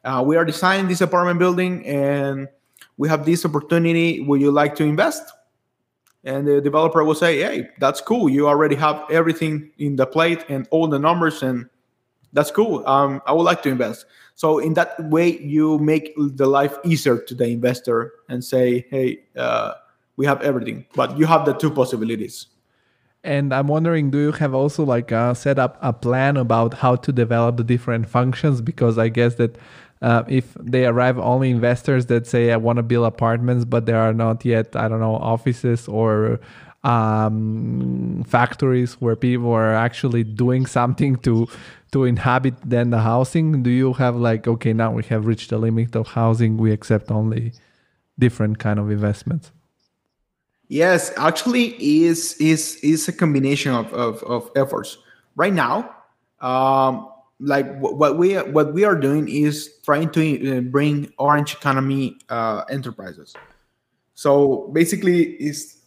Uh, 0.06 0.24
we 0.26 0.38
are 0.38 0.46
designing 0.46 0.88
this 0.88 1.02
apartment 1.02 1.40
building 1.40 1.86
and 1.86 2.48
we 2.98 3.10
have 3.10 3.26
this 3.26 3.44
opportunity. 3.44 4.22
Would 4.22 4.40
you 4.40 4.52
like 4.52 4.76
to 4.76 4.84
invest 4.84 5.24
and 6.26 6.48
the 6.48 6.60
developer 6.60 7.04
will 7.04 7.16
say 7.16 7.40
hey 7.40 7.70
that's 7.80 8.02
cool. 8.02 8.28
You 8.28 8.48
already 8.48 8.76
have 8.76 9.04
everything 9.10 9.72
in 9.78 9.96
the 9.96 10.06
plate 10.06 10.44
and 10.50 10.68
all 10.72 10.88
the 10.88 11.00
numbers 11.00 11.42
and 11.44 11.70
that's 12.34 12.52
cool. 12.52 12.86
Um, 12.86 13.22
i 13.26 13.32
would 13.32 13.44
like 13.44 13.64
to 13.64 13.70
invest. 13.70 14.06
So 14.36 14.60
in 14.60 14.74
that 14.74 15.02
way 15.10 15.40
you 15.40 15.80
make 15.80 16.14
the 16.18 16.48
life 16.48 16.76
easier 16.84 17.18
to 17.18 17.34
the 17.34 17.46
investor 17.46 18.12
and 18.28 18.44
say 18.44 18.86
hey 18.90 19.20
uh, 19.38 19.74
we 20.18 20.26
have 20.26 20.42
everything 20.42 20.86
but 20.96 21.18
you 21.18 21.26
have 21.26 21.46
the 21.46 21.54
two 21.54 21.72
possibilities. 21.72 22.48
And 23.24 23.52
I'm 23.56 23.68
wondering, 23.68 24.12
do 24.12 24.20
you 24.20 24.32
have 24.34 24.54
also 24.54 24.84
like 24.84 25.12
uh, 25.12 25.34
set 25.34 25.58
up 25.58 25.80
a 25.82 25.92
plan 25.92 26.38
about 26.38 26.76
how 26.76 26.96
to 26.98 27.12
develop 27.12 27.58
the 27.58 27.64
different 27.64 28.08
functions? 28.08 28.62
Because 28.62 29.00
I 29.00 29.10
guess 29.10 29.36
that 29.36 29.58
uh, 30.06 30.24
if 30.28 30.54
they 30.60 30.86
arrive 30.86 31.18
only 31.18 31.50
investors 31.50 32.06
that 32.06 32.28
say 32.28 32.52
I 32.52 32.58
want 32.58 32.78
to 32.78 32.84
build 32.84 33.08
apartments, 33.08 33.66
but 33.66 33.88
there 33.88 33.98
are 33.98 34.14
not 34.14 34.46
yet, 34.46 34.76
I 34.76 34.88
don't 34.88 35.00
know, 35.00 35.16
offices 35.16 35.88
or 35.88 36.40
um, 36.84 38.24
factories 38.28 38.94
where 39.02 39.16
people 39.16 39.52
are 39.52 39.74
actually 39.74 40.24
doing 40.24 40.68
something 40.80 41.16
to 41.28 41.48
to 41.92 42.04
inhabit 42.04 42.54
then 42.64 42.92
the 42.92 43.00
housing. 43.00 43.64
Do 43.64 43.72
you 43.72 43.94
have 43.94 44.16
like 44.16 44.48
okay 44.48 44.74
now 44.74 44.92
we 44.92 45.02
have 45.06 45.26
reached 45.26 45.50
the 45.50 45.58
limit 45.58 45.96
of 45.96 46.10
housing, 46.10 46.58
we 46.58 46.72
accept 46.72 47.10
only 47.10 47.54
different 48.20 48.60
kind 48.60 48.78
of 48.78 48.92
investments? 48.92 49.52
Yes, 50.68 51.12
actually, 51.18 51.74
is 51.82 52.36
is 52.40 52.76
is 52.84 53.08
a 53.08 53.14
combination 53.14 53.74
of, 53.74 53.92
of, 53.92 54.22
of 54.22 54.52
efforts. 54.56 55.00
Right 55.36 55.54
now, 55.54 55.90
um, 56.42 57.10
like 57.40 57.68
what 57.80 58.18
we 58.18 58.36
what 58.36 58.74
we 58.74 58.86
are 58.86 58.96
doing 58.96 59.28
is 59.28 59.78
trying 59.84 60.10
to 60.12 60.58
uh, 60.58 60.62
bring 60.62 61.12
orange 61.18 61.54
economy 61.54 62.18
uh, 62.30 62.64
enterprises. 62.70 63.34
So 64.14 64.70
basically, 64.74 65.34
is 65.34 65.78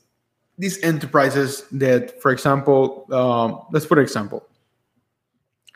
these 0.58 0.82
enterprises 0.82 1.64
that, 1.72 2.20
for 2.20 2.30
example, 2.30 3.06
um, 3.12 3.62
let's 3.72 3.86
put 3.86 3.98
an 3.98 4.04
example. 4.04 4.46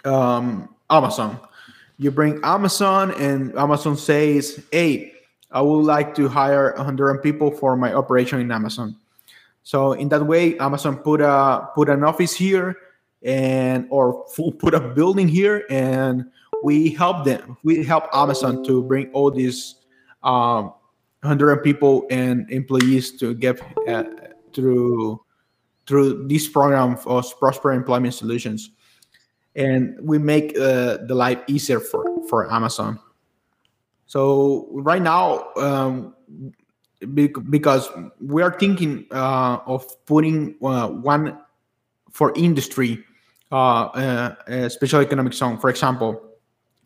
Um, 0.04 0.74
Amazon. 0.90 1.38
You 1.96 2.10
bring 2.10 2.40
Amazon, 2.42 3.12
and 3.12 3.56
Amazon 3.56 3.96
says, 3.96 4.62
"Hey, 4.72 5.12
I 5.52 5.60
would 5.60 5.84
like 5.84 6.14
to 6.16 6.28
hire 6.28 6.74
100 6.76 7.22
people 7.22 7.50
for 7.50 7.76
my 7.76 7.92
operation 7.92 8.40
in 8.40 8.50
Amazon. 8.50 8.96
So 9.62 9.92
in 9.92 10.08
that 10.08 10.26
way, 10.26 10.58
Amazon 10.58 10.96
put 10.96 11.20
a 11.20 11.68
put 11.74 11.88
an 11.88 12.02
office 12.02 12.34
here 12.34 12.76
and 13.24 13.86
or 13.90 14.24
put 14.58 14.74
a 14.74 14.80
building 14.80 15.28
here, 15.28 15.64
and 15.70 16.24
we 16.62 16.90
help 16.90 17.24
them. 17.24 17.56
We 17.62 17.84
help 17.84 18.04
Amazon 18.12 18.64
to 18.64 18.82
bring 18.82 19.10
all 19.12 19.30
these 19.30 19.76
um, 20.22 20.72
100 21.22 21.62
people 21.62 22.06
and 22.10 22.50
employees 22.50 23.12
to 23.18 23.34
get 23.34 23.60
uh, 23.88 24.04
through 24.52 25.20
through 25.86 26.28
this 26.28 26.48
program 26.48 26.96
of 27.06 27.38
Prosper 27.38 27.72
Employment 27.72 28.14
Solutions, 28.14 28.70
and 29.56 29.96
we 30.00 30.18
make 30.18 30.56
uh, 30.56 30.98
the 31.06 31.14
life 31.14 31.38
easier 31.46 31.80
for 31.80 32.04
for 32.28 32.52
Amazon. 32.52 32.98
So 34.06 34.68
right 34.72 35.00
now, 35.00 35.46
um, 35.56 36.14
because 37.14 37.88
we 38.20 38.42
are 38.42 38.52
thinking 38.58 39.06
uh, 39.10 39.58
of 39.66 39.86
putting 40.06 40.56
uh, 40.62 40.88
one 40.88 41.38
for 42.10 42.32
industry, 42.36 43.04
special 44.68 45.00
economic 45.00 45.32
zone. 45.34 45.58
For 45.58 45.70
example, 45.70 46.20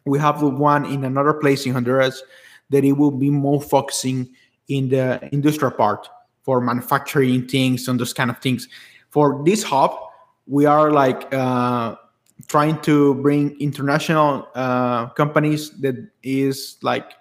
we 0.04 0.18
have 0.18 0.40
the 0.40 0.48
one 0.48 0.84
in 0.86 1.04
another 1.04 1.34
place 1.34 1.66
in 1.66 1.72
Honduras 1.72 2.22
that 2.70 2.84
it 2.84 2.92
will 2.92 3.10
be 3.10 3.30
more 3.30 3.60
focusing 3.60 4.28
in 4.68 4.88
the 4.88 5.28
industrial 5.32 5.72
part 5.72 6.08
for 6.42 6.60
manufacturing 6.60 7.46
things 7.46 7.88
and 7.88 7.98
those 8.00 8.12
kind 8.12 8.30
of 8.30 8.38
things. 8.38 8.68
For 9.10 9.42
this 9.44 9.62
hub, 9.62 9.96
we 10.46 10.66
are 10.66 10.90
like 10.90 11.32
uh, 11.32 11.96
trying 12.48 12.80
to 12.82 13.14
bring 13.16 13.58
international 13.60 14.48
uh, 14.54 15.06
companies 15.10 15.70
that 15.80 15.96
is 16.22 16.78
like 16.82 17.12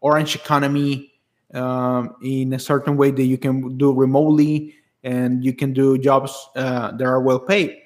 orange 0.00 0.34
economy 0.34 1.12
um, 1.54 2.16
in 2.22 2.52
a 2.54 2.58
certain 2.58 2.96
way 2.96 3.10
that 3.10 3.24
you 3.24 3.38
can 3.38 3.76
do 3.76 3.92
remotely 3.92 4.74
and 5.04 5.44
you 5.44 5.52
can 5.52 5.72
do 5.72 5.98
jobs 5.98 6.48
uh, 6.56 6.92
that 6.92 7.04
are 7.04 7.20
well 7.20 7.40
paid 7.40 7.81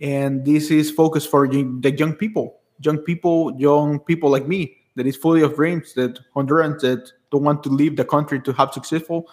and 0.00 0.44
this 0.44 0.70
is 0.70 0.90
focused 0.90 1.30
for 1.30 1.48
the 1.48 1.94
young 1.96 2.14
people 2.14 2.60
young 2.80 2.98
people 2.98 3.52
young 3.58 3.98
people 4.00 4.30
like 4.30 4.46
me 4.46 4.78
that 4.98 5.06
is 5.06 5.16
fully 5.16 5.42
of 5.42 5.54
dreams 5.54 5.94
that 5.94 6.18
hondurans 6.34 6.80
that 6.80 7.12
don't 7.30 7.44
want 7.44 7.62
to 7.62 7.70
leave 7.70 7.96
the 7.96 8.04
country 8.04 8.40
to 8.40 8.52
have 8.52 8.72
successful. 8.72 9.30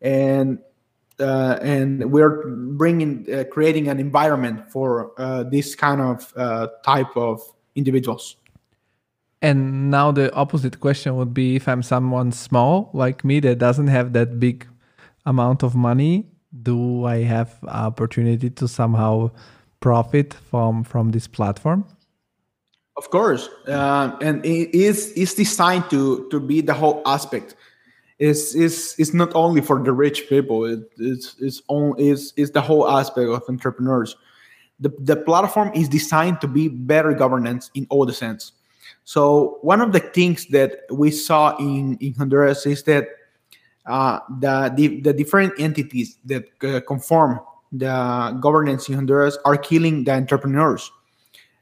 And 0.00 0.58
uh, 1.20 1.58
and 1.60 2.12
we're 2.12 2.46
bringing 2.46 3.26
uh, 3.32 3.42
creating 3.50 3.88
an 3.88 3.98
environment 3.98 4.70
for 4.70 5.10
uh, 5.18 5.42
this 5.42 5.74
kind 5.74 6.00
of 6.00 6.32
uh, 6.36 6.68
type 6.84 7.16
of 7.16 7.42
individuals. 7.74 8.36
And 9.42 9.90
now 9.90 10.12
the 10.12 10.32
opposite 10.32 10.78
question 10.78 11.16
would 11.16 11.32
be 11.32 11.54
if 11.54 11.68
i'm 11.68 11.82
someone 11.82 12.32
small 12.32 12.90
like 12.92 13.24
me 13.24 13.38
that 13.38 13.58
doesn't 13.58 13.86
have 13.86 14.12
that 14.12 14.40
big 14.40 14.66
amount 15.26 15.62
of 15.62 15.76
money 15.76 16.26
do 16.64 17.04
i 17.04 17.18
have 17.22 17.56
opportunity 17.68 18.50
to 18.50 18.66
somehow 18.66 19.30
profit 19.80 20.34
from 20.34 20.84
from 20.84 21.10
this 21.10 21.26
platform 21.26 21.84
of 22.96 23.10
course 23.10 23.48
uh, 23.68 24.16
and 24.20 24.44
it 24.44 24.74
is 24.74 25.12
it's 25.16 25.34
designed 25.34 25.88
to 25.90 26.28
to 26.30 26.40
be 26.40 26.60
the 26.60 26.74
whole 26.74 27.02
aspect 27.06 27.54
is 28.18 28.54
is 28.54 28.94
is 28.98 29.14
not 29.14 29.34
only 29.34 29.60
for 29.60 29.82
the 29.82 29.92
rich 29.92 30.28
people. 30.28 30.64
It, 30.64 30.80
it's 30.98 31.36
it's 31.40 31.62
on 31.68 31.94
is 31.98 32.32
is 32.36 32.50
the 32.50 32.60
whole 32.60 32.88
aspect 32.88 33.28
of 33.30 33.42
entrepreneurs. 33.48 34.16
The 34.80 34.90
the 34.98 35.16
platform 35.16 35.70
is 35.74 35.88
designed 35.88 36.40
to 36.40 36.48
be 36.48 36.68
better 36.68 37.12
governance 37.14 37.70
in 37.74 37.86
all 37.90 38.06
the 38.06 38.12
sense. 38.12 38.52
So 39.04 39.58
one 39.62 39.80
of 39.80 39.92
the 39.92 40.00
things 40.00 40.46
that 40.46 40.80
we 40.90 41.10
saw 41.10 41.56
in 41.58 41.96
in 42.00 42.14
Honduras 42.14 42.66
is 42.66 42.82
that 42.84 43.08
uh, 43.86 44.20
the, 44.40 44.72
the 44.74 45.00
the 45.00 45.12
different 45.12 45.54
entities 45.58 46.18
that 46.24 46.44
uh, 46.64 46.80
conform 46.80 47.40
the 47.72 48.38
governance 48.40 48.88
in 48.88 48.94
Honduras 48.94 49.36
are 49.44 49.56
killing 49.56 50.04
the 50.04 50.12
entrepreneurs, 50.12 50.90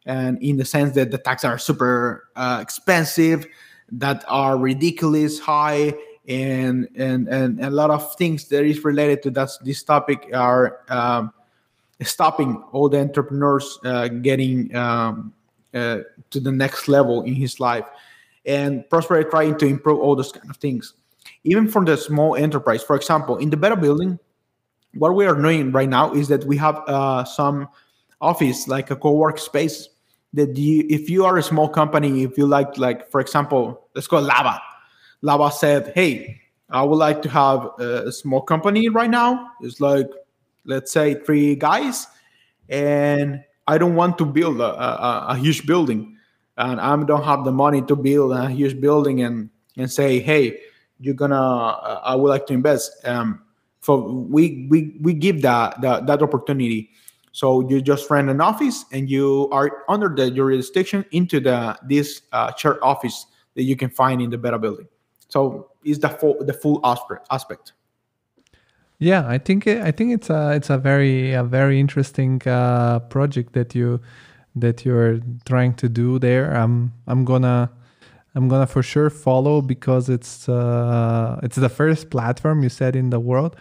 and 0.04 0.40
in 0.42 0.56
the 0.56 0.64
sense 0.64 0.94
that 0.94 1.10
the 1.10 1.18
taxes 1.18 1.44
are 1.44 1.58
super 1.58 2.28
uh, 2.36 2.58
expensive, 2.62 3.46
that 3.92 4.24
are 4.28 4.56
ridiculous 4.56 5.38
high, 5.38 5.94
and 6.28 6.88
and 6.96 7.28
and 7.28 7.60
a 7.64 7.70
lot 7.70 7.90
of 7.90 8.14
things 8.16 8.48
that 8.48 8.64
is 8.64 8.84
related 8.84 9.22
to 9.22 9.30
that 9.30 9.50
this 9.64 9.82
topic 9.82 10.30
are 10.32 10.80
um, 10.88 11.32
stopping 12.02 12.62
all 12.72 12.88
the 12.88 13.00
entrepreneurs 13.00 13.78
uh, 13.84 14.08
getting 14.08 14.74
um, 14.74 15.32
uh, 15.74 15.98
to 16.30 16.40
the 16.40 16.52
next 16.52 16.88
level 16.88 17.22
in 17.22 17.34
his 17.34 17.60
life 17.60 17.86
and 18.44 18.88
prosper 18.90 19.22
trying 19.24 19.56
to 19.58 19.66
improve 19.66 19.98
all 19.98 20.14
those 20.14 20.32
kind 20.32 20.48
of 20.50 20.56
things. 20.56 20.94
Even 21.44 21.68
for 21.68 21.84
the 21.84 21.96
small 21.96 22.36
enterprise 22.36 22.82
for 22.82 22.96
example 22.96 23.36
in 23.36 23.50
the 23.50 23.56
Beta 23.56 23.76
building 23.76 24.18
what 24.94 25.14
we 25.14 25.26
are 25.26 25.34
doing 25.34 25.72
right 25.72 25.88
now 25.88 26.12
is 26.12 26.28
that 26.28 26.44
we 26.44 26.56
have 26.56 26.82
uh, 26.86 27.24
some 27.24 27.68
office 28.20 28.66
like 28.66 28.90
a 28.90 28.96
co-work 28.96 29.38
space 29.38 29.88
that 30.32 30.56
you 30.56 30.86
if 30.88 31.10
you 31.10 31.24
are 31.24 31.36
a 31.36 31.42
small 31.42 31.68
company 31.68 32.22
if 32.22 32.36
you 32.38 32.46
like 32.46 32.76
like 32.78 33.10
for 33.10 33.20
example 33.20 33.88
let's 33.94 34.06
go 34.06 34.18
lava 34.18 34.60
Lava 35.22 35.50
said, 35.50 35.92
"Hey, 35.94 36.40
I 36.70 36.82
would 36.82 36.96
like 36.96 37.22
to 37.22 37.28
have 37.28 37.70
a 37.78 38.12
small 38.12 38.42
company 38.42 38.88
right 38.88 39.10
now. 39.10 39.50
It's 39.60 39.80
like, 39.80 40.08
let's 40.64 40.92
say, 40.92 41.14
three 41.14 41.56
guys, 41.56 42.06
and 42.68 43.42
I 43.66 43.78
don't 43.78 43.94
want 43.94 44.18
to 44.18 44.24
build 44.26 44.60
a, 44.60 44.70
a, 44.70 45.26
a 45.30 45.36
huge 45.36 45.66
building, 45.66 46.16
and 46.56 46.80
I 46.80 46.94
don't 47.04 47.24
have 47.24 47.44
the 47.44 47.52
money 47.52 47.82
to 47.82 47.96
build 47.96 48.32
a 48.32 48.48
huge 48.48 48.80
building 48.80 49.22
and 49.22 49.50
and 49.76 49.90
say, 49.90 50.20
hey, 50.20 50.60
you're 51.00 51.14
gonna, 51.14 51.36
uh, 51.36 52.00
I 52.04 52.14
would 52.14 52.28
like 52.28 52.46
to 52.46 52.54
invest. 52.54 52.92
Um, 53.04 53.42
for 53.86 54.02
we 54.02 54.66
we 54.68 54.98
we 55.00 55.14
give 55.14 55.42
that 55.42 55.80
that, 55.80 56.06
that 56.06 56.22
opportunity." 56.22 56.90
So 57.30 57.68
you 57.68 57.80
just 57.82 58.10
rent 58.10 58.30
an 58.30 58.40
office 58.40 58.84
and 58.92 59.10
you 59.10 59.48
are 59.52 59.84
under 59.88 60.08
the 60.08 60.30
jurisdiction 60.30 61.04
into 61.12 61.38
the 61.38 61.78
this 61.86 62.22
uh, 62.32 62.52
shared 62.56 62.78
office 62.82 63.26
that 63.54 63.62
you 63.62 63.76
can 63.76 63.90
find 63.90 64.20
in 64.20 64.30
the 64.30 64.38
Beta 64.38 64.58
building. 64.58 64.88
So 65.28 65.68
is 65.84 66.00
the 66.00 66.08
full 66.08 66.36
the 66.40 66.52
full 66.52 66.80
aspect 66.82 67.26
aspect. 67.30 67.72
Yeah, 68.98 69.28
I 69.28 69.38
think 69.38 69.66
I 69.66 69.92
think 69.92 70.14
it's 70.14 70.30
a 70.30 70.52
it's 70.52 70.70
a 70.70 70.78
very 70.78 71.32
a 71.32 71.44
very 71.44 71.78
interesting 71.78 72.40
uh, 72.46 73.00
project 73.10 73.52
that 73.52 73.74
you 73.74 74.00
that 74.56 74.84
you're 74.84 75.20
trying 75.44 75.74
to 75.74 75.88
do 75.88 76.18
there. 76.18 76.56
I'm 76.56 76.92
I'm 77.06 77.24
gonna 77.24 77.70
I'm 78.36 78.48
gonna 78.48 78.66
for 78.66 78.82
sure 78.82 79.10
follow 79.10 79.62
because 79.62 80.08
it's 80.08 80.48
uh, 80.48 81.40
it's 81.42 81.56
the 81.56 81.70
first 81.70 82.10
platform 82.10 82.62
you 82.62 82.68
said 82.68 82.94
in 82.94 83.10
the 83.10 83.18
world. 83.18 83.56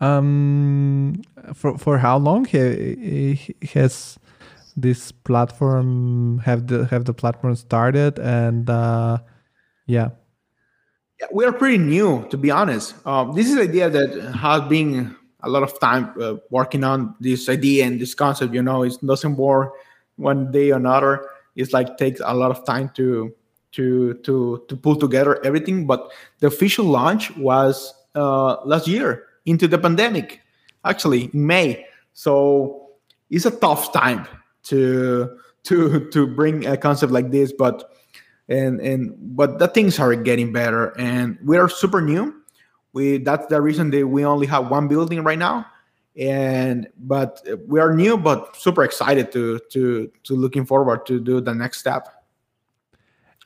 Um, 0.00 1.22
for 1.54 1.78
for 1.78 1.98
how 1.98 2.18
long 2.18 2.44
he 2.44 3.54
has 3.72 4.18
this 4.76 5.12
platform 5.12 6.42
have 6.44 6.66
the 6.66 6.86
have 6.86 7.06
the 7.06 7.14
platform 7.14 7.54
started 7.54 8.18
and 8.18 8.68
uh, 8.68 9.18
yeah 9.86 10.10
we 11.32 11.44
are 11.44 11.52
pretty 11.52 11.78
new, 11.78 12.26
to 12.30 12.36
be 12.36 12.50
honest. 12.50 12.94
Um, 13.06 13.34
this 13.34 13.46
is 13.46 13.54
an 13.54 13.60
idea 13.60 13.88
that 13.88 14.34
has 14.34 14.62
been 14.68 15.16
a 15.42 15.48
lot 15.48 15.62
of 15.62 15.78
time 15.80 16.12
uh, 16.20 16.34
working 16.50 16.84
on 16.84 17.14
this 17.20 17.48
idea 17.48 17.86
and 17.86 18.00
this 18.00 18.14
concept. 18.14 18.52
You 18.52 18.62
know, 18.62 18.82
it's 18.82 19.02
nothing 19.02 19.32
more 19.32 19.72
one 20.16 20.50
day 20.50 20.72
or 20.72 20.76
another. 20.76 21.26
It's 21.54 21.72
like 21.72 21.96
takes 21.96 22.20
a 22.22 22.34
lot 22.34 22.50
of 22.50 22.64
time 22.66 22.90
to 22.96 23.34
to 23.76 24.14
to 24.24 24.64
to 24.68 24.76
pull 24.76 24.96
together 24.96 25.44
everything. 25.44 25.86
But 25.86 26.10
the 26.40 26.48
official 26.48 26.84
launch 26.84 27.34
was 27.36 27.94
uh, 28.14 28.64
last 28.64 28.88
year 28.88 29.24
into 29.44 29.68
the 29.68 29.78
pandemic, 29.78 30.40
actually 30.84 31.30
in 31.32 31.46
May. 31.46 31.86
So 32.12 32.88
it's 33.30 33.44
a 33.44 33.50
tough 33.50 33.92
time 33.92 34.26
to 34.64 35.38
to 35.64 36.08
to 36.10 36.26
bring 36.26 36.66
a 36.66 36.76
concept 36.76 37.12
like 37.12 37.30
this, 37.30 37.52
but 37.52 37.92
and 38.48 38.80
and 38.80 39.14
but 39.36 39.58
the 39.58 39.68
things 39.68 40.00
are 40.00 40.14
getting 40.14 40.52
better, 40.52 40.96
and 40.98 41.38
we 41.44 41.58
are 41.58 41.68
super 41.68 42.00
new. 42.00 42.34
We 42.92 43.18
that's 43.18 43.46
the 43.46 43.60
reason 43.60 43.90
that 43.90 44.08
we 44.08 44.24
only 44.24 44.46
have 44.46 44.70
one 44.70 44.88
building 44.88 45.22
right 45.22 45.38
now, 45.38 45.66
and 46.16 46.88
but 46.96 47.44
we 47.68 47.80
are 47.80 47.94
new, 47.94 48.16
but 48.16 48.56
super 48.56 48.84
excited 48.84 49.32
to 49.32 49.60
to 49.70 50.10
to 50.24 50.34
looking 50.34 50.64
forward 50.64 51.04
to 51.06 51.20
do 51.20 51.42
the 51.42 51.54
next 51.54 51.78
step. 51.78 52.08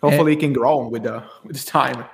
Hopefully, 0.03 0.33
it 0.33 0.41
can 0.41 0.53
grow 0.53 0.89
with 0.89 1.03
the 1.03 1.23
with 1.45 1.65
time. 1.67 2.05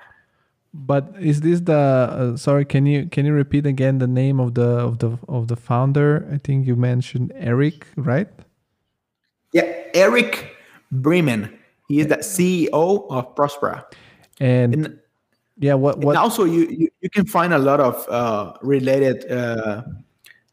But 0.74 1.14
is 1.18 1.40
this 1.40 1.60
the 1.60 1.74
uh, 1.74 2.36
sorry? 2.36 2.64
Can 2.64 2.84
you 2.84 3.06
can 3.06 3.24
you 3.24 3.32
repeat 3.32 3.64
again 3.64 3.98
the 3.98 4.06
name 4.06 4.40
of 4.40 4.54
the 4.54 4.68
of 4.68 4.98
the 4.98 5.18
of 5.28 5.48
the 5.48 5.56
founder? 5.56 6.28
I 6.32 6.38
think 6.38 6.66
you 6.66 6.76
mentioned 6.76 7.32
Eric, 7.34 7.86
right? 7.96 8.28
Yeah, 9.52 9.72
Eric 9.94 10.56
Brimen. 10.92 11.56
He 11.88 12.00
is 12.00 12.08
the 12.08 12.16
CEO 12.16 13.06
of 13.08 13.34
Prospera. 13.36 13.84
And, 14.40 14.74
and 14.74 14.98
yeah, 15.58 15.74
what 15.74 15.98
what? 15.98 16.10
And 16.10 16.18
also, 16.18 16.44
you, 16.44 16.66
you 16.66 16.88
you 17.00 17.10
can 17.10 17.26
find 17.26 17.54
a 17.54 17.58
lot 17.58 17.80
of 17.80 18.06
uh, 18.08 18.52
related 18.60 19.30
uh, 19.30 19.82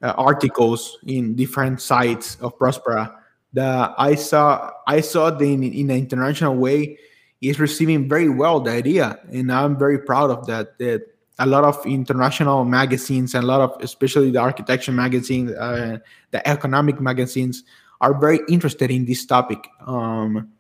uh, 0.02 0.14
articles 0.18 1.00
in 1.06 1.36
different 1.36 1.82
sites 1.82 2.38
of 2.40 2.58
Prospera. 2.58 3.14
The 3.52 3.94
I 3.98 4.16
saw 4.16 4.72
I 4.88 5.02
saw 5.02 5.32
the 5.32 5.52
in, 5.52 5.64
in 5.64 5.90
an 5.90 5.98
international 5.98 6.56
way 6.56 6.98
is 7.44 7.60
receiving 7.60 8.08
very 8.08 8.30
well 8.30 8.60
the 8.60 8.72
idea, 8.72 9.20
and 9.32 9.52
I'm 9.52 9.78
very 9.78 10.00
proud 10.00 10.32
of 10.32 10.48
that. 10.48 10.78
That 10.80 11.08
a 11.40 11.46
lot 11.46 11.64
of 11.64 11.86
international 11.86 12.64
magazines 12.64 13.34
and 13.34 13.44
a 13.44 13.48
lot 13.48 13.62
of 13.62 13.76
especially 13.82 14.32
the 14.32 14.40
architecture 14.40 14.92
magazines, 14.92 15.52
uh, 15.52 15.98
the 16.32 16.48
economic 16.48 17.02
magazines 17.02 17.64
are 18.02 18.20
very 18.20 18.40
interested 18.48 18.92
in 18.92 19.06
this 19.06 19.26
topic. 19.26 19.68
Um, 19.86 20.52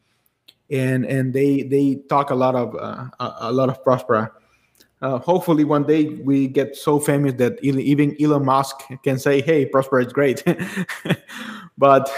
and 0.69 1.05
and 1.05 1.33
they 1.33 1.63
they 1.63 1.95
talk 2.09 2.29
a 2.29 2.35
lot 2.35 2.55
of 2.55 2.75
uh, 2.75 3.07
a, 3.19 3.51
lot 3.51 3.69
of 3.69 3.83
Prospera. 3.83 4.31
Uh, 5.01 5.19
hopefully, 5.19 5.63
one 5.63 5.83
day 5.83 6.05
we 6.05 6.47
get 6.47 6.75
so 6.75 6.99
famous 6.99 7.33
that 7.33 7.61
even 7.61 8.15
Elon 8.19 8.45
Musk 8.45 8.77
can 9.03 9.19
say, 9.19 9.41
"Hey, 9.41 9.69
Prospera 9.69 10.05
is 10.05 10.13
great." 10.13 10.43
but 11.77 12.09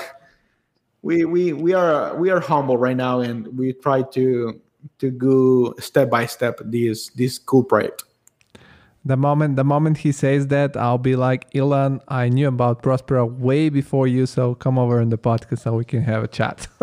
we 1.05 1.23
we 1.23 1.53
we 1.53 1.71
are 1.73 2.17
we 2.17 2.31
are 2.31 2.39
humble 2.39 2.77
right 2.77 2.97
now, 2.97 3.19
and 3.19 3.47
we 3.55 3.73
try 3.73 4.01
to 4.01 4.59
to 4.97 5.11
go 5.11 5.75
step 5.77 6.09
by 6.09 6.25
step 6.25 6.59
this 6.65 7.09
this 7.11 7.37
cool 7.37 7.63
project. 7.63 8.03
The 9.05 9.15
moment 9.15 9.55
the 9.55 9.63
moment 9.63 9.99
he 9.99 10.11
says 10.11 10.47
that, 10.47 10.75
I'll 10.75 10.97
be 10.97 11.15
like, 11.15 11.45
Elon, 11.55 12.01
I 12.07 12.29
knew 12.29 12.47
about 12.47 12.81
Prospera 12.81 13.23
way 13.31 13.69
before 13.69 14.07
you, 14.07 14.25
so 14.25 14.55
come 14.55 14.79
over 14.79 14.99
in 14.99 15.09
the 15.09 15.17
podcast 15.19 15.59
so 15.59 15.73
we 15.75 15.85
can 15.85 16.01
have 16.01 16.23
a 16.23 16.27
chat. 16.27 16.67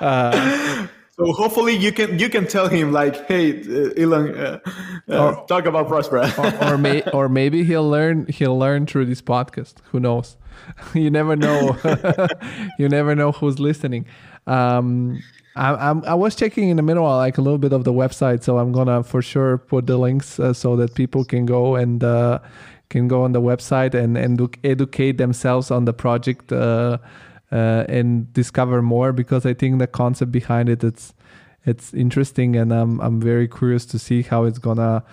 uh, 0.00 0.86
so 1.18 1.32
hopefully 1.32 1.74
you 1.74 1.92
can 1.92 2.18
you 2.18 2.28
can 2.28 2.46
tell 2.46 2.68
him 2.68 2.92
like, 2.92 3.26
hey, 3.26 3.62
uh, 3.62 4.02
Elon, 4.02 4.36
uh, 4.36 4.58
uh 5.08 5.34
or, 5.34 5.46
talk 5.46 5.64
about 5.64 5.88
Prospera, 5.88 6.28
or, 6.68 6.74
or, 6.74 6.78
may, 6.78 7.02
or 7.12 7.28
maybe 7.28 7.64
he'll 7.64 7.88
learn 7.88 8.26
he'll 8.26 8.58
learn 8.58 8.86
through 8.86 9.06
this 9.06 9.22
podcast. 9.22 9.74
Who 9.92 10.00
knows? 10.00 10.36
you 10.94 11.10
never 11.10 11.34
know. 11.34 11.76
you 12.78 12.88
never 12.88 13.14
know 13.14 13.32
who's 13.32 13.58
listening. 13.58 14.04
Um, 14.46 15.22
I, 15.54 15.90
am 15.90 16.04
I 16.06 16.14
was 16.14 16.36
checking 16.36 16.68
in 16.68 16.76
the 16.76 16.82
middle 16.82 17.04
like 17.04 17.38
a 17.38 17.40
little 17.40 17.58
bit 17.58 17.72
of 17.72 17.84
the 17.84 17.94
website, 17.94 18.42
so 18.42 18.58
I'm 18.58 18.72
gonna 18.72 19.02
for 19.02 19.22
sure 19.22 19.56
put 19.56 19.86
the 19.86 19.96
links 19.96 20.38
uh, 20.38 20.52
so 20.52 20.76
that 20.76 20.94
people 20.94 21.24
can 21.24 21.46
go 21.46 21.76
and 21.76 22.04
uh, 22.04 22.40
can 22.90 23.08
go 23.08 23.22
on 23.22 23.32
the 23.32 23.40
website 23.40 23.94
and 23.94 24.18
and 24.18 24.38
educate 24.64 25.16
themselves 25.16 25.70
on 25.70 25.86
the 25.86 25.94
project 25.94 26.52
uh, 27.52 27.84
and 27.88 28.32
discover 28.32 28.82
more 28.82 29.12
because 29.12 29.46
I 29.46 29.54
think 29.54 29.78
the 29.78 29.86
concept 29.86 30.32
behind 30.32 30.68
it 30.68 30.82
it's 30.82 31.14
it's 31.64 31.92
interesting 31.94 32.56
and 32.56 32.72
I'm 32.72 33.00
I'm 33.00 33.20
very 33.20 33.48
curious 33.48 33.86
to 33.86 33.98
see 33.98 34.22
how 34.22 34.44
it's 34.44 34.58
gonna 34.58 35.04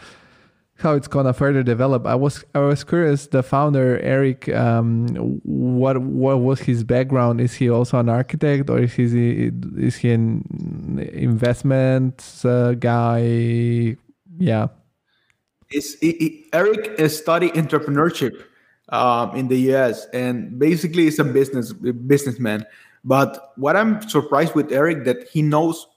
how 0.77 0.93
it's 0.93 1.07
gonna 1.07 1.34
further 1.34 1.64
develop. 1.64 2.05
I 2.05 2.15
was 2.15 2.43
I 2.53 2.60
was 2.60 2.84
curious. 2.84 3.27
The 3.27 3.43
founder 3.43 3.99
Eric, 3.99 4.49
um, 4.49 5.07
what 5.43 5.97
what 5.99 6.41
was 6.41 6.60
his 6.61 6.84
background? 6.84 7.41
Is 7.41 7.53
he 7.53 7.69
also 7.69 7.99
an 7.99 8.10
architect, 8.10 8.69
or 8.69 8.80
is 8.80 8.93
he 8.93 9.51
is 9.77 9.95
he 9.97 10.11
an 10.11 10.99
investment 11.14 12.41
uh, 12.43 12.73
guy? 12.73 13.97
Yeah, 14.38 14.68
is 15.72 15.97
Eric 16.53 17.10
studied 17.10 17.53
entrepreneurship 17.53 18.43
um, 18.93 19.35
in 19.35 19.49
the 19.49 19.57
U.S. 19.73 20.07
and 20.13 20.57
basically 20.57 21.07
is 21.07 21.19
a 21.19 21.25
business 21.25 21.73
businessman. 21.73 22.65
But 23.03 23.51
what 23.57 23.75
I'm 23.75 24.07
surprised 24.07 24.55
with 24.55 24.71
Eric 24.71 25.03
that 25.03 25.27
he 25.27 25.41
knows 25.41 25.87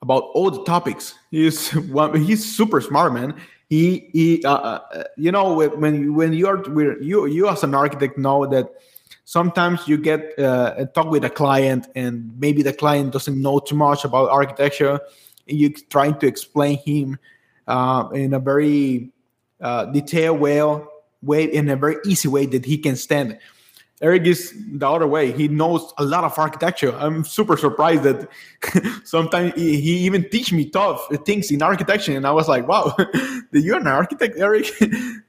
about 0.00 0.24
all 0.32 0.50
the 0.50 0.64
topics. 0.64 1.14
He's 1.30 1.68
he's 2.14 2.56
super 2.56 2.80
smart, 2.80 3.12
man 3.12 3.34
he, 3.68 4.08
he 4.12 4.44
uh, 4.44 4.54
uh, 4.54 5.04
you 5.16 5.32
know 5.32 5.54
when 5.54 6.14
when 6.14 6.32
you're 6.32 6.62
you 7.02 7.26
you 7.26 7.48
as 7.48 7.62
an 7.62 7.74
architect 7.74 8.18
know 8.18 8.46
that 8.46 8.68
sometimes 9.24 9.88
you 9.88 9.96
get 9.96 10.38
uh, 10.38 10.84
talk 10.94 11.10
with 11.10 11.24
a 11.24 11.30
client 11.30 11.88
and 11.94 12.38
maybe 12.38 12.62
the 12.62 12.72
client 12.72 13.12
doesn't 13.12 13.40
know 13.40 13.58
too 13.58 13.74
much 13.74 14.04
about 14.04 14.30
architecture 14.30 15.00
and 15.48 15.58
you 15.58 15.70
trying 15.90 16.14
to 16.18 16.26
explain 16.26 16.78
him 16.78 17.18
uh, 17.66 18.08
in 18.12 18.34
a 18.34 18.38
very 18.38 19.10
uh, 19.60 19.86
detailed 19.86 20.38
way 20.38 20.60
way 21.24 21.44
in 21.44 21.68
a 21.68 21.76
very 21.76 21.96
easy 22.06 22.28
way 22.28 22.46
that 22.46 22.64
he 22.64 22.78
can 22.78 22.96
stand 22.96 23.38
Eric 24.02 24.26
is 24.26 24.52
the 24.72 24.88
other 24.88 25.06
way. 25.06 25.30
He 25.30 25.46
knows 25.46 25.94
a 25.98 26.04
lot 26.04 26.24
of 26.24 26.36
architecture. 26.36 26.92
I'm 26.96 27.24
super 27.24 27.56
surprised 27.56 28.02
that 28.02 28.28
sometimes 29.04 29.54
he, 29.54 29.98
even 30.04 30.28
teach 30.28 30.52
me 30.52 30.68
tough 30.68 31.06
things 31.24 31.50
in 31.50 31.62
architecture, 31.62 32.16
and 32.16 32.26
I 32.26 32.32
was 32.32 32.48
like, 32.48 32.66
"Wow, 32.66 32.94
that 32.98 33.60
you're 33.62 33.78
an 33.78 33.86
architect, 33.86 34.34
Eric? 34.36 34.70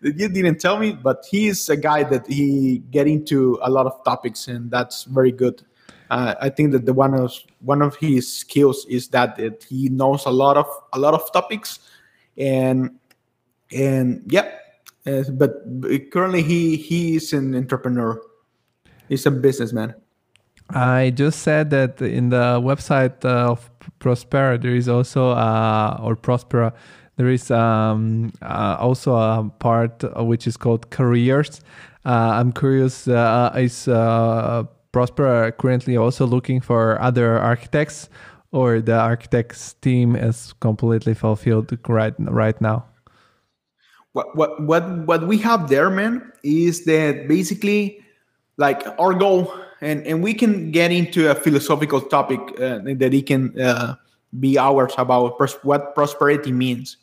That 0.01 0.19
you 0.19 0.27
didn't 0.30 0.59
tell 0.59 0.77
me." 0.77 0.93
But 0.93 1.26
he 1.30 1.47
is 1.47 1.69
a 1.69 1.77
guy 1.77 2.03
that 2.03 2.26
he 2.27 2.80
get 2.89 3.07
into 3.07 3.59
a 3.61 3.69
lot 3.69 3.85
of 3.85 4.03
topics, 4.03 4.47
and 4.47 4.69
that's 4.72 5.03
very 5.03 5.31
good. 5.31 5.61
Uh, 6.09 6.35
I 6.41 6.49
think 6.49 6.72
that 6.73 6.85
the 6.85 6.93
one 6.93 7.13
of 7.13 7.31
one 7.61 7.81
of 7.81 7.95
his 7.95 8.31
skills 8.31 8.85
is 8.89 9.07
that, 9.09 9.38
that 9.38 9.63
he 9.63 9.89
knows 9.89 10.26
a 10.26 10.31
lot 10.31 10.57
of 10.57 10.67
a 10.91 10.99
lot 10.99 11.13
of 11.13 11.31
topics, 11.31 11.80
and 12.35 12.97
and 13.72 14.23
yeah. 14.27 14.51
Uh, 15.06 15.23
but 15.32 15.64
currently, 16.11 16.41
he 16.41 16.77
he 16.77 17.15
is 17.15 17.34
an 17.34 17.56
entrepreneur 17.56 18.19
He's 19.10 19.26
a 19.26 19.32
businessman. 19.32 19.95
I 20.72 21.11
just 21.11 21.41
said 21.44 21.69
that 21.69 22.02
in 22.02 22.30
the 22.30 22.60
website 22.60 23.23
of 23.23 23.69
Prospera 23.99 24.60
there 24.60 24.76
is 24.76 24.90
also 24.90 25.30
uh, 25.30 25.99
or 26.02 26.15
Prospera 26.15 26.73
there 27.18 27.30
is 27.30 27.52
um, 27.52 28.34
uh, 28.41 28.77
also 28.80 29.15
a 29.15 29.49
part 29.60 30.03
which 30.26 30.48
is 30.48 30.57
called 30.57 30.90
careers. 30.90 31.61
Uh, 32.03 32.32
I'm 32.34 32.52
curious, 32.52 33.07
uh, 33.07 33.53
is 33.56 33.88
uh, 33.88 34.64
Prospera 34.91 35.56
currently 35.57 35.98
also 35.98 36.26
looking 36.26 36.60
for 36.60 36.99
other 37.02 37.40
architects, 37.40 38.10
or 38.52 38.82
the 38.82 38.98
architects 38.99 39.76
team 39.76 40.15
is 40.15 40.53
completely 40.60 41.14
fulfilled 41.14 41.77
right 41.88 42.14
right 42.19 42.60
now? 42.60 42.86
What 44.15 44.33
what 44.33 44.63
what 44.63 44.87
what 45.05 45.27
we 45.27 45.37
have 45.39 45.67
there, 45.67 45.89
man, 45.89 46.31
is 46.41 46.85
that 46.85 47.27
basically 47.27 47.99
like 48.55 48.79
our 48.97 49.13
goal 49.13 49.51
and 49.81 50.07
and 50.07 50.23
we 50.23 50.33
can 50.33 50.71
get 50.71 50.95
into 50.95 51.29
a 51.29 51.35
philosophical 51.35 51.99
topic 51.99 52.39
uh, 52.55 52.79
that 52.95 53.11
it 53.11 53.27
can 53.27 53.51
uh, 53.59 53.95
be 54.39 54.57
ours 54.57 54.93
about 54.97 55.35
what 55.65 55.95
prosperity 55.95 56.53
means. 56.53 56.95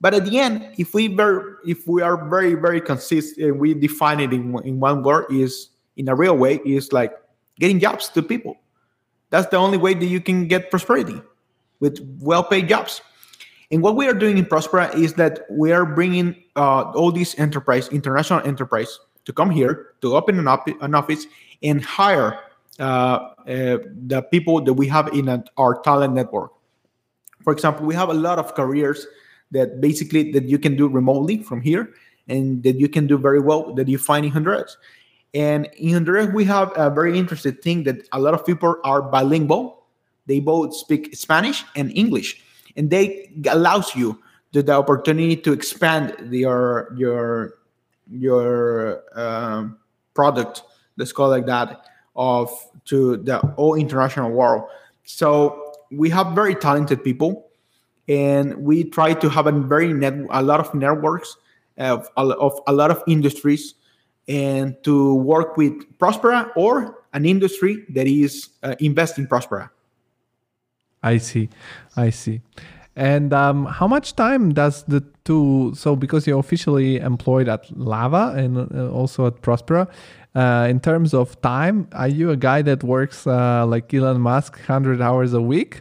But 0.00 0.14
at 0.14 0.24
the 0.24 0.38
end 0.38 0.72
if 0.78 0.94
we 0.94 1.08
very 1.08 1.52
if 1.66 1.86
we 1.86 2.00
are 2.00 2.16
very 2.30 2.54
very 2.54 2.80
consistent 2.80 3.58
we 3.58 3.74
define 3.74 4.18
it 4.18 4.32
in, 4.32 4.56
in 4.64 4.80
one 4.80 5.02
word 5.02 5.26
is 5.28 5.68
in 5.98 6.08
a 6.08 6.14
real 6.14 6.36
way 6.36 6.64
is 6.64 6.94
like 6.94 7.12
getting 7.60 7.78
jobs 7.78 8.08
to 8.16 8.22
people. 8.22 8.56
That's 9.28 9.52
the 9.52 9.58
only 9.58 9.76
way 9.76 9.92
that 9.92 10.06
you 10.06 10.22
can 10.22 10.48
get 10.48 10.70
prosperity 10.70 11.20
with 11.80 12.00
well-paid 12.24 12.70
jobs 12.70 13.02
and 13.70 13.82
what 13.82 13.96
we 13.96 14.06
are 14.06 14.14
doing 14.14 14.38
in 14.38 14.46
prospera 14.46 14.94
is 14.94 15.14
that 15.14 15.40
we 15.50 15.72
are 15.72 15.84
bringing 15.84 16.34
uh, 16.56 16.90
all 16.92 17.12
these 17.12 17.38
enterprise 17.38 17.88
international 17.88 18.46
enterprise 18.46 18.98
to 19.24 19.32
come 19.32 19.50
here 19.50 19.94
to 20.00 20.16
open 20.16 20.38
an, 20.38 20.48
op- 20.48 20.82
an 20.82 20.94
office 20.94 21.26
and 21.62 21.84
hire 21.84 22.40
uh, 22.78 22.82
uh, 22.82 23.78
the 24.06 24.26
people 24.30 24.60
that 24.62 24.72
we 24.72 24.86
have 24.86 25.08
in 25.08 25.28
a, 25.28 25.44
our 25.56 25.80
talent 25.82 26.14
network. 26.14 26.52
For 27.42 27.52
example, 27.52 27.84
we 27.84 27.94
have 27.94 28.08
a 28.08 28.14
lot 28.14 28.38
of 28.38 28.54
careers 28.54 29.06
that 29.50 29.80
basically 29.80 30.32
that 30.32 30.44
you 30.44 30.58
can 30.58 30.76
do 30.76 30.88
remotely 30.88 31.42
from 31.42 31.60
here 31.60 31.92
and 32.28 32.62
that 32.62 32.76
you 32.76 32.88
can 32.88 33.06
do 33.06 33.18
very 33.18 33.40
well 33.40 33.74
that 33.74 33.88
you 33.88 33.98
find 33.98 34.24
in 34.24 34.32
Honduras. 34.32 34.76
And 35.34 35.68
in 35.76 35.92
Honduras, 35.94 36.28
we 36.32 36.44
have 36.44 36.72
a 36.76 36.90
very 36.90 37.18
interesting 37.18 37.54
thing 37.54 37.82
that 37.84 38.08
a 38.12 38.20
lot 38.20 38.34
of 38.34 38.46
people 38.46 38.76
are 38.84 39.02
bilingual. 39.02 39.84
They 40.26 40.40
both 40.40 40.74
speak 40.74 41.14
Spanish 41.16 41.64
and 41.76 41.90
English, 41.96 42.42
and 42.78 42.88
they 42.88 43.30
allows 43.50 43.94
you 43.94 44.18
the, 44.52 44.62
the 44.62 44.72
opportunity 44.72 45.36
to 45.36 45.52
expand 45.52 46.14
your 46.32 46.94
your 46.96 47.58
your 48.10 49.02
um, 49.14 49.76
product 50.14 50.62
let's 50.98 51.12
call 51.12 51.32
it 51.32 51.36
like 51.38 51.46
that, 51.46 51.86
of 52.16 52.50
to 52.86 53.16
the 53.18 53.38
whole 53.38 53.76
international 53.76 54.30
world. 54.30 54.68
So 55.04 55.72
we 55.90 56.10
have 56.10 56.34
very 56.34 56.54
talented 56.54 57.02
people, 57.02 57.48
and 58.08 58.54
we 58.58 58.84
try 58.84 59.14
to 59.14 59.28
have 59.30 59.46
a 59.46 59.52
very 59.52 59.92
net 59.92 60.14
a 60.30 60.42
lot 60.42 60.60
of 60.60 60.74
networks 60.74 61.36
of, 61.78 62.08
of 62.16 62.60
a 62.66 62.72
lot 62.72 62.90
of 62.90 63.02
industries, 63.06 63.74
and 64.26 64.76
to 64.82 65.14
work 65.14 65.56
with 65.56 65.72
Prospera 65.98 66.50
or 66.56 67.04
an 67.14 67.24
industry 67.24 67.86
that 67.90 68.06
is 68.06 68.50
uh, 68.62 68.74
investing 68.80 69.26
Prospera. 69.26 69.70
I 71.02 71.18
see, 71.18 71.48
I 71.96 72.10
see. 72.10 72.40
And 72.96 73.32
um, 73.32 73.66
how 73.66 73.86
much 73.86 74.16
time 74.16 74.52
does 74.52 74.82
the 74.84 75.04
two? 75.24 75.72
So 75.76 75.94
because 75.94 76.26
you're 76.26 76.40
officially 76.40 76.96
employed 76.96 77.48
at 77.48 77.70
Lava 77.78 78.34
and 78.36 78.58
uh, 78.58 78.90
also 78.90 79.26
at 79.28 79.40
Prospera, 79.40 79.88
uh, 80.34 80.66
in 80.68 80.80
terms 80.80 81.14
of 81.14 81.40
time, 81.40 81.88
are 81.92 82.08
you 82.08 82.30
a 82.30 82.36
guy 82.36 82.62
that 82.62 82.82
works 82.82 83.24
uh, 83.26 83.64
like 83.66 83.94
Elon 83.94 84.20
Musk, 84.20 84.60
hundred 84.66 85.00
hours 85.00 85.32
a 85.32 85.40
week, 85.40 85.80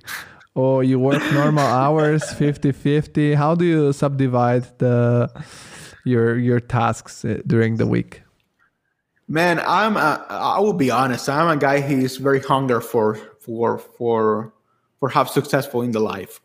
or 0.54 0.84
you 0.84 1.00
work 1.00 1.24
normal 1.34 1.66
hours, 1.84 2.22
50-50? 2.24 3.34
How 3.34 3.56
do 3.56 3.66
you 3.66 3.94
subdivide 3.94 4.66
the 4.78 5.30
your 6.06 6.38
your 6.38 6.60
tasks 6.60 7.26
uh, 7.26 7.42
during 7.48 7.78
the 7.78 7.88
week? 7.88 8.22
Man, 9.28 9.60
I'm. 9.60 9.98
A, 9.98 10.26
I 10.30 10.60
will 10.60 10.74
be 10.74 10.90
honest. 10.90 11.28
I'm 11.28 11.50
a 11.50 11.58
guy 11.58 11.82
who 11.82 11.98
is 11.98 12.18
very 12.18 12.40
hunger 12.40 12.80
for 12.80 13.16
for 13.40 13.78
for 13.80 14.54
have 15.12 15.30
successful 15.30 15.82
in 15.82 15.92
the 15.92 16.00
life 16.00 16.42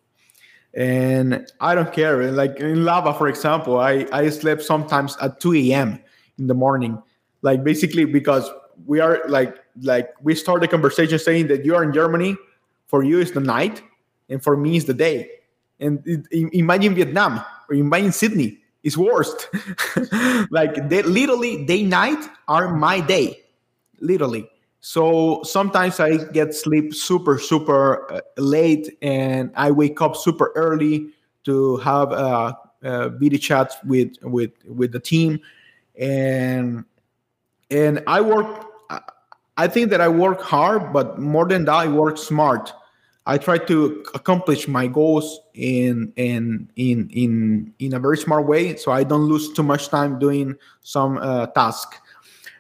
and 0.75 1.47
I 1.61 1.75
don't 1.75 1.93
care. 1.93 2.31
Like 2.33 2.59
in 2.59 2.85
lava, 2.85 3.15
for 3.15 3.29
example, 3.29 3.79
I 3.79 4.07
I 4.13 4.29
slept 4.31 4.63
sometimes 4.63 5.17
at 5.21 5.41
2 5.41 5.55
a.m. 5.55 6.01
in 6.39 6.47
the 6.47 6.55
morning, 6.55 7.03
like 7.43 7.63
basically 7.63 8.05
because 8.05 8.51
we 8.87 9.01
are 9.01 9.21
like 9.29 9.59
like 9.83 10.15
we 10.23 10.35
start 10.35 10.61
the 10.61 10.69
conversation 10.69 11.19
saying 11.19 11.49
that 11.49 11.65
you 11.65 11.75
are 11.75 11.85
in 11.85 11.93
Germany, 11.93 12.37
for 12.87 13.03
you 13.03 13.21
is 13.21 13.33
the 13.33 13.41
night, 13.41 13.83
and 14.29 14.43
for 14.43 14.57
me 14.57 14.77
is 14.77 14.87
the 14.87 14.95
day. 14.95 15.31
And 15.79 16.03
it, 16.07 16.27
imagine 16.53 16.95
Vietnam 16.95 17.45
or 17.69 17.75
imagine 17.75 18.13
Sydney, 18.13 18.59
it's 18.83 18.97
worst. 18.97 19.49
like 20.51 20.89
they 20.89 21.03
literally 21.03 21.67
day 21.67 21.83
night 21.83 22.25
are 22.49 22.75
my 22.75 23.01
day, 23.01 23.43
literally. 24.01 24.49
So 24.83 25.43
sometimes 25.45 26.01
I 26.01 26.17
get 26.33 26.55
sleep 26.55 26.93
super, 26.93 27.39
super 27.39 28.13
uh, 28.13 28.21
late 28.37 28.99
and 29.01 29.53
I 29.55 29.71
wake 29.71 30.03
up 30.03 30.17
super 30.17 30.51
early 30.57 31.11
to 31.45 31.77
have 31.79 32.11
a, 32.11 32.59
a 32.83 33.09
video 33.09 33.39
chats 33.39 33.77
with, 33.87 34.17
with, 34.23 34.51
with 34.67 34.91
the 34.91 34.99
team. 34.99 35.39
And, 35.97 36.85
and 37.71 38.03
I 38.09 38.21
work, 38.21 38.67
I 39.57 39.69
think 39.69 39.91
that 39.91 40.01
I 40.01 40.09
work 40.09 40.41
hard, 40.41 40.93
but 40.93 41.17
more 41.17 41.47
than 41.47 41.65
that, 41.67 41.75
I 41.75 41.87
work 41.87 42.19
smart. 42.19 42.73
I 43.25 43.39
try 43.39 43.59
to 43.59 44.05
accomplish 44.15 44.67
my 44.67 44.89
goals 44.89 45.39
in 45.55 46.13
in 46.17 46.69
in 46.75 47.09
in 47.11 47.73
in 47.79 47.95
a 47.95 48.01
very 48.01 48.19
smart 48.19 48.49
way, 48.49 48.75
so 48.75 48.91
I 48.91 49.05
don't 49.05 49.27
lose 49.27 49.53
too 49.53 49.63
much 49.63 49.91
time 49.91 50.19
doing 50.19 50.57
some 50.81 51.19
uh, 51.19 51.47
task. 51.47 51.95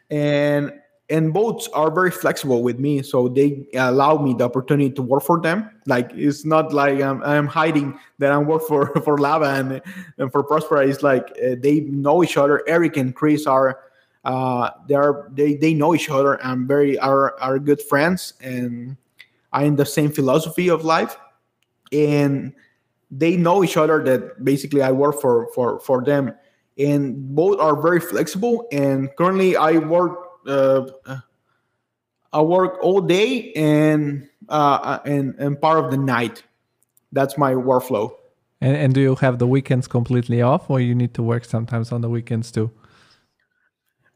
And 0.08 0.72
and 1.12 1.30
both 1.30 1.68
are 1.74 1.90
very 1.90 2.10
flexible 2.10 2.62
with 2.62 2.78
me 2.78 3.02
so 3.02 3.28
they 3.28 3.66
allow 3.74 4.16
me 4.16 4.32
the 4.32 4.44
opportunity 4.44 4.90
to 4.90 5.02
work 5.02 5.22
for 5.22 5.38
them. 5.38 5.68
Like 5.86 6.10
it's 6.14 6.46
not 6.46 6.72
like 6.72 7.00
i'm, 7.02 7.22
I'm 7.22 7.46
hiding 7.46 7.98
that 8.18 8.32
i'm 8.32 8.46
work 8.46 8.62
for 8.66 8.86
for 9.04 9.18
lava 9.18 9.50
and, 9.50 9.82
and 10.16 10.32
for 10.32 10.42
prospera. 10.42 10.88
It's 10.88 11.02
like 11.02 11.30
uh, 11.32 11.56
they 11.60 11.80
know 11.80 12.24
each 12.24 12.38
other. 12.38 12.64
Eric 12.66 12.96
and 12.96 13.14
chris 13.14 13.46
are 13.46 13.80
uh 14.24 14.70
they 14.88 14.94
are 14.94 15.28
they, 15.32 15.54
they 15.54 15.74
know 15.74 15.94
each 15.94 16.08
other 16.08 16.34
and 16.42 16.66
very 16.66 16.98
are 16.98 17.38
are 17.40 17.58
good 17.58 17.82
friends. 17.82 18.32
And 18.40 18.96
are 19.52 19.64
in 19.64 19.76
the 19.76 19.84
same 19.84 20.10
philosophy 20.10 20.68
of 20.68 20.82
life. 20.82 21.18
And 21.92 22.54
they 23.10 23.36
know 23.36 23.62
each 23.62 23.76
other 23.76 24.02
that 24.04 24.42
basically 24.42 24.80
i 24.80 24.90
work 24.90 25.20
for 25.20 25.52
for 25.54 25.78
for 25.80 26.02
them. 26.02 26.32
And 26.78 27.34
both 27.34 27.60
are 27.60 27.76
very 27.76 28.00
flexible. 28.00 28.66
And 28.72 29.10
currently 29.18 29.56
i 29.56 29.72
work 29.76 30.21
uh, 30.46 30.86
I 32.32 32.40
work 32.40 32.78
all 32.82 33.00
day 33.00 33.52
and 33.52 34.28
uh, 34.48 34.98
and 35.04 35.34
and 35.38 35.60
part 35.60 35.84
of 35.84 35.90
the 35.90 35.98
night. 35.98 36.42
That's 37.12 37.36
my 37.36 37.52
workflow. 37.52 38.12
And, 38.60 38.76
and 38.76 38.94
do 38.94 39.00
you 39.00 39.16
have 39.16 39.38
the 39.38 39.46
weekends 39.46 39.86
completely 39.88 40.40
off, 40.40 40.70
or 40.70 40.80
you 40.80 40.94
need 40.94 41.14
to 41.14 41.22
work 41.22 41.44
sometimes 41.44 41.92
on 41.92 42.00
the 42.00 42.08
weekends 42.08 42.50
too? 42.50 42.70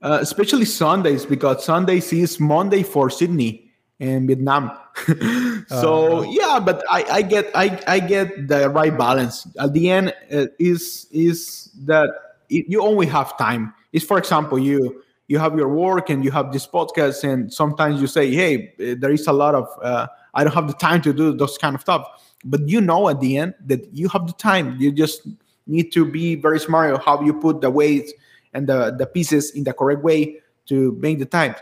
Uh, 0.00 0.18
especially 0.20 0.64
Sundays, 0.64 1.26
because 1.26 1.64
Sundays 1.64 2.12
is 2.12 2.38
Monday 2.38 2.82
for 2.82 3.10
Sydney 3.10 3.72
and 3.98 4.28
Vietnam. 4.28 4.70
so 5.68 6.18
uh, 6.18 6.22
yeah, 6.22 6.60
but 6.60 6.84
I, 6.88 7.04
I 7.10 7.22
get 7.22 7.50
I, 7.54 7.82
I 7.86 7.98
get 7.98 8.48
the 8.48 8.70
right 8.70 8.96
balance. 8.96 9.46
At 9.58 9.72
the 9.72 9.90
end, 9.90 10.14
uh, 10.32 10.46
is 10.58 11.06
is 11.10 11.70
that 11.86 12.10
it, 12.48 12.66
you 12.68 12.82
only 12.82 13.06
have 13.06 13.36
time. 13.36 13.74
Is 13.92 14.04
for 14.04 14.18
example, 14.18 14.58
you 14.58 15.02
you 15.28 15.38
have 15.38 15.56
your 15.56 15.68
work 15.68 16.10
and 16.10 16.24
you 16.24 16.30
have 16.30 16.52
this 16.52 16.66
podcast 16.66 17.24
and 17.24 17.52
sometimes 17.52 18.00
you 18.00 18.06
say 18.06 18.32
hey 18.32 18.74
eh, 18.80 18.94
there 18.98 19.10
is 19.10 19.26
a 19.26 19.32
lot 19.32 19.54
of 19.54 19.68
uh, 19.82 20.06
i 20.34 20.44
don't 20.44 20.54
have 20.54 20.68
the 20.68 20.74
time 20.74 21.00
to 21.02 21.12
do 21.12 21.32
those 21.32 21.58
kind 21.58 21.74
of 21.74 21.80
stuff. 21.80 22.06
But 22.44 22.68
you 22.68 22.80
know 22.80 23.08
at 23.08 23.20
the 23.20 23.38
end 23.38 23.54
that 23.66 23.92
you 23.92 24.08
have 24.08 24.26
the 24.26 24.32
time. 24.34 24.76
You 24.78 24.92
just 24.92 25.26
need 25.66 25.90
to 25.92 26.04
be 26.04 26.36
very 26.36 26.60
smart 26.60 26.94
on 26.94 27.00
how 27.00 27.20
you 27.22 27.34
put 27.34 27.60
the 27.60 27.70
weights 27.70 28.12
and 28.54 28.68
the, 28.68 28.94
the 28.96 29.06
pieces 29.06 29.50
in 29.50 29.64
the 29.64 29.72
correct 29.72 30.02
way 30.02 30.40
to 30.66 30.92
make 31.00 31.18
the 31.18 31.26
time. 31.26 31.56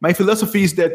My 0.00 0.12
philosophy 0.12 0.64
is 0.64 0.74
that 0.74 0.92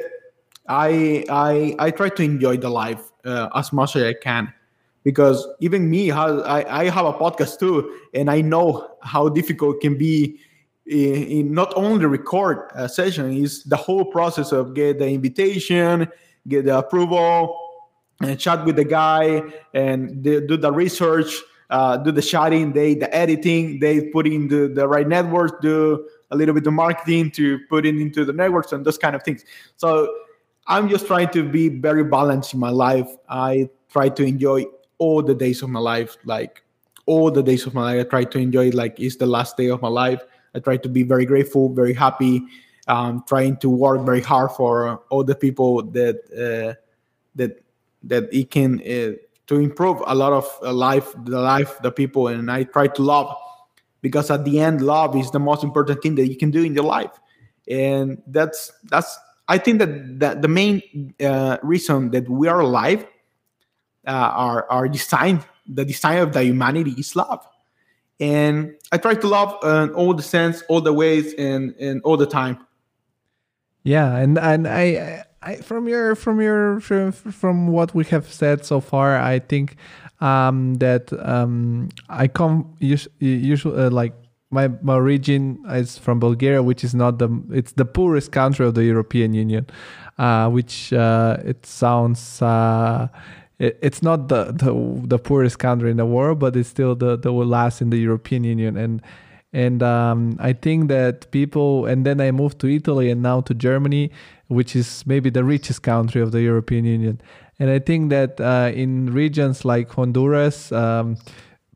i 0.68 1.26
i 1.30 1.76
i 1.80 1.90
try 1.90 2.08
to 2.08 2.22
enjoy 2.22 2.56
the 2.56 2.70
life 2.70 3.12
uh, 3.26 3.50
as 3.56 3.72
much 3.74 3.96
as 3.96 4.04
i 4.04 4.14
can. 4.14 4.54
Because 5.04 5.48
even 5.60 5.90
me 5.90 6.12
I, 6.12 6.82
I 6.82 6.90
have 6.90 7.06
a 7.06 7.14
podcast 7.14 7.58
too 7.58 7.98
and 8.14 8.30
i 8.30 8.42
know 8.42 8.92
how 9.02 9.30
difficult 9.30 9.78
it 9.78 9.82
can 9.82 9.98
be 9.98 10.40
in, 10.92 11.24
in 11.24 11.54
not 11.54 11.74
only 11.76 12.06
record 12.06 12.70
a 12.76 12.90
session 12.90 13.32
is 13.32 13.64
the 13.64 13.78
whole 13.78 14.06
process 14.06 14.52
of 14.52 14.74
get 14.74 15.00
the 15.00 15.08
invitation 15.08 16.08
get 16.48 16.66
the 16.66 16.78
approval 16.78 17.58
and 18.22 18.38
chat 18.38 18.66
with 18.66 18.76
the 18.76 18.84
guy 18.84 19.42
and 19.74 20.22
do 20.22 20.58
the 20.58 20.72
research 20.72 21.42
uh, 21.70 21.96
do 21.96 22.12
the 22.12 22.22
chatting 22.22 22.74
they 22.74 22.94
the 22.94 23.14
editing 23.16 23.80
they 23.80 24.10
put 24.10 24.28
in 24.28 24.50
the, 24.50 24.68
the 24.68 24.86
right 24.86 25.08
networks 25.08 25.54
do 25.62 26.06
a 26.32 26.36
little 26.36 26.54
bit 26.54 26.68
of 26.68 26.74
marketing 26.74 27.32
to 27.32 27.60
put 27.70 27.86
it 27.86 27.96
into 27.96 28.26
the 28.26 28.34
networks 28.34 28.72
and 28.74 28.86
those 28.86 28.98
kind 28.98 29.16
of 29.16 29.24
things. 29.24 29.46
So 29.78 30.14
i'm 30.68 30.90
just 30.90 31.08
trying 31.08 31.30
to 31.30 31.48
be 31.48 31.70
very 31.70 32.04
balanced 32.04 32.54
in 32.54 32.60
my 32.60 32.70
life. 32.70 33.10
I 33.30 33.70
try 33.90 34.10
to 34.10 34.24
enjoy 34.24 34.66
all 34.98 35.24
the 35.24 35.34
days 35.34 35.64
of 35.64 35.70
my 35.70 35.80
life 35.80 36.18
like 36.26 36.64
all 37.06 37.32
the 37.32 37.42
days 37.42 37.66
of 37.66 37.74
my 37.74 37.82
life 37.82 38.06
i 38.06 38.10
try 38.10 38.24
to 38.24 38.38
enjoy 38.38 38.70
like 38.70 39.00
it's 39.00 39.16
the 39.16 39.26
last 39.26 39.58
day 39.58 39.68
of 39.68 39.82
my 39.82 39.88
life 39.88 40.22
I 40.54 40.60
try 40.60 40.78
to 40.78 40.90
be 40.90 41.04
very 41.04 41.26
grateful, 41.26 41.74
very 41.74 41.94
happy, 41.94 42.44
um, 42.88 43.24
trying 43.28 43.58
to 43.58 43.70
work 43.70 44.06
very 44.06 44.22
hard 44.22 44.52
for 44.52 45.02
all 45.10 45.24
the 45.24 45.36
people 45.36 45.84
that 45.92 46.18
uh, 46.32 46.80
that 47.36 47.64
that 48.04 48.34
it 48.34 48.52
can 48.52 48.80
uh, 48.82 49.16
to 49.48 49.60
improve 49.60 50.02
a 50.06 50.16
lot 50.16 50.34
of 50.34 50.46
uh, 50.62 50.74
life, 50.74 51.14
the 51.24 51.40
life, 51.40 51.78
the 51.82 51.92
people, 51.92 52.28
and 52.28 52.52
I 52.52 52.64
try 52.64 52.88
to 52.88 53.02
love 53.02 53.36
because 54.02 54.32
at 54.32 54.46
the 54.46 54.60
end, 54.60 54.82
love 54.82 55.16
is 55.16 55.32
the 55.32 55.40
most 55.40 55.64
important 55.64 56.02
thing 56.02 56.16
that 56.16 56.28
you 56.28 56.36
can 56.36 56.52
do 56.52 56.64
in 56.64 56.74
your 56.74 56.86
life, 56.86 57.12
and 57.68 58.22
that's 58.28 58.72
that's 58.84 59.18
I 59.48 59.58
think 59.58 59.80
that, 59.80 60.20
that 60.20 60.42
the 60.42 60.48
main 60.48 61.14
uh, 61.20 61.58
reason 61.62 62.12
that 62.12 62.30
we 62.30 62.48
are 62.48 62.62
alive, 62.62 63.06
uh, 64.08 64.12
are 64.12 64.70
our 64.70 64.88
design, 64.88 65.44
the 65.68 65.86
design 65.86 66.20
of 66.20 66.34
the 66.34 66.44
humanity 66.44 66.92
is 66.98 67.16
love 67.16 67.46
and 68.22 68.76
I 68.92 68.98
try 68.98 69.16
to 69.16 69.28
love 69.28 69.58
uh, 69.64 69.88
all 69.96 70.14
the 70.14 70.24
sense, 70.24 70.64
all 70.70 70.80
the 70.80 70.94
ways, 70.94 71.34
and 71.34 71.76
and 71.80 72.02
all 72.04 72.16
the 72.16 72.28
time. 72.28 72.60
Yeah, 73.84 74.16
and 74.16 74.38
and 74.38 74.68
I, 74.68 75.26
I 75.42 75.56
from 75.56 75.90
your 75.90 76.16
from 76.16 76.40
your 76.40 76.80
from, 76.80 77.68
what 77.68 77.96
we 77.96 78.06
have 78.06 78.32
said 78.32 78.64
so 78.64 78.80
far, 78.80 79.18
I 79.18 79.40
think 79.40 79.76
um, 80.22 80.76
that 80.76 81.12
um, 81.28 81.90
I 82.10 82.28
come 82.28 82.76
usually 82.80 83.76
uh, 83.76 83.90
like 83.90 84.14
my, 84.52 84.68
my 84.82 84.94
origin 84.94 85.64
is 85.70 85.98
from 85.98 86.20
Bulgaria, 86.20 86.62
which 86.62 86.84
is 86.84 86.94
not 86.94 87.18
the 87.18 87.30
it's 87.52 87.72
the 87.72 87.86
poorest 87.86 88.32
country 88.32 88.68
of 88.68 88.76
the 88.76 88.84
European 88.84 89.34
Union, 89.34 89.66
uh, 90.20 90.48
which 90.50 90.94
uh, 90.94 91.38
it 91.44 91.66
sounds 91.66 92.42
uh, 92.42 93.08
it, 93.62 93.78
it's 93.82 94.02
not 94.02 94.28
the, 94.28 94.46
the 94.52 94.74
the 95.08 95.20
poorest 95.20 95.60
country 95.60 95.92
in 95.92 95.98
the 95.98 96.06
world, 96.06 96.40
but 96.40 96.56
it's 96.56 96.70
still 96.70 96.96
the 96.96 97.16
the 97.16 97.32
last 97.32 97.82
in 97.82 97.92
the 97.92 97.98
European 97.98 98.44
Union. 98.44 98.76
And 98.76 99.02
and 99.54 99.84
um, 99.84 100.38
I 100.40 100.54
think 100.54 100.90
that 100.90 101.30
people 101.32 101.86
and 101.86 102.06
then 102.06 102.20
I 102.20 102.32
moved 102.32 102.60
to 102.60 102.68
Italy 102.68 103.12
and 103.12 103.22
now 103.22 103.42
to 103.42 103.54
Germany, 103.54 104.12
which 104.48 104.76
is 104.76 105.06
maybe 105.06 105.30
the 105.30 105.44
richest 105.44 105.84
country 105.84 106.22
of 106.22 106.32
the 106.32 106.42
European 106.42 106.86
Union. 106.86 107.22
And 107.60 107.70
I 107.70 107.80
think 107.80 108.10
that 108.10 108.42
uh, 108.42 108.72
in 108.74 109.14
regions 109.14 109.64
like 109.64 109.92
Honduras. 109.92 110.72
Um, 110.72 111.18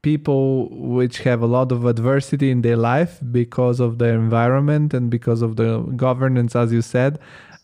people 0.01 0.69
which 0.69 1.17
have 1.23 1.41
a 1.41 1.47
lot 1.47 1.71
of 1.71 1.83
adversity 1.83 2.51
in 2.51 2.61
their 2.61 2.77
life 2.77 3.19
because 3.31 3.79
of 3.79 3.97
the 3.97 4.05
environment 4.05 4.93
and 4.93 5.09
because 5.09 5.41
of 5.41 5.55
the 5.55 5.79
governance, 5.95 6.55
as 6.55 6.71
you 6.71 6.83
said. 6.83 7.17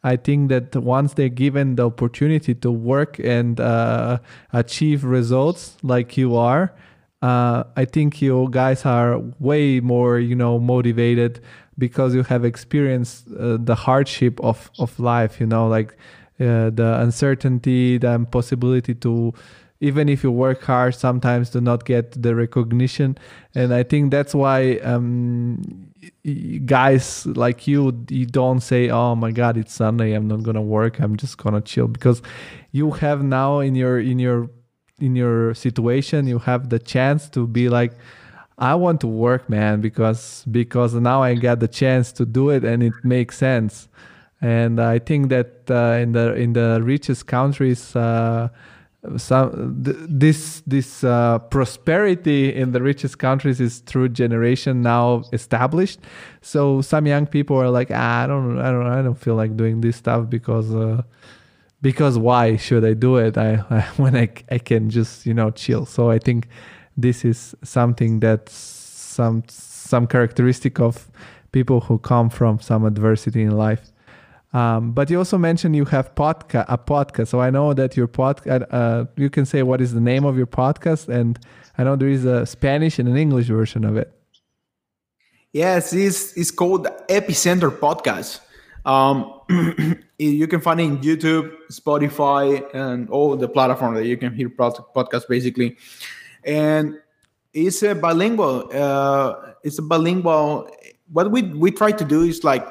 I 0.03 0.15
think 0.15 0.49
that 0.49 0.75
once 0.75 1.13
they're 1.13 1.29
given 1.29 1.75
the 1.75 1.85
opportunity 1.85 2.55
to 2.55 2.71
work 2.71 3.19
and 3.19 3.59
uh, 3.59 4.19
achieve 4.51 5.03
results 5.03 5.77
like 5.83 6.17
you 6.17 6.35
are, 6.35 6.73
uh, 7.21 7.63
I 7.75 7.85
think 7.85 8.21
you 8.21 8.47
guys 8.49 8.85
are 8.85 9.19
way 9.39 9.79
more, 9.79 10.19
you 10.19 10.35
know, 10.35 10.59
motivated 10.59 11.39
because 11.77 12.15
you 12.15 12.23
have 12.23 12.43
experienced 12.43 13.27
uh, 13.39 13.57
the 13.59 13.75
hardship 13.75 14.39
of 14.41 14.71
of 14.79 14.99
life. 14.99 15.39
You 15.39 15.45
know, 15.45 15.67
like 15.67 15.91
uh, 16.39 16.71
the 16.71 16.97
uncertainty, 16.99 17.99
the 17.99 18.11
impossibility 18.13 18.95
to 18.95 19.33
even 19.81 20.07
if 20.09 20.23
you 20.23 20.31
work 20.31 20.63
hard 20.63 20.95
sometimes 20.95 21.49
do 21.49 21.59
not 21.59 21.85
get 21.85 22.11
the 22.21 22.35
recognition 22.35 23.17
and 23.55 23.73
i 23.73 23.81
think 23.83 24.11
that's 24.11 24.35
why 24.35 24.77
um, 24.83 25.90
guys 26.65 27.25
like 27.27 27.67
you 27.67 28.05
you 28.09 28.25
don't 28.25 28.61
say 28.61 28.89
oh 28.89 29.15
my 29.15 29.31
god 29.31 29.57
it's 29.57 29.73
sunday 29.73 30.13
i'm 30.13 30.27
not 30.27 30.41
gonna 30.41 30.61
work 30.61 30.99
i'm 30.99 31.15
just 31.15 31.37
gonna 31.37 31.61
chill 31.61 31.87
because 31.87 32.21
you 32.71 32.91
have 32.91 33.23
now 33.23 33.59
in 33.59 33.75
your 33.75 33.99
in 33.99 34.17
your 34.17 34.49
in 34.99 35.15
your 35.15 35.53
situation 35.53 36.25
you 36.27 36.39
have 36.39 36.69
the 36.69 36.79
chance 36.79 37.29
to 37.29 37.45
be 37.45 37.69
like 37.69 37.93
i 38.57 38.73
want 38.73 38.99
to 38.99 39.07
work 39.07 39.47
man 39.49 39.79
because 39.79 40.43
because 40.49 40.93
now 40.95 41.21
i 41.21 41.35
got 41.35 41.59
the 41.59 41.67
chance 41.67 42.11
to 42.11 42.25
do 42.25 42.49
it 42.49 42.63
and 42.63 42.83
it 42.83 42.93
makes 43.03 43.37
sense. 43.37 43.87
And 44.43 44.79
i 44.79 44.97
think 44.97 45.29
that 45.29 45.69
uh, 45.69 45.99
in 46.01 46.13
the 46.13 46.33
in 46.33 46.53
the 46.53 46.81
richest 46.83 47.27
countries 47.27 47.95
uh, 47.95 48.49
some 49.17 49.83
th- 49.83 49.97
this 50.07 50.61
this 50.67 51.03
uh, 51.03 51.39
prosperity 51.39 52.53
in 52.53 52.71
the 52.71 52.81
richest 52.81 53.17
countries 53.17 53.59
is 53.59 53.79
through 53.79 54.09
generation 54.09 54.81
now 54.81 55.23
established. 55.33 55.99
So 56.41 56.81
some 56.81 57.07
young 57.07 57.25
people 57.25 57.57
are 57.57 57.69
like 57.69 57.89
ah, 57.91 58.23
i 58.23 58.27
don't 58.27 58.59
i 58.59 58.69
don't 58.71 58.85
i 58.85 59.01
don't 59.01 59.15
feel 59.15 59.35
like 59.35 59.57
doing 59.57 59.81
this 59.81 59.95
stuff 59.95 60.29
because 60.29 60.73
uh, 60.75 61.01
because 61.81 62.19
why 62.19 62.57
should 62.57 62.85
i 62.85 62.93
do 62.93 63.17
it? 63.17 63.37
I, 63.37 63.63
I 63.69 63.81
when 63.97 64.15
I, 64.15 64.29
I 64.51 64.59
can 64.59 64.89
just 64.89 65.25
you 65.25 65.33
know 65.33 65.49
chill. 65.49 65.85
So 65.85 66.11
i 66.11 66.19
think 66.19 66.47
this 66.95 67.25
is 67.25 67.55
something 67.63 68.19
that 68.19 68.49
some 68.49 69.43
some 69.47 70.05
characteristic 70.05 70.79
of 70.79 71.09
people 71.51 71.81
who 71.81 71.97
come 71.97 72.29
from 72.29 72.59
some 72.59 72.85
adversity 72.85 73.41
in 73.41 73.57
life 73.57 73.91
um, 74.53 74.91
but 74.91 75.09
you 75.09 75.17
also 75.17 75.37
mentioned 75.37 75.75
you 75.75 75.85
have 75.85 76.13
podca- 76.15 76.65
a 76.67 76.77
podcast. 76.77 77.29
So 77.29 77.39
I 77.39 77.49
know 77.49 77.73
that 77.73 77.95
your 77.95 78.07
podcast, 78.07 78.65
uh, 78.71 79.05
you 79.15 79.29
can 79.29 79.45
say 79.45 79.63
what 79.63 79.79
is 79.79 79.93
the 79.93 80.01
name 80.01 80.25
of 80.25 80.37
your 80.37 80.47
podcast. 80.47 81.07
And 81.07 81.39
I 81.77 81.83
know 81.83 81.95
there 81.95 82.09
is 82.09 82.25
a 82.25 82.45
Spanish 82.45 82.99
and 82.99 83.07
an 83.07 83.15
English 83.15 83.47
version 83.47 83.85
of 83.85 83.95
it. 83.95 84.11
Yes, 85.53 85.93
it's, 85.93 86.35
it's 86.37 86.51
called 86.51 86.87
Epicenter 87.07 87.71
Podcast. 87.71 88.41
Um, 88.85 89.39
you 90.17 90.47
can 90.47 90.59
find 90.59 90.81
it 90.81 90.83
in 90.83 90.97
YouTube, 90.97 91.53
Spotify, 91.71 92.63
and 92.73 93.09
all 93.09 93.35
the 93.37 93.47
platforms 93.47 93.99
that 93.99 94.05
you 94.05 94.17
can 94.17 94.33
hear 94.33 94.49
podcast 94.49 95.27
basically. 95.29 95.77
And 96.43 96.99
it's 97.53 97.83
a 97.83 97.93
bilingual. 97.93 98.69
Uh, 98.73 99.53
it's 99.63 99.77
a 99.77 99.81
bilingual. 99.81 100.69
What 101.11 101.31
we 101.31 101.43
we 101.43 101.71
try 101.71 101.91
to 101.91 102.05
do 102.05 102.23
is 102.23 102.43
like 102.43 102.65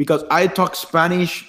because 0.00 0.24
I 0.30 0.46
talk 0.46 0.74
Spanish 0.74 1.44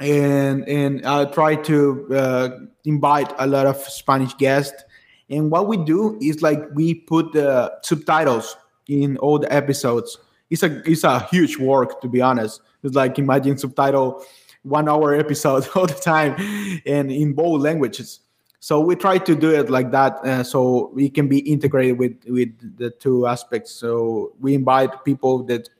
and 0.00 0.68
and 0.68 1.06
I 1.06 1.24
try 1.24 1.54
to 1.54 2.06
uh, 2.14 2.48
invite 2.84 3.32
a 3.38 3.46
lot 3.46 3.64
of 3.64 3.78
Spanish 3.78 4.34
guests. 4.34 4.84
And 5.30 5.50
what 5.50 5.66
we 5.66 5.78
do 5.78 6.18
is 6.20 6.42
like 6.42 6.60
we 6.74 6.92
put 6.92 7.32
the 7.32 7.72
subtitles 7.82 8.54
in 8.86 9.16
all 9.16 9.38
the 9.38 9.50
episodes. 9.50 10.18
It's 10.50 10.62
a 10.62 10.82
it's 10.84 11.04
a 11.04 11.20
huge 11.30 11.56
work 11.56 12.02
to 12.02 12.08
be 12.08 12.20
honest. 12.20 12.60
It's 12.82 12.94
like 12.94 13.18
imagine 13.18 13.56
subtitle 13.56 14.22
one 14.62 14.86
hour 14.86 15.14
episode 15.14 15.66
all 15.74 15.86
the 15.86 15.94
time 15.94 16.36
and 16.84 17.10
in 17.10 17.32
both 17.32 17.62
languages. 17.62 18.20
So 18.60 18.78
we 18.80 18.94
try 18.94 19.16
to 19.16 19.34
do 19.34 19.50
it 19.54 19.70
like 19.70 19.90
that, 19.92 20.16
uh, 20.26 20.42
so 20.44 20.90
we 20.92 21.08
can 21.08 21.28
be 21.28 21.38
integrated 21.38 21.96
with 21.96 22.16
with 22.26 22.50
the 22.76 22.90
two 22.90 23.26
aspects. 23.26 23.70
So 23.70 24.34
we 24.38 24.52
invite 24.52 25.04
people 25.04 25.44
that 25.44 25.70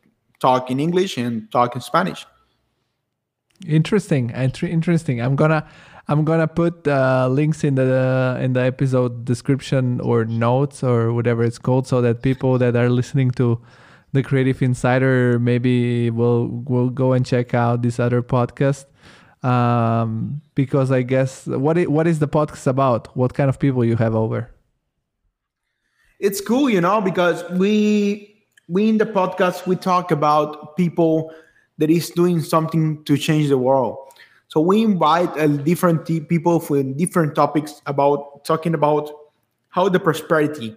talk 0.40 0.70
in 0.70 0.80
English 0.80 1.18
and 1.18 1.50
talk 1.50 1.74
in 1.74 1.80
Spanish. 1.80 2.26
Interesting, 3.66 4.30
interesting. 4.30 5.20
I'm 5.20 5.34
gonna 5.34 5.68
I'm 6.06 6.24
gonna 6.24 6.46
put 6.46 6.86
uh, 6.86 7.28
links 7.28 7.64
in 7.64 7.74
the 7.74 8.38
in 8.40 8.52
the 8.52 8.62
episode 8.62 9.24
description 9.24 10.00
or 10.00 10.24
notes 10.24 10.82
or 10.84 11.12
whatever 11.12 11.42
it's 11.42 11.58
called, 11.58 11.86
so 11.86 12.00
that 12.00 12.22
people 12.22 12.56
that 12.58 12.76
are 12.76 12.88
listening 12.88 13.32
to 13.32 13.60
the 14.12 14.22
Creative 14.22 14.62
Insider 14.62 15.38
maybe 15.38 16.08
will 16.10 16.62
will 16.66 16.88
go 16.88 17.12
and 17.12 17.26
check 17.26 17.52
out 17.52 17.82
this 17.82 17.98
other 17.98 18.22
podcast. 18.22 18.86
Um, 19.42 20.40
because 20.54 20.90
I 20.90 21.02
guess 21.02 21.46
what 21.46 21.78
it, 21.78 21.90
what 21.90 22.06
is 22.06 22.20
the 22.20 22.28
podcast 22.28 22.66
about? 22.66 23.16
What 23.16 23.34
kind 23.34 23.48
of 23.48 23.58
people 23.58 23.84
you 23.84 23.96
have 23.96 24.14
over? 24.14 24.50
It's 26.18 26.40
cool, 26.40 26.68
you 26.70 26.80
know, 26.80 27.00
because 27.00 27.48
we 27.50 28.37
we 28.68 28.88
in 28.88 28.98
the 28.98 29.06
podcast 29.06 29.66
we 29.66 29.76
talk 29.76 30.10
about 30.10 30.76
people 30.76 31.32
that 31.78 31.90
is 31.90 32.10
doing 32.10 32.40
something 32.40 33.02
to 33.04 33.16
change 33.16 33.48
the 33.48 33.58
world. 33.58 33.96
So 34.48 34.60
we 34.60 34.82
invite 34.82 35.30
uh, 35.38 35.46
different 35.46 36.06
people 36.28 36.60
for 36.60 36.82
different 36.82 37.34
topics 37.34 37.82
about 37.86 38.44
talking 38.44 38.74
about 38.74 39.10
how 39.68 39.88
the 39.88 40.00
prosperity 40.00 40.76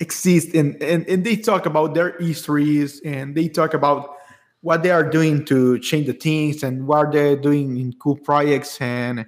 exists. 0.00 0.54
And, 0.54 0.80
and, 0.82 1.08
and 1.08 1.24
they 1.24 1.36
talk 1.36 1.66
about 1.66 1.94
their 1.94 2.18
histories 2.18 3.00
and 3.04 3.34
they 3.34 3.48
talk 3.48 3.74
about 3.74 4.16
what 4.62 4.82
they 4.82 4.90
are 4.90 5.08
doing 5.08 5.44
to 5.46 5.78
change 5.78 6.06
the 6.06 6.12
things 6.12 6.62
and 6.62 6.86
what 6.86 7.12
they're 7.12 7.36
doing 7.36 7.78
in 7.78 7.92
cool 7.94 8.16
projects 8.16 8.80
and 8.80 9.26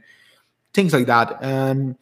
things 0.75 0.93
like 0.93 1.07
that. 1.07 1.39
And 1.41 1.97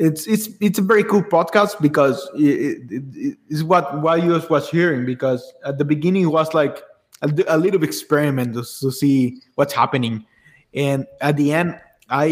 it's 0.00 0.26
it's 0.26 0.48
it's 0.60 0.78
a 0.78 0.82
very 0.82 1.04
cool 1.04 1.22
podcast 1.22 1.78
because 1.82 2.28
it, 2.34 2.90
it, 2.90 3.02
it 3.14 3.38
is 3.50 3.62
what 3.62 4.00
what 4.00 4.22
you 4.24 4.42
was 4.48 4.68
hearing 4.70 5.04
because 5.04 5.52
at 5.66 5.76
the 5.76 5.84
beginning 5.84 6.22
it 6.22 6.32
was 6.32 6.54
like 6.54 6.82
a, 7.20 7.30
a 7.48 7.58
little 7.58 7.84
experiment 7.84 8.54
to, 8.54 8.62
to, 8.80 8.90
see 8.90 9.42
what's 9.56 9.74
happening. 9.74 10.24
And 10.72 11.06
at 11.20 11.36
the 11.36 11.52
end 11.52 11.78
i 12.08 12.28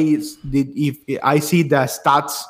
did 0.50 0.72
if 0.74 0.96
i 1.22 1.38
see 1.38 1.62
the 1.62 1.84
stats 1.84 2.42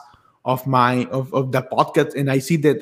of 0.44 0.64
my 0.66 1.06
of, 1.06 1.34
of 1.34 1.52
the 1.52 1.62
podcast 1.62 2.14
and 2.14 2.30
i 2.30 2.38
see 2.38 2.56
that 2.56 2.80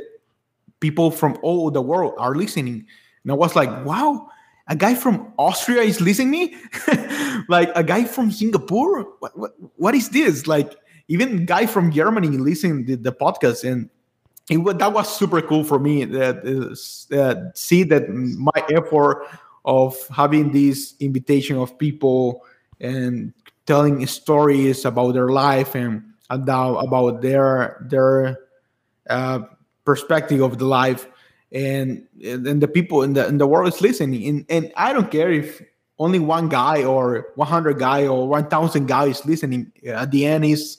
people 0.79 1.11
from 1.11 1.39
all 1.43 1.63
over 1.63 1.71
the 1.71 1.83
world 1.83 2.15
are 2.19 2.35
listening. 2.35 2.87
And 3.23 3.33
i 3.33 3.35
was 3.35 3.57
like 3.57 3.71
wow 3.87 4.29
a 4.69 4.77
guy 4.77 4.95
from 4.95 5.33
austria 5.39 5.83
is 5.83 6.03
listening 6.03 6.31
me? 6.31 6.57
Like 7.49 7.71
a 7.77 7.85
guy 7.85 8.05
from 8.05 8.33
singapore? 8.33 9.05
What, 9.21 9.39
what, 9.39 9.55
what 9.77 9.95
is 9.95 10.11
this? 10.11 10.47
Like 10.47 10.75
even 11.09 11.47
guy 11.47 11.67
from 11.67 11.93
Germany 11.93 12.29
listening 12.29 12.87
to 12.87 12.97
the 12.97 13.13
podcast 13.13 13.69
and 13.69 13.91
it, 14.49 14.79
that 14.79 14.93
was 14.93 15.15
super 15.15 15.43
cool 15.43 15.65
for 15.65 15.79
me 15.79 16.05
that 16.05 16.47
uh, 16.47 17.51
see 17.55 17.83
that 17.83 18.09
my 18.11 18.65
effort 18.71 19.27
of 19.65 19.97
having 20.09 20.53
this 20.53 20.95
invitation 21.01 21.59
of 21.59 21.77
people 21.79 22.45
and 22.81 23.33
telling 23.67 24.07
stories 24.07 24.85
about 24.85 25.13
their 25.13 25.29
life 25.29 25.75
and 25.75 26.05
about, 26.31 26.77
about 26.77 27.21
their 27.21 27.85
their 27.89 28.39
uh, 29.11 29.41
perspective 29.85 30.41
of 30.41 30.59
the 30.59 30.65
life. 30.65 31.09
And 31.53 32.07
and 32.25 32.61
the 32.61 32.69
people 32.69 33.03
in 33.03 33.15
the 33.15 33.27
in 33.27 33.39
the 33.39 33.47
world 33.47 33.73
is 33.73 33.81
listening. 33.81 34.27
And, 34.27 34.47
and 34.49 34.73
I 34.77 34.93
don't 34.93 35.11
care 35.11 35.33
if 35.33 35.63
only 35.99 36.19
one 36.19 36.49
guy 36.49 36.85
or 36.85 37.29
100 37.37 37.79
guy 37.79 38.07
or 38.07 38.29
1000 38.29 38.87
guys 38.87 39.25
listening. 39.25 39.73
At 39.87 40.11
the 40.11 40.27
end 40.27 40.45
is 40.45 40.79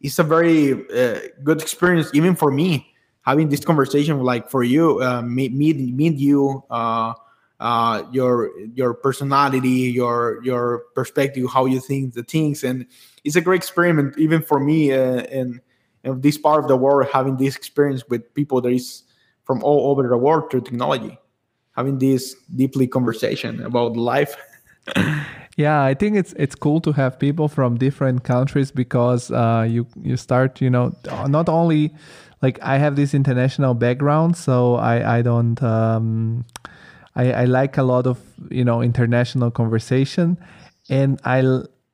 it's 0.00 0.18
a 0.18 0.24
very 0.24 0.72
uh, 0.90 1.20
good 1.42 1.60
experience 1.60 2.10
even 2.14 2.34
for 2.34 2.50
me 2.50 2.94
having 3.22 3.48
this 3.48 3.64
conversation 3.64 4.20
like 4.20 4.50
for 4.50 4.62
you 4.62 5.02
uh, 5.02 5.22
meet 5.22 5.52
meet, 5.52 5.76
meet 5.76 6.14
you 6.14 6.62
uh, 6.70 7.12
uh, 7.60 8.02
your 8.12 8.50
your 8.74 8.94
personality 8.94 9.68
your 9.68 10.42
your 10.44 10.84
perspective 10.94 11.46
how 11.52 11.66
you 11.66 11.80
think 11.80 12.14
the 12.14 12.22
things 12.22 12.62
and 12.62 12.86
it's 13.24 13.36
a 13.36 13.40
great 13.40 13.56
experiment 13.56 14.16
even 14.18 14.40
for 14.40 14.60
me 14.60 14.92
uh, 14.92 15.22
in, 15.24 15.60
in 16.04 16.20
this 16.20 16.38
part 16.38 16.62
of 16.62 16.68
the 16.68 16.76
world 16.76 17.08
having 17.12 17.36
this 17.36 17.56
experience 17.56 18.04
with 18.08 18.32
people 18.34 18.60
that 18.60 18.72
is 18.72 19.02
from 19.44 19.62
all 19.62 19.90
over 19.90 20.06
the 20.08 20.16
world 20.16 20.50
through 20.50 20.60
technology 20.60 21.18
having 21.72 21.98
this 21.98 22.34
deeply 22.54 22.86
conversation 22.86 23.62
about 23.64 23.96
life 23.96 24.36
yeah 25.58 25.82
i 25.82 25.92
think 25.92 26.16
it's 26.16 26.32
it's 26.34 26.54
cool 26.54 26.80
to 26.80 26.92
have 26.92 27.18
people 27.18 27.48
from 27.48 27.76
different 27.76 28.22
countries 28.22 28.70
because 28.70 29.30
uh, 29.32 29.66
you 29.68 29.86
you 30.02 30.16
start 30.16 30.62
you 30.62 30.70
know 30.70 30.94
not 31.26 31.48
only 31.48 31.92
like 32.40 32.58
i 32.62 32.78
have 32.78 32.94
this 32.94 33.12
international 33.12 33.74
background 33.74 34.36
so 34.36 34.76
i 34.76 35.18
i 35.18 35.22
don't 35.22 35.62
um, 35.62 36.44
I, 37.16 37.32
I 37.32 37.44
like 37.46 37.76
a 37.76 37.82
lot 37.82 38.06
of 38.06 38.20
you 38.50 38.64
know 38.64 38.80
international 38.80 39.50
conversation 39.50 40.38
and 40.88 41.20
i 41.24 41.42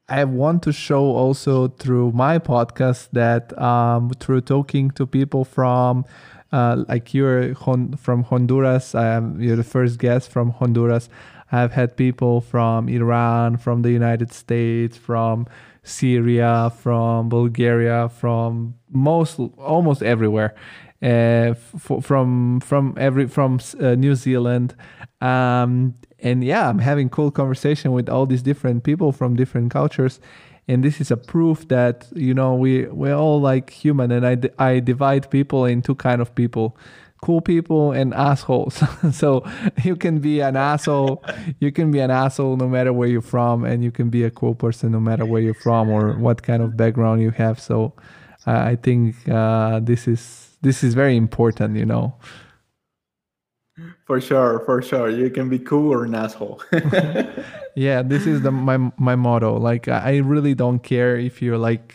I 0.07 0.25
want 0.25 0.63
to 0.65 0.73
show 0.73 1.03
also 1.03 1.69
through 1.69 2.13
my 2.13 2.39
podcast 2.39 3.09
that 3.13 3.59
um, 3.59 4.11
through 4.11 4.43
talking 4.43 4.91
to 4.91 5.07
people 5.07 5.47
from 5.47 6.05
uh, 6.53 6.85
like 6.89 7.15
you're 7.15 7.55
from 7.55 8.23
Honduras, 8.25 8.95
um, 8.95 9.41
you're 9.41 9.57
the 9.57 9.65
first 9.65 9.99
guest 9.99 10.31
from 10.31 10.51
Honduras. 10.51 11.09
I've 11.53 11.73
had 11.73 11.97
people 11.97 12.41
from 12.41 12.89
Iran, 12.89 13.57
from 13.57 13.83
the 13.83 13.91
United 13.91 14.33
States, 14.33 14.97
from 14.97 15.47
Syria, 15.83 16.73
from 16.77 17.29
Bulgaria, 17.29 18.09
from 18.09 18.75
most 18.91 19.39
almost 19.59 20.03
everywhere, 20.03 20.55
uh, 21.03 21.55
f- 21.77 22.03
from 22.03 22.61
from 22.61 22.95
every 22.97 23.29
from 23.29 23.61
uh, 23.81 23.95
New 23.95 24.15
Zealand, 24.15 24.75
um, 25.21 25.95
and 26.21 26.43
yeah, 26.43 26.69
I'm 26.71 26.79
having 26.79 27.11
cool 27.11 27.31
conversation 27.31 27.93
with 27.93 28.09
all 28.09 28.25
these 28.25 28.43
different 28.43 28.83
people 28.83 29.13
from 29.13 29.37
different 29.37 29.71
cultures, 29.71 30.21
and 30.67 30.83
this 30.83 31.01
is 31.01 31.11
a 31.11 31.17
proof 31.19 31.69
that 31.69 32.09
you 32.15 32.33
know 32.33 32.55
we 32.55 32.87
we're 32.87 33.15
all 33.15 33.41
like 33.41 33.69
human, 33.69 34.11
and 34.11 34.27
I 34.27 34.39
I 34.59 34.81
divide 34.81 35.31
people 35.31 35.67
in 35.67 35.83
two 35.83 35.95
kind 35.95 36.23
of 36.23 36.35
people 36.35 36.77
cool 37.25 37.41
people 37.41 37.91
and 37.91 38.13
assholes. 38.13 38.83
so 39.13 39.43
you 39.83 39.97
can 39.97 40.19
be 40.19 40.41
an 40.41 40.57
asshole. 40.57 41.25
You 41.59 41.73
can 41.73 41.91
be 41.91 42.01
an 42.01 42.11
asshole 42.11 42.59
no 42.59 42.69
matter 42.69 42.93
where 42.93 43.09
you're 43.09 43.23
from, 43.23 43.65
and 43.65 43.83
you 43.83 43.91
can 43.91 44.11
be 44.11 44.25
a 44.25 44.31
cool 44.31 44.55
person 44.55 44.93
no 44.93 45.01
matter 45.01 45.25
where 45.25 45.41
you're 45.41 45.63
from 45.69 45.89
or 45.89 46.19
what 46.19 46.43
kind 46.43 46.63
of 46.63 46.77
background 46.77 47.23
you 47.23 47.31
have. 47.31 47.59
So 47.59 47.95
uh, 48.47 48.73
I 48.73 48.77
think 48.77 49.27
uh, 49.27 49.81
this 49.81 50.07
is 50.07 50.59
this 50.61 50.85
is 50.85 50.93
very 50.93 51.17
important. 51.17 51.77
You 51.77 51.87
know. 51.87 52.15
For 54.07 54.21
sure, 54.21 54.63
for 54.67 54.83
sure, 54.83 55.09
you 55.09 55.31
can 55.31 55.49
be 55.49 55.59
cool 55.59 55.93
or 55.93 56.05
an 56.05 56.15
asshole. 56.15 56.63
yeah, 57.75 58.03
this 58.03 58.27
is 58.27 58.43
the 58.43 58.53
my 58.53 58.77
my 58.99 59.17
motto. 59.17 59.59
Like 59.59 59.89
I 59.89 60.19
really 60.19 60.55
don't 60.55 60.81
care 60.81 61.17
if 61.17 61.41
you're 61.41 61.63
like 61.71 61.95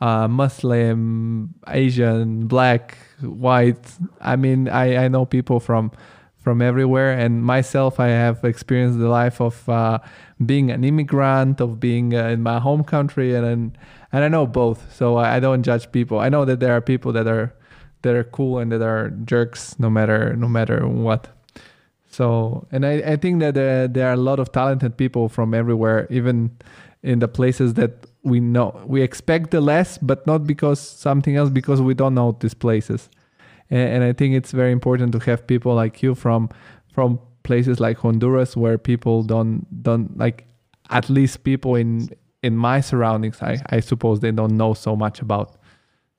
uh, 0.00 0.26
Muslim, 0.26 1.54
Asian, 1.68 2.48
black, 2.48 2.98
white. 3.20 3.84
I 4.20 4.36
mean, 4.36 4.68
I, 4.68 5.04
I 5.04 5.08
know 5.08 5.24
people 5.24 5.60
from 5.60 5.92
from 6.38 6.60
everywhere, 6.60 7.10
and 7.18 7.42
myself, 7.42 7.98
I 7.98 8.08
have 8.08 8.44
experienced 8.44 8.98
the 8.98 9.08
life 9.08 9.40
of 9.40 9.66
uh, 9.66 9.98
being 10.44 10.70
an 10.70 10.84
immigrant, 10.84 11.58
of 11.58 11.80
being 11.80 12.14
uh, 12.14 12.28
in 12.28 12.42
my 12.42 12.60
home 12.60 12.84
country, 12.84 13.34
and 13.34 13.46
and, 13.46 13.78
and 14.12 14.24
I 14.24 14.28
know 14.28 14.46
both. 14.46 14.94
So 14.94 15.16
I, 15.16 15.36
I 15.36 15.40
don't 15.40 15.62
judge 15.62 15.90
people. 15.90 16.20
I 16.20 16.28
know 16.28 16.44
that 16.44 16.60
there 16.60 16.76
are 16.76 16.82
people 16.82 17.12
that 17.12 17.26
are 17.26 17.54
that 18.02 18.14
are 18.14 18.24
cool 18.24 18.58
and 18.58 18.70
that 18.72 18.82
are 18.82 19.10
jerks, 19.24 19.78
no 19.78 19.88
matter 19.88 20.36
no 20.36 20.48
matter 20.48 20.86
what. 20.86 21.28
So, 22.14 22.68
and 22.70 22.86
I, 22.86 22.92
I 22.98 23.16
think 23.16 23.40
that 23.40 23.54
there 23.54 24.08
are 24.08 24.12
a 24.12 24.16
lot 24.16 24.38
of 24.38 24.52
talented 24.52 24.96
people 24.96 25.28
from 25.28 25.52
everywhere, 25.52 26.06
even 26.10 26.56
in 27.02 27.18
the 27.18 27.26
places 27.26 27.74
that 27.74 28.06
we 28.24 28.40
know 28.40 28.80
we 28.86 29.02
expect 29.02 29.50
the 29.50 29.60
less, 29.60 29.98
but 29.98 30.26
not 30.26 30.46
because 30.46 30.80
something 30.80 31.36
else, 31.36 31.50
because 31.50 31.80
we 31.80 31.94
don't 31.94 32.14
know 32.14 32.36
these 32.40 32.54
places. 32.54 33.10
And, 33.70 33.88
and 33.88 34.04
I 34.04 34.12
think 34.12 34.34
it's 34.34 34.50
very 34.50 34.72
important 34.72 35.12
to 35.12 35.18
have 35.20 35.46
people 35.46 35.74
like 35.74 36.02
you 36.02 36.14
from 36.14 36.48
from 36.92 37.20
places 37.42 37.78
like 37.78 37.98
Honduras 37.98 38.56
where 38.56 38.78
people 38.78 39.22
don't 39.22 39.66
don't 39.82 40.16
like 40.16 40.46
at 40.90 41.10
least 41.10 41.44
people 41.44 41.74
in 41.74 42.08
in 42.42 42.56
my 42.56 42.80
surroundings 42.80 43.40
I, 43.42 43.62
I 43.70 43.80
suppose 43.80 44.20
they 44.20 44.32
don't 44.32 44.56
know 44.56 44.74
so 44.74 44.96
much 44.96 45.20
about. 45.20 45.56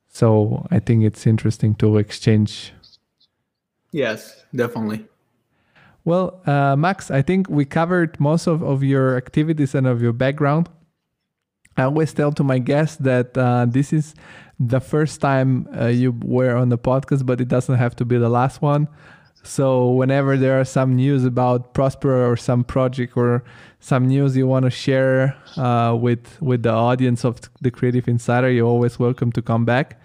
So 0.07 0.65
i 0.71 0.79
think 0.79 1.03
it's 1.03 1.27
interesting 1.27 1.75
to 1.75 1.97
exchange. 1.97 2.71
Yes 3.91 4.45
definitely. 4.55 5.05
Well 6.03 6.39
uh, 6.45 6.75
max 6.75 7.09
i 7.09 7.23
think 7.23 7.49
we 7.49 7.65
covered 7.65 8.19
most 8.19 8.45
of, 8.47 8.61
of 8.61 8.83
your 8.83 9.17
activities 9.17 9.73
and 9.73 9.87
of 9.87 10.01
your 10.01 10.13
background 10.13 10.69
I 11.77 11.83
always 11.83 12.13
tell 12.13 12.31
to 12.33 12.43
my 12.43 12.59
guests 12.59 12.97
that 12.97 13.37
uh, 13.37 13.65
this 13.67 13.91
is 13.91 14.15
the 14.59 14.79
first 14.79 15.19
time 15.19 15.67
uh, 15.77 15.87
you 15.87 16.13
were 16.23 16.55
on 16.55 16.69
the 16.69 16.77
podcast, 16.77 17.25
but 17.25 17.41
it 17.41 17.47
doesn't 17.47 17.75
have 17.75 17.95
to 17.97 18.05
be 18.05 18.17
the 18.17 18.29
last 18.29 18.61
one. 18.61 18.87
So 19.43 19.91
whenever 19.91 20.37
there 20.37 20.59
are 20.59 20.65
some 20.65 20.95
news 20.95 21.23
about 21.23 21.75
Próspera 21.75 22.27
or 22.27 22.35
some 22.35 22.63
project 22.63 23.15
or 23.15 23.43
some 23.79 24.07
news 24.07 24.35
you 24.35 24.47
want 24.47 24.63
to 24.65 24.71
share 24.71 25.37
uh, 25.55 25.95
with 25.99 26.41
with 26.41 26.63
the 26.63 26.71
audience 26.71 27.23
of 27.23 27.39
the 27.61 27.69
Creative 27.69 28.07
Insider, 28.07 28.49
you're 28.49 28.67
always 28.67 28.97
welcome 28.97 29.31
to 29.33 29.41
come 29.41 29.63
back. 29.63 30.01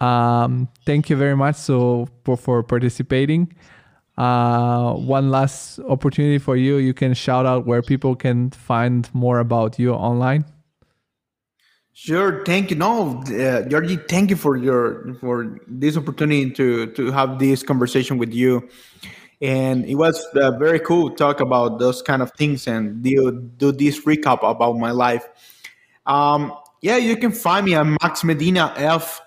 Um, 0.00 0.68
thank 0.84 1.08
you 1.08 1.16
very 1.16 1.36
much 1.36 1.56
so 1.56 2.08
for, 2.24 2.36
for 2.36 2.62
participating. 2.62 3.54
Uh, 4.18 4.92
one 4.92 5.30
last 5.30 5.78
opportunity 5.80 6.38
for 6.38 6.56
you. 6.56 6.76
You 6.76 6.92
can 6.92 7.14
shout 7.14 7.46
out 7.46 7.66
where 7.66 7.80
people 7.80 8.14
can 8.14 8.50
find 8.50 9.08
more 9.14 9.38
about 9.38 9.78
you 9.78 9.94
online. 9.94 10.44
Sure, 11.96 12.44
thank 12.44 12.70
you. 12.70 12.76
No, 12.76 13.22
uh, 13.22 13.62
Georgie, 13.68 13.96
thank 14.08 14.28
you 14.28 14.34
for 14.34 14.56
your 14.56 15.14
for 15.20 15.60
this 15.68 15.96
opportunity 15.96 16.50
to 16.50 16.86
to 16.88 17.12
have 17.12 17.38
this 17.38 17.62
conversation 17.62 18.18
with 18.18 18.34
you. 18.34 18.68
And 19.40 19.84
it 19.86 19.94
was 19.94 20.18
uh, 20.34 20.50
very 20.58 20.80
cool 20.80 21.10
to 21.10 21.14
talk 21.14 21.38
about 21.38 21.78
those 21.78 22.02
kind 22.02 22.20
of 22.20 22.32
things 22.32 22.66
and 22.66 23.00
do 23.00 23.30
do 23.58 23.70
this 23.70 24.00
recap 24.04 24.42
about 24.42 24.76
my 24.76 24.90
life. 24.90 25.24
Um, 26.04 26.52
yeah, 26.82 26.96
you 26.96 27.16
can 27.16 27.30
find 27.30 27.64
me 27.64 27.76
at 27.76 27.86
Max 27.86 28.24
Medina 28.24 28.74
F 28.76 29.22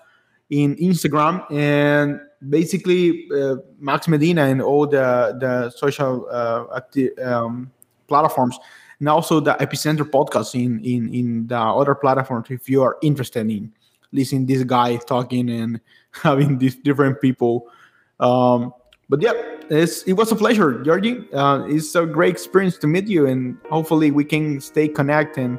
in 0.50 0.76
Instagram 0.76 1.50
and 1.50 2.20
basically 2.50 3.28
uh, 3.34 3.56
Max 3.80 4.08
Medina 4.08 4.44
and 4.44 4.60
all 4.60 4.86
the 4.86 5.34
the 5.40 5.70
social 5.70 6.28
uh, 6.30 6.66
acti- 6.76 7.16
um, 7.16 7.72
platforms 8.08 8.58
and 9.00 9.08
also 9.08 9.40
the 9.40 9.54
epicenter 9.54 10.08
podcast 10.08 10.54
in 10.54 10.80
in 10.84 11.14
in 11.14 11.46
the 11.46 11.58
other 11.58 11.94
platforms 11.94 12.50
if 12.50 12.68
you 12.68 12.82
are 12.82 12.96
interested 13.02 13.48
in. 13.50 13.72
Listening 14.10 14.46
this 14.46 14.64
guy 14.64 14.96
talking 14.96 15.50
and 15.50 15.80
having 16.10 16.58
these 16.58 16.76
different 16.76 17.20
people. 17.20 17.68
Um, 18.20 18.72
but 19.08 19.20
yeah 19.22 19.32
it 19.70 20.16
was 20.16 20.32
a 20.32 20.36
pleasure 20.36 20.82
georgie. 20.82 21.24
Uh, 21.32 21.64
it's 21.66 21.94
a 21.94 22.06
great 22.06 22.30
experience 22.30 22.78
to 22.78 22.86
meet 22.86 23.06
you 23.06 23.26
and 23.26 23.56
hopefully 23.70 24.10
we 24.10 24.24
can 24.24 24.60
stay 24.60 24.88
connected 24.88 25.44
and 25.44 25.58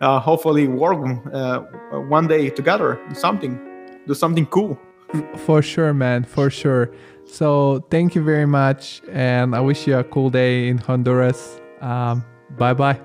uh, 0.00 0.20
hopefully 0.20 0.68
work 0.68 0.98
uh, 1.32 1.60
one 2.08 2.28
day 2.28 2.50
together 2.50 3.00
something 3.14 3.58
do 4.06 4.14
something 4.14 4.46
cool. 4.46 4.78
For 5.36 5.62
sure 5.62 5.92
man 5.94 6.24
for 6.24 6.50
sure. 6.50 6.90
So 7.26 7.84
thank 7.90 8.14
you 8.14 8.22
very 8.22 8.46
much 8.46 9.02
and 9.10 9.54
i 9.54 9.60
wish 9.60 9.86
you 9.86 9.96
a 9.98 10.04
cool 10.04 10.30
day 10.30 10.68
in 10.68 10.78
honduras. 10.78 11.60
Um, 11.80 12.24
Bye 12.56 12.74
bye. 12.74 13.00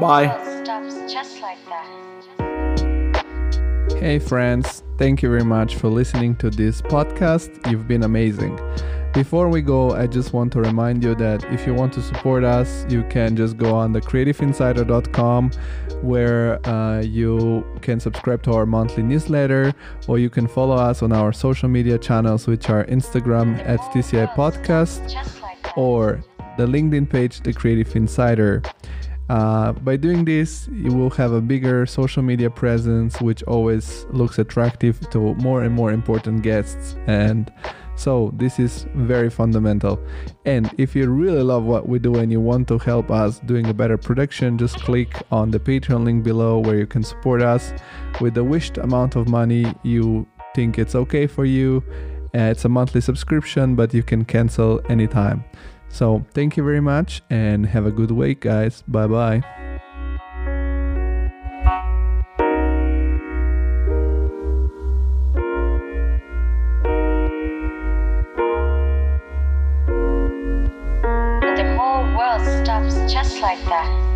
Bye. 0.00 0.26
Hey, 3.98 4.18
friends. 4.18 4.84
Thank 4.98 5.22
you 5.22 5.28
very 5.28 5.44
much 5.44 5.76
for 5.76 5.88
listening 5.88 6.36
to 6.36 6.50
this 6.50 6.82
podcast. 6.82 7.70
You've 7.70 7.88
been 7.88 8.02
amazing. 8.04 8.58
Before 9.14 9.48
we 9.48 9.62
go, 9.62 9.92
I 9.92 10.06
just 10.06 10.32
want 10.32 10.52
to 10.52 10.60
remind 10.60 11.02
you 11.02 11.14
that 11.16 11.42
if 11.52 11.66
you 11.66 11.74
want 11.74 11.92
to 11.94 12.02
support 12.02 12.44
us, 12.44 12.84
you 12.88 13.02
can 13.04 13.34
just 13.34 13.56
go 13.56 13.74
on 13.74 13.92
the 13.92 14.00
creativeinsider.com 14.00 15.50
where 16.02 16.68
uh, 16.68 17.00
you 17.00 17.64
can 17.80 17.98
subscribe 17.98 18.42
to 18.44 18.52
our 18.52 18.66
monthly 18.66 19.02
newsletter 19.02 19.72
or 20.06 20.18
you 20.18 20.30
can 20.30 20.46
follow 20.46 20.76
us 20.76 21.02
on 21.02 21.12
our 21.12 21.32
social 21.32 21.68
media 21.68 21.98
channels, 21.98 22.46
which 22.46 22.68
are 22.70 22.84
Instagram 22.84 23.58
at 23.66 23.80
TCI 23.92 24.32
Podcast 24.34 25.16
or 25.76 26.22
the 26.58 26.66
LinkedIn 26.66 27.08
page, 27.08 27.40
The 27.40 27.52
Creative 27.52 27.96
Insider. 27.96 28.62
Uh, 29.30 29.72
by 29.72 29.96
doing 29.96 30.24
this, 30.24 30.68
you 30.72 30.92
will 30.92 31.10
have 31.10 31.32
a 31.32 31.40
bigger 31.40 31.86
social 31.86 32.22
media 32.22 32.50
presence, 32.50 33.20
which 33.20 33.42
always 33.44 34.06
looks 34.10 34.38
attractive 34.38 34.98
to 35.10 35.34
more 35.36 35.62
and 35.62 35.74
more 35.74 35.92
important 35.92 36.42
guests. 36.42 36.96
And 37.06 37.52
so, 37.94 38.32
this 38.36 38.58
is 38.58 38.86
very 38.94 39.30
fundamental. 39.30 40.00
And 40.46 40.72
if 40.78 40.96
you 40.96 41.08
really 41.08 41.42
love 41.42 41.64
what 41.64 41.88
we 41.88 41.98
do 41.98 42.16
and 42.16 42.32
you 42.32 42.40
want 42.40 42.66
to 42.68 42.78
help 42.78 43.10
us 43.10 43.38
doing 43.40 43.66
a 43.66 43.74
better 43.74 43.98
production, 43.98 44.58
just 44.58 44.76
click 44.80 45.22
on 45.30 45.50
the 45.50 45.60
Patreon 45.60 46.04
link 46.04 46.24
below 46.24 46.58
where 46.58 46.76
you 46.76 46.86
can 46.86 47.04
support 47.04 47.40
us 47.42 47.72
with 48.20 48.34
the 48.34 48.44
wished 48.44 48.78
amount 48.78 49.14
of 49.14 49.28
money 49.28 49.72
you 49.82 50.26
think 50.54 50.78
it's 50.78 50.94
okay 50.94 51.26
for 51.26 51.44
you. 51.44 51.84
Uh, 52.34 52.50
it's 52.52 52.64
a 52.64 52.68
monthly 52.68 53.00
subscription, 53.00 53.74
but 53.74 53.94
you 53.94 54.02
can 54.02 54.24
cancel 54.24 54.80
anytime. 54.88 55.44
So, 55.90 56.24
thank 56.32 56.56
you 56.56 56.62
very 56.62 56.80
much 56.80 57.22
and 57.28 57.66
have 57.66 57.86
a 57.86 57.90
good 57.90 58.10
week, 58.10 58.40
guys. 58.40 58.82
Bye 58.86 59.06
bye. 59.06 59.42
Just 73.08 73.40
like 73.40 73.58
that. 73.64 74.07